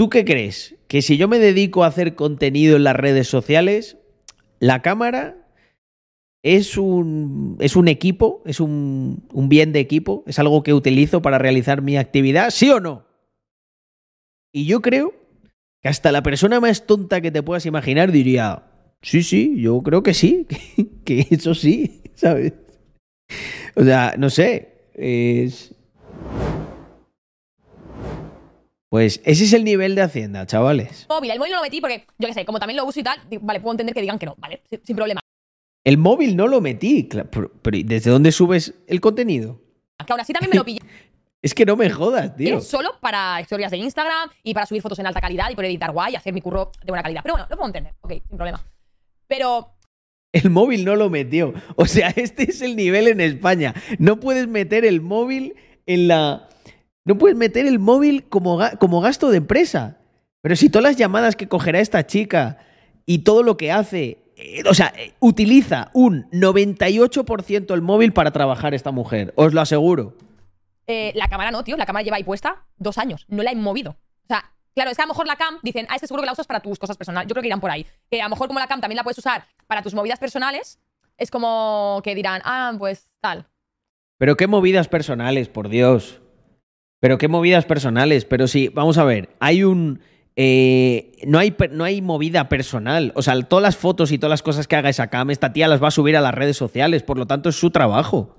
¿Tú 0.00 0.08
qué 0.08 0.24
crees? 0.24 0.76
Que 0.88 1.02
si 1.02 1.18
yo 1.18 1.28
me 1.28 1.38
dedico 1.38 1.84
a 1.84 1.88
hacer 1.88 2.14
contenido 2.14 2.76
en 2.76 2.84
las 2.84 2.96
redes 2.96 3.28
sociales, 3.28 3.98
la 4.58 4.80
cámara 4.80 5.46
es 6.42 6.78
un, 6.78 7.58
es 7.60 7.76
un 7.76 7.86
equipo, 7.86 8.42
es 8.46 8.60
un, 8.60 9.28
un 9.30 9.50
bien 9.50 9.74
de 9.74 9.80
equipo, 9.80 10.24
es 10.26 10.38
algo 10.38 10.62
que 10.62 10.72
utilizo 10.72 11.20
para 11.20 11.36
realizar 11.36 11.82
mi 11.82 11.98
actividad, 11.98 12.48
¿sí 12.48 12.70
o 12.70 12.80
no? 12.80 13.04
Y 14.54 14.64
yo 14.64 14.80
creo 14.80 15.12
que 15.82 15.90
hasta 15.90 16.12
la 16.12 16.22
persona 16.22 16.60
más 16.60 16.86
tonta 16.86 17.20
que 17.20 17.30
te 17.30 17.42
puedas 17.42 17.66
imaginar 17.66 18.10
diría, 18.10 18.70
sí, 19.02 19.22
sí, 19.22 19.60
yo 19.60 19.82
creo 19.82 20.02
que 20.02 20.14
sí, 20.14 20.46
que, 21.04 21.26
que 21.26 21.34
eso 21.34 21.54
sí, 21.54 22.04
¿sabes? 22.14 22.54
O 23.74 23.84
sea, 23.84 24.14
no 24.16 24.30
sé, 24.30 24.88
es... 24.94 25.74
Pues 28.90 29.22
ese 29.24 29.44
es 29.44 29.52
el 29.52 29.64
nivel 29.64 29.94
de 29.94 30.02
Hacienda, 30.02 30.44
chavales. 30.46 31.06
móvil. 31.08 31.30
El 31.30 31.38
móvil 31.38 31.52
no 31.52 31.58
lo 31.58 31.62
metí 31.62 31.80
porque, 31.80 32.06
yo 32.18 32.28
qué 32.28 32.34
sé, 32.34 32.44
como 32.44 32.58
también 32.58 32.76
lo 32.76 32.84
uso 32.84 32.98
y 32.98 33.04
tal, 33.04 33.20
vale, 33.40 33.60
puedo 33.60 33.72
entender 33.72 33.94
que 33.94 34.00
digan 34.00 34.18
que 34.18 34.26
no, 34.26 34.34
vale, 34.36 34.62
sin, 34.84 34.96
problema. 34.96 35.20
El 35.84 35.96
móvil 35.96 36.36
no 36.36 36.48
lo 36.48 36.60
metí, 36.60 37.04
pero, 37.30 37.52
pero 37.62 37.76
¿y 37.76 37.84
¿desde 37.84 38.10
dónde 38.10 38.32
subes 38.32 38.74
el 38.88 39.00
contenido? 39.00 39.60
Que 40.04 40.12
aún 40.12 40.20
así 40.20 40.32
también 40.32 40.50
me 40.50 40.56
lo 40.56 40.64
pillé 40.64 40.80
Es 41.42 41.54
que 41.54 41.64
no 41.64 41.74
me 41.76 41.88
jodas, 41.88 42.36
tío. 42.36 42.60
solo 42.60 42.96
para 43.00 43.40
historias 43.40 43.70
de 43.70 43.78
Instagram 43.78 44.28
y 44.42 44.52
para 44.52 44.66
subir 44.66 44.82
fotos 44.82 44.98
en 44.98 45.06
alta 45.06 45.22
calidad 45.22 45.48
y 45.50 45.54
por 45.54 45.64
editar 45.64 45.90
guay 45.90 46.12
y 46.12 46.16
hacer 46.16 46.34
mi 46.34 46.42
curro 46.42 46.70
de 46.84 46.88
buena 46.88 47.02
calidad. 47.02 47.22
Pero 47.22 47.34
bueno, 47.34 47.46
lo 47.48 47.56
puedo 47.56 47.68
entender, 47.68 47.94
ok, 48.02 48.12
sin 48.28 48.36
problema. 48.36 48.62
Pero 49.26 49.76
El 50.32 50.50
móvil 50.50 50.84
no 50.84 50.96
lo 50.96 51.08
metió. 51.10 51.54
O 51.76 51.86
sea, 51.86 52.08
este 52.16 52.50
es 52.50 52.60
el 52.60 52.76
nivel 52.76 53.08
en 53.08 53.20
España. 53.20 53.74
No 53.98 54.20
puedes 54.20 54.48
meter 54.48 54.84
el 54.84 55.00
móvil 55.00 55.54
en 55.86 56.08
la. 56.08 56.48
No 57.04 57.16
puedes 57.18 57.36
meter 57.36 57.66
el 57.66 57.78
móvil 57.78 58.24
como, 58.28 58.58
ga- 58.58 58.76
como 58.78 59.00
gasto 59.00 59.30
de 59.30 59.38
empresa. 59.38 59.98
Pero 60.42 60.56
si 60.56 60.68
todas 60.70 60.84
las 60.84 60.96
llamadas 60.96 61.36
que 61.36 61.48
cogerá 61.48 61.80
esta 61.80 62.06
chica 62.06 62.58
y 63.06 63.20
todo 63.20 63.42
lo 63.42 63.56
que 63.56 63.72
hace. 63.72 64.18
eh, 64.36 64.62
o 64.68 64.74
sea, 64.74 64.92
eh, 64.96 65.12
utiliza 65.20 65.90
un 65.94 66.28
98% 66.30 67.74
el 67.74 67.82
móvil 67.82 68.12
para 68.12 68.30
trabajar 68.30 68.74
esta 68.74 68.90
mujer. 68.90 69.32
Os 69.36 69.52
lo 69.54 69.60
aseguro. 69.60 70.16
eh, 70.86 71.12
la 71.14 71.28
cámara 71.28 71.50
no, 71.50 71.62
tío, 71.62 71.76
la 71.76 71.86
cámara 71.86 72.02
lleva 72.02 72.16
ahí 72.16 72.24
puesta 72.24 72.64
dos 72.76 72.98
años, 72.98 73.24
no 73.28 73.42
la 73.42 73.52
he 73.52 73.56
movido. 73.56 73.90
O 74.24 74.26
sea, 74.26 74.50
claro, 74.74 74.90
es 74.90 74.96
que 74.96 75.02
a 75.02 75.06
lo 75.06 75.12
mejor 75.12 75.26
la 75.26 75.36
cam 75.36 75.58
dicen, 75.62 75.86
ah, 75.88 75.94
es 75.96 76.00
que 76.00 76.06
seguro 76.08 76.22
que 76.22 76.26
la 76.26 76.32
usas 76.32 76.46
para 76.46 76.60
tus 76.60 76.78
cosas 76.78 76.96
personales. 76.96 77.28
Yo 77.28 77.34
creo 77.34 77.42
que 77.42 77.48
irán 77.48 77.60
por 77.60 77.70
ahí. 77.70 77.86
Que 78.10 78.20
a 78.20 78.24
lo 78.24 78.30
mejor 78.30 78.48
como 78.48 78.58
la 78.60 78.66
cam 78.66 78.80
también 78.80 78.96
la 78.96 79.04
puedes 79.04 79.18
usar 79.18 79.44
para 79.66 79.82
tus 79.82 79.94
movidas 79.94 80.18
personales, 80.18 80.80
es 81.16 81.30
como 81.30 82.00
que 82.02 82.14
dirán, 82.14 82.40
ah, 82.44 82.72
pues 82.78 83.08
tal. 83.20 83.46
Pero 84.18 84.36
qué 84.36 84.46
movidas 84.46 84.88
personales, 84.88 85.48
por 85.48 85.68
Dios. 85.68 86.20
Pero 87.00 87.18
qué 87.18 87.28
movidas 87.28 87.64
personales. 87.64 88.24
Pero 88.24 88.46
sí, 88.46 88.68
vamos 88.68 88.98
a 88.98 89.04
ver, 89.04 89.30
hay 89.40 89.64
un... 89.64 90.00
eh, 90.36 91.12
no, 91.26 91.38
hay, 91.38 91.54
no 91.70 91.84
hay 91.84 92.02
movida 92.02 92.48
personal. 92.48 93.12
O 93.16 93.22
sea, 93.22 93.40
todas 93.42 93.62
las 93.62 93.76
fotos 93.76 94.12
y 94.12 94.18
todas 94.18 94.30
las 94.30 94.42
cosas 94.42 94.68
que 94.68 94.76
haga 94.76 94.90
esa 94.90 95.08
cam, 95.08 95.30
esta 95.30 95.52
tía 95.52 95.68
las 95.68 95.82
va 95.82 95.88
a 95.88 95.92
subir 95.92 96.16
a 96.16 96.20
las 96.20 96.34
redes 96.34 96.56
sociales. 96.56 97.02
Por 97.02 97.18
lo 97.18 97.26
tanto, 97.26 97.48
es 97.48 97.56
su 97.56 97.70
trabajo. 97.70 98.36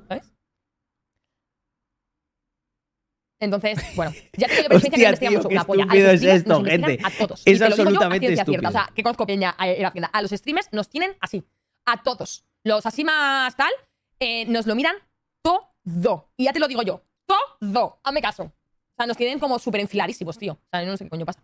Entonces, 3.42 3.80
bueno, 3.96 4.12
ya 4.38 4.48
te 4.48 4.56
digo 4.56 4.70
que 4.70 4.76
experiencia 4.76 4.90
que 4.92 5.26
investigamos 5.26 5.42
tío, 5.42 5.50
una 5.50 5.64
polla. 5.66 5.84
A 5.90 5.96
los 5.96 6.14
es 6.14 6.24
esto, 6.24 6.60
nos 6.60 6.68
gente. 6.68 7.00
A 7.04 7.10
todos. 7.10 7.42
Es 7.44 7.56
Y 7.56 7.60
te 7.60 7.70
lo 7.70 7.76
digo 7.76 7.78
yo 7.78 7.82
a 7.82 8.06
absolutamente 8.06 8.28
ciencia 8.28 8.46
cierta. 8.46 8.70
O 8.70 8.72
sea, 8.72 8.90
que 8.96 9.04
conozco 9.04 9.26
peña 9.26 9.56
eh, 9.64 9.78
en 9.80 9.86
Hacienda. 9.86 10.10
A 10.14 10.22
los 10.22 10.32
streamers 10.32 10.70
nos 10.72 10.90
tienen 10.90 11.14
así. 11.20 11.44
A 11.86 12.04
todos. 12.04 12.46
Los 12.64 12.86
así 12.86 13.04
más 13.04 13.56
tal, 13.58 13.72
eh, 14.20 14.46
nos 14.46 14.68
lo 14.68 14.76
miran 14.76 14.96
todo. 15.42 16.32
Y 16.38 16.46
ya 16.46 16.54
te 16.54 16.60
lo 16.60 16.68
digo 16.68 16.84
yo. 16.84 17.04
Todo. 17.60 18.00
Hazme 18.04 18.22
caso. 18.22 18.44
O 18.44 18.52
sea, 18.98 19.08
nos 19.08 19.18
tienen 19.18 19.40
como 19.40 19.60
súper 19.60 19.82
enfiladísimos, 19.82 20.38
tío. 20.38 20.54
O 20.54 20.70
sea, 20.72 20.86
no 20.86 20.98
sé 20.98 21.06
qué 21.06 21.10
coño 21.10 21.26
pasa. 21.26 21.44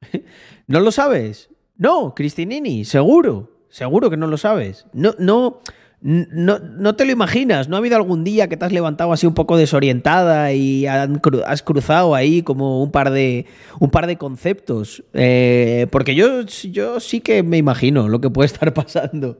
¿No 0.66 0.80
lo 0.80 0.90
sabes? 0.90 1.50
No, 1.76 2.14
Cristinini, 2.14 2.84
seguro. 2.84 3.50
Seguro 3.68 4.10
que 4.10 4.16
no 4.16 4.26
lo 4.26 4.36
sabes. 4.36 4.86
No, 4.92 5.14
no, 5.18 5.60
no, 6.02 6.58
no 6.58 6.96
te 6.96 7.04
lo 7.04 7.12
imaginas. 7.12 7.68
¿No 7.68 7.76
ha 7.76 7.78
habido 7.78 7.96
algún 7.96 8.24
día 8.24 8.48
que 8.48 8.56
te 8.56 8.64
has 8.64 8.72
levantado 8.72 9.12
así 9.12 9.26
un 9.26 9.34
poco 9.34 9.56
desorientada 9.56 10.52
y 10.52 10.86
has 10.86 11.62
cruzado 11.62 12.14
ahí 12.14 12.42
como 12.42 12.82
un 12.82 12.90
par 12.90 13.10
de, 13.10 13.46
un 13.78 13.90
par 13.90 14.08
de 14.08 14.18
conceptos? 14.18 15.04
Eh, 15.14 15.86
porque 15.90 16.14
yo, 16.14 16.42
yo 16.42 16.98
sí 16.98 17.20
que 17.20 17.42
me 17.44 17.56
imagino 17.56 18.08
lo 18.08 18.20
que 18.20 18.30
puede 18.30 18.46
estar 18.46 18.74
pasando. 18.74 19.38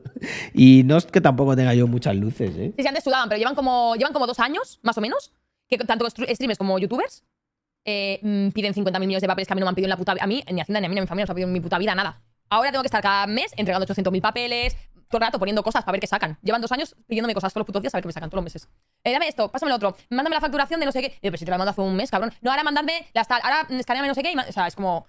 Y 0.55 0.83
no 0.85 0.97
es 0.97 1.07
que 1.07 1.21
tampoco 1.21 1.57
tenga 1.57 1.75
yo 1.75 1.89
muchas 1.89 2.15
luces, 2.15 2.51
¿eh? 2.57 2.73
Sí, 2.77 2.83
sí, 2.83 2.89
antes 2.89 3.03
sudaban, 3.03 3.29
pero 3.29 3.39
llevan 3.39 3.57
como, 3.57 3.97
llevan 3.97 4.13
como 4.13 4.27
dos 4.27 4.39
años, 4.39 4.79
más 4.83 4.97
o 4.97 5.01
menos, 5.01 5.33
que 5.69 5.79
tanto 5.79 6.09
streamers 6.09 6.59
como 6.59 6.79
youtubers 6.79 7.25
eh, 7.85 8.21
mm, 8.23 8.51
piden 8.51 8.75
50.000 8.75 9.01
millones 9.01 9.23
de 9.23 9.27
papeles 9.27 9.49
que 9.49 9.55
a 9.55 9.57
mí 9.57 9.61
no 9.61 9.67
me 9.67 9.71
han 9.71 9.75
pedido 9.75 9.87
en 9.87 9.91
la 9.91 9.97
puta 9.97 10.15
vida. 10.15 10.23
A 10.23 10.27
mí, 10.29 10.45
ni 10.53 10.61
Hacienda, 10.61 10.81
ni 10.81 10.87
a 10.87 10.89
mí, 10.89 10.95
ni 10.95 11.01
a 11.01 11.03
mi 11.03 11.09
familia, 11.09 11.25
no 11.25 11.27
se 11.27 11.33
ha 11.33 11.35
pedido 11.35 11.49
en 11.49 11.53
mi 11.53 11.61
puta 11.61 11.79
vida 11.79 11.95
nada. 11.95 12.21
Ahora 12.49 12.71
tengo 12.71 12.83
que 12.83 12.89
estar 12.89 13.03
cada 13.03 13.27
mes 13.27 13.53
entregando 13.57 13.87
800.000 13.87 14.21
papeles, 14.21 14.77
todo 15.13 15.21
el 15.21 15.27
rato 15.27 15.39
poniendo 15.39 15.63
cosas 15.63 15.85
para 15.85 15.93
ver 15.93 16.01
qué 16.01 16.07
sacan. 16.09 16.39
Llevan 16.43 16.61
dos 16.61 16.73
años 16.73 16.97
pidiéndome 17.07 17.35
cosas 17.35 17.53
todos 17.53 17.61
los 17.61 17.67
putos 17.67 17.83
días 17.83 17.95
a 17.95 17.99
ver 17.99 18.03
qué 18.03 18.09
me 18.09 18.13
sacan, 18.13 18.31
todos 18.31 18.39
los 18.39 18.45
meses. 18.45 18.69
Dame 19.05 19.29
esto, 19.29 19.53
pásame 19.53 19.71
lo 19.71 19.77
otro, 19.77 19.97
mándame 20.11 20.35
la 20.35 20.41
facturación 20.41 20.81
de 20.81 20.87
no 20.87 20.93
sé 20.93 21.03
qué. 21.03 21.15
Pero 21.21 21.37
si 21.37 21.45
te 21.45 21.51
la 21.51 21.59
mando 21.59 21.71
hace 21.71 21.81
un 21.81 21.95
mes, 21.95 22.11
cabrón. 22.11 22.33
No, 22.41 22.51
ahora 22.51 22.65
mandadme 22.65 23.07
las 23.15 23.29
tal, 23.29 23.41
ahora 23.45 23.67
escaneame 23.71 24.09
no 24.09 24.15
sé 24.15 24.23
qué. 24.23 24.33
y 24.33 24.37
o 24.37 24.53
sea, 24.53 24.67
es 24.67 24.75
como. 24.75 25.07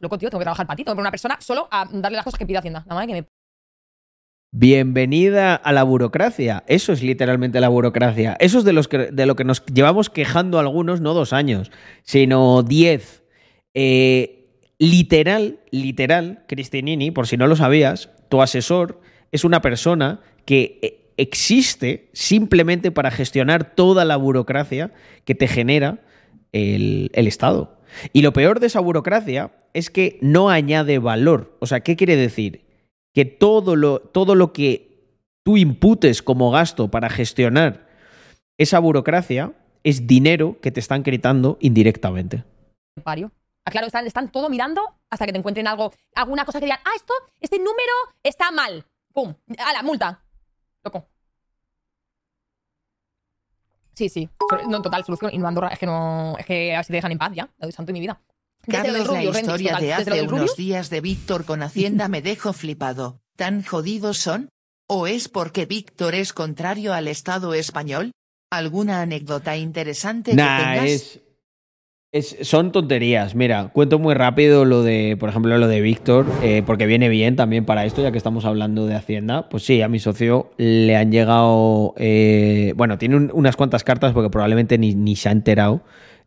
Loco, 0.00 0.16
tío, 0.16 0.30
tengo 0.30 0.38
que 0.38 0.44
trabajar 0.44 0.66
para 0.66 0.76
ti, 0.76 0.84
tengo 0.84 0.94
que 0.94 1.00
una 1.00 1.10
persona 1.10 1.40
solo 1.40 1.66
a 1.72 1.88
darle 1.90 2.16
las 2.16 2.24
cosas 2.24 2.38
que 2.38 2.46
pide 2.46 2.58
Hacienda. 2.58 2.84
Nada 2.86 2.94
más 2.94 3.06
que 3.08 3.14
me 3.14 3.26
Bienvenida 4.50 5.56
a 5.56 5.72
la 5.72 5.82
burocracia. 5.82 6.64
Eso 6.68 6.92
es 6.92 7.02
literalmente 7.02 7.60
la 7.60 7.68
burocracia. 7.68 8.34
Eso 8.40 8.58
es 8.58 8.64
de, 8.64 8.72
los 8.72 8.88
de 8.88 9.26
lo 9.26 9.36
que 9.36 9.44
nos 9.44 9.64
llevamos 9.66 10.08
quejando 10.08 10.58
algunos, 10.58 11.02
no 11.02 11.12
dos 11.12 11.34
años, 11.34 11.70
sino 12.02 12.62
diez. 12.62 13.24
Eh, 13.74 14.38
literal, 14.78 15.60
literal, 15.70 16.44
Cristinini, 16.48 17.10
por 17.10 17.26
si 17.26 17.36
no 17.36 17.46
lo 17.46 17.56
sabías, 17.56 18.08
tu 18.28 18.42
asesor 18.42 19.00
es 19.32 19.44
una 19.44 19.60
persona 19.60 20.20
que 20.44 20.78
eh, 20.82 21.12
existe 21.16 22.08
simplemente 22.12 22.90
para 22.90 23.10
gestionar 23.10 23.74
toda 23.74 24.04
la 24.04 24.16
burocracia 24.16 24.92
que 25.24 25.34
te 25.34 25.48
genera 25.48 26.00
el, 26.52 27.10
Estado. 27.14 27.78
Y 28.12 28.22
lo 28.22 28.32
peor 28.32 28.60
de 28.60 28.68
esa 28.68 28.80
burocracia 28.80 29.50
es 29.74 29.90
que 29.90 30.18
no 30.20 30.50
añade 30.50 30.98
valor. 30.98 31.56
O 31.58 31.66
sea, 31.66 31.80
¿qué 31.80 31.96
quiere 31.96 32.16
decir? 32.16 32.68
que 33.18 33.24
todo 33.24 33.74
lo, 33.74 33.98
todo 33.98 34.36
lo 34.36 34.52
que 34.52 35.16
tú 35.42 35.56
imputes 35.56 36.22
como 36.22 36.52
gasto 36.52 36.88
para 36.88 37.10
gestionar 37.10 37.88
esa 38.58 38.78
burocracia 38.78 39.54
es 39.82 40.06
dinero 40.06 40.58
que 40.60 40.70
te 40.70 40.78
están 40.78 41.02
gritando 41.02 41.58
indirectamente. 41.60 42.44
Ah, 43.68 43.70
claro, 43.70 43.86
están, 43.86 44.06
están 44.06 44.30
todo 44.30 44.48
mirando 44.48 44.80
hasta 45.10 45.26
que 45.26 45.32
te 45.32 45.38
encuentren 45.38 45.66
algo, 45.66 45.92
alguna 46.14 46.46
cosa 46.46 46.58
que 46.58 46.64
digan, 46.64 46.80
ah, 46.86 46.92
esto, 46.96 47.12
este 47.38 47.58
número 47.58 47.92
está 48.22 48.50
mal. 48.50 48.86
Pum, 49.12 49.34
a 49.58 49.72
la 49.74 49.82
multa. 49.82 50.24
Loco. 50.82 51.06
Sí, 53.92 54.08
sí. 54.08 54.30
No, 54.68 54.80
total, 54.80 55.04
solución. 55.04 55.34
Y 55.34 55.38
no 55.38 55.48
Andorra, 55.48 55.68
es 55.68 55.78
que 55.78 55.84
no. 55.84 56.34
Es 56.38 56.46
que 56.46 56.72
a 56.72 56.78
ver 56.78 56.84
si 56.84 56.92
te 56.92 56.96
dejan 56.96 57.12
en 57.12 57.18
paz 57.18 57.32
ya. 57.34 57.50
Lo 57.58 57.70
santo 57.70 57.88
de 57.88 57.92
mi 57.92 58.00
vida. 58.00 58.22
Desde 58.64 58.82
Carlos, 58.82 59.08
la 59.08 59.22
historia 59.22 59.76
de 59.78 59.92
hace 59.92 60.22
unos 60.22 60.56
días 60.56 60.88
de 60.88 61.00
Víctor 61.02 61.44
con 61.44 61.62
Hacienda 61.62 62.08
me 62.08 62.22
dejó 62.22 62.54
flipado. 62.54 63.20
¿Tan 63.36 63.62
jodidos 63.64 64.16
son? 64.16 64.48
¿O 64.86 65.06
es 65.06 65.28
porque 65.28 65.66
Víctor 65.66 66.14
es 66.14 66.32
contrario 66.32 66.94
al 66.94 67.08
Estado 67.08 67.52
español? 67.52 68.12
¿Alguna 68.50 69.02
anécdota 69.02 69.58
interesante 69.58 70.30
que 70.30 70.36
tengas? 70.36 70.84
es, 70.86 71.20
son 72.42 72.72
tonterías. 72.72 73.34
Mira, 73.34 73.68
cuento 73.72 73.98
muy 73.98 74.14
rápido 74.14 74.64
lo 74.64 74.82
de, 74.82 75.16
por 75.18 75.28
ejemplo, 75.28 75.56
lo 75.58 75.68
de 75.68 75.80
Víctor, 75.82 76.26
eh, 76.42 76.62
porque 76.64 76.86
viene 76.86 77.08
bien 77.08 77.36
también 77.36 77.66
para 77.66 77.84
esto, 77.84 78.02
ya 78.02 78.10
que 78.12 78.18
estamos 78.18 78.44
hablando 78.46 78.86
de 78.86 78.94
Hacienda. 78.94 79.48
Pues 79.50 79.64
sí, 79.64 79.82
a 79.82 79.88
mi 79.88 79.98
socio 79.98 80.50
le 80.56 80.96
han 80.96 81.12
llegado, 81.12 81.94
eh, 81.98 82.72
bueno, 82.76 82.96
tiene 82.96 83.16
un- 83.16 83.30
unas 83.34 83.56
cuantas 83.56 83.84
cartas 83.84 84.12
porque 84.14 84.30
probablemente 84.30 84.78
ni, 84.78 84.94
ni 84.94 85.16
se 85.16 85.28
ha 85.28 85.32
enterado 85.32 85.82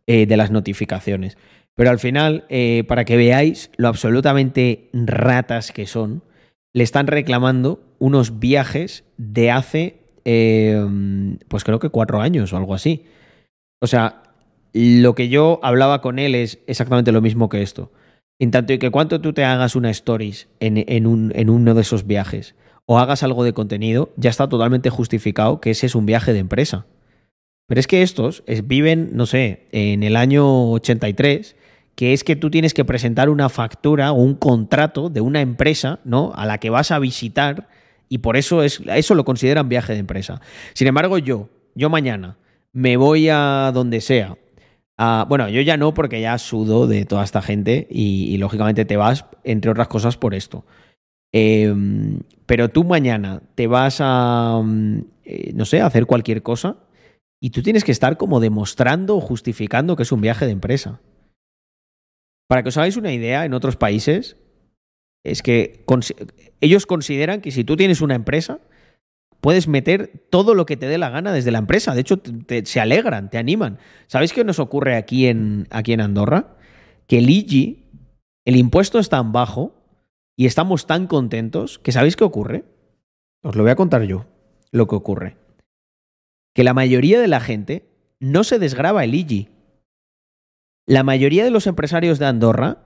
eh, 0.08 0.26
de 0.28 0.38
las 0.38 0.52
notificaciones. 0.52 1.38
Pero 1.76 1.90
al 1.90 2.00
final, 2.00 2.46
para 2.88 3.06
que 3.06 3.16
veáis 3.16 3.72
lo 3.78 3.88
absolutamente 3.88 4.90
ratas 4.94 5.72
que 5.72 5.88
son, 5.88 6.22
le 6.74 6.84
están 6.84 7.08
reclamando 7.08 7.82
unos 7.98 8.40
viajes 8.40 9.04
de 9.18 9.52
hace, 9.52 10.02
pues 11.48 11.64
creo 11.64 11.80
que 11.80 11.90
cuatro 11.90 12.20
años 12.20 12.52
o 12.52 12.58
algo 12.58 12.74
así. 12.76 13.06
O 13.82 13.88
sea, 13.88 14.21
lo 14.74 15.16
que 15.16 15.30
yo 15.30 15.60
hablaba 15.64 16.02
con 16.02 16.20
él 16.20 16.36
es 16.36 16.60
exactamente 16.68 17.12
lo 17.12 17.22
mismo 17.22 17.50
que 17.50 17.62
esto. 17.62 17.92
En 18.40 18.52
tanto 18.52 18.74
y 18.74 18.80
que 18.80 18.90
cuanto 18.92 19.22
tú 19.22 19.34
te 19.34 19.44
hagas 19.44 19.76
una 19.76 19.90
stories 19.92 20.48
en, 20.60 20.84
en 20.88 21.06
un- 21.08 21.32
en 21.36 21.50
uno 21.50 21.74
de 21.74 21.82
esos 21.82 22.08
viajes 22.08 22.56
o 22.86 22.98
hagas 23.00 23.22
algo 23.24 23.44
de 23.44 23.54
contenido, 23.54 24.10
ya 24.18 24.30
está 24.30 24.50
totalmente 24.50 24.90
justificado 24.90 25.62
que 25.62 25.72
ese 25.72 25.86
es 25.86 25.96
un 25.96 26.06
viaje 26.06 26.34
de 26.34 26.40
empresa. 26.40 26.86
Pero 27.68 27.80
es 27.80 27.88
que 27.88 28.02
estos 28.02 28.44
es- 28.48 28.68
viven, 28.68 29.12
no 29.14 29.26
sé, 29.26 29.68
en 29.72 30.04
el 30.04 30.16
año 30.16 30.72
83, 30.72 31.56
que 31.96 32.14
es 32.14 32.24
que 32.24 32.36
tú 32.36 32.50
tienes 32.50 32.74
que 32.74 32.86
presentar 32.86 33.30
una 33.30 33.50
factura 33.50 34.12
o 34.12 34.16
un 34.16 34.34
contrato 34.36 35.10
de 35.10 35.22
una 35.22 35.42
empresa, 35.42 36.00
¿no? 36.04 36.32
A 36.36 36.46
la 36.46 36.58
que 36.58 36.70
vas 36.70 36.90
a 36.92 37.00
visitar 37.00 37.68
y 38.10 38.20
por 38.20 38.38
eso 38.38 38.64
es 38.64 38.82
eso 38.88 39.14
lo 39.16 39.24
consideran 39.26 39.70
viaje 39.70 39.94
de 39.94 40.00
empresa. 40.00 40.42
Sin 40.74 40.88
embargo, 40.88 41.18
yo, 41.18 41.50
yo 41.76 41.90
mañana 41.90 42.38
me 42.74 42.98
voy 42.98 43.30
a 43.30 43.72
donde 43.74 44.02
sea. 44.02 44.38
A- 45.04 45.26
bueno, 45.28 45.50
yo 45.50 45.62
ya 45.62 45.78
no 45.78 45.96
porque 45.96 46.22
ya 46.22 46.38
sudo 46.38 46.86
de 46.86 47.06
toda 47.06 47.24
esta 47.24 47.42
gente 47.42 47.88
y, 47.90 48.38
lógicamente 48.38 48.86
te 48.86 48.98
vas, 48.98 49.26
entre 49.44 49.72
otras 49.72 49.88
cosas, 49.88 50.16
por 50.16 50.36
esto. 50.36 50.64
Em, 51.34 52.20
pero 52.46 52.70
tú 52.70 52.84
mañana 52.84 53.42
te 53.56 53.66
vas 53.66 53.98
a, 54.00 54.62
mm, 54.64 55.00
eh, 55.26 55.54
no 55.56 55.66
sé, 55.66 55.82
a 55.82 55.88
hacer 55.88 56.06
cualquier 56.06 56.44
cosa 56.44 56.78
y 57.42 57.50
tú 57.50 57.64
tienes 57.64 57.84
que 57.84 57.92
estar 57.92 58.18
como 58.18 58.40
demostrando 58.40 59.16
o 59.18 59.22
justificando 59.22 59.96
que 59.96 60.04
es 60.04 60.12
un 60.12 60.22
viaje 60.22 60.46
de 60.46 60.52
empresa. 60.52 61.02
Para 62.48 62.62
que 62.62 62.70
os 62.70 62.78
hagáis 62.78 62.96
una 62.96 63.12
idea, 63.12 63.44
en 63.46 63.56
otros 63.56 63.78
países 63.78 64.38
es 65.26 65.42
que 65.42 65.84
ellos 66.60 66.86
consideran 66.86 67.42
que 67.42 67.50
si 67.50 67.64
tú 67.64 67.76
tienes 67.76 68.02
una 68.02 68.14
empresa, 68.14 68.60
puedes 69.42 69.68
meter 69.68 70.26
todo 70.30 70.54
lo 70.56 70.66
que 70.66 70.78
te 70.78 70.88
dé 70.88 70.98
la 70.98 71.10
gana 71.10 71.34
desde 71.34 71.52
la 71.52 71.58
empresa. 71.58 71.94
De 71.94 72.02
hecho, 72.02 72.18
te- 72.18 72.66
se 72.66 72.80
alegran, 72.80 73.30
te 73.30 73.38
animan. 73.38 73.80
¿Sabéis 74.08 74.34
qué 74.34 74.44
nos 74.44 74.60
ocurre 74.60 74.96
aquí 74.96 75.28
en, 75.28 75.68
aquí 75.72 75.94
en 75.94 76.02
Andorra? 76.02 76.56
Que 77.08 77.18
el 77.18 77.30
IGI, 77.30 77.84
el 78.46 78.56
impuesto 78.56 79.00
es 79.00 79.10
tan 79.10 79.32
bajo 79.32 79.74
y 80.38 80.46
estamos 80.46 80.88
tan 80.88 81.08
contentos 81.08 81.80
que 81.80 81.92
¿sabéis 81.92 82.16
qué 82.16 82.24
ocurre? 82.24 82.64
Os 83.44 83.56
lo 83.56 83.64
voy 83.64 83.72
a 83.72 83.76
contar 83.76 84.04
yo, 84.04 84.26
lo 84.72 84.88
que 84.88 84.96
ocurre. 84.96 85.38
Que 86.54 86.64
la 86.64 86.74
mayoría 86.74 87.20
de 87.20 87.28
la 87.28 87.40
gente 87.40 87.90
no 88.20 88.44
se 88.44 88.60
desgraba 88.60 89.04
el 89.04 89.16
IGI. 89.16 89.50
La 90.88 91.04
mayoría 91.04 91.44
de 91.44 91.52
los 91.52 91.68
empresarios 91.68 92.20
de 92.20 92.26
Andorra, 92.28 92.80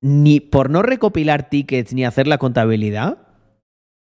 ni 0.00 0.40
por 0.40 0.70
no 0.70 0.82
recopilar 0.82 1.50
tickets 1.50 1.92
ni 1.92 2.04
hacer 2.04 2.26
la 2.26 2.38
contabilidad, 2.38 3.18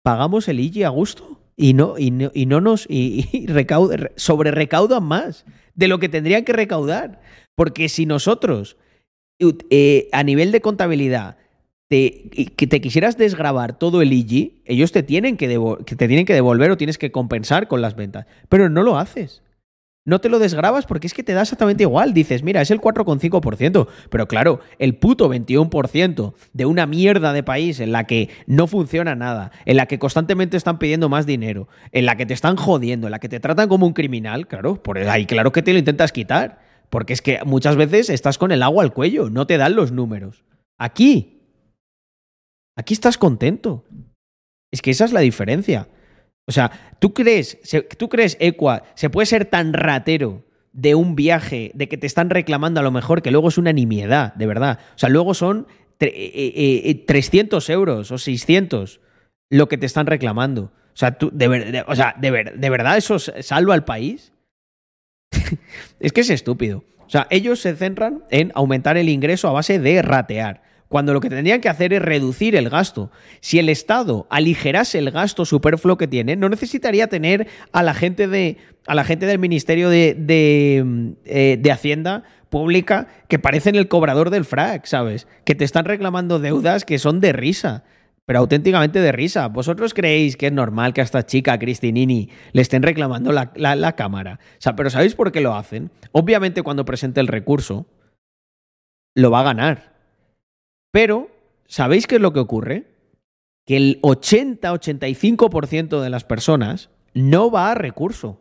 pagamos 0.05 0.49
el 0.49 0.61
IGI 0.61 0.85
a 0.85 0.91
gusto 0.91 1.41
y 1.57 1.73
no, 1.73 1.99
y 1.99 2.11
no, 2.11 2.31
y 2.35 2.47
no 2.47 2.61
nos 2.61 2.87
y, 2.89 3.29
y 3.33 3.47
sobre 4.17 4.51
recaudan 4.51 5.05
más 5.05 5.45
de 5.75 5.89
lo 5.89 5.99
que 5.99 6.09
tendrían 6.09 6.45
que 6.45 6.53
recaudar. 6.53 7.21
Porque 7.55 7.89
si 7.89 8.05
nosotros, 8.05 8.77
eh, 9.71 10.09
a 10.13 10.23
nivel 10.23 10.53
de 10.53 10.61
contabilidad, 10.61 11.39
te, 11.89 12.29
que 12.57 12.67
te 12.67 12.81
quisieras 12.81 13.17
desgrabar 13.17 13.79
todo 13.79 14.03
el 14.03 14.13
IGI, 14.13 14.63
ellos 14.65 14.93
te 14.93 15.03
tienen 15.03 15.37
que, 15.37 15.49
que 15.87 15.97
te 15.97 16.09
tienen 16.09 16.27
que 16.27 16.35
devolver 16.35 16.71
o 16.71 16.77
tienes 16.77 16.99
que 16.99 17.13
compensar 17.13 17.69
con 17.69 17.81
las 17.81 17.97
ventas. 17.97 18.27
Pero 18.49 18.69
no 18.69 18.83
lo 18.83 18.99
haces. 18.99 19.43
No 20.07 20.21
te 20.21 20.29
lo 20.29 20.39
desgrabas 20.39 20.87
porque 20.87 21.09
es 21.09 21.15
que 21.15 21.25
te 21.25 21.35
da 21.35 21.43
exactamente 21.43 21.83
igual. 21.83 22.15
Dices, 22.15 22.45
mira, 22.45 22.63
es 22.63 22.71
el 22.71 22.81
4,5%. 22.81 23.89
Pero 24.09 24.29
claro, 24.29 24.61
el 24.79 24.97
puto 24.97 25.29
21% 25.29 26.33
de 26.53 26.65
una 26.65 26.87
mierda 26.87 27.33
de 27.33 27.43
país 27.43 27.81
en 27.81 27.91
la 27.91 28.05
que 28.05 28.31
no 28.47 28.69
funciona 28.69 29.17
nada, 29.17 29.51
en 29.65 29.77
la 29.77 29.87
que 29.87 29.99
constantemente 29.99 30.57
están 30.57 30.79
pidiendo 30.79 31.09
más 31.09 31.27
dinero, 31.27 31.69
en 31.91 32.07
la 32.07 32.17
que 32.17 32.25
te 32.25 32.35
están 32.35 32.57
jodiendo, 32.57 33.09
en 33.09 33.11
la 33.11 33.19
que 33.19 33.29
te 33.29 33.41
tratan 33.41 33.69
como 33.69 33.85
un 33.85 33.93
criminal, 33.93 34.47
claro, 34.47 34.81
por 34.81 34.97
ahí 34.97 35.27
claro 35.27 35.51
que 35.51 35.63
te 35.63 35.73
lo 35.73 35.79
intentas 35.79 36.13
quitar. 36.13 36.65
Porque 36.89 37.13
es 37.13 37.21
que 37.21 37.41
muchas 37.45 37.75
veces 37.75 38.09
estás 38.09 38.39
con 38.39 38.53
el 38.53 38.63
agua 38.63 38.85
al 38.85 38.93
cuello, 38.93 39.29
no 39.29 39.49
te 39.49 39.59
dan 39.59 39.75
los 39.75 39.91
números. 39.91 40.45
Aquí, 40.79 41.43
aquí 42.77 42.95
estás 42.95 43.19
contento. 43.19 43.85
Es 44.73 44.83
que 44.83 44.93
esa 44.93 45.05
es 45.05 45.13
la 45.13 45.21
diferencia. 45.21 45.89
O 46.49 46.53
sea, 46.53 46.97
¿tú 47.01 47.13
crees, 47.13 47.59
tú 47.99 48.09
crees, 48.09 48.37
Equa, 48.41 48.85
se 48.95 49.11
puede 49.11 49.27
ser 49.27 49.47
tan 49.47 49.73
ratero 49.73 50.45
de 50.73 50.95
un 50.95 51.17
viaje, 51.17 51.73
de 51.75 51.89
que 51.89 51.97
te 51.97 52.07
están 52.07 52.31
reclamando 52.31 52.81
a 52.81 52.83
lo 52.83 52.91
mejor, 52.93 53.23
que 53.23 53.31
luego 53.31 53.49
es 53.49 53.59
una 53.59 53.73
nimiedad, 53.73 54.35
de 54.35 54.47
verdad? 54.47 54.79
O 54.95 54.99
sea, 54.99 55.09
luego 55.09 55.35
son 55.35 55.67
tre- 55.99 56.13
eh, 56.15 56.53
eh, 56.55 56.83
eh, 56.85 56.95
300 57.07 57.69
euros 57.71 58.11
o 58.13 58.19
600 58.19 59.01
lo 59.51 59.69
que 59.69 59.79
te 59.79 59.87
están 59.87 60.07
reclamando. 60.07 60.65
O 60.95 60.97
sea, 60.99 61.19
tú, 61.19 61.31
de, 61.33 61.49
ver- 61.49 61.73
de- 61.73 61.85
de, 62.21 62.31
ver- 62.31 62.59
¿de 62.59 62.71
verdad 62.71 62.97
eso 62.97 63.19
salva 63.19 63.75
al 63.75 63.85
país? 63.85 64.33
es 66.01 66.13
que 66.13 66.21
es 66.21 66.31
estúpido. 66.31 66.85
O 67.07 67.09
sea, 67.11 67.27
ellos 67.31 67.61
se 67.61 67.75
centran 67.77 68.25
en 68.31 68.53
aumentar 68.55 68.97
el 68.97 69.09
ingreso 69.09 69.49
a 69.49 69.53
base 69.53 69.79
de 69.79 70.03
ratear, 70.03 70.63
cuando 70.89 71.13
lo 71.13 71.21
que 71.21 71.29
tendrían 71.31 71.61
que 71.61 71.69
hacer 71.69 71.93
es 71.93 72.03
reducir 72.03 72.55
el 72.57 72.69
gasto. 72.71 73.11
Si 73.41 73.59
el 73.59 73.69
Estado 73.69 74.27
aligerase 74.31 74.99
el 74.99 75.11
gasto 75.11 75.45
superfluo 75.45 75.97
que 75.97 76.07
tiene, 76.07 76.37
no 76.37 76.49
necesitaría 76.49 77.09
tener 77.09 77.49
a 77.73 77.83
la 77.83 77.93
gente, 77.95 78.29
de, 78.29 78.59
a 78.87 78.95
la 78.95 79.05
gente 79.05 79.27
del 79.27 79.39
Ministerio 79.39 79.89
de, 79.91 80.15
de, 80.15 81.15
eh, 81.25 81.59
de 81.61 81.73
Hacienda 81.73 82.23
Pública 82.51 83.09
que 83.29 83.39
parecen 83.41 83.75
el 83.75 83.89
cobrador 83.89 84.31
del 84.31 84.45
frac, 84.45 84.87
¿sabes? 84.87 85.27
Que 85.45 85.55
te 85.57 85.65
están 85.65 85.85
reclamando 85.85 86.39
deudas 86.39 86.85
que 86.85 86.99
son 86.99 87.21
de 87.21 87.33
risa. 87.33 87.85
Pero 88.25 88.41
auténticamente 88.41 89.01
de 89.01 89.13
risa. 89.13 89.47
¿Vosotros 89.47 89.95
creéis 89.95 90.37
que 90.37 90.47
es 90.49 90.53
normal 90.53 90.93
que 90.93 91.01
a 91.01 91.05
esta 91.05 91.25
chica, 91.25 91.59
Cristinini, 91.61 92.29
le 92.53 92.63
estén 92.63 92.83
reclamando 92.83 93.31
la, 93.31 93.53
la- 93.55 93.77
la 93.77 93.95
cámara? 93.95 94.41
O 94.55 94.61
sea, 94.61 94.75
pero 94.75 94.91
¿sabéis 94.91 95.15
por 95.15 95.31
qué 95.31 95.41
lo 95.41 95.55
hacen? 95.55 95.91
Obviamente 96.11 96.63
cuando 96.63 96.85
presente 96.85 97.21
el 97.21 97.29
recurso, 97.29 97.87
lo 99.15 99.31
va 99.31 99.41
a 99.41 99.45
ganar. 99.45 99.96
Pero 100.91 101.29
¿sabéis 101.67 102.07
qué 102.07 102.17
es 102.17 102.21
lo 102.21 102.33
que 102.33 102.41
ocurre? 102.41 102.87
Que 103.65 103.77
el 103.77 104.01
80-85% 104.03 106.01
de 106.01 106.11
las 106.11 106.25
personas 106.25 106.91
no 107.15 107.51
va 107.51 107.73
a 107.73 107.75
recurso. 107.75 108.41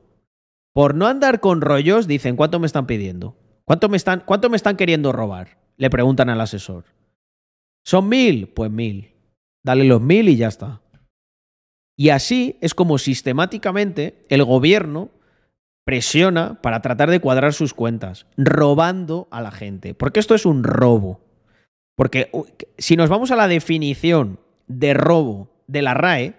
Por 0.74 0.94
no 0.96 1.08
andar 1.08 1.40
con 1.40 1.62
rollos, 1.62 2.08
dicen, 2.08 2.36
¿cuánto 2.36 2.60
me 2.60 2.68
están 2.68 2.86
pidiendo? 2.86 3.38
¿Cuánto 3.64 3.90
me 3.90 3.98
están, 3.98 4.24
cuánto 4.26 4.50
me 4.50 4.58
están 4.58 4.76
queriendo 4.76 5.12
robar? 5.12 5.58
Le 5.78 5.90
preguntan 5.90 6.30
al 6.30 6.42
asesor. 6.42 6.86
¿Son 7.84 8.08
mil? 8.08 8.50
Pues 8.50 8.70
mil. 8.70 9.14
Dale 9.64 9.86
los 9.86 10.02
mil 10.02 10.30
y 10.30 10.36
ya 10.36 10.48
está. 10.48 10.82
Y 11.98 12.10
así 12.10 12.58
es 12.62 12.74
como 12.74 12.98
sistemáticamente 12.98 14.26
el 14.30 14.44
gobierno 14.44 15.10
presiona 15.86 16.62
para 16.62 16.82
tratar 16.82 17.10
de 17.10 17.20
cuadrar 17.22 17.54
sus 17.54 17.74
cuentas, 17.74 18.26
robando 18.38 19.28
a 19.32 19.42
la 19.42 19.52
gente. 19.52 19.94
Porque 19.94 20.20
esto 20.20 20.36
es 20.36 20.46
un 20.46 20.64
robo. 20.64 21.22
Porque 21.96 22.30
si 22.78 22.96
nos 22.96 23.10
vamos 23.10 23.32
a 23.32 23.36
la 23.36 23.48
definición 23.48 24.40
de 24.68 24.94
robo 24.94 25.50
de 25.68 25.82
la 25.82 25.94
RAE, 25.94 26.34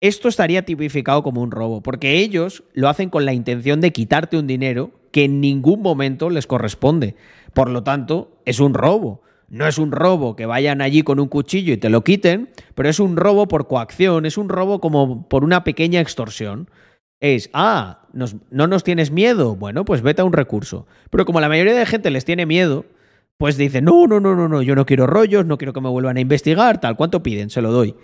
esto 0.00 0.28
estaría 0.28 0.64
tipificado 0.64 1.22
como 1.22 1.40
un 1.40 1.50
robo, 1.50 1.82
porque 1.82 2.18
ellos 2.18 2.64
lo 2.74 2.88
hacen 2.88 3.08
con 3.08 3.24
la 3.24 3.32
intención 3.32 3.80
de 3.80 3.92
quitarte 3.92 4.36
un 4.36 4.46
dinero 4.46 4.90
que 5.12 5.24
en 5.24 5.40
ningún 5.40 5.80
momento 5.80 6.28
les 6.28 6.46
corresponde. 6.46 7.14
Por 7.54 7.70
lo 7.70 7.82
tanto, 7.84 8.36
es 8.44 8.60
un 8.60 8.74
robo. 8.74 9.22
No 9.48 9.66
es 9.66 9.78
un 9.78 9.92
robo 9.92 10.36
que 10.36 10.46
vayan 10.46 10.80
allí 10.80 11.02
con 11.02 11.20
un 11.20 11.28
cuchillo 11.28 11.72
y 11.72 11.76
te 11.76 11.88
lo 11.88 12.02
quiten, 12.02 12.50
pero 12.74 12.88
es 12.88 12.98
un 12.98 13.16
robo 13.16 13.46
por 13.46 13.68
coacción, 13.68 14.26
es 14.26 14.36
un 14.36 14.48
robo 14.48 14.80
como 14.80 15.28
por 15.28 15.44
una 15.44 15.62
pequeña 15.64 16.00
extorsión. 16.00 16.68
Es, 17.20 17.48
ah, 17.52 18.08
no 18.50 18.66
nos 18.66 18.84
tienes 18.84 19.10
miedo, 19.10 19.54
bueno, 19.54 19.84
pues 19.84 20.02
vete 20.02 20.22
a 20.22 20.24
un 20.24 20.32
recurso. 20.32 20.86
Pero 21.10 21.24
como 21.24 21.40
la 21.40 21.48
mayoría 21.48 21.74
de 21.74 21.86
gente 21.86 22.10
les 22.10 22.24
tiene 22.24 22.44
miedo, 22.44 22.84
pues 23.38 23.56
dicen, 23.56 23.84
no, 23.84 24.06
no, 24.06 24.20
no, 24.20 24.34
no, 24.34 24.48
no, 24.48 24.62
yo 24.62 24.74
no 24.74 24.86
quiero 24.86 25.06
rollos, 25.06 25.44
no 25.46 25.58
quiero 25.58 25.72
que 25.72 25.80
me 25.80 25.88
vuelvan 25.88 26.16
a 26.16 26.20
investigar, 26.20 26.80
tal, 26.80 26.96
¿cuánto 26.96 27.22
piden? 27.22 27.50
Se 27.50 27.60
lo 27.62 27.72
doy. 27.72 27.96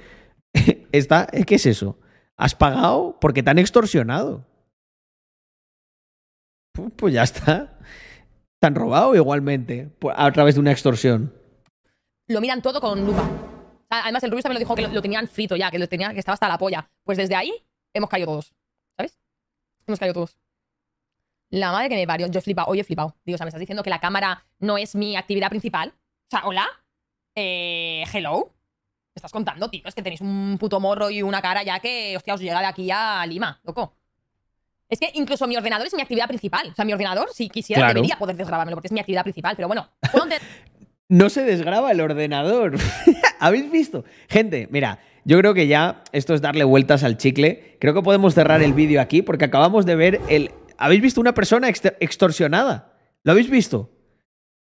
Está, 0.93 1.27
¿Qué 1.27 1.55
es 1.55 1.67
eso? 1.67 1.99
¿Has 2.37 2.55
pagado 2.55 3.19
porque 3.21 3.43
te 3.43 3.51
han 3.51 3.59
extorsionado? 3.59 4.47
Pu- 6.75 6.93
Pues 6.97 7.15
ya 7.15 7.23
está. 7.23 7.79
Te 8.61 8.67
han 8.67 8.75
robado 8.75 9.15
igualmente 9.15 9.91
a 10.15 10.31
través 10.33 10.55
de 10.55 10.61
una 10.61 10.73
extorsión. 10.73 11.33
Lo 12.29 12.41
miran 12.41 12.63
todo 12.63 12.81
con 12.81 13.05
lupa. 13.07 13.29
Además, 13.89 14.23
el 14.23 14.31
Rubius 14.31 14.45
también 14.45 14.57
lo 14.57 14.61
dijo 14.61 14.75
que 14.77 14.83
lo, 14.83 14.89
lo 14.89 15.03
tenían 15.03 15.27
frito 15.29 15.57
ya, 15.57 15.71
que 15.71 15.79
lo 15.79 15.89
tenían, 15.89 16.13
que 16.13 16.21
estaba 16.21 16.35
hasta 16.35 16.49
la 16.49 16.59
polla. 16.59 16.89
Pues 17.05 17.19
desde 17.19 17.35
ahí 17.35 17.53
hemos 17.95 18.09
caído 18.11 18.27
todos. 18.27 18.55
¿Sabes? 18.97 19.19
Hemos 19.87 19.99
caído 19.99 20.15
todos. 20.15 20.39
La 21.51 21.73
madre 21.73 21.89
que 21.89 21.97
me 21.97 22.07
parió. 22.07 22.27
Yo 22.29 22.39
he 22.39 22.43
flipado. 22.43 22.69
Hoy 22.69 22.81
he 22.81 22.85
flipado. 22.85 23.17
Digo, 23.25 23.35
o 23.35 23.39
sea, 23.39 23.45
me 23.45 23.49
estás 23.49 23.61
diciendo 23.61 23.83
que 23.83 23.91
la 23.91 24.01
cámara 24.01 24.45
no 24.61 24.79
es 24.79 24.95
mi 24.95 25.17
actividad 25.17 25.49
principal. 25.51 25.89
O 25.91 26.31
sea, 26.31 26.43
hola. 26.47 26.67
Eh, 27.35 28.05
hello. 28.13 28.53
¿Me 29.15 29.19
estás 29.19 29.33
contando, 29.33 29.69
tío? 29.69 29.83
Es 29.85 29.95
que 29.95 30.03
tenéis 30.03 30.21
un 30.21 30.57
puto 30.59 30.79
morro 30.79 31.11
y 31.11 31.23
una 31.23 31.43
cara 31.43 31.63
ya 31.65 31.81
que, 31.81 32.17
hostia, 32.17 32.35
os 32.35 32.41
llega 32.41 32.61
de 32.61 32.67
aquí 32.67 32.89
a 32.93 33.25
Lima, 33.27 33.61
loco. 33.65 33.95
Es 34.89 34.99
que 35.01 35.11
incluso 35.15 35.47
mi 35.47 35.57
ordenador 35.57 35.87
es 35.87 35.95
mi 35.95 36.03
actividad 36.03 36.27
principal. 36.29 36.69
O 36.71 36.75
sea, 36.75 36.85
mi 36.85 36.93
ordenador, 36.93 37.29
si 37.33 37.49
quisiera, 37.49 37.81
Claro. 37.81 37.95
debería 37.95 38.17
poder 38.19 38.37
desgrabármelo 38.37 38.77
porque 38.77 38.89
es 38.89 38.93
mi 38.93 39.01
actividad 39.01 39.23
principal. 39.23 39.57
Pero 39.57 39.69
bueno, 39.69 39.89
No 41.09 41.29
se 41.29 41.43
desgraba 41.43 41.91
el 41.91 42.01
ordenador. 42.01 42.77
¿Habéis 43.41 43.69
visto? 43.71 44.05
Gente, 44.29 44.69
mira, 44.71 45.01
yo 45.25 45.39
creo 45.39 45.55
que 45.55 45.67
ya 45.67 46.05
esto 46.13 46.35
es 46.35 46.41
darle 46.41 46.63
vueltas 46.63 47.03
al 47.03 47.17
chicle. 47.17 47.77
Creo 47.81 47.95
que 47.95 48.03
podemos 48.03 48.35
cerrar 48.35 48.63
el 48.63 48.75
vídeo 48.75 49.01
aquí 49.01 49.23
porque 49.23 49.45
acabamos 49.47 49.87
de 49.87 49.97
ver 49.97 50.21
el... 50.29 50.53
¿Habéis 50.81 51.03
visto 51.03 51.21
una 51.21 51.35
persona 51.35 51.69
extorsionada? 51.69 52.95
¿Lo 53.23 53.33
habéis 53.33 53.51
visto? 53.51 53.91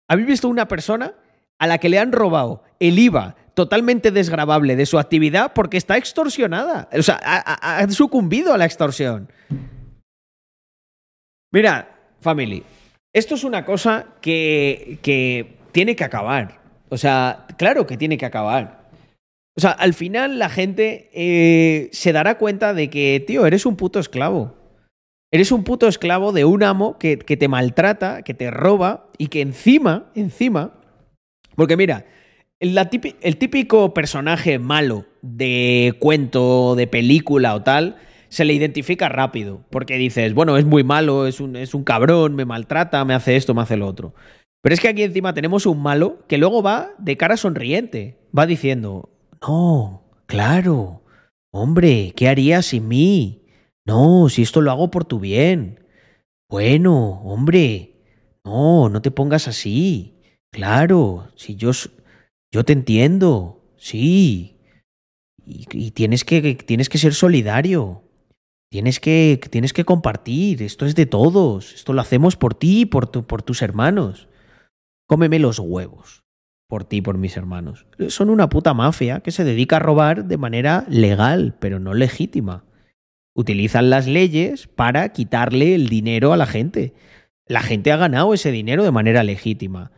¿Habéis 0.08 0.28
visto 0.28 0.48
una 0.48 0.68
persona 0.68 1.14
a 1.58 1.66
la 1.66 1.78
que 1.78 1.88
le 1.88 1.98
han 1.98 2.12
robado 2.12 2.62
el 2.78 2.98
IVA 2.98 3.34
totalmente 3.54 4.10
desgravable 4.10 4.76
de 4.76 4.86
su 4.86 4.98
actividad 4.98 5.52
porque 5.52 5.76
está 5.76 5.96
extorsionada? 5.96 6.88
O 6.92 7.02
sea, 7.02 7.16
ha 7.16 7.88
sucumbido 7.90 8.54
a 8.54 8.58
la 8.58 8.66
extorsión. 8.66 9.30
Mira, 11.52 12.12
family, 12.20 12.62
esto 13.12 13.34
es 13.34 13.44
una 13.44 13.64
cosa 13.64 14.06
que, 14.20 14.98
que 15.02 15.58
tiene 15.72 15.96
que 15.96 16.04
acabar. 16.04 16.60
O 16.88 16.96
sea, 16.96 17.46
claro 17.58 17.86
que 17.86 17.96
tiene 17.96 18.16
que 18.16 18.26
acabar. 18.26 18.90
O 19.56 19.60
sea, 19.60 19.70
al 19.70 19.94
final 19.94 20.38
la 20.38 20.50
gente 20.50 21.10
eh, 21.14 21.88
se 21.92 22.12
dará 22.12 22.38
cuenta 22.38 22.74
de 22.74 22.90
que, 22.90 23.24
tío, 23.26 23.46
eres 23.46 23.66
un 23.66 23.76
puto 23.76 23.98
esclavo. 23.98 24.54
Eres 25.36 25.52
un 25.52 25.64
puto 25.64 25.86
esclavo 25.86 26.32
de 26.32 26.46
un 26.46 26.62
amo 26.62 26.96
que, 26.96 27.18
que 27.18 27.36
te 27.36 27.46
maltrata, 27.46 28.22
que 28.22 28.32
te 28.32 28.50
roba 28.50 29.10
y 29.18 29.26
que 29.26 29.42
encima, 29.42 30.06
encima, 30.14 30.80
porque 31.56 31.76
mira, 31.76 32.06
el 32.58 33.36
típico 33.36 33.92
personaje 33.92 34.58
malo 34.58 35.04
de 35.20 35.94
cuento, 35.98 36.74
de 36.74 36.86
película 36.86 37.54
o 37.54 37.62
tal, 37.62 37.96
se 38.30 38.46
le 38.46 38.54
identifica 38.54 39.10
rápido, 39.10 39.60
porque 39.68 39.98
dices, 39.98 40.32
bueno, 40.32 40.56
es 40.56 40.64
muy 40.64 40.84
malo, 40.84 41.26
es 41.26 41.38
un, 41.38 41.54
es 41.54 41.74
un 41.74 41.84
cabrón, 41.84 42.34
me 42.34 42.46
maltrata, 42.46 43.04
me 43.04 43.12
hace 43.12 43.36
esto, 43.36 43.52
me 43.52 43.60
hace 43.60 43.76
lo 43.76 43.86
otro. 43.86 44.14
Pero 44.62 44.72
es 44.72 44.80
que 44.80 44.88
aquí 44.88 45.02
encima 45.02 45.34
tenemos 45.34 45.66
un 45.66 45.82
malo 45.82 46.24
que 46.28 46.38
luego 46.38 46.62
va 46.62 46.92
de 46.96 47.18
cara 47.18 47.36
sonriente, 47.36 48.16
va 48.34 48.46
diciendo, 48.46 49.10
no, 49.46 50.02
claro, 50.24 51.02
hombre, 51.50 52.14
¿qué 52.16 52.26
harías 52.26 52.64
sin 52.64 52.88
mí? 52.88 53.45
No, 53.86 54.28
si 54.28 54.42
esto 54.42 54.60
lo 54.60 54.70
hago 54.70 54.90
por 54.90 55.04
tu 55.04 55.20
bien. 55.20 55.80
Bueno, 56.50 57.20
hombre, 57.22 57.94
no, 58.44 58.88
no 58.88 59.02
te 59.02 59.10
pongas 59.10 59.48
así. 59.48 60.20
Claro, 60.52 61.28
si 61.36 61.56
yo, 61.56 61.70
yo 62.52 62.64
te 62.64 62.72
entiendo, 62.72 63.62
sí. 63.76 64.58
Y, 65.44 65.90
tienes, 65.92 66.24
que, 66.24 66.54
tienes 66.56 66.88
que 66.88 66.98
ser 66.98 67.14
solidario. 67.14 68.02
Tienes 68.70 68.98
que, 68.98 69.40
tienes 69.50 69.72
que 69.72 69.84
compartir. 69.84 70.62
Esto 70.62 70.86
es 70.86 70.94
de 70.96 71.06
todos. 71.06 71.72
Esto 71.74 71.92
lo 71.92 72.00
hacemos 72.00 72.36
por 72.36 72.54
ti 72.54 72.80
y 72.80 72.86
por, 72.86 73.06
tu- 73.06 73.24
por 73.26 73.42
tus 73.42 73.62
hermanos. 73.62 74.28
Cómeme 75.08 75.38
los 75.38 75.60
huevos. 75.60 76.24
Por 76.68 76.82
ti 76.82 77.00
por 77.00 77.16
mis 77.16 77.36
hermanos. 77.36 77.86
Son 78.08 78.28
una 78.28 78.48
puta 78.48 78.74
mafia 78.74 79.20
que 79.20 79.30
se 79.30 79.44
dedica 79.44 79.76
a 79.76 79.80
robar 79.80 80.24
de 80.24 80.36
manera 80.36 80.84
legal, 80.88 81.54
pero 81.60 81.78
no 81.78 81.94
legítima. 81.94 82.64
Utilizan 83.36 83.90
las 83.90 84.06
leyes 84.06 84.66
para 84.66 85.10
quitarle 85.10 85.74
el 85.74 85.88
dinero 85.90 86.32
a 86.32 86.38
la 86.38 86.46
gente. 86.46 86.94
La 87.46 87.60
gente 87.60 87.92
ha 87.92 87.96
ganado 87.96 88.32
ese 88.32 88.50
dinero 88.50 88.82
de 88.82 88.90
manera 88.90 89.22
legítima. 89.22 89.92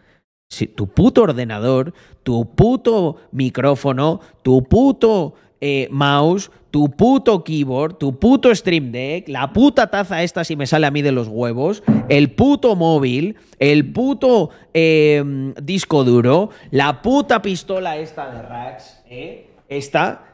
Si 0.50 0.66
tu 0.66 0.88
puto 0.88 1.22
ordenador, 1.22 1.94
tu 2.24 2.54
puto 2.56 3.16
micrófono, 3.30 4.20
tu 4.42 4.64
puto 4.64 5.34
eh, 5.60 5.86
mouse, 5.90 6.50
tu 6.72 6.90
puto 6.90 7.44
keyboard, 7.44 7.98
tu 7.98 8.18
puto 8.18 8.52
Stream 8.54 8.90
Deck, 8.90 9.28
la 9.28 9.52
puta 9.52 9.88
taza 9.88 10.22
esta 10.22 10.42
si 10.42 10.56
me 10.56 10.66
sale 10.66 10.86
a 10.86 10.90
mí 10.90 11.00
de 11.00 11.12
los 11.12 11.28
huevos, 11.28 11.84
el 12.08 12.32
puto 12.32 12.74
móvil, 12.74 13.36
el 13.60 13.92
puto 13.92 14.50
eh, 14.74 15.52
disco 15.62 16.02
duro, 16.02 16.50
la 16.72 17.02
puta 17.02 17.40
pistola 17.40 17.98
esta 17.98 18.30
de 18.30 18.42
Rax, 18.42 19.02
¿eh? 19.08 19.44
Esta, 19.68 20.27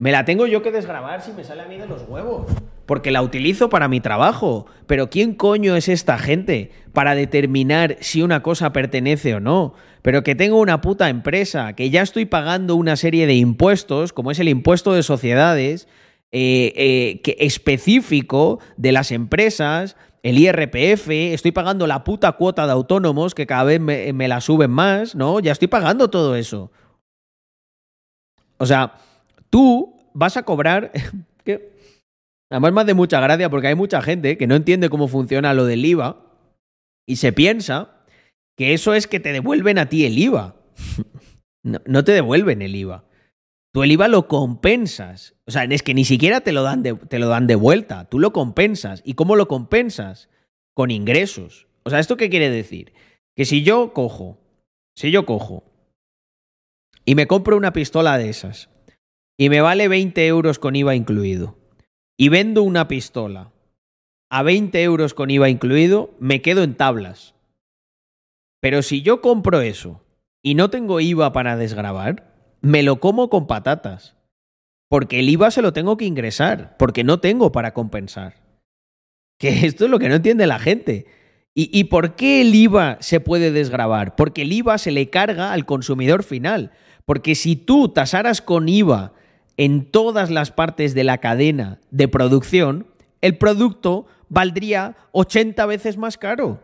me 0.00 0.12
la 0.12 0.24
tengo 0.24 0.46
yo 0.46 0.62
que 0.62 0.72
desgrabar 0.72 1.20
si 1.20 1.30
me 1.32 1.44
sale 1.44 1.60
a 1.60 1.66
mí 1.66 1.76
de 1.76 1.86
los 1.86 2.08
huevos. 2.08 2.46
Porque 2.86 3.10
la 3.10 3.20
utilizo 3.20 3.68
para 3.68 3.86
mi 3.86 4.00
trabajo. 4.00 4.64
Pero 4.86 5.10
¿quién 5.10 5.34
coño 5.34 5.76
es 5.76 5.90
esta 5.90 6.18
gente 6.18 6.70
para 6.94 7.14
determinar 7.14 7.98
si 8.00 8.22
una 8.22 8.42
cosa 8.42 8.72
pertenece 8.72 9.34
o 9.34 9.40
no? 9.40 9.74
Pero 10.00 10.24
que 10.24 10.34
tengo 10.34 10.58
una 10.58 10.80
puta 10.80 11.10
empresa, 11.10 11.74
que 11.74 11.90
ya 11.90 12.00
estoy 12.00 12.24
pagando 12.24 12.76
una 12.76 12.96
serie 12.96 13.26
de 13.26 13.34
impuestos, 13.34 14.14
como 14.14 14.30
es 14.30 14.38
el 14.38 14.48
impuesto 14.48 14.94
de 14.94 15.02
sociedades, 15.02 15.86
eh, 16.32 16.72
eh, 16.76 17.20
que 17.22 17.36
específico 17.38 18.58
de 18.78 18.92
las 18.92 19.12
empresas, 19.12 19.98
el 20.22 20.38
IRPF, 20.38 21.10
estoy 21.10 21.52
pagando 21.52 21.86
la 21.86 22.04
puta 22.04 22.32
cuota 22.32 22.64
de 22.64 22.72
autónomos, 22.72 23.34
que 23.34 23.46
cada 23.46 23.64
vez 23.64 23.80
me, 23.80 24.14
me 24.14 24.28
la 24.28 24.40
suben 24.40 24.70
más, 24.70 25.14
¿no? 25.14 25.40
Ya 25.40 25.52
estoy 25.52 25.68
pagando 25.68 26.08
todo 26.08 26.36
eso. 26.36 26.72
O 28.56 28.64
sea, 28.64 28.94
tú 29.50 30.10
vas 30.14 30.36
a 30.36 30.44
cobrar. 30.44 30.92
que 31.44 31.70
Además, 32.50 32.72
más 32.72 32.86
de 32.86 32.94
mucha 32.94 33.20
gracia 33.20 33.48
porque 33.48 33.68
hay 33.68 33.76
mucha 33.76 34.02
gente 34.02 34.36
que 34.36 34.48
no 34.48 34.56
entiende 34.56 34.90
cómo 34.90 35.06
funciona 35.06 35.54
lo 35.54 35.64
del 35.66 35.84
IVA 35.84 36.16
y 37.06 37.16
se 37.16 37.32
piensa 37.32 38.04
que 38.56 38.74
eso 38.74 38.92
es 38.94 39.06
que 39.06 39.20
te 39.20 39.32
devuelven 39.32 39.78
a 39.78 39.88
ti 39.88 40.04
el 40.04 40.18
IVA. 40.18 40.56
No, 41.62 42.04
te 42.04 42.12
devuelven 42.12 42.62
el 42.62 42.74
IVA. 42.74 43.04
Tú 43.74 43.82
el 43.82 43.92
IVA 43.92 44.08
lo 44.08 44.28
compensas. 44.28 45.34
O 45.46 45.50
sea, 45.50 45.64
es 45.64 45.82
que 45.82 45.92
ni 45.92 46.06
siquiera 46.06 46.40
te 46.40 46.52
lo, 46.52 46.62
dan 46.62 46.82
de, 46.82 46.94
te 46.94 47.18
lo 47.18 47.28
dan 47.28 47.46
de 47.46 47.54
vuelta. 47.54 48.06
Tú 48.06 48.18
lo 48.18 48.32
compensas. 48.32 49.02
¿Y 49.04 49.12
cómo 49.12 49.36
lo 49.36 49.46
compensas? 49.46 50.30
Con 50.72 50.90
ingresos. 50.90 51.66
O 51.82 51.90
sea, 51.90 51.98
¿esto 51.98 52.16
qué 52.16 52.30
quiere 52.30 52.48
decir? 52.48 52.94
Que 53.36 53.44
si 53.44 53.62
yo 53.62 53.92
cojo, 53.92 54.38
si 54.96 55.10
yo 55.10 55.26
cojo 55.26 55.64
y 57.04 57.14
me 57.14 57.26
compro 57.26 57.58
una 57.58 57.74
pistola 57.74 58.16
de 58.16 58.30
esas 58.30 58.70
y 59.40 59.48
me 59.48 59.62
vale 59.62 59.88
20 59.88 60.26
euros 60.26 60.58
con 60.58 60.76
IVA 60.76 60.94
incluido 60.94 61.56
y 62.18 62.28
vendo 62.28 62.62
una 62.62 62.88
pistola 62.88 63.50
a 64.28 64.42
20 64.42 64.82
euros 64.82 65.14
con 65.14 65.30
IVA 65.30 65.48
incluido, 65.48 66.14
me 66.20 66.42
quedo 66.42 66.62
en 66.62 66.74
tablas. 66.74 67.34
Pero 68.60 68.82
si 68.82 69.00
yo 69.00 69.22
compro 69.22 69.62
eso 69.62 70.02
y 70.42 70.56
no 70.56 70.68
tengo 70.68 71.00
IVA 71.00 71.32
para 71.32 71.56
desgravar, 71.56 72.34
me 72.60 72.82
lo 72.82 73.00
como 73.00 73.30
con 73.30 73.46
patatas. 73.46 74.14
Porque 74.90 75.20
el 75.20 75.30
IVA 75.30 75.50
se 75.50 75.62
lo 75.62 75.72
tengo 75.72 75.96
que 75.96 76.04
ingresar, 76.04 76.76
porque 76.76 77.02
no 77.02 77.20
tengo 77.20 77.50
para 77.50 77.72
compensar. 77.72 78.34
Que 79.38 79.48
esto 79.66 79.86
es 79.86 79.90
lo 79.90 79.98
que 79.98 80.10
no 80.10 80.16
entiende 80.16 80.46
la 80.46 80.58
gente. 80.58 81.06
¿Y, 81.54 81.70
y 81.72 81.84
por 81.84 82.14
qué 82.14 82.42
el 82.42 82.54
IVA 82.54 82.98
se 83.00 83.20
puede 83.20 83.52
desgravar? 83.52 84.16
Porque 84.16 84.42
el 84.42 84.52
IVA 84.52 84.76
se 84.76 84.90
le 84.90 85.08
carga 85.08 85.54
al 85.54 85.64
consumidor 85.64 86.24
final. 86.24 86.72
Porque 87.06 87.34
si 87.34 87.56
tú 87.56 87.88
tasaras 87.88 88.42
con 88.42 88.68
IVA 88.68 89.14
en 89.60 89.84
todas 89.84 90.30
las 90.30 90.50
partes 90.50 90.94
de 90.94 91.04
la 91.04 91.18
cadena 91.18 91.80
de 91.90 92.08
producción, 92.08 92.86
el 93.20 93.36
producto 93.36 94.06
valdría 94.30 94.96
80 95.12 95.66
veces 95.66 95.98
más 95.98 96.16
caro. 96.16 96.60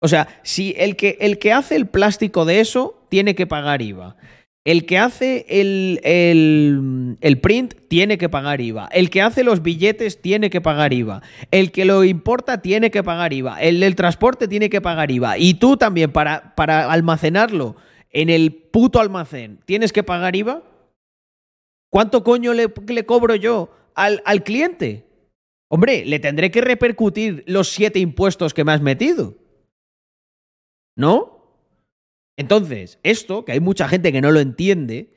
O 0.00 0.08
sea, 0.08 0.26
si 0.42 0.74
el 0.76 0.96
que, 0.96 1.16
el 1.20 1.38
que 1.38 1.52
hace 1.52 1.76
el 1.76 1.86
plástico 1.86 2.44
de 2.44 2.58
eso 2.58 3.06
tiene 3.08 3.36
que 3.36 3.46
pagar 3.46 3.80
IVA. 3.80 4.16
El 4.64 4.86
que 4.86 4.98
hace 4.98 5.46
el, 5.48 6.00
el, 6.02 7.16
el 7.20 7.38
print 7.38 7.74
tiene 7.86 8.18
que 8.18 8.28
pagar 8.28 8.60
IVA. 8.60 8.88
El 8.90 9.08
que 9.08 9.22
hace 9.22 9.44
los 9.44 9.62
billetes 9.62 10.20
tiene 10.20 10.50
que 10.50 10.60
pagar 10.60 10.92
IVA. 10.92 11.22
El 11.52 11.70
que 11.70 11.84
lo 11.84 12.02
importa 12.02 12.60
tiene 12.60 12.90
que 12.90 13.04
pagar 13.04 13.32
IVA. 13.32 13.62
El 13.62 13.78
del 13.78 13.94
transporte 13.94 14.48
tiene 14.48 14.68
que 14.68 14.80
pagar 14.80 15.12
IVA. 15.12 15.38
Y 15.38 15.54
tú 15.54 15.76
también, 15.76 16.10
para, 16.10 16.56
para 16.56 16.90
almacenarlo 16.90 17.76
en 18.10 18.30
el 18.30 18.52
puto 18.52 18.98
almacén, 18.98 19.60
¿tienes 19.64 19.92
que 19.92 20.02
pagar 20.02 20.34
IVA? 20.34 20.64
¿Cuánto 21.92 22.24
coño 22.24 22.54
le, 22.54 22.72
cobro 23.04 23.34
yo 23.34 23.68
al, 23.94 24.42
cliente? 24.44 25.04
Hombre, 25.68 26.06
le 26.06 26.20
tendré 26.20 26.50
que 26.50 26.62
repercutir 26.62 27.44
los 27.46 27.68
siete 27.68 27.98
impuestos 27.98 28.54
que 28.54 28.64
me 28.64 28.72
has 28.72 28.80
metido. 28.80 29.34
¿No? 30.96 31.68
Entonces, 32.38 32.98
esto, 33.02 33.44
que 33.44 33.52
hay 33.52 33.60
mucha 33.60 33.88
gente 33.88 34.10
que 34.10 34.22
no 34.22 34.30
lo 34.30 34.40
entiende, 34.40 35.12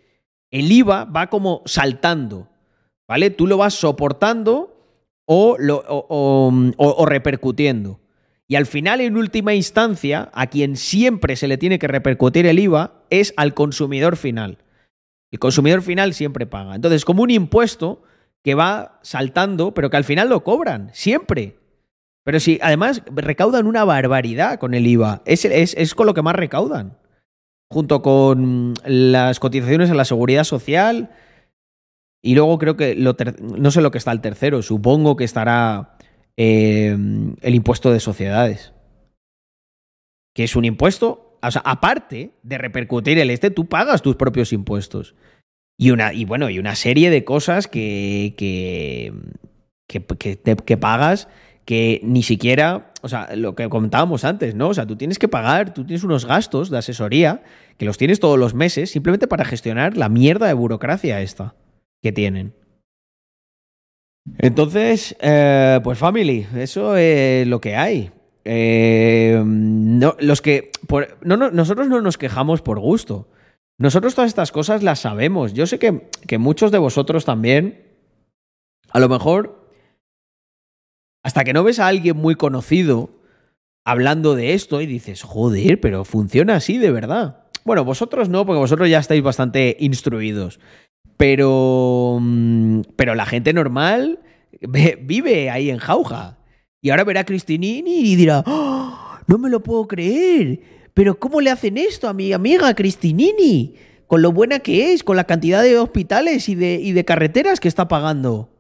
el 0.52 0.69
IVA 0.69 1.06
va 1.06 1.30
como 1.30 1.61
saltando, 1.65 2.49
¿vale? 3.07 3.30
Tú 3.30 3.47
lo 3.47 3.56
vas 3.56 3.76
soportando 3.76 5.07
o, 5.23 5.56
o, 5.57 6.06
o, 6.10 6.73
o, 6.77 7.06
repercutiendo. 7.06 8.02
Y 8.49 8.56
al 8.56 8.65
final, 8.65 8.99
en 8.99 9.15
última 9.15 9.53
instancia, 9.53 10.30
a 10.34 10.47
quien 10.47 10.76
siempre 10.76 11.38
se 11.38 11.47
le 11.47 11.57
tiene 11.57 11.80
que 11.80 11.88
repercutir 11.88 12.45
el 12.45 12.60
IVA 12.60 13.06
es 13.10 13.34
al 13.38 13.53
consumidor 13.53 14.18
final. 14.18 14.57
El 15.31 15.39
consumidor 15.39 15.81
final 15.81 16.14
siempre 16.14 16.45
paga. 16.45 16.76
Entonces, 16.76 17.06
como 17.06 17.23
un 17.23 17.31
impuesto 17.31 18.03
que 18.43 18.56
va 18.56 18.99
saltando, 19.02 19.73
pero 19.73 19.89
que 19.89 19.97
al 19.97 20.03
final 20.03 20.30
lo 20.30 20.43
cobran, 20.43 20.91
siempre. 20.93 21.57
Pero 22.23 22.39
sí, 22.39 22.60
además 22.61 23.02
recaudan 23.07 23.68
una 23.68 23.84
barbaridad 23.84 24.60
con 24.60 24.73
el 24.73 24.88
IVA. 24.88 25.22
Es, 25.26 25.45
es, 25.45 25.73
es 25.76 25.95
con 25.95 26.06
lo 26.06 26.14
que 26.14 26.22
más 26.22 26.35
recaudan 26.35 26.97
junto 27.69 28.02
con 28.02 28.73
las 28.85 29.39
cotizaciones 29.39 29.89
a 29.89 29.95
la 29.95 30.06
seguridad 30.06 30.43
social. 30.43 31.11
Y 32.23 32.35
luego 32.35 32.57
creo 32.57 32.76
que 32.76 32.95
lo 32.95 33.15
no 33.41 33.72
sé 33.72 33.81
lo 33.81 33.91
que 33.91 33.97
está 33.97 34.11
el 34.11 34.22
tercero, 34.22 34.61
supongo 34.61 35.15
que 35.15 35.23
estará 35.23 35.97
eh, 36.38 36.97
el 37.41 37.56
impuesto 37.56 37.91
de 37.91 37.99
sociedades. 37.99 38.73
Que 40.34 40.45
es 40.45 40.56
un 40.56 40.65
impuesto, 40.65 41.24
o 41.47 41.51
sea, 41.51 41.61
aparte 41.65 42.31
de 42.43 42.57
repercutir 42.57 43.17
el 43.19 43.30
este, 43.30 43.51
tú 43.51 43.65
pagas 43.65 44.01
tus 44.01 44.15
propios 44.15 44.53
impuestos. 44.53 45.15
Y 45.77 45.91
una, 45.91 46.13
y 46.13 46.26
bueno, 46.26 46.49
y 46.49 46.59
una 46.59 46.76
serie 46.76 47.09
de 47.09 47.26
cosas 47.26 47.67
que, 47.67 48.34
que, 48.38 49.13
que, 49.88 50.55
que, 50.55 50.77
pagas 50.77 51.27
que 51.65 51.99
ni 52.03 52.23
siquiera, 52.23 52.93
o 53.01 53.09
sea, 53.09 53.35
lo 53.35 53.55
que 53.55 53.67
comentábamos 53.67 54.23
antes, 54.23 54.55
¿no? 54.55 54.69
O 54.69 54.73
sea, 54.73 54.85
tú 54.85 54.95
tienes 54.95 55.19
que 55.19 55.27
pagar, 55.27 55.73
tú 55.73 55.84
tienes 55.84 56.03
unos 56.03 56.26
gastos 56.26 56.69
de 56.69 56.77
asesoría 56.77 57.43
que 57.77 57.85
los 57.85 57.97
tienes 57.97 58.19
todos 58.19 58.39
los 58.39 58.53
meses 58.53 58.89
simplemente 58.89 59.27
para 59.27 59.43
gestionar 59.43 59.97
la 59.97 60.07
mierda 60.07 60.47
de 60.47 60.53
burocracia 60.53 61.22
esta 61.22 61.55
que 62.01 62.13
tienen. 62.13 62.53
Entonces, 64.38 65.15
eh, 65.19 65.80
pues 65.84 65.99
family, 65.99 66.47
eso 66.55 66.95
es 66.95 67.45
lo 67.47 67.59
que 67.59 67.76
hay. 67.76 68.11
Eh, 68.45 69.41
no, 69.45 70.15
los 70.19 70.41
que 70.41 70.72
no, 71.22 71.38
nosotros 71.38 71.88
no 71.88 72.01
nos 72.01 72.17
quejamos 72.17 72.61
por 72.61 72.80
gusto. 72.80 73.27
Nosotros 73.77 74.15
todas 74.15 74.30
estas 74.30 74.51
cosas 74.51 74.84
las 74.84 74.99
sabemos. 74.99 75.53
Yo 75.53 75.65
sé 75.65 75.80
que, 75.80 76.09
que 76.27 76.38
muchos 76.38 76.72
de 76.72 76.77
vosotros 76.77 77.26
también, 77.26 77.84
a 78.91 78.99
lo 78.99 79.09
mejor 79.09 79.65
hasta 81.26 81.43
que 81.43 81.53
no 81.53 81.63
ves 81.63 81.80
a 81.80 81.88
alguien 81.88 82.15
muy 82.15 82.35
conocido 82.35 83.09
hablando 83.84 84.35
de 84.35 84.53
esto 84.53 84.80
y 84.80 84.85
dices, 84.85 85.23
joder, 85.23 85.81
pero 85.81 86.05
funciona 86.05 86.55
así 86.55 86.77
de 86.77 86.91
verdad. 86.91 87.45
Bueno, 87.63 87.84
vosotros 87.84 88.30
no, 88.30 88.45
porque 88.45 88.59
vosotros 88.59 88.91
ya 88.91 88.99
estáis 88.99 89.23
bastante 89.23 89.76
instruidos. 89.80 90.59
Pero. 91.17 92.19
mm, 92.22 92.81
Pero 92.95 93.15
la 93.15 93.26
gente 93.26 93.53
normal 93.53 94.19
vive 94.61 95.49
ahí 95.49 95.72
en 95.72 95.80
jauja. 95.80 96.38
Y 96.86 96.91
ahora 96.91 97.03
verá 97.03 97.22
a 97.22 97.26
Cristinini 97.26 98.12
y 98.12 98.16
dirá: 98.16 98.44
¡Oh, 98.45 99.18
No 99.26 99.40
me 99.40 99.49
lo 99.49 99.64
puedo 99.64 99.88
creer. 99.88 100.60
Pero 100.94 101.18
¿cómo 101.20 101.41
le 101.41 101.49
hacen 101.49 101.80
esto 101.80 102.07
a 102.07 102.14
mi 102.14 102.32
amiga 102.32 102.76
Cristinini? 102.76 103.74
Con 104.06 104.22
lo 104.22 104.32
buena 104.32 104.60
que 104.60 104.94
es, 104.94 105.03
con 105.03 105.18
la 105.18 105.24
cantidad 105.24 105.64
de 105.64 105.80
hospitales 105.80 106.48
y 106.48 106.53
de, 106.53 106.76
y 106.76 106.91
de 106.91 107.03
carreteras 107.03 107.60
que 107.60 107.70
está 107.70 107.88
pagando. 107.88 108.52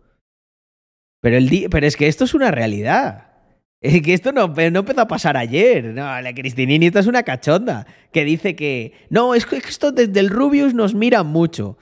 Pero, 1.21 1.37
el 1.37 1.67
pero 1.69 1.85
es 1.85 1.95
que 1.95 2.07
esto 2.07 2.23
es 2.23 2.33
una 2.33 2.49
realidad. 2.49 3.27
Es 3.79 4.01
que 4.01 4.15
esto 4.15 4.31
no, 4.31 4.47
no 4.47 4.79
empezó 4.79 5.01
a 5.01 5.07
pasar 5.07 5.37
ayer. 5.37 5.85
No, 5.93 6.19
la 6.19 6.33
Cristinini, 6.33 6.87
esta 6.87 7.01
es 7.01 7.07
una 7.07 7.21
cachonda. 7.21 7.85
Que 8.11 8.25
dice 8.25 8.55
que. 8.55 8.93
No, 9.11 9.35
es 9.35 9.45
que 9.45 9.57
esto 9.57 9.91
desde 9.91 10.19
el 10.19 10.31
Rubius 10.31 10.73
nos 10.73 10.95
miran 10.95 11.27
mucho. 11.27 11.77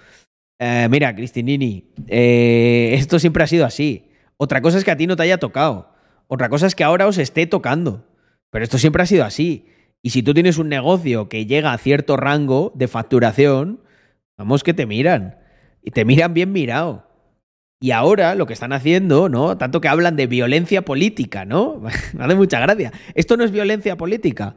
Eh, 0.59 0.89
mira, 0.91 1.15
Cristinini, 1.15 1.85
eh, 2.09 2.95
esto 2.95 3.17
siempre 3.17 3.45
ha 3.45 3.47
sido 3.47 3.65
así. 3.65 4.09
Otra 4.35 4.61
cosa 4.61 4.77
es 4.77 4.83
que 4.83 4.91
a 4.91 4.97
ti 4.97 5.07
no 5.07 5.15
te 5.15 5.23
haya 5.23 5.37
tocado. 5.37 5.92
Otra 6.27 6.49
cosa 6.49 6.67
es 6.67 6.75
que 6.75 6.83
ahora 6.83 7.07
os 7.07 7.17
esté 7.17 7.47
tocando. 7.47 8.05
Pero 8.49 8.63
esto 8.63 8.77
siempre 8.77 9.03
ha 9.03 9.07
sido 9.07 9.25
así. 9.25 9.67
Y 10.01 10.11
si 10.11 10.21
tú 10.21 10.33
tienes 10.33 10.57
un 10.57 10.69
negocio 10.69 11.29
que 11.29 11.45
llega 11.45 11.73
a 11.73 11.77
cierto 11.77 12.17
rango 12.17 12.71
de 12.75 12.87
facturación, 12.87 13.81
vamos 14.37 14.63
que 14.63 14.73
te 14.73 14.85
miran. 14.85 15.37
Y 15.81 15.91
te 15.91 16.05
miran 16.05 16.33
bien 16.33 16.51
mirado. 16.51 17.07
Y 17.81 17.91
ahora 17.91 18.35
lo 18.35 18.45
que 18.45 18.53
están 18.53 18.71
haciendo, 18.71 19.27
¿no? 19.27 19.57
Tanto 19.57 19.81
que 19.81 19.89
hablan 19.89 20.15
de 20.15 20.27
violencia 20.27 20.83
política, 20.83 21.45
¿no? 21.45 21.81
Me 22.13 22.23
hace 22.23 22.35
mucha 22.35 22.59
gracia. 22.59 22.93
Esto 23.13 23.35
no 23.37 23.43
es 23.43 23.51
violencia 23.51 23.97
política. 23.97 24.55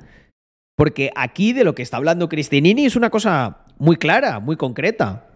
Porque 0.77 1.11
aquí 1.17 1.53
de 1.53 1.65
lo 1.65 1.75
que 1.75 1.83
está 1.83 1.97
hablando 1.97 2.29
Cristinini 2.29 2.85
es 2.85 2.97
una 2.97 3.11
cosa 3.11 3.65
muy 3.79 3.97
clara, 3.97 4.41
muy 4.41 4.57
concreta. 4.57 5.27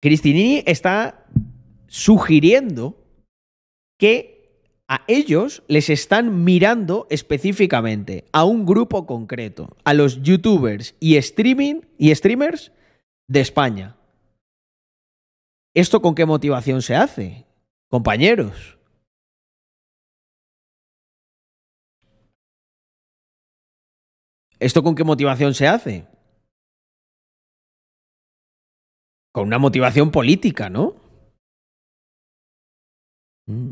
Cristinini 0.00 0.62
está 0.66 1.24
sugiriendo 1.88 3.04
que 3.98 4.37
a 4.88 5.04
ellos 5.06 5.62
les 5.68 5.90
están 5.90 6.44
mirando 6.44 7.06
específicamente 7.10 8.24
a 8.32 8.44
un 8.44 8.64
grupo 8.64 9.06
concreto, 9.06 9.76
a 9.84 9.92
los 9.92 10.22
youtubers 10.22 10.94
y 10.98 11.16
streaming 11.18 11.82
y 11.98 12.14
streamers 12.14 12.72
de 13.28 13.40
España. 13.40 13.96
¿Esto 15.74 16.00
con 16.00 16.14
qué 16.14 16.24
motivación 16.24 16.80
se 16.80 16.96
hace? 16.96 17.46
Compañeros. 17.90 18.78
¿Esto 24.58 24.82
con 24.82 24.94
qué 24.94 25.04
motivación 25.04 25.54
se 25.54 25.68
hace? 25.68 26.06
Con 29.32 29.46
una 29.46 29.58
motivación 29.58 30.10
política, 30.10 30.68
¿no? 30.68 30.96
Mm. 33.46 33.70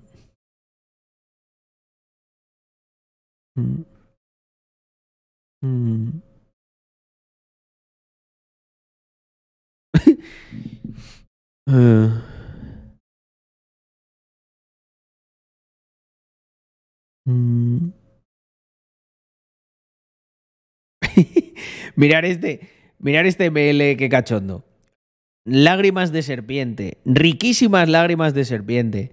Mm. 3.57 3.85
Mm. 5.63 6.21
Eh. 11.69 12.09
Mm. 17.27 17.91
mirar 21.97 22.25
este, 22.25 22.69
mirar 22.99 23.27
este 23.27 23.47
ML 23.51 23.97
que 23.97 24.09
cachondo. 24.09 24.65
Lágrimas 25.45 26.13
de 26.13 26.23
serpiente, 26.23 26.99
riquísimas 27.05 27.89
lágrimas 27.89 28.35
de 28.35 28.45
serpiente. 28.45 29.13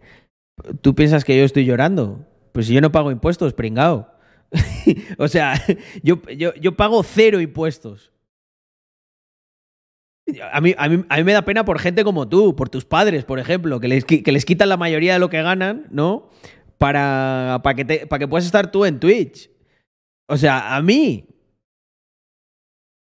¿Tú 0.82 0.96
piensas 0.96 1.26
que 1.26 1.38
yo 1.38 1.44
estoy 1.44 1.66
llorando? 1.66 2.28
Pues 2.52 2.68
si 2.68 2.74
yo 2.74 2.82
no 2.82 2.92
pago 2.92 3.12
impuestos, 3.12 3.54
pringao. 3.54 4.13
o 5.18 5.28
sea, 5.28 5.54
yo, 6.04 6.22
yo, 6.38 6.54
yo 6.56 6.76
pago 6.76 7.04
cero 7.04 7.42
impuestos. 7.42 8.12
A 10.52 10.62
mí, 10.62 10.74
a, 10.78 10.88
mí, 10.88 11.04
a 11.10 11.18
mí 11.18 11.24
me 11.26 11.34
da 11.34 11.42
pena 11.44 11.66
por 11.66 11.80
gente 11.80 12.04
como 12.06 12.30
tú, 12.30 12.56
por 12.56 12.70
tus 12.70 12.86
padres, 12.86 13.26
por 13.26 13.40
ejemplo, 13.40 13.80
que 13.80 13.88
les, 13.90 14.06
que 14.06 14.32
les 14.32 14.46
quitan 14.46 14.70
la 14.70 14.78
mayoría 14.78 15.14
de 15.14 15.20
lo 15.20 15.30
que 15.30 15.42
ganan, 15.42 15.88
¿no? 15.92 16.30
Para, 16.78 17.60
para, 17.64 17.76
que, 17.76 17.86
te- 17.86 18.08
para 18.08 18.20
que 18.20 18.28
puedas 18.28 18.46
estar 18.46 18.72
tú 18.72 18.86
en 18.86 19.00
Twitch. 19.00 19.50
O 20.28 20.38
sea, 20.38 20.76
a 20.76 20.82
mí. 20.82 21.28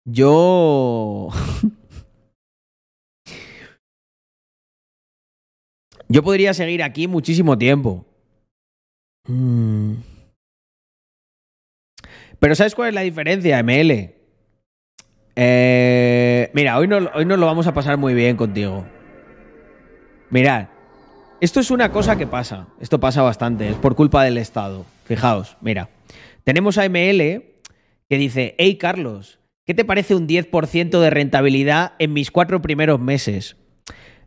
Yo. 0.05 1.30
Yo 6.07 6.23
podría 6.23 6.53
seguir 6.53 6.81
aquí 6.81 7.07
muchísimo 7.07 7.57
tiempo. 7.57 8.05
Mm. 9.27 9.93
Pero 12.40 12.56
¿sabes 12.56 12.76
cuál 12.76 12.90
es 12.90 12.95
la 12.95 13.02
diferencia, 13.02 13.61
ML? 13.61 14.16
Eh, 15.36 16.52
mira, 16.53 16.78
hoy 16.78 16.88
no, 16.88 16.98
hoy 17.14 17.26
nos 17.26 17.40
lo 17.40 17.45
vamos 17.45 17.68
a 17.68 17.74
pasar 17.74 17.98
muy 17.98 18.14
bien 18.14 18.38
contigo. 18.38 18.86
Mirad, 20.30 20.68
esto 21.41 21.60
es 21.60 21.72
una 21.72 21.91
cosa 21.91 22.18
que 22.18 22.28
pasa. 22.28 22.68
Esto 22.80 22.99
pasa 22.99 23.22
bastante. 23.22 23.70
Es 23.70 23.76
por 23.76 23.95
culpa 23.95 24.24
del 24.24 24.38
Estado. 24.38 24.86
Fijaos, 25.06 25.57
mira. 25.61 25.90
Tenemos 26.44 26.78
a 26.78 26.86
ML 26.86 27.44
que 28.10 28.18
dice, 28.18 28.56
hey 28.57 28.78
Carlos, 28.78 29.40
¿qué 29.66 29.74
te 29.74 29.86
parece 29.86 30.16
un 30.16 30.28
10% 30.28 30.99
de 30.99 31.10
rentabilidad 31.10 31.94
en 31.99 32.14
mis 32.14 32.32
cuatro 32.32 32.61
primeros 32.61 32.99
meses? 32.99 33.56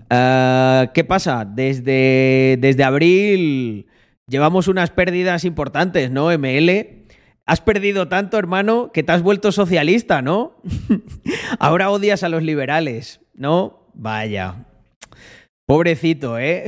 Ah, 0.09 0.91
¿Qué 0.95 1.05
pasa? 1.05 1.45
Desde, 1.45 2.59
desde 2.61 2.85
abril 2.85 3.87
llevamos 4.27 4.69
unas 4.69 4.91
pérdidas 4.91 5.45
importantes, 5.45 6.11
¿no, 6.11 6.31
ML? 6.31 7.02
Has 7.45 7.61
perdido 7.61 8.09
tanto, 8.09 8.39
hermano, 8.39 8.93
que 8.93 9.03
te 9.03 9.13
has 9.13 9.23
vuelto 9.23 9.51
socialista, 9.51 10.23
¿no? 10.23 10.57
Ahora 11.59 11.91
odias 11.91 12.23
a 12.23 12.29
los 12.29 12.43
liberales, 12.43 13.21
¿no? 13.35 13.89
Vaya. 13.95 14.65
Pobrecito, 15.67 16.39
¿eh? 16.39 16.65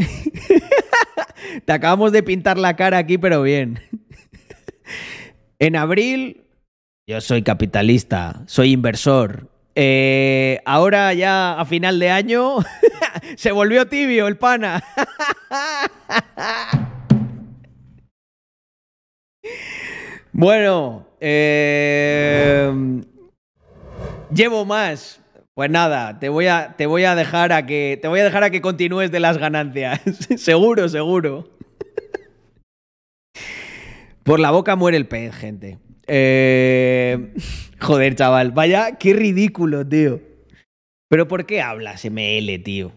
te 1.65 1.73
acabamos 1.73 2.11
de 2.11 2.23
pintar 2.23 2.59
la 2.59 2.75
cara 2.75 2.99
aquí, 2.99 3.19
pero 3.19 3.43
bien. 3.43 3.81
en 5.59 5.77
abril, 5.77 6.45
yo 7.07 7.21
soy 7.21 7.43
capitalista, 7.43 8.43
soy 8.47 8.73
inversor. 8.73 9.51
Eh, 9.77 10.61
ahora 10.65 11.13
ya 11.15 11.61
a 11.61 11.65
final 11.65 11.99
de 11.99 12.11
año 12.11 12.59
se 13.37 13.53
volvió 13.53 13.87
tibio 13.87 14.27
el 14.27 14.37
pana. 14.37 14.83
Bueno, 20.35 21.07
eh, 21.21 22.71
llevo 24.35 24.65
más. 24.65 25.21
Pues 25.55 25.71
nada, 25.71 26.19
te 26.19 26.29
voy 26.29 26.49
a, 26.49 26.75
te 26.77 26.87
voy 26.87 27.05
a 27.05 27.15
dejar 27.15 27.53
a 27.53 27.65
que 27.65 27.97
te 28.03 28.09
voy 28.09 28.19
a 28.19 28.25
dejar 28.25 28.43
a 28.43 28.51
que 28.51 28.61
continúes 28.61 29.13
de 29.13 29.21
las 29.21 29.39
ganancias. 29.39 30.01
seguro, 30.37 30.89
seguro. 30.89 31.49
Por 34.25 34.41
la 34.41 34.51
boca 34.51 34.75
muere 34.75 34.97
el 34.97 35.07
pez, 35.07 35.33
gente. 35.37 35.79
Eh, 36.09 37.33
joder, 37.81 38.17
chaval, 38.17 38.51
vaya, 38.51 38.99
qué 38.99 39.15
ridículo, 39.15 39.87
tío. 39.87 40.21
Pero 41.09 41.29
¿por 41.29 41.47
qué 41.47 41.63
hablas 41.63 42.05
ML, 42.05 42.59
tío? 42.65 42.91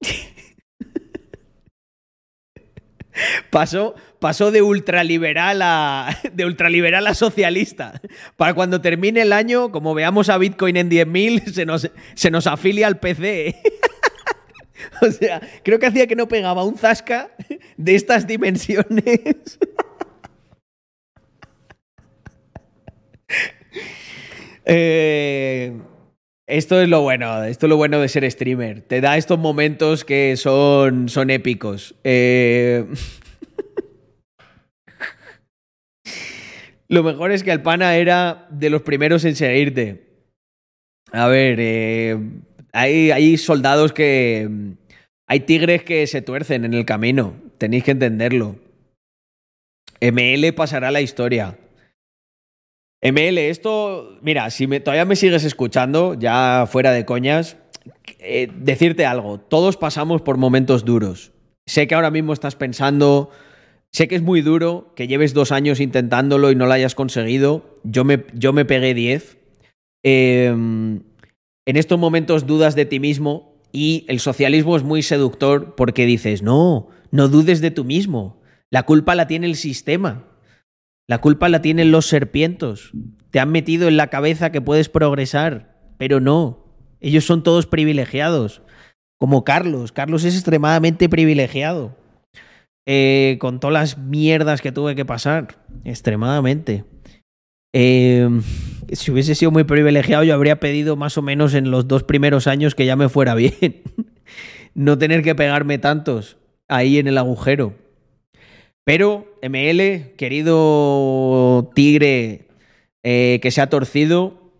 Pasó, 3.50 3.94
pasó 4.20 4.50
de 4.50 4.62
ultraliberal 4.62 5.62
a 5.62 6.16
de 6.32 6.44
ultraliberal 6.44 7.06
a 7.06 7.14
socialista. 7.14 8.00
Para 8.36 8.54
cuando 8.54 8.80
termine 8.80 9.22
el 9.22 9.32
año, 9.32 9.72
como 9.72 9.94
veamos 9.94 10.28
a 10.28 10.38
Bitcoin 10.38 10.76
en 10.76 10.90
10.000, 10.90 11.44
se 11.52 11.66
nos, 11.66 11.90
se 12.14 12.30
nos 12.30 12.46
afilia 12.46 12.86
al 12.86 12.98
PC. 12.98 13.56
o 15.02 15.10
sea, 15.10 15.40
creo 15.62 15.78
que 15.78 15.86
hacía 15.86 16.06
que 16.06 16.16
no 16.16 16.28
pegaba 16.28 16.64
un 16.64 16.78
zasca 16.78 17.30
de 17.76 17.94
estas 17.94 18.26
dimensiones. 18.26 19.58
Eh, 24.64 25.72
esto 26.50 26.80
es 26.80 26.88
lo 26.88 27.02
bueno, 27.02 27.44
esto 27.44 27.66
es 27.66 27.70
lo 27.70 27.76
bueno 27.76 28.00
de 28.00 28.08
ser 28.08 28.28
streamer. 28.30 28.82
Te 28.82 29.00
da 29.00 29.16
estos 29.16 29.38
momentos 29.38 30.04
que 30.04 30.36
son, 30.36 31.08
son 31.08 31.30
épicos. 31.30 31.94
Eh, 32.04 32.84
lo 36.88 37.02
mejor 37.02 37.32
es 37.32 37.42
que 37.42 37.52
Alpana 37.52 37.96
era 37.96 38.46
de 38.50 38.70
los 38.70 38.82
primeros 38.82 39.24
en 39.24 39.36
seguirte. 39.36 40.08
A 41.12 41.28
ver, 41.28 41.58
eh, 41.60 42.18
hay, 42.72 43.10
hay 43.10 43.36
soldados 43.36 43.92
que... 43.92 44.48
Hay 45.26 45.40
tigres 45.40 45.84
que 45.84 46.06
se 46.08 46.22
tuercen 46.22 46.64
en 46.64 46.74
el 46.74 46.84
camino. 46.84 47.34
Tenéis 47.56 47.84
que 47.84 47.92
entenderlo. 47.92 48.56
ML 50.00 50.52
pasará 50.54 50.90
la 50.90 51.02
historia. 51.02 51.56
ML, 53.02 53.38
esto, 53.38 54.18
mira, 54.20 54.50
si 54.50 54.66
me, 54.66 54.80
todavía 54.80 55.06
me 55.06 55.16
sigues 55.16 55.44
escuchando, 55.44 56.14
ya 56.14 56.66
fuera 56.70 56.92
de 56.92 57.06
coñas, 57.06 57.56
eh, 58.18 58.50
decirte 58.54 59.06
algo, 59.06 59.40
todos 59.40 59.76
pasamos 59.76 60.20
por 60.20 60.36
momentos 60.36 60.84
duros. 60.84 61.32
Sé 61.66 61.86
que 61.86 61.94
ahora 61.94 62.10
mismo 62.10 62.32
estás 62.32 62.56
pensando, 62.56 63.30
sé 63.90 64.06
que 64.06 64.16
es 64.16 64.22
muy 64.22 64.42
duro, 64.42 64.92
que 64.94 65.08
lleves 65.08 65.32
dos 65.32 65.50
años 65.50 65.80
intentándolo 65.80 66.50
y 66.50 66.56
no 66.56 66.66
lo 66.66 66.72
hayas 66.72 66.94
conseguido, 66.94 67.78
yo 67.84 68.04
me, 68.04 68.26
yo 68.34 68.52
me 68.52 68.66
pegué 68.66 68.92
diez. 68.92 69.38
Eh, 70.02 70.48
en 70.50 71.76
estos 71.76 71.98
momentos 71.98 72.46
dudas 72.46 72.74
de 72.74 72.84
ti 72.84 73.00
mismo 73.00 73.54
y 73.72 74.04
el 74.08 74.20
socialismo 74.20 74.76
es 74.76 74.82
muy 74.82 75.02
seductor 75.02 75.74
porque 75.74 76.04
dices, 76.04 76.42
no, 76.42 76.88
no 77.10 77.28
dudes 77.28 77.60
de 77.60 77.70
tú 77.70 77.84
mismo, 77.84 78.40
la 78.70 78.84
culpa 78.84 79.14
la 79.14 79.26
tiene 79.26 79.46
el 79.46 79.56
sistema. 79.56 80.24
La 81.10 81.20
culpa 81.20 81.48
la 81.48 81.60
tienen 81.60 81.90
los 81.90 82.06
serpientos. 82.06 82.92
Te 83.32 83.40
han 83.40 83.50
metido 83.50 83.88
en 83.88 83.96
la 83.96 84.10
cabeza 84.10 84.52
que 84.52 84.60
puedes 84.60 84.88
progresar, 84.88 85.76
pero 85.98 86.20
no. 86.20 86.64
Ellos 87.00 87.24
son 87.24 87.42
todos 87.42 87.66
privilegiados. 87.66 88.62
Como 89.18 89.42
Carlos. 89.42 89.90
Carlos 89.90 90.22
es 90.22 90.36
extremadamente 90.36 91.08
privilegiado. 91.08 91.96
Eh, 92.86 93.38
con 93.40 93.58
todas 93.58 93.74
las 93.74 93.98
mierdas 93.98 94.62
que 94.62 94.70
tuve 94.70 94.94
que 94.94 95.04
pasar. 95.04 95.58
Extremadamente. 95.82 96.84
Eh, 97.72 98.28
si 98.92 99.10
hubiese 99.10 99.34
sido 99.34 99.50
muy 99.50 99.64
privilegiado, 99.64 100.22
yo 100.22 100.32
habría 100.32 100.60
pedido 100.60 100.94
más 100.94 101.18
o 101.18 101.22
menos 101.22 101.54
en 101.54 101.72
los 101.72 101.88
dos 101.88 102.04
primeros 102.04 102.46
años 102.46 102.76
que 102.76 102.86
ya 102.86 102.94
me 102.94 103.08
fuera 103.08 103.34
bien. 103.34 103.82
no 104.74 104.96
tener 104.96 105.24
que 105.24 105.34
pegarme 105.34 105.78
tantos 105.78 106.36
ahí 106.68 106.98
en 106.98 107.08
el 107.08 107.18
agujero. 107.18 107.74
Pero, 108.84 109.26
ML, 109.42 110.14
querido 110.16 111.70
tigre 111.74 112.48
eh, 113.02 113.38
que 113.42 113.50
se 113.50 113.60
ha 113.60 113.68
torcido, 113.68 114.52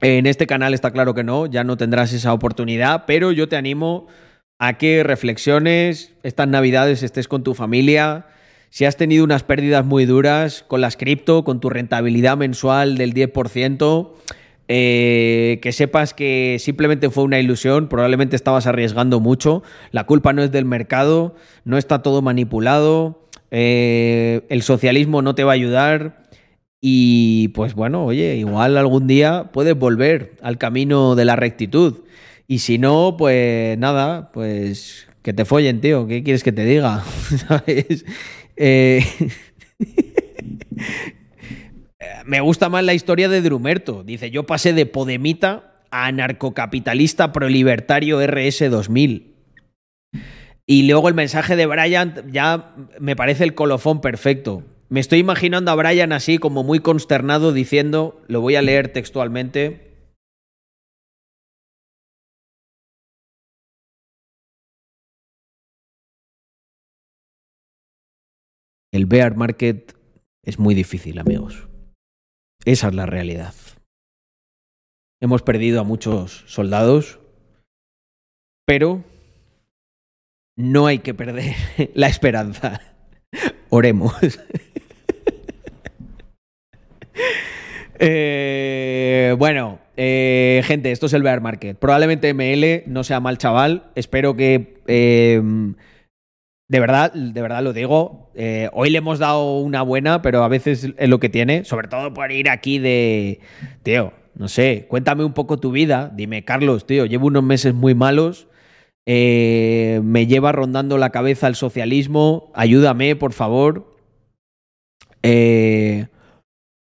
en 0.00 0.26
este 0.26 0.46
canal 0.46 0.72
está 0.72 0.92
claro 0.92 1.14
que 1.14 1.24
no, 1.24 1.46
ya 1.46 1.62
no 1.64 1.76
tendrás 1.76 2.12
esa 2.12 2.32
oportunidad, 2.32 3.04
pero 3.06 3.32
yo 3.32 3.48
te 3.48 3.56
animo 3.56 4.06
a 4.58 4.78
que 4.78 5.02
reflexiones, 5.02 6.14
estas 6.22 6.48
navidades 6.48 7.02
estés 7.02 7.28
con 7.28 7.42
tu 7.42 7.54
familia, 7.54 8.26
si 8.70 8.84
has 8.84 8.96
tenido 8.96 9.24
unas 9.24 9.42
pérdidas 9.42 9.84
muy 9.84 10.06
duras 10.06 10.64
con 10.66 10.80
las 10.80 10.96
cripto, 10.96 11.44
con 11.44 11.60
tu 11.60 11.70
rentabilidad 11.70 12.36
mensual 12.36 12.96
del 12.96 13.12
10%, 13.12 14.12
eh, 14.68 15.58
que 15.60 15.72
sepas 15.72 16.14
que 16.14 16.58
simplemente 16.60 17.10
fue 17.10 17.24
una 17.24 17.40
ilusión, 17.40 17.88
probablemente 17.88 18.36
estabas 18.36 18.68
arriesgando 18.68 19.18
mucho, 19.18 19.64
la 19.90 20.04
culpa 20.04 20.32
no 20.32 20.42
es 20.42 20.52
del 20.52 20.64
mercado, 20.64 21.34
no 21.64 21.76
está 21.76 22.02
todo 22.02 22.22
manipulado, 22.22 23.26
eh, 23.50 24.42
el 24.48 24.62
socialismo 24.62 25.22
no 25.22 25.34
te 25.34 25.44
va 25.44 25.52
a 25.52 25.54
ayudar 25.54 26.22
y 26.80 27.48
pues 27.48 27.74
bueno, 27.74 28.04
oye, 28.04 28.36
igual 28.36 28.76
algún 28.76 29.06
día 29.06 29.50
puedes 29.52 29.78
volver 29.78 30.36
al 30.42 30.58
camino 30.58 31.14
de 31.14 31.24
la 31.24 31.36
rectitud. 31.36 31.98
Y 32.46 32.60
si 32.60 32.78
no, 32.78 33.16
pues 33.18 33.78
nada, 33.78 34.32
pues 34.32 35.06
que 35.22 35.32
te 35.32 35.44
follen, 35.44 35.80
tío. 35.80 36.06
¿Qué 36.06 36.22
quieres 36.22 36.42
que 36.42 36.52
te 36.52 36.64
diga? 36.64 37.04
Eh, 38.62 39.02
Me 42.26 42.40
gusta 42.40 42.68
más 42.68 42.84
la 42.84 42.92
historia 42.92 43.30
de 43.30 43.40
Drumerto. 43.40 44.04
Dice, 44.04 44.30
yo 44.30 44.44
pasé 44.44 44.74
de 44.74 44.84
Podemita 44.84 45.80
a 45.90 46.06
anarcocapitalista 46.06 47.32
prolibertario 47.32 48.20
RS 48.20 48.70
2000. 48.70 49.29
Y 50.70 50.84
luego 50.84 51.08
el 51.08 51.14
mensaje 51.14 51.56
de 51.56 51.66
Brian 51.66 52.30
ya 52.30 52.76
me 53.00 53.16
parece 53.16 53.42
el 53.42 53.56
colofón 53.56 54.00
perfecto. 54.00 54.62
Me 54.88 55.00
estoy 55.00 55.18
imaginando 55.18 55.72
a 55.72 55.74
Brian 55.74 56.12
así 56.12 56.38
como 56.38 56.62
muy 56.62 56.78
consternado 56.78 57.52
diciendo, 57.52 58.22
lo 58.28 58.40
voy 58.40 58.54
a 58.54 58.62
leer 58.62 58.92
textualmente. 58.92 60.14
El 68.92 69.06
bear 69.06 69.36
market 69.36 69.96
es 70.44 70.60
muy 70.60 70.76
difícil, 70.76 71.18
amigos. 71.18 71.66
Esa 72.64 72.86
es 72.86 72.94
la 72.94 73.06
realidad. 73.06 73.54
Hemos 75.20 75.42
perdido 75.42 75.80
a 75.80 75.84
muchos 75.84 76.44
soldados, 76.46 77.18
pero 78.64 79.09
no 80.60 80.86
hay 80.86 80.98
que 81.00 81.14
perder 81.14 81.54
la 81.94 82.06
esperanza. 82.08 82.80
Oremos. 83.70 84.14
Eh, 88.02 89.34
bueno, 89.38 89.78
eh, 89.96 90.62
gente, 90.64 90.90
esto 90.90 91.04
es 91.06 91.12
el 91.12 91.22
bear 91.22 91.42
market. 91.42 91.76
Probablemente 91.78 92.32
ML 92.32 92.84
no 92.90 93.04
sea 93.04 93.20
mal 93.20 93.36
chaval. 93.38 93.90
Espero 93.94 94.36
que. 94.36 94.78
eh, 94.86 95.42
de 96.68 96.78
verdad, 96.80 97.12
de 97.12 97.42
verdad 97.42 97.62
lo 97.62 97.72
digo. 97.72 98.30
eh, 98.36 98.70
hoy 98.72 98.90
le 98.90 98.98
hemos 98.98 99.18
dado 99.18 99.58
una 99.58 99.82
buena, 99.82 100.22
pero 100.22 100.44
a 100.44 100.48
veces 100.48 100.88
es 100.96 101.08
lo 101.08 101.18
que 101.20 101.28
tiene. 101.28 101.64
Sobre 101.64 101.88
todo 101.88 102.14
por 102.14 102.30
ir 102.32 102.48
aquí 102.48 102.78
de. 102.78 103.40
Tío, 103.82 104.12
no 104.34 104.48
sé, 104.48 104.86
cuéntame 104.88 105.24
un 105.24 105.34
poco 105.34 105.58
tu 105.58 105.70
vida. 105.72 106.10
Dime, 106.14 106.44
Carlos, 106.44 106.86
tío, 106.86 107.04
llevo 107.06 107.26
unos 107.26 107.42
meses 107.42 107.74
muy 107.74 107.94
malos. 107.94 108.46
Eh, 109.12 110.00
me 110.04 110.28
lleva 110.28 110.52
rondando 110.52 110.96
la 110.96 111.10
cabeza 111.10 111.48
el 111.48 111.56
socialismo. 111.56 112.52
Ayúdame, 112.54 113.16
por 113.16 113.32
favor. 113.32 113.96
Eh, 115.24 116.06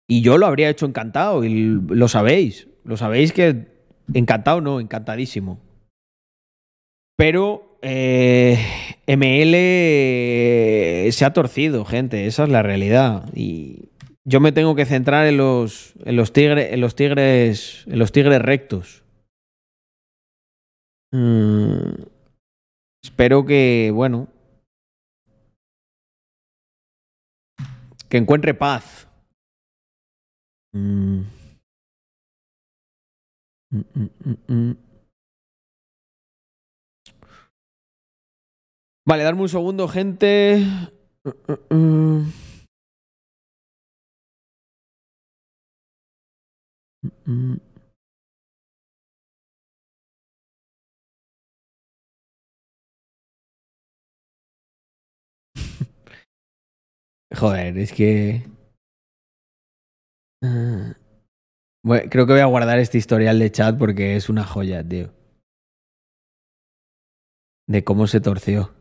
y 0.05 0.19
yo 0.19 0.37
lo 0.37 0.45
habría 0.45 0.69
hecho 0.69 0.85
encantado, 0.85 1.45
y 1.45 1.49
lo 1.49 2.09
sabéis. 2.09 2.67
Lo 2.83 2.97
sabéis 2.97 3.31
que 3.31 3.67
encantado, 4.13 4.59
no, 4.59 4.81
encantadísimo. 4.81 5.61
Pero 7.15 7.77
eh, 7.81 8.57
ML 9.07 9.53
se 11.13 11.23
ha 11.23 11.31
torcido, 11.31 11.85
gente. 11.85 12.27
Esa 12.27 12.43
es 12.43 12.49
la 12.49 12.63
realidad. 12.63 13.29
Y 13.33 13.91
yo 14.25 14.41
me 14.41 14.51
tengo 14.51 14.75
que 14.75 14.85
centrar 14.85 15.25
en 15.25 15.37
los, 15.37 15.93
en 16.03 16.17
los 16.17 16.33
en 16.35 16.81
los 16.81 16.95
tigres, 16.95 17.85
en 17.87 17.97
los 17.97 18.11
tigres 18.11 18.41
rectos. 18.41 19.03
Mm, 21.11 22.03
espero 23.03 23.45
que, 23.45 23.91
bueno, 23.93 24.27
que 28.09 28.17
encuentre 28.17 28.53
paz. 28.53 29.07
Mm. 30.73 31.21
Mm, 33.71 33.83
mm, 33.95 34.09
mm, 34.25 34.53
mm. 34.53 34.77
Vale, 39.05 39.23
darme 39.23 39.41
un 39.41 39.49
segundo, 39.49 39.87
gente. 39.87 40.63
Mm, 41.69 42.29
Joder, 57.35 57.77
es 57.77 57.93
que... 57.93 58.43
Ah. 60.43 60.95
Creo 62.09 62.25
que 62.27 62.33
voy 62.33 62.41
a 62.41 62.45
guardar 62.45 62.79
este 62.79 62.97
historial 62.97 63.39
de 63.39 63.51
chat 63.51 63.77
porque 63.77 64.15
es 64.15 64.29
una 64.29 64.43
joya, 64.43 64.83
tío. 64.87 65.13
De 67.67 67.83
cómo 67.83 68.07
se 68.07 68.19
torció. 68.19 68.73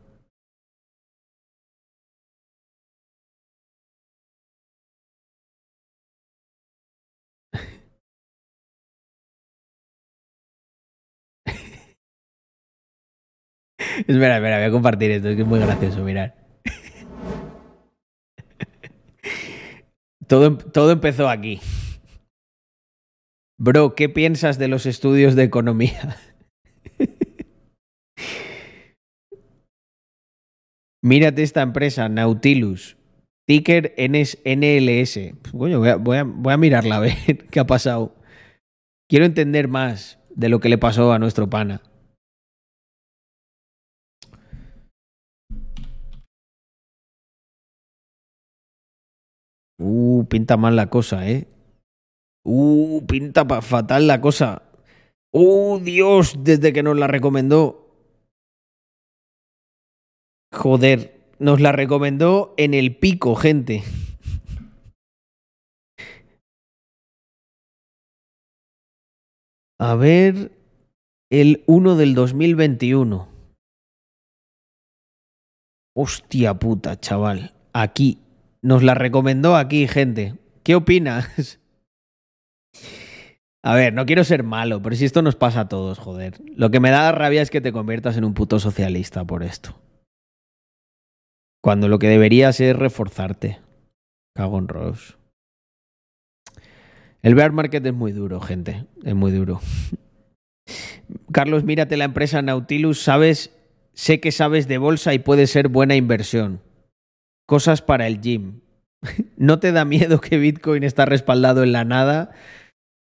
Espera, 14.07 14.37
espera, 14.37 14.57
voy 14.59 14.67
a 14.67 14.71
compartir 14.71 15.11
esto, 15.11 15.29
es 15.29 15.37
que 15.37 15.43
es 15.43 15.49
muy 15.49 15.61
gracioso, 15.61 16.03
mirar. 16.03 16.48
Todo, 20.29 20.47
em- 20.47 20.59
todo 20.59 20.93
empezó 20.93 21.29
aquí. 21.29 21.61
Bro, 23.59 23.95
¿qué 23.95 24.09
piensas 24.09 24.59
de 24.59 24.69
los 24.69 24.87
estudios 24.87 25.35
de 25.35 25.43
economía? 25.45 26.17
Mírate 31.03 31.43
esta 31.43 31.63
empresa, 31.63 32.09
Nautilus. 32.09 32.97
Ticker 33.47 33.95
NLS. 33.97 35.33
Voy 35.53 35.73
a, 35.73 35.97
voy 35.97 36.19
a- 36.19 36.25
voy 36.25 36.53
a 36.53 36.57
mirarla 36.57 36.97
a 36.97 37.01
ver 37.01 37.15
qué 37.51 37.61
ha 37.61 37.67
pasado. 37.67 38.15
Quiero 39.09 39.25
entender 39.25 39.69
más 39.69 40.19
de 40.37 40.51
lo 40.51 40.61
que 40.61 40.69
le 40.69 40.77
pasó 40.79 41.13
a 41.13 41.19
nuestro 41.19 41.49
pana. 41.49 41.81
Uh, 49.79 50.25
pinta 50.29 50.57
mal 50.57 50.75
la 50.75 50.91
cosa, 50.91 51.29
¿eh? 51.29 51.47
Uh, 52.45 53.05
pinta 53.07 53.45
fatal 53.63 54.07
la 54.07 54.21
cosa. 54.21 54.63
Uh, 55.33 55.79
Dios, 55.79 56.37
desde 56.43 56.73
que 56.73 56.83
nos 56.83 56.97
la 56.97 57.07
recomendó. 57.07 57.85
Joder, 60.53 61.35
nos 61.39 61.61
la 61.61 61.73
recomendó 61.73 62.55
en 62.57 62.75
el 62.75 62.97
pico, 62.97 63.37
gente. 63.37 63.85
A 69.81 69.95
ver, 69.95 70.51
el 71.31 71.63
1 71.67 71.97
del 71.97 72.15
2021. 72.15 73.29
Hostia 75.95 76.55
puta, 76.55 76.99
chaval. 76.99 77.55
Aquí. 77.73 78.28
Nos 78.69 78.83
la 78.83 78.93
recomendó 78.93 79.57
aquí, 79.57 79.89
gente. 79.89 80.35
¿Qué 80.63 80.75
opinas? 80.75 81.59
A 83.65 83.75
ver, 83.75 83.95
no 83.95 84.05
quiero 84.05 84.25
ser 84.25 84.43
malo, 84.43 84.83
pero 84.83 84.95
si 84.95 85.07
esto 85.07 85.23
nos 85.23 85.37
pasa 85.37 85.61
a 85.61 85.69
todos, 85.71 85.99
joder. 85.99 86.39
Lo 86.55 86.71
que 86.71 86.79
me 86.79 86.91
da 86.91 87.11
rabia 87.13 87.41
es 87.41 87.49
que 87.49 87.63
te 87.63 87.73
conviertas 87.73 88.19
en 88.19 88.25
un 88.25 88.35
puto 88.35 88.59
socialista 88.59 89.25
por 89.25 89.43
esto. 89.43 89.81
Cuando 91.63 91.89
lo 91.89 91.99
que 91.99 92.09
deberías 92.09 92.61
es 92.61 92.77
reforzarte. 92.77 93.59
Cago 94.37 94.59
en 94.59 94.69
Ross. 94.69 95.17
El 97.23 97.35
bear 97.35 97.53
market 97.53 97.87
es 97.87 97.95
muy 97.95 98.13
duro, 98.13 98.39
gente. 98.39 98.85
Es 99.03 99.15
muy 99.15 99.33
duro. 99.33 99.63
Carlos, 101.33 101.65
mírate 101.65 101.97
la 101.97 102.05
empresa 102.05 102.43
Nautilus. 102.43 103.01
Sabes, 103.03 103.51
sé 103.95 104.21
que 104.21 104.31
sabes 104.31 104.69
de 104.69 104.77
bolsa 104.77 105.15
y 105.15 105.21
puede 105.21 105.47
ser 105.47 105.69
buena 105.69 105.97
inversión. 105.97 106.68
Cosas 107.49 107.81
para 107.81 108.07
el 108.07 108.21
gym. 108.21 108.61
¿No 109.39 109.59
te 109.59 109.73
da 109.73 109.87
miedo 109.87 110.21
que 110.21 110.37
Bitcoin 110.37 110.85
está 110.85 111.07
respaldado 111.07 111.63
en 111.63 111.73
la 111.73 111.85
nada? 111.85 112.33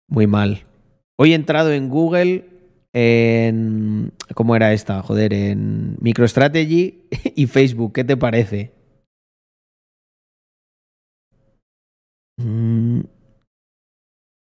Muy 0.07 0.28
mal. 0.28 0.66
Hoy 1.18 1.34
he 1.34 1.36
entrado 1.36 1.74
en 1.74 1.90
Google, 1.90 2.45
en... 2.94 4.14
¿Cómo 4.36 4.56
era 4.56 4.72
esta? 4.72 5.02
Joder, 5.02 5.34
en 5.34 5.98
MicroStrategy 5.99 7.03
y 7.36 7.48
Facebook. 7.48 7.91
¿Qué 7.91 8.06
te 8.06 8.16
parece? 8.16 8.72
Mm. 12.38 13.02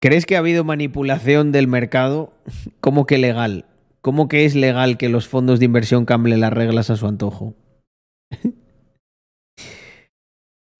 ¿Crees 0.01 0.26
que 0.26 0.35
ha 0.35 0.39
habido 0.39 0.65
manipulación 0.65 1.53
del 1.53 1.69
mercado? 1.69 2.34
¿Cómo 2.81 3.05
que 3.05 3.17
legal? 3.17 3.65
¿Cómo 4.01 4.27
que 4.27 4.43
es 4.43 4.55
legal 4.55 4.97
que 4.97 5.07
los 5.07 5.30
fondos 5.30 5.59
de 5.59 5.65
inversión 5.65 6.03
cambien 6.03 6.41
las 6.41 6.51
reglas 6.51 6.89
a 6.89 6.97
su 6.97 7.07
antojo? 7.07 7.55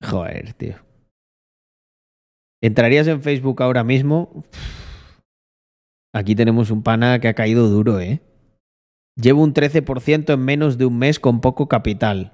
Joder, 0.06 0.53
tío. 0.53 0.76
¿Entrarías 2.61 3.07
en 3.07 3.22
Facebook 3.22 3.61
ahora 3.61 3.84
mismo? 3.84 4.44
Aquí 6.14 6.36
tenemos 6.36 6.72
un 6.72 6.84
pana 6.84 7.19
que 7.19 7.27
ha 7.27 7.34
caído 7.34 7.69
duro, 7.69 7.99
¿eh? 7.99 8.22
Llevo 9.19 9.44
un 9.44 9.53
13% 9.53 10.34
en 10.34 10.40
menos 10.40 10.77
de 10.77 10.86
un 10.86 10.98
mes 10.98 11.19
con 11.19 11.41
poco 11.41 11.68
capital. 11.68 12.34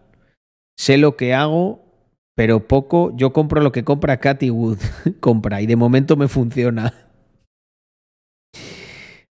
Sé 0.77 0.97
lo 0.97 1.15
que 1.15 1.33
hago, 1.33 1.83
pero 2.35 2.67
poco. 2.67 3.15
Yo 3.15 3.33
compro 3.33 3.61
lo 3.61 3.71
que 3.71 3.83
compra 3.83 4.19
Cathy 4.19 4.49
Wood. 4.49 4.79
compra 5.19 5.61
y 5.61 5.67
de 5.67 5.75
momento 5.75 6.15
me 6.15 6.27
funciona. 6.27 6.93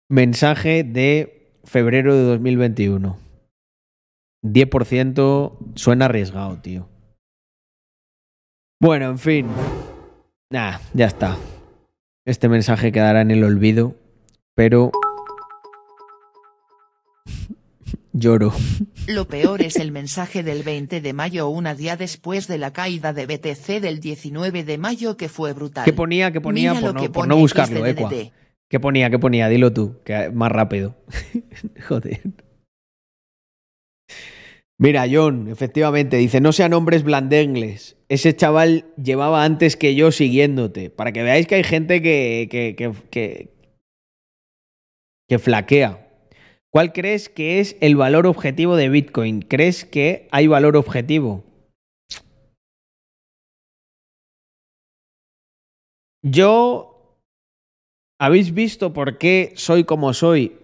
Mensaje 0.08 0.84
de 0.84 1.60
febrero 1.64 2.14
de 2.14 2.22
2021. 2.22 3.18
10% 4.44 5.74
suena 5.74 6.04
arriesgado, 6.04 6.58
tío. 6.60 6.88
Bueno, 8.80 9.06
en 9.10 9.18
fin. 9.18 9.46
Nah, 10.50 10.78
ya 10.92 11.06
está. 11.06 11.36
Este 12.26 12.48
mensaje 12.48 12.92
quedará 12.92 13.22
en 13.22 13.30
el 13.30 13.42
olvido, 13.42 13.94
pero 14.54 14.92
lloro. 18.12 18.52
Lo 19.06 19.26
peor 19.26 19.62
es 19.62 19.76
el 19.76 19.92
mensaje 19.92 20.42
del 20.42 20.62
20 20.62 21.00
de 21.00 21.12
mayo, 21.14 21.48
una 21.48 21.74
día 21.74 21.96
después 21.96 22.48
de 22.48 22.58
la 22.58 22.72
caída 22.72 23.12
de 23.12 23.26
BTC 23.26 23.80
del 23.80 24.00
19 24.00 24.64
de 24.64 24.78
mayo 24.78 25.16
que 25.16 25.28
fue 25.28 25.54
brutal. 25.54 25.84
¿Qué 25.84 25.92
ponía? 25.92 26.30
¿Qué 26.30 26.40
ponía? 26.40 26.74
Por 26.74 26.94
no, 26.94 27.00
que 27.00 27.08
por 27.08 27.22
pone 27.22 27.28
no 27.28 27.36
buscarlo, 27.36 27.80
XDDD. 27.80 27.88
Equa. 27.88 28.10
¿Qué 28.68 28.80
ponía? 28.80 29.08
¿Qué 29.10 29.18
ponía? 29.18 29.48
Dilo 29.48 29.72
tú, 29.72 30.00
que 30.04 30.30
más 30.30 30.52
rápido. 30.52 30.96
Joder. 31.88 32.20
Mira, 34.78 35.06
John, 35.10 35.48
efectivamente, 35.48 36.18
dice, 36.18 36.40
no 36.40 36.52
sean 36.52 36.74
hombres 36.74 37.02
blandengles. 37.02 37.95
Ese 38.08 38.34
chaval 38.36 38.84
llevaba 39.02 39.44
antes 39.44 39.76
que 39.76 39.94
yo 39.94 40.12
siguiéndote. 40.12 40.90
Para 40.90 41.12
que 41.12 41.22
veáis 41.22 41.46
que 41.46 41.56
hay 41.56 41.64
gente 41.64 42.02
que, 42.02 42.48
que, 42.50 42.76
que, 42.76 42.92
que, 43.10 43.48
que 45.28 45.38
flaquea. 45.38 46.02
¿Cuál 46.70 46.92
crees 46.92 47.28
que 47.28 47.60
es 47.60 47.76
el 47.80 47.96
valor 47.96 48.26
objetivo 48.26 48.76
de 48.76 48.88
Bitcoin? 48.88 49.42
¿Crees 49.42 49.84
que 49.84 50.28
hay 50.30 50.46
valor 50.46 50.76
objetivo? 50.76 51.44
Yo... 56.22 56.92
¿Habéis 58.18 58.54
visto 58.54 58.94
por 58.94 59.18
qué 59.18 59.52
soy 59.56 59.84
como 59.84 60.14
soy? 60.14 60.58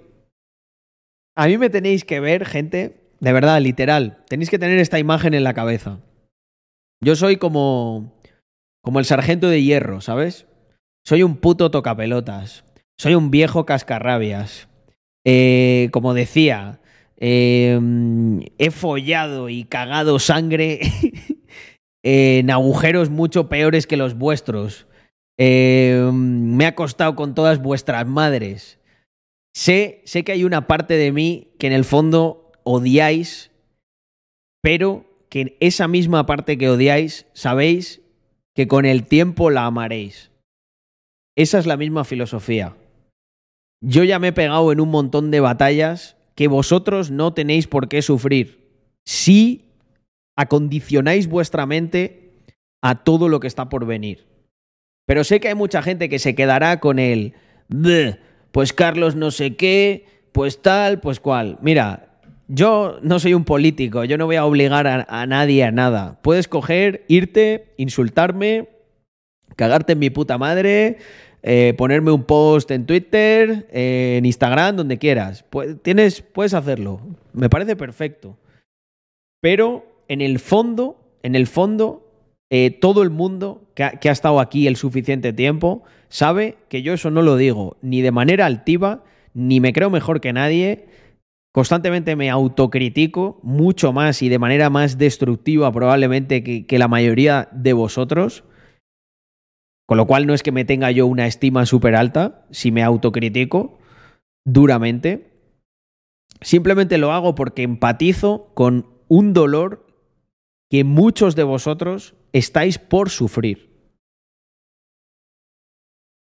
A 1.36 1.46
mí 1.46 1.58
me 1.58 1.68
tenéis 1.68 2.04
que 2.04 2.18
ver, 2.18 2.46
gente, 2.46 3.10
de 3.20 3.32
verdad, 3.32 3.60
literal. 3.60 4.24
Tenéis 4.26 4.48
que 4.48 4.58
tener 4.58 4.78
esta 4.78 4.98
imagen 4.98 5.34
en 5.34 5.44
la 5.44 5.52
cabeza. 5.52 6.00
Yo 7.02 7.16
soy 7.16 7.36
como. 7.36 8.16
como 8.82 9.00
el 9.00 9.04
sargento 9.04 9.48
de 9.48 9.62
hierro, 9.62 10.00
¿sabes? 10.00 10.46
Soy 11.04 11.22
un 11.24 11.36
puto 11.36 11.70
tocapelotas. 11.70 12.64
Soy 12.96 13.14
un 13.14 13.30
viejo 13.30 13.66
cascarrabias. 13.66 14.68
Eh, 15.24 15.88
como 15.92 16.14
decía, 16.14 16.80
eh, 17.16 17.78
he 18.58 18.70
follado 18.70 19.48
y 19.48 19.64
cagado 19.64 20.18
sangre 20.18 20.80
en 22.04 22.50
agujeros 22.50 23.10
mucho 23.10 23.48
peores 23.48 23.88
que 23.88 23.96
los 23.96 24.14
vuestros. 24.14 24.86
Eh, 25.38 26.08
me 26.12 26.66
ha 26.66 26.76
costado 26.76 27.16
con 27.16 27.34
todas 27.34 27.60
vuestras 27.60 28.06
madres. 28.06 28.78
Sé, 29.54 30.02
sé 30.04 30.22
que 30.22 30.32
hay 30.32 30.44
una 30.44 30.68
parte 30.68 30.94
de 30.94 31.10
mí 31.10 31.48
que 31.58 31.66
en 31.66 31.72
el 31.72 31.84
fondo 31.84 32.52
odiáis, 32.62 33.50
pero 34.62 35.11
que 35.32 35.56
esa 35.60 35.88
misma 35.88 36.26
parte 36.26 36.58
que 36.58 36.68
odiáis, 36.68 37.24
sabéis 37.32 38.02
que 38.54 38.68
con 38.68 38.84
el 38.84 39.06
tiempo 39.06 39.48
la 39.48 39.64
amaréis. 39.64 40.30
Esa 41.38 41.58
es 41.58 41.64
la 41.64 41.78
misma 41.78 42.04
filosofía. 42.04 42.76
Yo 43.82 44.04
ya 44.04 44.18
me 44.18 44.28
he 44.28 44.32
pegado 44.34 44.70
en 44.72 44.80
un 44.80 44.90
montón 44.90 45.30
de 45.30 45.40
batallas 45.40 46.18
que 46.34 46.48
vosotros 46.48 47.10
no 47.10 47.32
tenéis 47.32 47.66
por 47.66 47.88
qué 47.88 48.02
sufrir 48.02 48.68
si 49.06 49.70
acondicionáis 50.36 51.28
vuestra 51.28 51.64
mente 51.64 52.34
a 52.82 53.02
todo 53.02 53.30
lo 53.30 53.40
que 53.40 53.46
está 53.46 53.70
por 53.70 53.86
venir. 53.86 54.26
Pero 55.06 55.24
sé 55.24 55.40
que 55.40 55.48
hay 55.48 55.54
mucha 55.54 55.80
gente 55.80 56.10
que 56.10 56.18
se 56.18 56.34
quedará 56.34 56.78
con 56.78 56.98
el, 56.98 57.32
"Bleh, 57.68 58.18
pues 58.50 58.74
Carlos 58.74 59.16
no 59.16 59.30
sé 59.30 59.56
qué, 59.56 60.28
pues 60.32 60.60
tal, 60.60 61.00
pues 61.00 61.20
cual. 61.20 61.58
Mira, 61.62 62.11
yo 62.54 62.98
no 63.02 63.18
soy 63.18 63.32
un 63.32 63.44
político, 63.44 64.04
yo 64.04 64.18
no 64.18 64.26
voy 64.26 64.36
a 64.36 64.44
obligar 64.44 64.86
a, 64.86 65.06
a 65.08 65.26
nadie 65.26 65.64
a 65.64 65.70
nada. 65.70 66.18
Puedes 66.22 66.48
coger, 66.48 67.04
irte, 67.08 67.72
insultarme, 67.78 68.68
cagarte 69.56 69.94
en 69.94 69.98
mi 69.98 70.10
puta 70.10 70.36
madre, 70.36 70.98
eh, 71.42 71.74
ponerme 71.76 72.10
un 72.10 72.24
post 72.24 72.70
en 72.70 72.84
Twitter, 72.84 73.66
en 73.72 74.26
Instagram, 74.26 74.76
donde 74.76 74.98
quieras. 74.98 75.44
Tienes, 75.82 76.20
puedes 76.20 76.54
hacerlo. 76.54 77.00
Me 77.32 77.48
parece 77.48 77.74
perfecto. 77.74 78.36
Pero 79.40 79.86
en 80.08 80.20
el 80.20 80.38
fondo, 80.38 81.00
en 81.22 81.34
el 81.34 81.46
fondo, 81.46 82.06
eh, 82.50 82.70
todo 82.70 83.02
el 83.02 83.10
mundo 83.10 83.62
que 83.74 83.84
ha, 83.84 83.90
que 83.92 84.08
ha 84.08 84.12
estado 84.12 84.40
aquí 84.40 84.66
el 84.66 84.76
suficiente 84.76 85.32
tiempo 85.32 85.84
sabe 86.10 86.56
que 86.68 86.82
yo 86.82 86.92
eso 86.92 87.10
no 87.10 87.22
lo 87.22 87.36
digo 87.36 87.76
ni 87.80 88.02
de 88.02 88.10
manera 88.10 88.44
altiva, 88.44 89.02
ni 89.32 89.60
me 89.60 89.72
creo 89.72 89.88
mejor 89.88 90.20
que 90.20 90.34
nadie. 90.34 90.91
Constantemente 91.52 92.16
me 92.16 92.30
autocritico 92.30 93.38
mucho 93.42 93.92
más 93.92 94.22
y 94.22 94.30
de 94.30 94.38
manera 94.38 94.70
más 94.70 94.96
destructiva 94.96 95.70
probablemente 95.70 96.42
que, 96.42 96.78
la 96.78 96.88
mayoría 96.88 97.48
de 97.52 97.74
vosotros. 97.74 98.44
Con 99.86 99.98
lo 99.98 100.06
cual 100.06 100.26
no 100.26 100.32
es 100.32 100.42
que 100.42 100.52
me 100.52 100.64
tenga 100.64 100.90
yo 100.90 101.06
una 101.06 101.26
estima 101.26 101.66
súper 101.66 101.94
alta 101.94 102.46
si 102.50 102.72
me 102.72 102.82
autocritico 102.82 103.78
duramente. 104.46 105.30
Simplemente 106.40 106.96
lo 106.96 107.12
hago 107.12 107.34
porque 107.34 107.62
empatizo 107.62 108.50
con 108.54 108.86
un 109.08 109.34
dolor 109.34 109.86
que 110.70 110.84
muchos 110.84 111.36
de 111.36 111.42
vosotros 111.42 112.14
estáis 112.32 112.78
por 112.78 113.10
sufrir. 113.10 113.70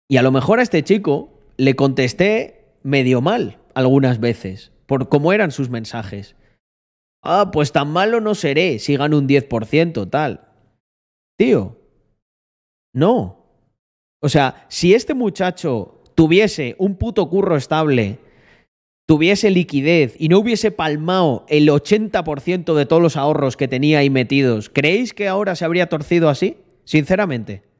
Y 0.09 0.17
a 0.17 0.23
lo 0.23 0.31
mejor 0.31 0.59
a 0.59 0.63
este 0.63 0.83
chico 0.83 1.39
le 1.57 1.75
contesté 1.75 2.77
medio 2.81 3.21
mal 3.21 3.59
algunas 3.75 4.19
veces, 4.19 4.72
por 4.85 5.09
cómo 5.09 5.33
eran 5.33 5.51
sus 5.51 5.69
mensajes. 5.69 6.35
Ah, 7.23 7.51
pues 7.51 7.71
tan 7.71 7.89
malo 7.91 8.19
no 8.19 8.35
seré 8.35 8.79
si 8.79 8.97
gano 8.97 9.17
un 9.17 9.27
10%, 9.27 10.09
tal. 10.09 10.47
Tío, 11.37 11.77
no. 12.93 13.43
O 14.21 14.29
sea, 14.29 14.65
si 14.69 14.93
este 14.93 15.13
muchacho 15.13 16.01
tuviese 16.15 16.75
un 16.77 16.95
puto 16.95 17.29
curro 17.29 17.55
estable, 17.55 18.19
tuviese 19.07 19.49
liquidez 19.49 20.15
y 20.19 20.29
no 20.29 20.39
hubiese 20.39 20.71
palmado 20.71 21.45
el 21.49 21.67
80% 21.67 22.73
de 22.73 22.85
todos 22.85 23.01
los 23.01 23.17
ahorros 23.17 23.57
que 23.57 23.67
tenía 23.67 23.99
ahí 23.99 24.09
metidos, 24.09 24.69
¿creéis 24.69 25.13
que 25.13 25.27
ahora 25.27 25.55
se 25.55 25.65
habría 25.65 25.89
torcido 25.89 26.29
así? 26.29 26.57
Sinceramente. 26.85 27.72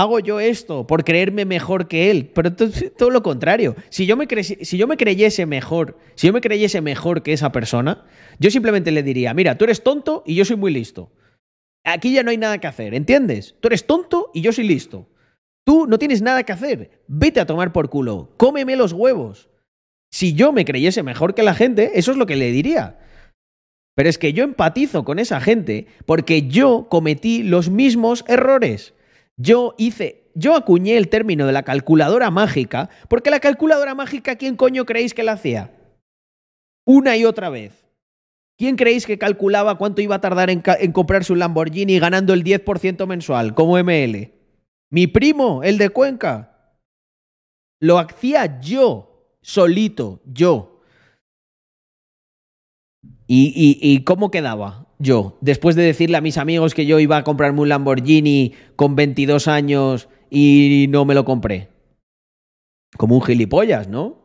Hago 0.00 0.18
yo 0.18 0.40
esto 0.40 0.86
por 0.86 1.04
creerme 1.04 1.44
mejor 1.44 1.86
que 1.86 2.10
él, 2.10 2.30
pero 2.34 2.54
to- 2.54 2.70
todo 2.96 3.10
lo 3.10 3.22
contrario. 3.22 3.76
Si 3.90 4.06
yo, 4.06 4.16
me 4.16 4.26
si 4.42 4.78
yo 4.78 4.86
me 4.86 4.96
creyese 4.96 5.44
mejor, 5.44 5.98
si 6.14 6.26
yo 6.28 6.32
me 6.32 6.40
creyese 6.40 6.80
mejor 6.80 7.22
que 7.22 7.34
esa 7.34 7.52
persona, 7.52 8.06
yo 8.38 8.50
simplemente 8.50 8.92
le 8.92 9.02
diría, 9.02 9.34
mira, 9.34 9.58
tú 9.58 9.64
eres 9.64 9.82
tonto 9.82 10.22
y 10.26 10.36
yo 10.36 10.46
soy 10.46 10.56
muy 10.56 10.72
listo. 10.72 11.12
Aquí 11.84 12.14
ya 12.14 12.22
no 12.22 12.30
hay 12.30 12.38
nada 12.38 12.56
que 12.56 12.66
hacer, 12.66 12.94
¿entiendes? 12.94 13.56
Tú 13.60 13.68
eres 13.68 13.86
tonto 13.86 14.30
y 14.32 14.40
yo 14.40 14.52
soy 14.52 14.64
listo. 14.66 15.06
Tú 15.66 15.86
no 15.86 15.98
tienes 15.98 16.22
nada 16.22 16.44
que 16.44 16.52
hacer. 16.52 17.02
Vete 17.06 17.38
a 17.40 17.46
tomar 17.46 17.70
por 17.70 17.90
culo. 17.90 18.32
Cómeme 18.38 18.76
los 18.76 18.94
huevos. 18.94 19.50
Si 20.10 20.32
yo 20.32 20.50
me 20.50 20.64
creyese 20.64 21.02
mejor 21.02 21.34
que 21.34 21.42
la 21.42 21.52
gente, 21.52 21.92
eso 21.98 22.10
es 22.12 22.16
lo 22.16 22.24
que 22.24 22.36
le 22.36 22.52
diría. 22.52 22.98
Pero 23.94 24.08
es 24.08 24.16
que 24.16 24.32
yo 24.32 24.44
empatizo 24.44 25.04
con 25.04 25.18
esa 25.18 25.42
gente 25.42 25.88
porque 26.06 26.48
yo 26.48 26.86
cometí 26.88 27.42
los 27.42 27.68
mismos 27.68 28.24
errores. 28.28 28.94
Yo 29.42 29.74
hice, 29.78 30.30
yo 30.34 30.54
acuñé 30.54 30.98
el 30.98 31.08
término 31.08 31.46
de 31.46 31.52
la 31.52 31.62
calculadora 31.62 32.30
mágica 32.30 32.90
porque 33.08 33.30
la 33.30 33.40
calculadora 33.40 33.94
mágica, 33.94 34.36
¿quién 34.36 34.54
coño 34.54 34.84
creéis 34.84 35.14
que 35.14 35.22
la 35.22 35.32
hacía? 35.32 35.70
Una 36.84 37.16
y 37.16 37.24
otra 37.24 37.48
vez. 37.48 37.86
¿Quién 38.58 38.76
creéis 38.76 39.06
que 39.06 39.16
calculaba 39.16 39.78
cuánto 39.78 40.02
iba 40.02 40.16
a 40.16 40.20
tardar 40.20 40.50
en, 40.50 40.62
en 40.66 40.92
comprarse 40.92 41.32
un 41.32 41.38
Lamborghini 41.38 41.98
ganando 41.98 42.34
el 42.34 42.44
10% 42.44 43.06
mensual 43.06 43.54
como 43.54 43.78
ML? 43.78 44.30
Mi 44.90 45.06
primo, 45.06 45.62
el 45.62 45.78
de 45.78 45.88
Cuenca. 45.88 46.76
Lo 47.80 47.98
hacía 47.98 48.60
yo, 48.60 49.38
solito, 49.40 50.20
yo. 50.26 50.82
¿Y, 53.26 53.54
y, 53.56 53.78
y 53.80 54.04
cómo 54.04 54.30
quedaba 54.30 54.89
yo? 55.00 55.36
Después 55.40 55.74
de 55.74 55.82
decirle 55.82 56.16
a 56.16 56.20
mis 56.20 56.38
amigos 56.38 56.74
que 56.74 56.86
yo 56.86 57.00
iba 57.00 57.16
a 57.16 57.24
comprarme 57.24 57.60
un 57.60 57.68
Lamborghini 57.68 58.52
con 58.76 58.94
22 58.94 59.48
años 59.48 60.08
y 60.30 60.86
no 60.90 61.04
me 61.04 61.14
lo 61.14 61.24
compré. 61.24 61.68
Como 62.96 63.16
un 63.16 63.22
gilipollas, 63.22 63.88
¿no? 63.88 64.24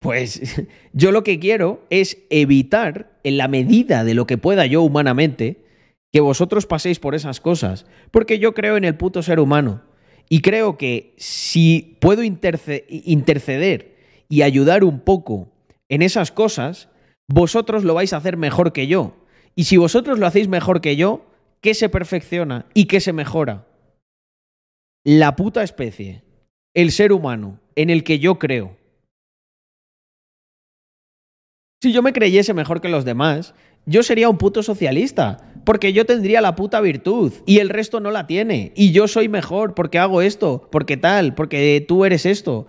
Pues 0.00 0.66
yo 0.92 1.12
lo 1.12 1.22
que 1.22 1.38
quiero 1.38 1.84
es 1.90 2.18
evitar, 2.28 3.18
en 3.24 3.38
la 3.38 3.48
medida 3.48 4.04
de 4.04 4.14
lo 4.14 4.26
que 4.26 4.38
pueda 4.38 4.66
yo 4.66 4.82
humanamente, 4.82 5.64
que 6.12 6.20
vosotros 6.20 6.66
paséis 6.66 6.98
por 6.98 7.14
esas 7.14 7.40
cosas. 7.40 7.86
Porque 8.10 8.38
yo 8.38 8.54
creo 8.54 8.76
en 8.76 8.84
el 8.84 8.96
puto 8.96 9.22
ser 9.22 9.40
humano. 9.40 9.82
Y 10.28 10.40
creo 10.40 10.76
que 10.76 11.14
si 11.18 11.96
puedo 12.00 12.22
interce- 12.22 12.84
interceder 12.88 13.96
y 14.28 14.42
ayudar 14.42 14.82
un 14.84 15.00
poco 15.00 15.52
en 15.88 16.02
esas 16.02 16.32
cosas, 16.32 16.88
vosotros 17.28 17.84
lo 17.84 17.94
vais 17.94 18.12
a 18.12 18.16
hacer 18.16 18.36
mejor 18.36 18.72
que 18.72 18.86
yo. 18.86 19.14
Y 19.56 19.64
si 19.64 19.78
vosotros 19.78 20.18
lo 20.18 20.26
hacéis 20.26 20.48
mejor 20.48 20.80
que 20.80 20.96
yo, 20.96 21.24
¿qué 21.62 21.74
se 21.74 21.88
perfecciona 21.88 22.66
y 22.74 22.84
qué 22.84 23.00
se 23.00 23.14
mejora? 23.14 23.66
La 25.02 25.34
puta 25.34 25.62
especie, 25.62 26.22
el 26.74 26.92
ser 26.92 27.12
humano, 27.12 27.58
en 27.74 27.88
el 27.88 28.04
que 28.04 28.18
yo 28.18 28.38
creo. 28.38 28.76
Si 31.82 31.92
yo 31.92 32.02
me 32.02 32.12
creyese 32.12 32.52
mejor 32.52 32.80
que 32.80 32.88
los 32.88 33.04
demás, 33.04 33.54
yo 33.86 34.02
sería 34.02 34.28
un 34.28 34.36
puto 34.36 34.62
socialista, 34.62 35.52
porque 35.64 35.92
yo 35.92 36.04
tendría 36.04 36.40
la 36.40 36.54
puta 36.54 36.80
virtud 36.80 37.32
y 37.46 37.58
el 37.60 37.70
resto 37.70 38.00
no 38.00 38.10
la 38.10 38.26
tiene. 38.26 38.72
Y 38.76 38.92
yo 38.92 39.08
soy 39.08 39.28
mejor 39.28 39.74
porque 39.74 39.98
hago 39.98 40.20
esto, 40.20 40.68
porque 40.70 40.96
tal, 40.96 41.34
porque 41.34 41.84
tú 41.86 42.04
eres 42.04 42.26
esto. 42.26 42.66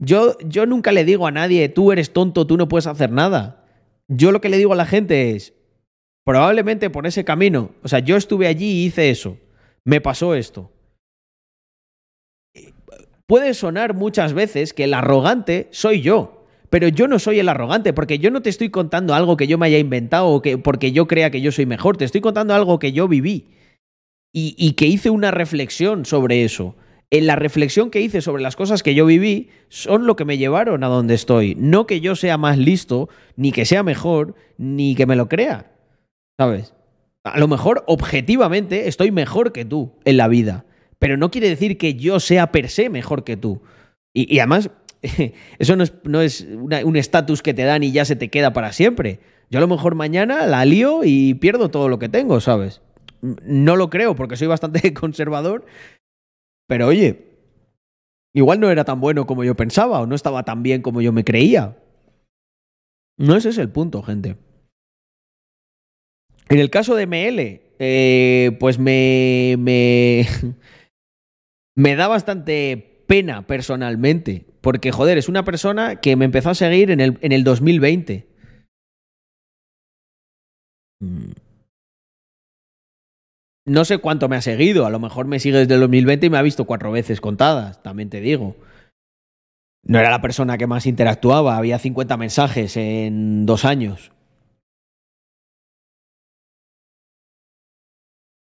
Yo, 0.00 0.36
yo 0.40 0.66
nunca 0.66 0.90
le 0.90 1.04
digo 1.04 1.26
a 1.26 1.30
nadie, 1.30 1.68
tú 1.68 1.92
eres 1.92 2.12
tonto, 2.12 2.46
tú 2.46 2.56
no 2.56 2.68
puedes 2.68 2.86
hacer 2.88 3.12
nada. 3.12 3.64
Yo 4.08 4.32
lo 4.32 4.40
que 4.40 4.48
le 4.48 4.58
digo 4.58 4.72
a 4.72 4.76
la 4.76 4.86
gente 4.86 5.36
es, 5.36 5.54
probablemente 6.24 6.90
por 6.90 7.06
ese 7.06 7.24
camino, 7.24 7.70
o 7.82 7.88
sea, 7.88 7.98
yo 7.98 8.16
estuve 8.16 8.46
allí 8.46 8.66
y 8.66 8.86
hice 8.86 9.10
eso, 9.10 9.36
me 9.84 10.00
pasó 10.00 10.34
esto. 10.34 10.70
Puede 13.26 13.54
sonar 13.54 13.94
muchas 13.94 14.34
veces 14.34 14.72
que 14.72 14.84
el 14.84 14.94
arrogante 14.94 15.68
soy 15.70 16.02
yo, 16.02 16.44
pero 16.70 16.88
yo 16.88 17.08
no 17.08 17.18
soy 17.18 17.38
el 17.38 17.48
arrogante, 17.48 17.92
porque 17.92 18.18
yo 18.18 18.30
no 18.30 18.42
te 18.42 18.50
estoy 18.50 18.70
contando 18.70 19.14
algo 19.14 19.36
que 19.36 19.46
yo 19.46 19.58
me 19.58 19.66
haya 19.66 19.78
inventado 19.78 20.28
o 20.28 20.42
que, 20.42 20.58
porque 20.58 20.92
yo 20.92 21.06
crea 21.06 21.30
que 21.30 21.40
yo 21.40 21.52
soy 21.52 21.66
mejor, 21.66 21.96
te 21.96 22.04
estoy 22.04 22.20
contando 22.20 22.54
algo 22.54 22.78
que 22.78 22.92
yo 22.92 23.08
viví 23.08 23.48
y, 24.32 24.54
y 24.58 24.72
que 24.72 24.86
hice 24.86 25.10
una 25.10 25.30
reflexión 25.30 26.04
sobre 26.04 26.44
eso. 26.44 26.76
En 27.10 27.26
la 27.26 27.36
reflexión 27.36 27.90
que 27.90 28.00
hice 28.00 28.22
sobre 28.22 28.42
las 28.42 28.56
cosas 28.56 28.82
que 28.82 28.94
yo 28.94 29.04
viví 29.04 29.50
son 29.68 30.06
lo 30.06 30.16
que 30.16 30.24
me 30.24 30.38
llevaron 30.38 30.82
a 30.82 30.88
donde 30.88 31.12
estoy. 31.12 31.54
No 31.56 31.86
que 31.86 32.00
yo 32.00 32.16
sea 32.16 32.38
más 32.38 32.56
listo, 32.56 33.10
ni 33.36 33.52
que 33.52 33.66
sea 33.66 33.82
mejor, 33.82 34.34
ni 34.56 34.94
que 34.94 35.04
me 35.04 35.14
lo 35.14 35.28
crea. 35.28 35.72
¿Sabes? 36.42 36.74
A 37.22 37.38
lo 37.38 37.46
mejor 37.46 37.84
objetivamente 37.86 38.88
estoy 38.88 39.12
mejor 39.12 39.52
que 39.52 39.64
tú 39.64 39.92
en 40.04 40.16
la 40.16 40.26
vida, 40.26 40.64
pero 40.98 41.16
no 41.16 41.30
quiere 41.30 41.48
decir 41.48 41.78
que 41.78 41.94
yo 41.94 42.18
sea 42.18 42.50
per 42.50 42.68
se 42.68 42.90
mejor 42.90 43.22
que 43.22 43.36
tú. 43.36 43.62
Y, 44.12 44.40
además, 44.40 44.70
eso 45.60 45.76
no 45.76 45.84
es, 45.84 45.94
no 46.02 46.20
es 46.20 46.40
un 46.40 46.96
estatus 46.96 47.40
que 47.42 47.54
te 47.54 47.62
dan 47.62 47.84
y 47.84 47.92
ya 47.92 48.04
se 48.04 48.16
te 48.16 48.28
queda 48.28 48.52
para 48.52 48.72
siempre. 48.72 49.20
Yo 49.50 49.58
a 49.58 49.60
lo 49.60 49.68
mejor 49.68 49.94
mañana 49.94 50.44
la 50.46 50.64
lío 50.64 51.02
y 51.04 51.34
pierdo 51.34 51.70
todo 51.70 51.88
lo 51.88 52.00
que 52.00 52.08
tengo, 52.08 52.40
¿sabes? 52.40 52.82
No 53.20 53.76
lo 53.76 53.88
creo 53.88 54.16
porque 54.16 54.36
soy 54.36 54.48
bastante 54.48 54.92
conservador, 54.94 55.64
pero 56.66 56.88
oye, 56.88 57.38
igual 58.34 58.58
no 58.58 58.68
era 58.68 58.82
tan 58.82 59.00
bueno 59.00 59.28
como 59.28 59.44
yo 59.44 59.54
pensaba 59.54 60.00
o 60.00 60.06
no 60.06 60.16
estaba 60.16 60.42
tan 60.42 60.64
bien 60.64 60.82
como 60.82 61.02
yo 61.02 61.12
me 61.12 61.22
creía. 61.22 61.76
No 63.16 63.36
ese 63.36 63.50
es 63.50 63.58
el 63.58 63.68
punto, 63.68 64.02
gente. 64.02 64.38
En 66.48 66.58
el 66.58 66.70
caso 66.70 66.94
de 66.94 67.06
ML, 67.06 67.60
eh, 67.78 68.56
pues 68.60 68.78
me, 68.78 69.56
me, 69.58 70.26
me 71.76 71.96
da 71.96 72.08
bastante 72.08 73.04
pena 73.06 73.46
personalmente, 73.46 74.46
porque 74.60 74.92
joder, 74.92 75.18
es 75.18 75.28
una 75.28 75.44
persona 75.44 75.96
que 75.96 76.16
me 76.16 76.24
empezó 76.24 76.50
a 76.50 76.54
seguir 76.54 76.90
en 76.90 77.00
el, 77.00 77.18
en 77.22 77.32
el 77.32 77.44
2020. 77.44 78.26
Mm. 81.00 81.32
No 83.64 83.84
sé 83.84 83.98
cuánto 83.98 84.28
me 84.28 84.36
ha 84.36 84.42
seguido, 84.42 84.86
a 84.86 84.90
lo 84.90 84.98
mejor 84.98 85.26
me 85.26 85.38
sigue 85.38 85.58
desde 85.58 85.74
el 85.74 85.80
2020 85.80 86.26
y 86.26 86.30
me 86.30 86.38
ha 86.38 86.42
visto 86.42 86.64
cuatro 86.64 86.90
veces 86.90 87.20
contadas, 87.20 87.82
también 87.82 88.10
te 88.10 88.20
digo. 88.20 88.56
No 89.84 89.98
era 89.98 90.10
la 90.10 90.20
persona 90.20 90.58
que 90.58 90.66
más 90.66 90.86
interactuaba, 90.86 91.56
había 91.56 91.78
50 91.78 92.16
mensajes 92.16 92.76
en 92.76 93.46
dos 93.46 93.64
años. 93.64 94.12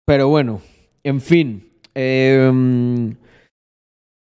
Pero 0.08 0.26
bueno, 0.28 0.62
en 1.04 1.20
fin. 1.20 1.68
em, 1.94 3.16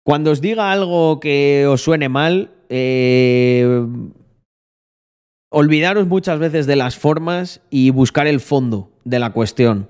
cuando 0.04 0.30
os 0.30 0.40
diga 0.40 0.70
algo 0.70 1.18
que 1.18 1.66
os 1.66 1.82
suene 1.82 2.08
mal, 2.08 2.52
eh, 2.68 3.84
olvidaros 5.50 6.06
muchas 6.06 6.38
veces 6.38 6.66
de 6.66 6.76
las 6.76 6.96
formas 6.96 7.60
y 7.70 7.90
buscar 7.90 8.28
el 8.28 8.38
fondo 8.38 8.92
de 9.04 9.18
la 9.18 9.32
cuestión. 9.32 9.88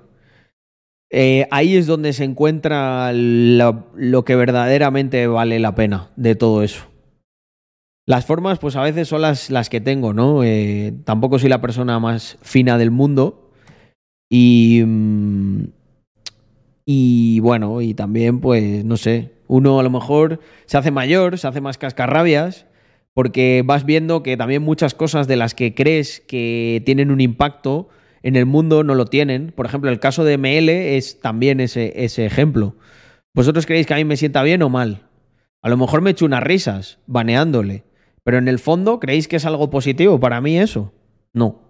Eh, 1.11 1.49
ahí 1.51 1.77
es 1.77 1.87
donde 1.87 2.15
se 2.15 2.25
encuentra 2.25 3.13
lo 3.13 4.25
que 4.25 4.37
verdaderamente 4.37 5.27
vale 5.27 5.59
la 5.59 5.75
pena 5.75 6.13
de 6.17 6.35
todo 6.35 6.63
eso. 6.63 6.87
Las 8.07 8.25
formas, 8.25 8.59
pues 8.59 8.77
a 8.77 8.83
veces 8.83 9.09
son 9.09 9.21
las, 9.21 9.51
las 9.51 9.69
que 9.69 9.83
tengo, 9.83 10.15
¿no? 10.15 10.45
Eh, 10.45 10.95
tampoco 11.05 11.39
soy 11.39 11.51
la 11.51 11.61
persona 11.61 11.99
más 12.01 12.39
fina 12.41 12.79
del 12.79 12.91
mundo. 12.91 13.44
Y. 14.37 14.83
mm, 14.85 15.65
Y 16.87 17.39
bueno, 17.41 17.81
y 17.81 17.95
también, 17.95 18.41
pues, 18.41 18.85
no 18.85 18.97
sé. 18.97 19.31
Uno 19.47 19.79
a 19.79 19.83
lo 19.85 19.91
mejor 19.91 20.41
se 20.67 20.77
hace 20.77 20.91
mayor, 20.91 21.39
se 21.39 21.47
hace 21.47 21.61
más 21.61 21.79
cascarrabias, 21.79 22.67
porque 23.15 23.63
vas 23.65 23.85
viendo 23.87 24.23
que 24.25 24.37
también 24.37 24.63
muchas 24.63 24.93
cosas 24.95 25.29
de 25.29 25.37
las 25.37 25.55
que 25.55 25.75
crees 25.75 26.21
que 26.21 26.83
tienen 26.85 27.11
un 27.13 27.21
impacto 27.21 27.89
en 28.23 28.35
el 28.37 28.45
mundo 28.47 28.83
no 28.83 28.95
lo 28.97 29.07
tienen. 29.07 29.53
Por 29.55 29.67
ejemplo, 29.67 29.89
el 29.91 30.01
caso 30.01 30.25
de 30.25 30.37
ML 30.37 30.69
es 30.97 31.21
también 31.21 31.61
ese, 31.61 31.93
ese 32.05 32.27
ejemplo. 32.27 32.75
¿Vosotros 33.35 33.67
creéis 33.67 33.87
que 33.87 33.95
a 33.95 33.99
mí 33.99 34.05
me 34.05 34.17
sienta 34.17 34.43
bien 34.43 34.63
o 34.63 34.69
mal? 34.69 35.09
A 35.63 35.69
lo 35.69 35.77
mejor 35.77 36.01
me 36.03 36.11
echo 36.11 36.27
unas 36.27 36.43
risas 36.43 36.99
baneándole, 37.07 37.85
pero 38.25 38.39
en 38.39 38.49
el 38.49 38.59
fondo, 38.59 38.99
¿creéis 38.99 39.29
que 39.29 39.37
es 39.37 39.47
algo 39.47 39.71
positivo 39.71 40.19
para 40.21 40.41
mí 40.41 40.59
eso? 40.59 40.93
No. 41.33 41.61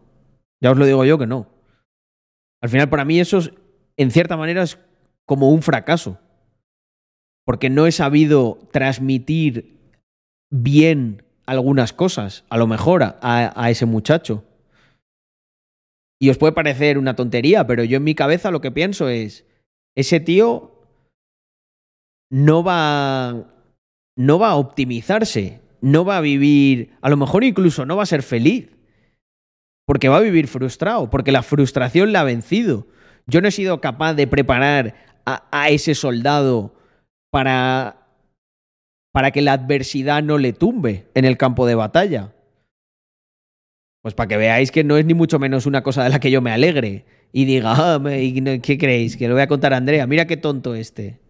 Ya 0.63 0.71
os 0.73 0.79
lo 0.79 0.87
digo 0.87 1.05
yo 1.05 1.19
que 1.19 1.27
no. 1.27 1.54
Al 2.65 2.71
final, 2.71 2.89
para 2.89 3.05
mí 3.05 3.21
eso 3.21 3.37
es, 3.37 3.53
en 3.99 4.11
cierta 4.11 4.39
manera 4.39 4.63
es 4.63 4.79
como 5.27 5.51
un 5.51 5.61
fracaso. 5.61 6.19
Porque 7.45 7.69
no 7.69 7.87
he 7.87 7.93
sabido 7.93 8.59
transmitir 8.73 9.77
bien 10.51 11.25
algunas 11.45 11.93
cosas, 11.93 12.47
a 12.49 12.57
lo 12.57 12.67
mejor, 12.67 13.03
a, 13.03 13.19
a 13.21 13.69
ese 13.69 13.85
muchacho. 13.85 14.45
Y 16.19 16.31
os 16.31 16.39
puede 16.39 16.55
parecer 16.55 16.97
una 16.97 17.15
tontería, 17.15 17.67
pero 17.67 17.85
yo 17.85 17.99
en 17.99 18.05
mi 18.05 18.15
cabeza 18.15 18.51
lo 18.51 18.63
que 18.63 18.71
pienso 18.71 19.11
es, 19.11 19.45
ese 19.95 20.21
tío 20.21 20.81
no 22.31 22.65
va, 22.65 23.45
no 24.17 24.39
va 24.39 24.53
a 24.53 24.57
optimizarse, 24.57 25.61
no 25.83 26.07
va 26.07 26.17
a 26.17 26.23
vivir, 26.23 26.97
a 27.03 27.11
lo 27.11 27.19
mejor 27.19 27.45
incluso 27.45 27.85
no 27.85 27.95
va 27.95 28.05
a 28.05 28.07
ser 28.07 28.23
feliz, 28.23 28.74
porque 29.87 30.09
va 30.09 30.19
a 30.19 30.21
vivir 30.21 30.49
frustrado, 30.49 31.11
porque 31.11 31.33
la 31.33 31.43
frustración 31.43 32.13
le 32.13 32.19
ha 32.19 32.25
vencido. 32.25 32.87
Yo 33.27 33.41
no 33.41 33.49
he 33.49 33.53
sido 33.53 33.81
capaz 33.81 34.15
de 34.15 34.27
preparar 34.27 34.95
a, 35.27 35.69
ese 35.71 35.95
soldado 35.95 36.75
para, 37.31 38.07
para 39.13 39.31
que 39.31 39.43
la 39.43 39.55
adversidad 39.55 40.23
no 40.23 40.39
le 40.39 40.53
tumbe 40.53 41.07
en 41.15 41.25
el 41.25 41.37
campo 41.37 41.67
de 41.67 41.75
batalla. 41.75 42.33
Pues 44.03 44.15
para 44.15 44.29
que 44.29 44.37
veáis 44.37 44.71
que 44.71 44.85
no 44.85 44.99
es 44.99 45.07
ni 45.07 45.15
mucho 45.15 45.39
menos 45.39 45.65
una 45.65 45.83
cosa 45.83 46.05
de 46.05 46.11
la 46.11 46.21
que 46.21 46.31
yo 46.31 46.43
me 46.43 46.51
alegre 46.51 47.07
y 47.33 47.47
diga, 47.47 47.73
"Ah, 47.75 48.03
¿qué 48.05 48.77
creéis? 48.79 49.17
Que 49.17 49.29
lo 49.29 49.35
voy 49.35 49.43
a 49.43 49.49
contar 49.49 49.73
a 49.73 49.79
Andrea. 49.79 50.07
Mira 50.07 50.27
qué 50.27 50.37
tonto 50.37 50.75
este. 50.75 51.21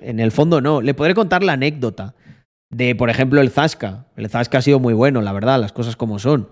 En 0.00 0.18
el 0.18 0.32
fondo 0.32 0.60
no. 0.60 0.82
Le 0.82 0.94
podré 0.94 1.14
contar 1.14 1.44
la 1.44 1.52
anécdota 1.52 2.14
de, 2.70 2.96
por 2.96 3.08
ejemplo, 3.08 3.40
el 3.40 3.50
Zasca. 3.50 4.06
El 4.16 4.28
Zasca 4.28 4.58
ha 4.58 4.62
sido 4.62 4.80
muy 4.80 4.94
bueno, 4.94 5.22
la 5.22 5.32
verdad, 5.32 5.60
las 5.60 5.72
cosas 5.72 5.96
como 5.96 6.18
son. 6.18 6.48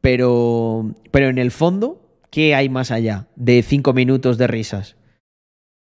Pero, 0.00 0.94
pero 1.10 1.28
en 1.28 1.38
el 1.38 1.50
fondo, 1.50 2.00
¿qué 2.30 2.54
hay 2.54 2.68
más 2.68 2.90
allá 2.90 3.26
de 3.36 3.62
cinco 3.62 3.92
minutos 3.92 4.38
de 4.38 4.46
risas? 4.46 4.96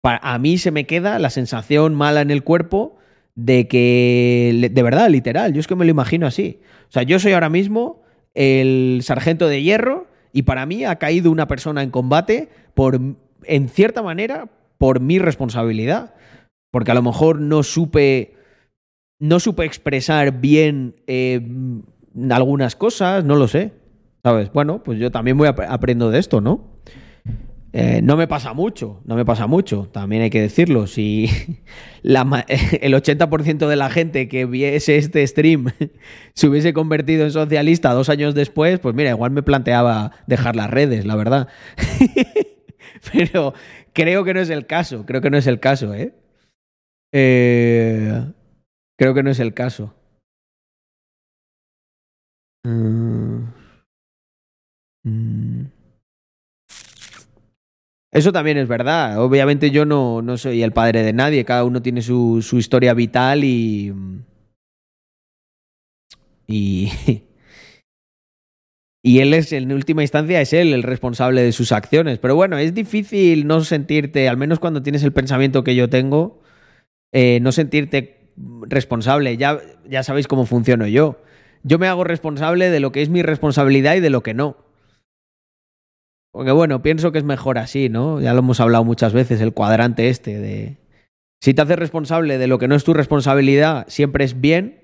Pa- 0.01 0.19
a 0.21 0.37
mí 0.39 0.57
se 0.57 0.71
me 0.71 0.85
queda 0.85 1.19
la 1.19 1.29
sensación 1.29 1.93
mala 1.93 2.21
en 2.21 2.31
el 2.31 2.43
cuerpo 2.43 2.97
de 3.35 3.67
que, 3.67 4.69
de 4.71 4.83
verdad, 4.83 5.09
literal, 5.09 5.53
yo 5.53 5.59
es 5.59 5.67
que 5.67 5.75
me 5.75 5.85
lo 5.85 5.91
imagino 5.91 6.25
así. 6.25 6.61
O 6.87 6.91
sea, 6.91 7.03
yo 7.03 7.19
soy 7.19 7.33
ahora 7.33 7.49
mismo 7.49 8.03
el 8.33 8.99
sargento 9.03 9.47
de 9.47 9.61
hierro 9.61 10.07
y 10.31 10.43
para 10.43 10.65
mí 10.65 10.85
ha 10.85 10.95
caído 10.97 11.31
una 11.31 11.47
persona 11.47 11.83
en 11.83 11.91
combate 11.91 12.49
por, 12.73 12.99
en 13.43 13.69
cierta 13.69 14.01
manera, 14.01 14.49
por 14.77 14.99
mi 14.99 15.19
responsabilidad. 15.19 16.13
Porque 16.71 16.91
a 16.91 16.95
lo 16.95 17.01
mejor 17.01 17.39
no 17.39 17.63
supe, 17.63 18.35
no 19.19 19.39
supe 19.39 19.65
expresar 19.65 20.39
bien 20.39 20.95
eh, 21.07 21.41
algunas 22.29 22.75
cosas, 22.75 23.23
no 23.23 23.35
lo 23.35 23.47
sé. 23.47 23.71
¿Sabes? 24.25 24.51
Bueno, 24.51 24.81
pues 24.81 24.97
yo 24.97 25.11
también 25.11 25.37
voy 25.37 25.47
ap- 25.47 25.59
aprendo 25.69 26.09
de 26.09 26.17
esto, 26.17 26.41
¿no? 26.41 26.79
Eh, 27.73 27.99
no 28.01 28.17
me 28.17 28.27
pasa 28.27 28.53
mucho, 28.53 29.01
no 29.05 29.15
me 29.15 29.23
pasa 29.23 29.45
mucho, 29.45 29.87
también 29.91 30.23
hay 30.23 30.31
que 30.31 30.41
decirlo. 30.41 30.87
Si 30.87 31.29
la 32.01 32.43
el 32.81 32.95
80% 32.95 33.67
de 33.69 33.75
la 33.75 33.91
gente 33.91 34.27
que 34.27 34.47
viese 34.47 34.97
este 34.97 35.27
stream 35.27 35.67
se 36.33 36.47
hubiese 36.47 36.73
convertido 36.73 37.23
en 37.25 37.31
socialista 37.31 37.93
dos 37.93 38.09
años 38.09 38.33
después, 38.33 38.79
pues 38.79 38.95
mira, 38.95 39.11
igual 39.11 39.29
me 39.29 39.43
planteaba 39.43 40.13
dejar 40.25 40.55
las 40.55 40.71
redes, 40.71 41.05
la 41.05 41.15
verdad. 41.15 41.47
Pero 43.13 43.53
creo 43.93 44.23
que 44.23 44.33
no 44.33 44.39
es 44.39 44.49
el 44.49 44.65
caso, 44.65 45.05
creo 45.05 45.21
que 45.21 45.29
no 45.29 45.37
es 45.37 45.45
el 45.45 45.59
caso, 45.59 45.93
¿eh? 45.93 46.15
Eh, 47.13 48.23
creo 48.97 49.13
que 49.13 49.21
no 49.21 49.29
es 49.29 49.39
el 49.39 49.53
caso. 49.53 49.93
Mm. 52.65 53.24
Eso 58.15 58.31
también 58.31 58.57
es 58.57 58.69
verdad. 58.69 59.21
Obviamente 59.21 59.71
yo 59.71 59.83
no, 59.83 60.21
no 60.21 60.37
soy 60.37 60.63
el 60.63 60.71
padre 60.71 61.03
de 61.03 61.11
nadie. 61.11 61.43
Cada 61.43 61.65
uno 61.65 61.81
tiene 61.81 62.01
su, 62.01 62.41
su 62.41 62.57
historia 62.57 62.93
vital 62.93 63.43
y. 63.43 63.93
Y. 66.47 66.89
Y 69.07 69.19
él 69.19 69.35
es, 69.35 69.51
en 69.51 69.71
última 69.71 70.01
instancia, 70.01 70.41
es 70.41 70.51
él 70.51 70.73
el 70.73 70.81
responsable 70.81 71.43
de 71.43 71.51
sus 71.51 71.71
acciones. 71.71 72.17
Pero 72.17 72.33
bueno, 72.33 72.57
es 72.57 72.73
difícil 72.73 73.45
no 73.45 73.63
sentirte, 73.63 74.27
al 74.27 74.35
menos 74.35 74.57
cuando 74.57 74.81
tienes 74.81 75.03
el 75.03 75.13
pensamiento 75.13 75.63
que 75.63 75.75
yo 75.75 75.91
tengo, 75.91 76.41
eh, 77.11 77.37
no 77.39 77.51
sentirte 77.51 78.31
responsable. 78.67 79.37
Ya, 79.37 79.59
ya 79.87 80.01
sabéis 80.01 80.27
cómo 80.27 80.47
funciono 80.47 80.87
yo. 80.87 81.21
Yo 81.61 81.77
me 81.77 81.87
hago 81.87 82.03
responsable 82.03 82.71
de 82.71 82.79
lo 82.79 82.91
que 82.91 83.03
es 83.03 83.09
mi 83.09 83.21
responsabilidad 83.21 83.93
y 83.93 83.99
de 83.99 84.09
lo 84.09 84.23
que 84.23 84.33
no. 84.33 84.64
Porque 86.35 86.51
bueno, 86.51 86.81
pienso 86.81 87.13
que 87.13 87.17
es 87.17 87.23
mejor 87.23 87.57
así, 87.57 87.87
¿no? 87.87 88.19
Ya 88.19 88.33
lo 88.33 88.39
hemos 88.39 88.59
hablado 88.59 88.83
muchas 88.83 89.13
veces, 89.13 89.39
el 89.39 89.53
cuadrante 89.53 90.09
este 90.09 90.37
de... 90.37 90.75
Si 91.41 91.53
te 91.53 91.61
haces 91.61 91.79
responsable 91.79 92.37
de 92.37 92.47
lo 92.47 92.59
que 92.59 92.67
no 92.67 92.75
es 92.75 92.83
tu 92.83 92.93
responsabilidad, 92.93 93.85
siempre 93.87 94.25
es 94.25 94.41
bien. 94.41 94.81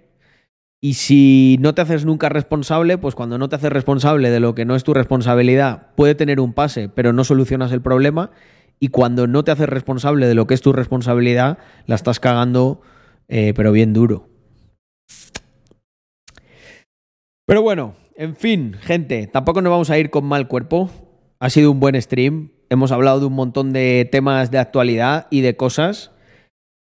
Y 0.79 0.93
si 0.93 1.57
no 1.59 1.75
te 1.75 1.81
haces 1.81 2.05
nunca 2.05 2.29
responsable, 2.29 2.97
pues 2.97 3.15
cuando 3.15 3.37
no 3.37 3.49
te 3.49 3.57
haces 3.57 3.69
responsable 3.69 4.29
de 4.29 4.39
lo 4.39 4.55
que 4.55 4.63
no 4.63 4.77
es 4.77 4.85
tu 4.85 4.93
responsabilidad, 4.93 5.87
puede 5.97 6.15
tener 6.15 6.39
un 6.39 6.53
pase, 6.53 6.87
pero 6.87 7.11
no 7.11 7.25
solucionas 7.25 7.73
el 7.73 7.81
problema. 7.81 8.31
Y 8.79 8.87
cuando 8.87 9.27
no 9.27 9.43
te 9.43 9.51
haces 9.51 9.67
responsable 9.67 10.27
de 10.27 10.35
lo 10.35 10.47
que 10.47 10.53
es 10.53 10.61
tu 10.61 10.71
responsabilidad, 10.71 11.57
la 11.85 11.95
estás 11.95 12.21
cagando, 12.21 12.79
eh, 13.27 13.51
pero 13.57 13.73
bien 13.73 13.91
duro. 13.91 14.29
Pero 17.45 17.61
bueno, 17.61 17.95
en 18.15 18.37
fin, 18.37 18.77
gente, 18.79 19.27
tampoco 19.27 19.61
nos 19.61 19.71
vamos 19.71 19.89
a 19.89 19.99
ir 19.99 20.11
con 20.11 20.23
mal 20.23 20.47
cuerpo. 20.47 20.89
Ha 21.41 21.49
sido 21.49 21.71
un 21.71 21.79
buen 21.79 21.99
stream. 21.99 22.51
Hemos 22.69 22.91
hablado 22.91 23.19
de 23.19 23.25
un 23.25 23.33
montón 23.33 23.73
de 23.73 24.07
temas 24.11 24.51
de 24.51 24.59
actualidad 24.59 25.25
y 25.31 25.41
de 25.41 25.57
cosas. 25.57 26.11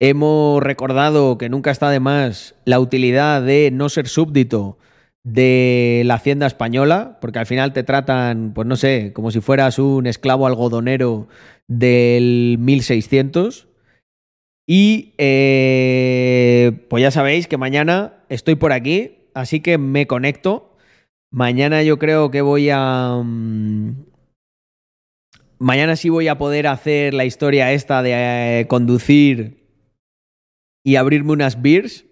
Hemos 0.01 0.63
recordado 0.63 1.39
que 1.39 1.49
nunca 1.49 1.71
está 1.71 1.89
de 1.89 1.99
más 1.99 2.55
la 2.67 2.79
utilidad 2.79 3.41
de 3.41 3.71
no 3.73 3.89
ser 3.89 4.07
súbdito 4.07 4.77
de 5.25 6.03
la 6.05 6.15
hacienda 6.15 6.47
española, 6.47 7.17
porque 7.23 7.39
al 7.39 7.47
final 7.47 7.73
te 7.73 7.85
tratan, 7.85 8.53
pues 8.53 8.69
no 8.69 8.77
sé, 8.77 9.15
como 9.15 9.31
si 9.31 9.41
fueras 9.41 9.79
un 9.79 10.07
esclavo 10.07 10.47
algodonero 10.47 11.27
del 11.67 12.57
1600. 12.61 13.67
Y 14.69 15.15
eh, 15.17 16.87
pues 16.91 17.03
ya 17.03 17.11
sabéis 17.11 17.47
que 17.47 17.57
mañana 17.57 18.25
estoy 18.29 18.57
por 18.57 18.75
aquí, 18.75 19.21
así 19.33 19.61
que 19.61 19.79
me 19.79 20.07
conecto. 20.07 20.77
Mañana 21.33 21.83
yo 21.83 21.99
creo 21.99 22.31
que 22.31 22.43
voy 22.43 22.69
a... 22.71 23.23
mm, 23.25 24.10
mañana 25.61 25.95
sí 25.95 26.09
voy 26.09 26.27
a 26.29 26.39
poder 26.39 26.67
hacer 26.67 27.15
la 27.15 27.25
historia 27.25 27.73
esta 27.73 28.03
de 28.03 28.61
eh, 28.61 28.67
conducir 28.67 29.69
y 30.85 30.97
abrirme 30.97 31.33
unas 31.33 31.63
beers. 31.63 32.07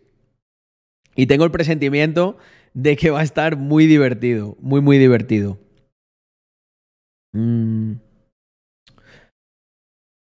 Y 1.17 1.27
tengo 1.27 1.45
el 1.45 1.51
presentimiento 1.51 2.39
de 2.75 2.97
que 2.97 3.11
va 3.11 3.21
a 3.21 3.25
estar 3.25 3.57
muy 3.57 3.87
divertido, 3.87 4.57
muy, 4.61 4.81
muy 4.81 4.99
divertido. 4.99 5.59
Mm. 7.33 7.95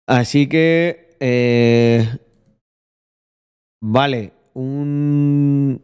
Así 0.07 0.47
que... 0.47 1.17
eh, 1.19 2.07
vale, 3.81 4.31
un... 4.53 5.81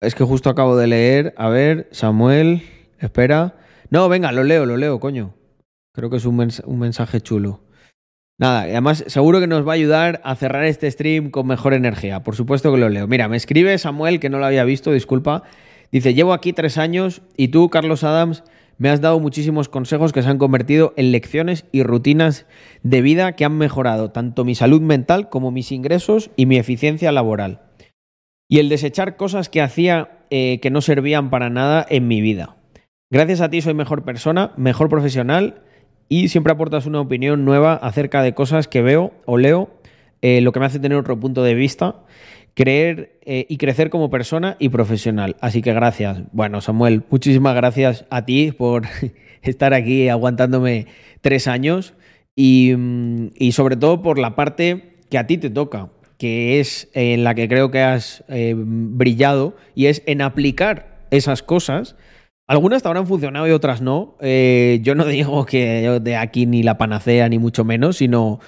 Es 0.00 0.14
que 0.14 0.24
justo 0.24 0.50
acabo 0.50 0.76
de 0.76 0.86
leer. 0.86 1.34
A 1.36 1.48
ver, 1.48 1.88
Samuel, 1.92 2.62
espera. 2.98 3.67
No, 3.90 4.08
venga, 4.08 4.32
lo 4.32 4.44
leo, 4.44 4.66
lo 4.66 4.76
leo, 4.76 5.00
coño. 5.00 5.34
Creo 5.94 6.10
que 6.10 6.18
es 6.18 6.24
un, 6.26 6.48
un 6.64 6.78
mensaje 6.78 7.20
chulo. 7.20 7.62
Nada, 8.40 8.62
además 8.62 9.04
seguro 9.08 9.40
que 9.40 9.48
nos 9.48 9.66
va 9.66 9.72
a 9.72 9.74
ayudar 9.74 10.20
a 10.22 10.36
cerrar 10.36 10.64
este 10.64 10.88
stream 10.90 11.30
con 11.30 11.46
mejor 11.46 11.74
energía. 11.74 12.22
Por 12.22 12.36
supuesto 12.36 12.70
que 12.70 12.78
lo 12.78 12.88
leo. 12.88 13.08
Mira, 13.08 13.26
me 13.28 13.36
escribe 13.36 13.76
Samuel, 13.78 14.20
que 14.20 14.30
no 14.30 14.38
lo 14.38 14.46
había 14.46 14.64
visto, 14.64 14.92
disculpa. 14.92 15.42
Dice, 15.90 16.14
llevo 16.14 16.32
aquí 16.32 16.52
tres 16.52 16.78
años 16.78 17.22
y 17.36 17.48
tú, 17.48 17.68
Carlos 17.68 18.04
Adams, 18.04 18.44
me 18.76 18.90
has 18.90 19.00
dado 19.00 19.18
muchísimos 19.18 19.68
consejos 19.68 20.12
que 20.12 20.22
se 20.22 20.28
han 20.28 20.38
convertido 20.38 20.94
en 20.96 21.10
lecciones 21.10 21.64
y 21.72 21.82
rutinas 21.82 22.46
de 22.84 23.02
vida 23.02 23.32
que 23.32 23.44
han 23.44 23.58
mejorado 23.58 24.12
tanto 24.12 24.44
mi 24.44 24.54
salud 24.54 24.80
mental 24.80 25.30
como 25.30 25.50
mis 25.50 25.72
ingresos 25.72 26.30
y 26.36 26.46
mi 26.46 26.58
eficiencia 26.58 27.10
laboral. 27.10 27.62
Y 28.48 28.60
el 28.60 28.68
desechar 28.68 29.16
cosas 29.16 29.48
que 29.48 29.62
hacía 29.62 30.24
eh, 30.30 30.60
que 30.62 30.70
no 30.70 30.80
servían 30.80 31.28
para 31.30 31.50
nada 31.50 31.84
en 31.88 32.06
mi 32.06 32.20
vida. 32.20 32.57
Gracias 33.10 33.40
a 33.40 33.48
ti 33.48 33.62
soy 33.62 33.72
mejor 33.72 34.04
persona, 34.04 34.52
mejor 34.58 34.90
profesional 34.90 35.62
y 36.10 36.28
siempre 36.28 36.52
aportas 36.52 36.84
una 36.84 37.00
opinión 37.00 37.46
nueva 37.46 37.72
acerca 37.72 38.22
de 38.22 38.34
cosas 38.34 38.68
que 38.68 38.82
veo 38.82 39.14
o 39.24 39.38
leo, 39.38 39.70
eh, 40.20 40.42
lo 40.42 40.52
que 40.52 40.60
me 40.60 40.66
hace 40.66 40.78
tener 40.78 40.98
otro 40.98 41.18
punto 41.18 41.42
de 41.42 41.54
vista, 41.54 42.02
creer 42.52 43.18
eh, 43.24 43.46
y 43.48 43.56
crecer 43.56 43.88
como 43.88 44.10
persona 44.10 44.56
y 44.58 44.68
profesional. 44.68 45.36
Así 45.40 45.62
que 45.62 45.72
gracias. 45.72 46.20
Bueno, 46.32 46.60
Samuel, 46.60 47.02
muchísimas 47.08 47.54
gracias 47.54 48.04
a 48.10 48.26
ti 48.26 48.52
por 48.52 48.82
estar 49.42 49.72
aquí 49.72 50.10
aguantándome 50.10 50.86
tres 51.22 51.48
años 51.48 51.94
y, 52.36 52.74
mm, 52.76 53.30
y 53.36 53.52
sobre 53.52 53.76
todo 53.76 54.02
por 54.02 54.18
la 54.18 54.36
parte 54.36 54.96
que 55.08 55.16
a 55.16 55.26
ti 55.26 55.38
te 55.38 55.48
toca, 55.48 55.88
que 56.18 56.60
es 56.60 56.90
en 56.92 57.24
la 57.24 57.34
que 57.34 57.48
creo 57.48 57.70
que 57.70 57.80
has 57.80 58.22
eh, 58.28 58.54
brillado 58.54 59.56
y 59.74 59.86
es 59.86 60.02
en 60.04 60.20
aplicar 60.20 60.98
esas 61.10 61.42
cosas. 61.42 61.96
Algunas 62.48 62.82
te 62.82 62.88
habrán 62.88 63.06
funcionado 63.06 63.46
y 63.46 63.50
otras 63.52 63.82
no. 63.82 64.16
Eh, 64.20 64.80
yo 64.82 64.94
no 64.94 65.04
digo 65.06 65.44
que 65.46 66.00
de 66.02 66.16
aquí 66.16 66.46
ni 66.46 66.62
la 66.62 66.78
panacea, 66.78 67.28
ni 67.28 67.38
mucho 67.38 67.64
menos, 67.64 67.98
sino 67.98 68.40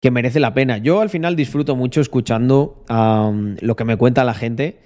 que 0.00 0.10
merece 0.12 0.38
la 0.40 0.54
pena. 0.54 0.78
Yo 0.78 1.00
al 1.00 1.10
final 1.10 1.34
disfruto 1.34 1.74
mucho 1.74 2.00
escuchando 2.00 2.84
lo 2.88 3.76
que 3.76 3.84
me 3.84 3.96
cuenta 3.96 4.24
la 4.24 4.34
gente. 4.34 4.78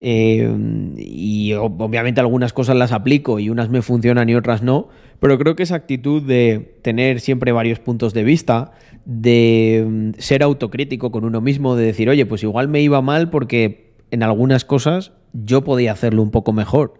eh, 0.00 0.48
y 0.96 1.50
ob- 1.52 1.76
obviamente 1.82 2.20
algunas 2.20 2.52
cosas 2.52 2.76
las 2.76 2.92
aplico 2.92 3.38
y 3.40 3.50
unas 3.50 3.68
me 3.68 3.82
funcionan 3.82 4.28
y 4.28 4.34
otras 4.34 4.62
no. 4.62 4.88
Pero 5.20 5.38
creo 5.38 5.54
que 5.56 5.62
esa 5.64 5.76
actitud 5.76 6.22
de 6.22 6.78
tener 6.82 7.20
siempre 7.20 7.50
varios 7.52 7.78
puntos 7.80 8.14
de 8.14 8.22
vista, 8.24 8.72
de 9.04 9.84
mm, 9.88 10.10
ser 10.18 10.42
autocrítico 10.42 11.10
con 11.12 11.24
uno 11.24 11.40
mismo, 11.40 11.76
de 11.76 11.86
decir, 11.86 12.08
oye, 12.08 12.26
pues 12.26 12.42
igual 12.42 12.66
me 12.68 12.80
iba 12.80 13.00
mal 13.02 13.30
porque 13.30 13.94
en 14.10 14.22
algunas 14.24 14.64
cosas 14.64 15.12
yo 15.32 15.62
podía 15.64 15.92
hacerlo 15.92 16.22
un 16.22 16.30
poco 16.32 16.52
mejor 16.52 16.94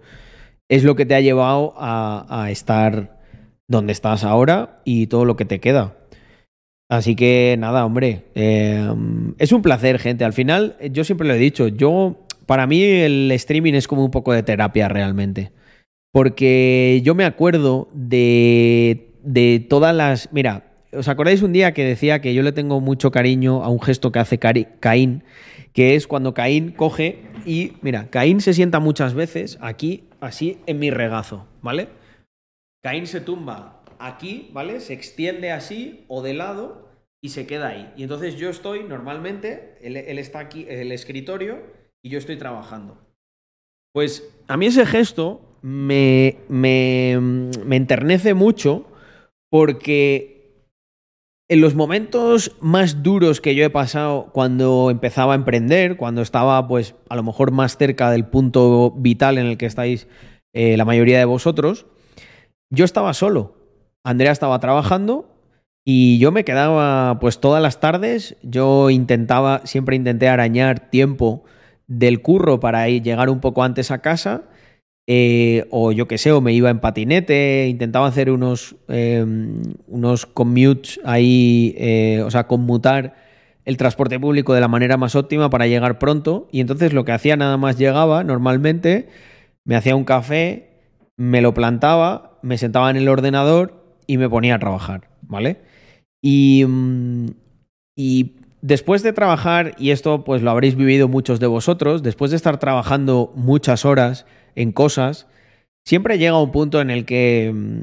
es 0.68 0.84
lo 0.84 0.96
que 0.96 1.06
te 1.06 1.14
ha 1.14 1.20
llevado 1.20 1.74
a, 1.76 2.48
estar 2.50 3.18
donde 3.66 3.92
estás 3.92 4.24
ahora 4.24 4.80
y 4.84 5.06
todo 5.06 5.24
lo 5.24 5.36
que 5.36 5.44
te 5.44 5.60
queda. 5.60 5.96
Así 6.90 7.16
que 7.16 7.56
nada, 7.58 7.84
hombre, 7.84 8.24
eh, 8.34 8.88
es 9.38 9.52
un 9.52 9.62
placer, 9.62 9.98
gente. 9.98 10.24
Al 10.24 10.32
final, 10.32 10.76
yo 10.90 11.04
siempre 11.04 11.28
lo 11.28 11.34
he 11.34 11.38
dicho, 11.38 11.68
yo, 11.68 12.24
para 12.46 12.66
mí 12.66 12.82
el 12.82 13.30
streaming 13.32 13.74
es 13.74 13.86
como 13.86 14.04
un 14.04 14.10
poco 14.10 14.32
de 14.32 14.42
terapia 14.42 14.88
realmente. 14.88 15.52
Porque 16.12 17.00
yo 17.04 17.14
me 17.14 17.24
acuerdo 17.24 17.88
de, 17.92 19.12
de 19.22 19.64
todas 19.68 19.94
las... 19.94 20.32
Mira, 20.32 20.64
¿os 20.92 21.08
acordáis 21.08 21.42
un 21.42 21.52
día 21.52 21.74
que 21.74 21.84
decía 21.84 22.20
que 22.20 22.32
yo 22.32 22.42
le 22.42 22.52
tengo 22.52 22.80
mucho 22.80 23.10
cariño 23.10 23.62
a 23.62 23.68
un 23.68 23.80
gesto 23.80 24.10
que 24.10 24.18
hace 24.18 24.38
Caín? 24.38 25.24
Que 25.74 25.94
es 25.94 26.06
cuando 26.06 26.32
Caín 26.32 26.72
coge 26.72 27.22
y, 27.44 27.72
mira, 27.82 28.08
Caín 28.10 28.40
se 28.40 28.54
sienta 28.54 28.80
muchas 28.80 29.12
veces 29.12 29.58
aquí, 29.60 30.07
así, 30.20 30.60
en 30.66 30.78
mi 30.78 30.90
regazo, 30.90 31.46
¿vale? 31.62 31.88
Caín 32.82 33.06
se 33.06 33.20
tumba 33.20 33.82
aquí, 33.98 34.50
¿vale? 34.52 34.80
Se 34.80 34.92
extiende 34.92 35.50
así 35.50 36.04
o 36.08 36.22
de 36.22 36.34
lado 36.34 36.88
y 37.20 37.30
se 37.30 37.46
queda 37.46 37.68
ahí. 37.68 37.92
Y 37.96 38.02
entonces 38.04 38.36
yo 38.36 38.50
estoy 38.50 38.84
normalmente, 38.84 39.76
él, 39.80 39.96
está 40.18 40.38
aquí 40.38 40.66
en 40.68 40.78
el 40.78 40.92
escritorio 40.92 41.62
y 42.02 42.10
yo 42.10 42.18
estoy 42.18 42.36
trabajando. 42.36 42.98
Pues 43.92 44.28
a 44.46 44.56
mí 44.56 44.66
ese 44.66 44.86
gesto 44.86 45.40
me, 45.62 46.38
me, 46.48 47.18
me 47.20 47.76
enternece 47.76 48.34
mucho 48.34 48.86
porque 49.50 50.37
en 51.50 51.60
los 51.60 51.74
momentos 51.74 52.52
más 52.60 53.02
duros 53.02 53.40
que 53.40 53.54
yo 53.54 53.64
he 53.64 53.70
pasado 53.70 54.30
cuando 54.32 54.90
empezaba 54.90 55.32
a 55.32 55.36
emprender, 55.36 55.96
cuando 55.96 56.20
estaba 56.20 56.66
pues 56.68 56.94
a 57.08 57.16
lo 57.16 57.22
mejor 57.22 57.52
más 57.52 57.76
cerca 57.78 58.10
del 58.10 58.26
punto 58.26 58.90
vital 58.96 59.38
en 59.38 59.46
el 59.46 59.56
que 59.56 59.66
estáis 59.66 60.08
eh, 60.54 60.76
la 60.76 60.84
mayoría 60.84 61.18
de 61.18 61.24
vosotros, 61.24 61.86
yo 62.70 62.84
estaba 62.84 63.14
solo. 63.14 63.54
Andrea 64.04 64.32
estaba 64.32 64.58
trabajando 64.60 65.34
y 65.86 66.18
yo 66.18 66.32
me 66.32 66.44
quedaba 66.44 67.18
pues 67.18 67.40
todas 67.40 67.62
las 67.62 67.80
tardes, 67.80 68.36
yo 68.42 68.90
intentaba, 68.90 69.62
siempre 69.64 69.96
intenté 69.96 70.28
arañar 70.28 70.90
tiempo 70.90 71.44
del 71.86 72.20
curro 72.20 72.60
para 72.60 72.88
ir- 72.90 73.02
llegar 73.02 73.30
un 73.30 73.40
poco 73.40 73.62
antes 73.64 73.90
a 73.90 74.02
casa. 74.02 74.42
Eh, 75.10 75.66
o 75.70 75.90
yo 75.90 76.06
qué 76.06 76.18
sé, 76.18 76.32
o 76.32 76.42
me 76.42 76.52
iba 76.52 76.68
en 76.68 76.80
patinete, 76.80 77.66
intentaba 77.66 78.06
hacer 78.06 78.30
unos, 78.30 78.76
eh, 78.88 79.24
unos 79.86 80.26
commutes 80.26 81.00
ahí, 81.02 81.74
eh, 81.78 82.22
o 82.26 82.30
sea, 82.30 82.46
conmutar 82.46 83.16
el 83.64 83.78
transporte 83.78 84.20
público 84.20 84.52
de 84.52 84.60
la 84.60 84.68
manera 84.68 84.98
más 84.98 85.16
óptima 85.16 85.48
para 85.48 85.66
llegar 85.66 85.98
pronto. 85.98 86.46
Y 86.52 86.60
entonces 86.60 86.92
lo 86.92 87.06
que 87.06 87.12
hacía 87.12 87.38
nada 87.38 87.56
más 87.56 87.78
llegaba, 87.78 88.22
normalmente, 88.22 89.08
me 89.64 89.76
hacía 89.76 89.96
un 89.96 90.04
café, 90.04 90.68
me 91.16 91.40
lo 91.40 91.54
plantaba, 91.54 92.38
me 92.42 92.58
sentaba 92.58 92.90
en 92.90 92.96
el 92.96 93.08
ordenador 93.08 93.82
y 94.06 94.18
me 94.18 94.28
ponía 94.28 94.56
a 94.56 94.58
trabajar, 94.58 95.08
¿vale? 95.22 95.62
Y, 96.20 96.66
mm, 96.68 97.28
y 97.96 98.36
después 98.60 99.02
de 99.02 99.14
trabajar, 99.14 99.74
y 99.78 99.90
esto 99.90 100.22
pues 100.22 100.42
lo 100.42 100.50
habréis 100.50 100.74
vivido 100.74 101.08
muchos 101.08 101.40
de 101.40 101.46
vosotros, 101.46 102.02
después 102.02 102.30
de 102.30 102.36
estar 102.36 102.58
trabajando 102.58 103.32
muchas 103.34 103.86
horas 103.86 104.26
en 104.58 104.72
cosas, 104.72 105.28
siempre 105.84 106.18
llega 106.18 106.42
un 106.42 106.50
punto 106.50 106.80
en 106.80 106.90
el 106.90 107.04
que 107.04 107.52
mm, 107.54 107.82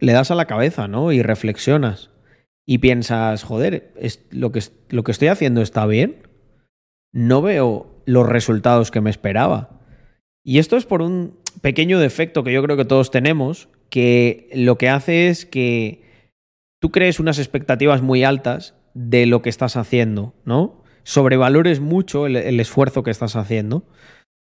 le 0.00 0.12
das 0.12 0.30
a 0.30 0.34
la 0.34 0.46
cabeza, 0.46 0.88
¿no? 0.88 1.12
Y 1.12 1.22
reflexionas. 1.22 2.10
Y 2.66 2.78
piensas, 2.78 3.44
joder, 3.44 3.92
lo, 4.30 4.50
que, 4.50 4.60
lo 4.88 5.04
que 5.04 5.12
estoy 5.12 5.28
haciendo 5.28 5.60
está 5.60 5.86
bien. 5.86 6.26
No 7.12 7.42
veo 7.42 8.02
los 8.06 8.26
resultados 8.26 8.90
que 8.90 9.02
me 9.02 9.10
esperaba. 9.10 9.78
Y 10.42 10.58
esto 10.58 10.76
es 10.76 10.86
por 10.86 11.02
un 11.02 11.38
pequeño 11.60 12.00
defecto 12.00 12.44
que 12.44 12.52
yo 12.52 12.62
creo 12.62 12.76
que 12.76 12.84
todos 12.84 13.10
tenemos, 13.10 13.68
que 13.90 14.48
lo 14.54 14.78
que 14.78 14.88
hace 14.88 15.28
es 15.28 15.44
que 15.44 16.02
tú 16.80 16.90
crees 16.90 17.20
unas 17.20 17.38
expectativas 17.38 18.00
muy 18.00 18.24
altas 18.24 18.74
de 18.94 19.26
lo 19.26 19.42
que 19.42 19.50
estás 19.50 19.76
haciendo, 19.76 20.34
¿no? 20.44 20.82
sobrevalores 21.06 21.78
mucho 21.78 22.26
el 22.26 22.58
esfuerzo 22.58 23.04
que 23.04 23.12
estás 23.12 23.36
haciendo. 23.36 23.84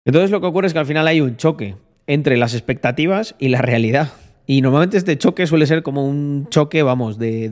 Entonces 0.06 0.30
lo 0.30 0.40
que 0.40 0.46
ocurre 0.46 0.68
es 0.68 0.72
que 0.72 0.78
al 0.78 0.86
final 0.86 1.06
hay 1.08 1.20
un 1.20 1.36
choque 1.36 1.76
entre 2.06 2.36
las 2.36 2.54
expectativas 2.54 3.34
y 3.38 3.48
la 3.48 3.60
realidad. 3.60 4.12
Y 4.46 4.62
normalmente 4.62 4.96
este 4.96 5.18
choque 5.18 5.48
suele 5.48 5.66
ser 5.66 5.82
como 5.82 6.06
un 6.06 6.48
choque, 6.48 6.84
vamos, 6.84 7.18
de, 7.18 7.48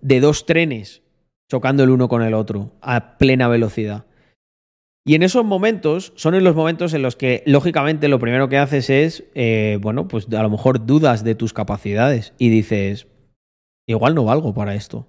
de, 0.00 0.20
dos 0.20 0.46
trenes 0.46 1.02
chocando 1.50 1.84
el 1.84 1.90
uno 1.90 2.08
con 2.08 2.22
el 2.22 2.32
otro 2.32 2.72
a 2.80 3.18
plena 3.18 3.48
velocidad. 3.48 4.06
Y 5.06 5.14
en 5.14 5.22
esos 5.22 5.44
momentos 5.44 6.14
son 6.16 6.34
en 6.34 6.44
los 6.44 6.56
momentos 6.56 6.94
en 6.94 7.02
los 7.02 7.14
que, 7.14 7.42
lógicamente, 7.44 8.08
lo 8.08 8.18
primero 8.18 8.48
que 8.48 8.56
haces 8.56 8.88
es, 8.88 9.24
eh, 9.34 9.78
bueno, 9.82 10.08
pues 10.08 10.26
a 10.32 10.42
lo 10.42 10.48
mejor 10.48 10.86
dudas 10.86 11.24
de 11.24 11.34
tus 11.34 11.52
capacidades 11.52 12.32
y 12.38 12.48
dices, 12.48 13.06
igual 13.86 14.14
no 14.14 14.24
valgo 14.24 14.54
para 14.54 14.74
esto. 14.74 15.06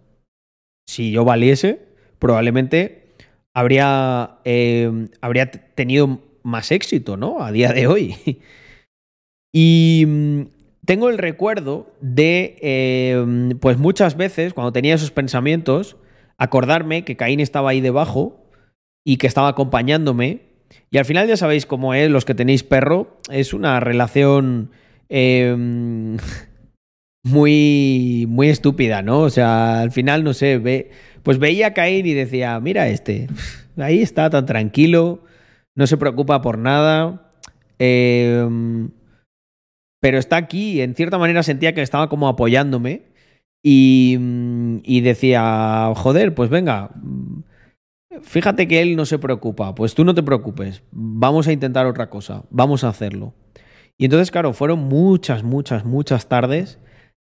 Si 0.85 1.11
yo 1.11 1.23
valiese, 1.23 1.87
probablemente 2.19 3.04
habría, 3.55 4.37
eh, 4.43 5.07
habría 5.21 5.49
tenido 5.49 6.19
más 6.43 6.71
éxito, 6.71 7.17
¿no? 7.17 7.41
A 7.41 7.51
día 7.51 7.71
de 7.71 7.87
hoy. 7.87 8.15
y 9.53 10.03
mm, 10.05 10.41
tengo 10.85 11.09
el 11.09 11.17
recuerdo 11.17 11.87
de, 12.01 12.57
eh, 12.61 13.55
pues 13.61 13.77
muchas 13.77 14.17
veces, 14.17 14.53
cuando 14.53 14.73
tenía 14.73 14.93
esos 14.93 15.11
pensamientos, 15.11 15.95
acordarme 16.37 17.05
que 17.05 17.15
Caín 17.15 17.39
estaba 17.39 17.71
ahí 17.71 17.81
debajo 17.81 18.45
y 19.05 19.17
que 19.17 19.27
estaba 19.27 19.47
acompañándome. 19.47 20.41
Y 20.91 20.97
al 20.97 21.05
final 21.05 21.27
ya 21.27 21.37
sabéis 21.37 21.65
cómo 21.65 21.93
es, 21.93 22.11
los 22.11 22.25
que 22.25 22.35
tenéis 22.35 22.63
perro, 22.63 23.17
es 23.31 23.53
una 23.53 23.79
relación 23.79 24.71
eh, 25.07 25.55
muy, 27.23 28.25
muy 28.27 28.49
estúpida, 28.49 29.01
¿no? 29.01 29.21
O 29.21 29.29
sea, 29.29 29.79
al 29.79 29.91
final, 29.91 30.25
no 30.25 30.33
sé, 30.33 30.57
ve, 30.57 30.91
pues 31.25 31.39
veía 31.39 31.67
a 31.67 31.73
Caín 31.73 32.05
y 32.05 32.13
decía, 32.13 32.59
mira 32.59 32.87
este, 32.87 33.27
ahí 33.77 33.99
está 34.01 34.29
tan 34.29 34.45
tranquilo, 34.45 35.23
no 35.75 35.87
se 35.87 35.97
preocupa 35.97 36.43
por 36.43 36.59
nada, 36.59 37.31
eh, 37.79 38.47
pero 39.99 40.19
está 40.19 40.37
aquí, 40.37 40.81
en 40.81 40.93
cierta 40.93 41.17
manera 41.17 41.41
sentía 41.41 41.73
que 41.73 41.81
estaba 41.81 42.09
como 42.09 42.27
apoyándome 42.27 43.07
y, 43.63 44.19
y 44.83 45.01
decía, 45.01 45.91
joder, 45.95 46.35
pues 46.35 46.51
venga, 46.51 46.91
fíjate 48.21 48.67
que 48.67 48.83
él 48.83 48.95
no 48.95 49.05
se 49.05 49.17
preocupa, 49.17 49.73
pues 49.73 49.95
tú 49.95 50.05
no 50.05 50.13
te 50.13 50.21
preocupes, 50.21 50.83
vamos 50.91 51.47
a 51.47 51.53
intentar 51.53 51.87
otra 51.87 52.07
cosa, 52.11 52.43
vamos 52.51 52.83
a 52.83 52.89
hacerlo. 52.89 53.33
Y 53.97 54.05
entonces, 54.05 54.29
claro, 54.29 54.53
fueron 54.53 54.77
muchas, 54.77 55.41
muchas, 55.41 55.85
muchas 55.85 56.29
tardes 56.29 56.77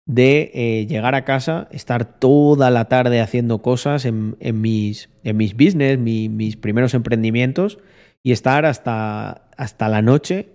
de 0.06 0.50
eh, 0.54 0.86
llegar 0.86 1.14
a 1.14 1.24
casa, 1.24 1.68
estar 1.70 2.18
toda 2.18 2.70
la 2.70 2.86
tarde 2.86 3.20
haciendo 3.20 3.62
cosas 3.62 4.04
en, 4.04 4.36
mis, 4.60 5.08
en 5.22 5.36
mis 5.36 5.54
business, 5.54 5.98
mi, 5.98 6.28
mis 6.28 6.56
primeros 6.56 6.94
emprendimientos, 6.94 7.78
y 8.22 8.32
estar 8.32 8.66
hasta, 8.66 9.48
hasta 9.56 9.88
la 9.88 10.02
noche, 10.02 10.48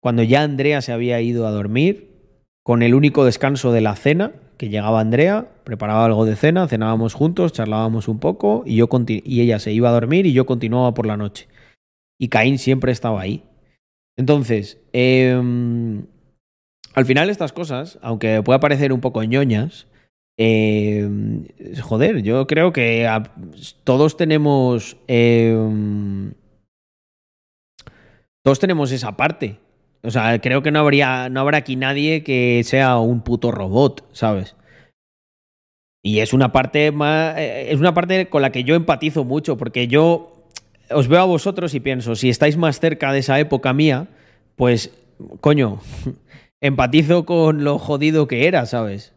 cuando 0.00 0.22
ya 0.22 0.42
Andrea 0.42 0.80
se 0.80 0.92
había 0.92 1.20
ido 1.20 1.46
a 1.46 1.50
dormir, 1.50 2.12
con 2.62 2.82
el 2.82 2.94
único 2.94 3.24
descanso 3.24 3.72
de 3.72 3.80
la 3.80 3.96
cena, 3.96 4.32
que 4.56 4.68
llegaba 4.68 5.00
Andrea, 5.00 5.48
preparaba 5.64 6.04
algo 6.04 6.24
de 6.24 6.36
cena, 6.36 6.68
cenábamos 6.68 7.14
juntos, 7.14 7.52
charlábamos 7.52 8.08
un 8.08 8.20
poco 8.20 8.62
y, 8.64 8.76
yo 8.76 8.88
y 9.06 9.40
ella 9.40 9.58
se 9.58 9.72
iba 9.72 9.88
a 9.88 9.92
dormir 9.92 10.26
y 10.26 10.32
yo 10.32 10.46
continuaba 10.46 10.94
por 10.94 11.06
la 11.06 11.16
noche. 11.16 11.48
Y 12.18 12.28
Caín 12.28 12.58
siempre 12.58 12.92
estaba 12.92 13.20
ahí. 13.20 13.42
Entonces, 14.16 14.78
eh, 14.92 15.40
al 16.94 17.06
final 17.06 17.30
estas 17.30 17.52
cosas, 17.52 17.98
aunque 18.02 18.42
pueda 18.42 18.60
parecer 18.60 18.92
un 18.92 19.00
poco 19.00 19.22
ñoñas, 19.22 19.86
eh, 20.38 21.08
joder, 21.82 22.22
yo 22.22 22.46
creo 22.46 22.72
que 22.72 23.08
todos 23.84 24.16
tenemos... 24.16 24.96
Eh, 25.08 25.56
todos 28.44 28.58
tenemos 28.58 28.90
esa 28.90 29.16
parte. 29.16 29.58
O 30.02 30.10
sea, 30.10 30.40
creo 30.40 30.62
que 30.62 30.72
no 30.72 30.80
habría, 30.80 31.28
no 31.28 31.40
habrá 31.40 31.58
aquí 31.58 31.76
nadie 31.76 32.24
que 32.24 32.62
sea 32.64 32.98
un 32.98 33.22
puto 33.22 33.52
robot, 33.52 34.04
¿sabes? 34.12 34.56
Y 36.02 36.18
es 36.18 36.32
una 36.32 36.50
parte 36.50 36.90
más. 36.90 37.36
Es 37.38 37.78
una 37.78 37.94
parte 37.94 38.28
con 38.28 38.42
la 38.42 38.50
que 38.50 38.64
yo 38.64 38.74
empatizo 38.74 39.22
mucho, 39.22 39.56
porque 39.56 39.86
yo 39.86 40.48
os 40.90 41.06
veo 41.06 41.20
a 41.20 41.24
vosotros 41.24 41.74
y 41.74 41.80
pienso, 41.80 42.16
si 42.16 42.28
estáis 42.28 42.56
más 42.56 42.80
cerca 42.80 43.12
de 43.12 43.20
esa 43.20 43.38
época 43.38 43.72
mía, 43.72 44.08
pues, 44.56 44.90
coño, 45.40 45.80
empatizo 46.62 47.26
con 47.26 47.64
lo 47.64 47.78
jodido 47.78 48.26
que 48.26 48.46
era, 48.46 48.64
¿sabes? 48.64 49.12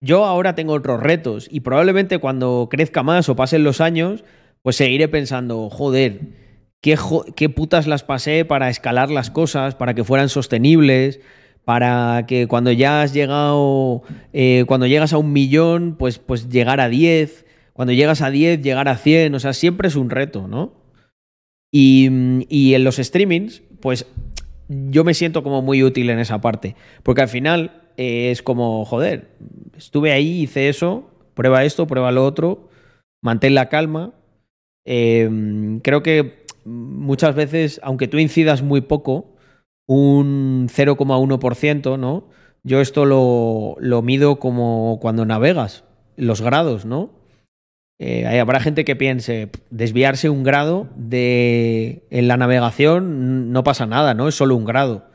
Yo 0.00 0.24
ahora 0.24 0.54
tengo 0.54 0.72
otros 0.72 1.02
retos 1.02 1.48
y 1.50 1.60
probablemente 1.60 2.18
cuando 2.18 2.68
crezca 2.70 3.02
más 3.02 3.28
o 3.28 3.36
pasen 3.36 3.64
los 3.64 3.80
años, 3.80 4.24
pues 4.62 4.76
seguiré 4.76 5.08
pensando, 5.08 5.68
joder, 5.70 6.20
qué, 6.80 7.48
putas 7.48 7.88
las 7.88 8.04
pasé 8.04 8.44
para 8.44 8.70
escalar 8.70 9.10
las 9.10 9.30
cosas, 9.32 9.74
para 9.74 9.94
que 9.94 10.04
fueran 10.04 10.28
sostenibles, 10.28 11.20
para 11.64 12.26
que 12.28 12.46
cuando 12.46 12.70
ya 12.70 13.02
has 13.02 13.12
llegado, 13.12 14.02
eh, 14.32 14.64
cuando 14.68 14.86
llegas 14.86 15.12
a 15.12 15.18
un 15.18 15.32
millón, 15.32 15.96
pues, 15.98 16.20
pues 16.20 16.48
llegar 16.48 16.80
a 16.80 16.88
10, 16.88 17.44
cuando 17.72 17.92
llegas 17.92 18.22
a 18.22 18.30
10, 18.30 18.62
llegar 18.62 18.88
a 18.88 18.96
100, 18.96 19.34
o 19.34 19.40
sea, 19.40 19.52
siempre 19.52 19.88
es 19.88 19.96
un 19.96 20.10
reto, 20.10 20.46
¿no? 20.46 20.74
Y, 21.72 22.08
y 22.48 22.74
en 22.74 22.84
los 22.84 22.96
streamings, 22.96 23.62
pues 23.80 24.06
yo 24.68 25.04
me 25.04 25.14
siento 25.14 25.42
como 25.42 25.62
muy 25.62 25.82
útil 25.82 26.10
en 26.10 26.18
esa 26.18 26.40
parte, 26.40 26.76
porque 27.02 27.22
al 27.22 27.28
final 27.28 27.82
eh, 27.96 28.30
es 28.30 28.42
como, 28.42 28.84
joder, 28.84 29.30
estuve 29.76 30.12
ahí, 30.12 30.42
hice 30.42 30.68
eso, 30.68 31.10
prueba 31.34 31.64
esto, 31.64 31.86
prueba 31.86 32.12
lo 32.12 32.24
otro, 32.24 32.68
mantén 33.22 33.54
la 33.54 33.68
calma. 33.68 34.12
Eh, 34.84 35.78
creo 35.82 36.02
que 36.02 36.44
muchas 36.64 37.34
veces, 37.34 37.80
aunque 37.82 38.08
tú 38.08 38.18
incidas 38.18 38.62
muy 38.62 38.80
poco, 38.82 39.36
un 39.86 40.68
0,1%, 40.68 41.98
¿no? 41.98 42.28
Yo 42.62 42.80
esto 42.80 43.06
lo, 43.06 43.76
lo, 43.80 44.02
mido 44.02 44.38
como 44.38 44.98
cuando 45.00 45.24
navegas, 45.24 45.84
los 46.16 46.42
grados, 46.42 46.84
¿no? 46.84 47.17
Eh, 48.00 48.38
habrá 48.38 48.60
gente 48.60 48.84
que 48.84 48.94
piense, 48.94 49.50
desviarse 49.70 50.30
un 50.30 50.44
grado 50.44 50.88
de, 50.94 52.06
en 52.10 52.28
la 52.28 52.36
navegación 52.36 53.50
no 53.52 53.64
pasa 53.64 53.86
nada, 53.86 54.14
¿no? 54.14 54.28
Es 54.28 54.36
solo 54.36 54.54
un 54.54 54.64
grado. 54.64 55.10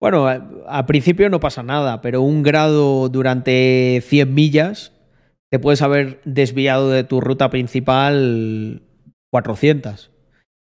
Bueno, 0.00 0.28
a, 0.28 0.46
a 0.68 0.86
principio 0.86 1.30
no 1.30 1.40
pasa 1.40 1.62
nada, 1.62 2.02
pero 2.02 2.20
un 2.20 2.42
grado 2.42 3.08
durante 3.08 4.02
100 4.04 4.34
millas 4.34 4.92
te 5.50 5.58
puedes 5.58 5.82
haber 5.82 6.20
desviado 6.24 6.90
de 6.90 7.04
tu 7.04 7.20
ruta 7.20 7.48
principal 7.48 8.82
400. 9.30 10.10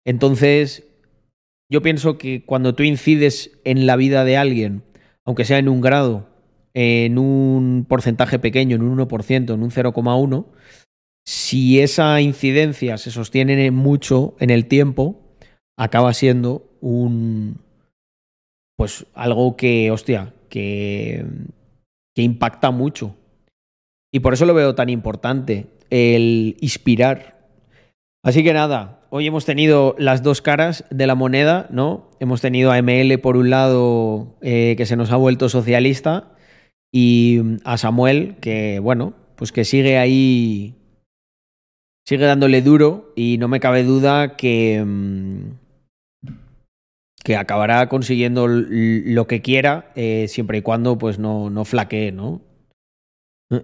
Entonces, 0.04 0.86
yo 1.70 1.80
pienso 1.80 2.18
que 2.18 2.44
cuando 2.44 2.74
tú 2.74 2.82
incides 2.82 3.58
en 3.64 3.86
la 3.86 3.96
vida 3.96 4.24
de 4.24 4.36
alguien, 4.36 4.82
aunque 5.24 5.44
sea 5.44 5.58
en 5.58 5.68
un 5.68 5.80
grado, 5.80 6.28
en 6.74 7.18
un 7.18 7.86
porcentaje 7.88 8.38
pequeño, 8.38 8.76
en 8.76 8.82
un 8.82 8.98
1%, 8.98 9.54
en 9.54 9.62
un 9.62 9.70
0,1%, 9.70 10.46
si 11.24 11.80
esa 11.80 12.20
incidencia 12.20 12.98
se 12.98 13.10
sostiene 13.10 13.70
mucho 13.70 14.36
en 14.40 14.50
el 14.50 14.66
tiempo, 14.66 15.24
acaba 15.76 16.12
siendo 16.12 16.70
un. 16.80 17.58
Pues 18.76 19.06
algo 19.14 19.56
que, 19.56 19.90
hostia, 19.90 20.34
que, 20.48 21.24
impacta 22.16 22.70
mucho. 22.70 23.16
Y 24.12 24.20
por 24.20 24.34
eso 24.34 24.46
lo 24.46 24.54
veo 24.54 24.74
tan 24.74 24.88
importante, 24.88 25.66
el 25.90 26.56
inspirar. 26.60 27.48
Así 28.22 28.42
que 28.42 28.52
nada, 28.52 29.00
hoy 29.10 29.26
hemos 29.26 29.44
tenido 29.44 29.94
las 29.98 30.22
dos 30.22 30.42
caras 30.42 30.84
de 30.90 31.06
la 31.06 31.14
moneda, 31.14 31.66
¿no? 31.70 32.10
Hemos 32.20 32.40
tenido 32.40 32.72
a 32.72 32.80
ML 32.80 33.18
por 33.18 33.36
un 33.36 33.50
lado, 33.50 34.36
eh, 34.40 34.74
que 34.76 34.86
se 34.86 34.96
nos 34.96 35.10
ha 35.10 35.16
vuelto 35.16 35.48
socialista, 35.48 36.32
y 36.92 37.40
a 37.64 37.76
Samuel, 37.76 38.36
que, 38.40 38.78
bueno, 38.78 39.14
pues 39.36 39.52
que 39.52 39.64
sigue 39.64 39.98
ahí 39.98 40.74
sigue 42.04 42.26
dándole 42.26 42.62
duro 42.62 43.12
y 43.16 43.38
no 43.38 43.48
me 43.48 43.60
cabe 43.60 43.82
duda 43.82 44.36
que, 44.36 44.84
que 47.22 47.36
acabará 47.36 47.88
consiguiendo 47.88 48.46
lo 48.48 49.26
que 49.26 49.42
quiera 49.42 49.90
eh, 49.96 50.26
siempre 50.28 50.58
y 50.58 50.62
cuando 50.62 50.98
pues 50.98 51.18
no, 51.18 51.50
no 51.50 51.64
flaquee, 51.64 52.12
¿no? 52.12 52.42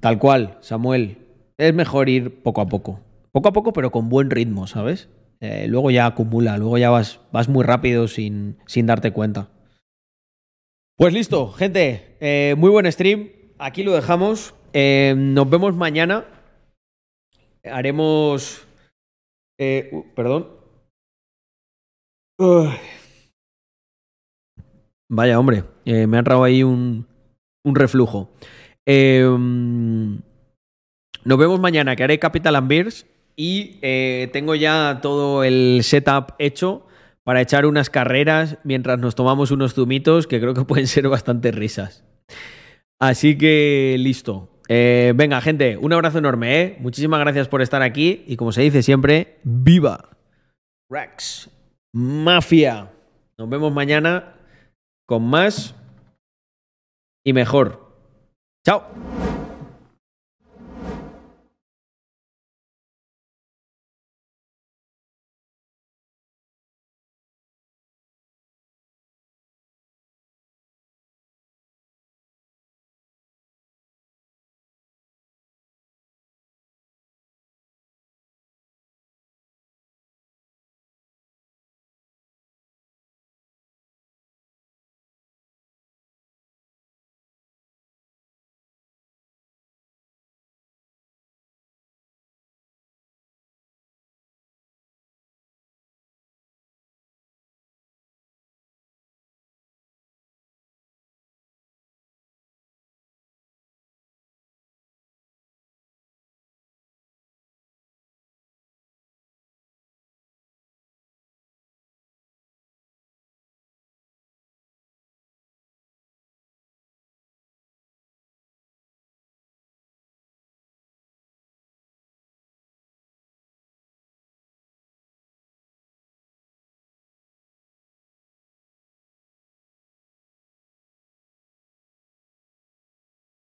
Tal 0.00 0.18
cual, 0.18 0.58
Samuel. 0.60 1.18
Es 1.58 1.74
mejor 1.74 2.08
ir 2.08 2.42
poco 2.42 2.60
a 2.60 2.66
poco. 2.66 3.00
Poco 3.30 3.48
a 3.48 3.52
poco, 3.52 3.72
pero 3.72 3.90
con 3.90 4.08
buen 4.08 4.30
ritmo, 4.30 4.66
¿sabes? 4.66 5.08
Eh, 5.40 5.66
luego 5.68 5.90
ya 5.90 6.06
acumula, 6.06 6.56
luego 6.56 6.78
ya 6.78 6.90
vas, 6.90 7.20
vas 7.32 7.48
muy 7.48 7.64
rápido 7.64 8.08
sin, 8.08 8.58
sin 8.66 8.86
darte 8.86 9.12
cuenta. 9.12 9.48
Pues 10.96 11.12
listo, 11.12 11.50
gente. 11.52 12.16
Eh, 12.20 12.54
muy 12.56 12.70
buen 12.70 12.90
stream. 12.90 13.30
Aquí 13.58 13.82
lo 13.82 13.92
dejamos. 13.92 14.54
Eh, 14.72 15.14
nos 15.16 15.48
vemos 15.50 15.74
mañana. 15.74 16.24
Haremos. 17.64 18.66
Eh, 19.58 19.90
perdón. 20.14 20.48
Vaya, 25.10 25.38
hombre. 25.38 25.64
Eh, 25.84 26.06
me 26.06 26.16
ha 26.16 26.20
entrado 26.20 26.44
ahí 26.44 26.62
un, 26.62 27.06
un 27.64 27.74
reflujo. 27.74 28.30
Nos 31.24 31.38
vemos 31.38 31.60
mañana, 31.60 31.94
que 31.94 32.04
haré 32.04 32.18
Capital 32.18 32.56
and 32.56 32.92
y 33.36 33.78
tengo 34.32 34.54
ya 34.54 34.98
todo 35.00 35.44
el 35.44 35.80
setup 35.82 36.34
hecho 36.38 36.86
para 37.24 37.40
echar 37.40 37.66
unas 37.66 37.88
carreras 37.90 38.58
mientras 38.64 38.98
nos 38.98 39.14
tomamos 39.14 39.52
unos 39.52 39.74
zumitos 39.74 40.26
que 40.26 40.40
creo 40.40 40.54
que 40.54 40.64
pueden 40.64 40.86
ser 40.88 41.08
bastante 41.08 41.52
risas. 41.52 42.04
Así 42.98 43.38
que 43.38 43.96
listo. 43.98 44.51
Eh, 44.74 45.12
venga, 45.14 45.38
gente, 45.42 45.76
un 45.76 45.92
abrazo 45.92 46.16
enorme, 46.16 46.62
¿eh? 46.62 46.76
Muchísimas 46.80 47.20
gracias 47.20 47.46
por 47.46 47.60
estar 47.60 47.82
aquí 47.82 48.24
y 48.26 48.36
como 48.36 48.52
se 48.52 48.62
dice 48.62 48.82
siempre, 48.82 49.38
¡viva! 49.42 50.08
Rex. 50.88 51.50
Mafia. 51.92 52.90
Nos 53.36 53.50
vemos 53.50 53.70
mañana 53.70 54.34
con 55.06 55.24
más 55.24 55.74
y 57.22 57.34
mejor. 57.34 57.92
Chao. 58.64 58.88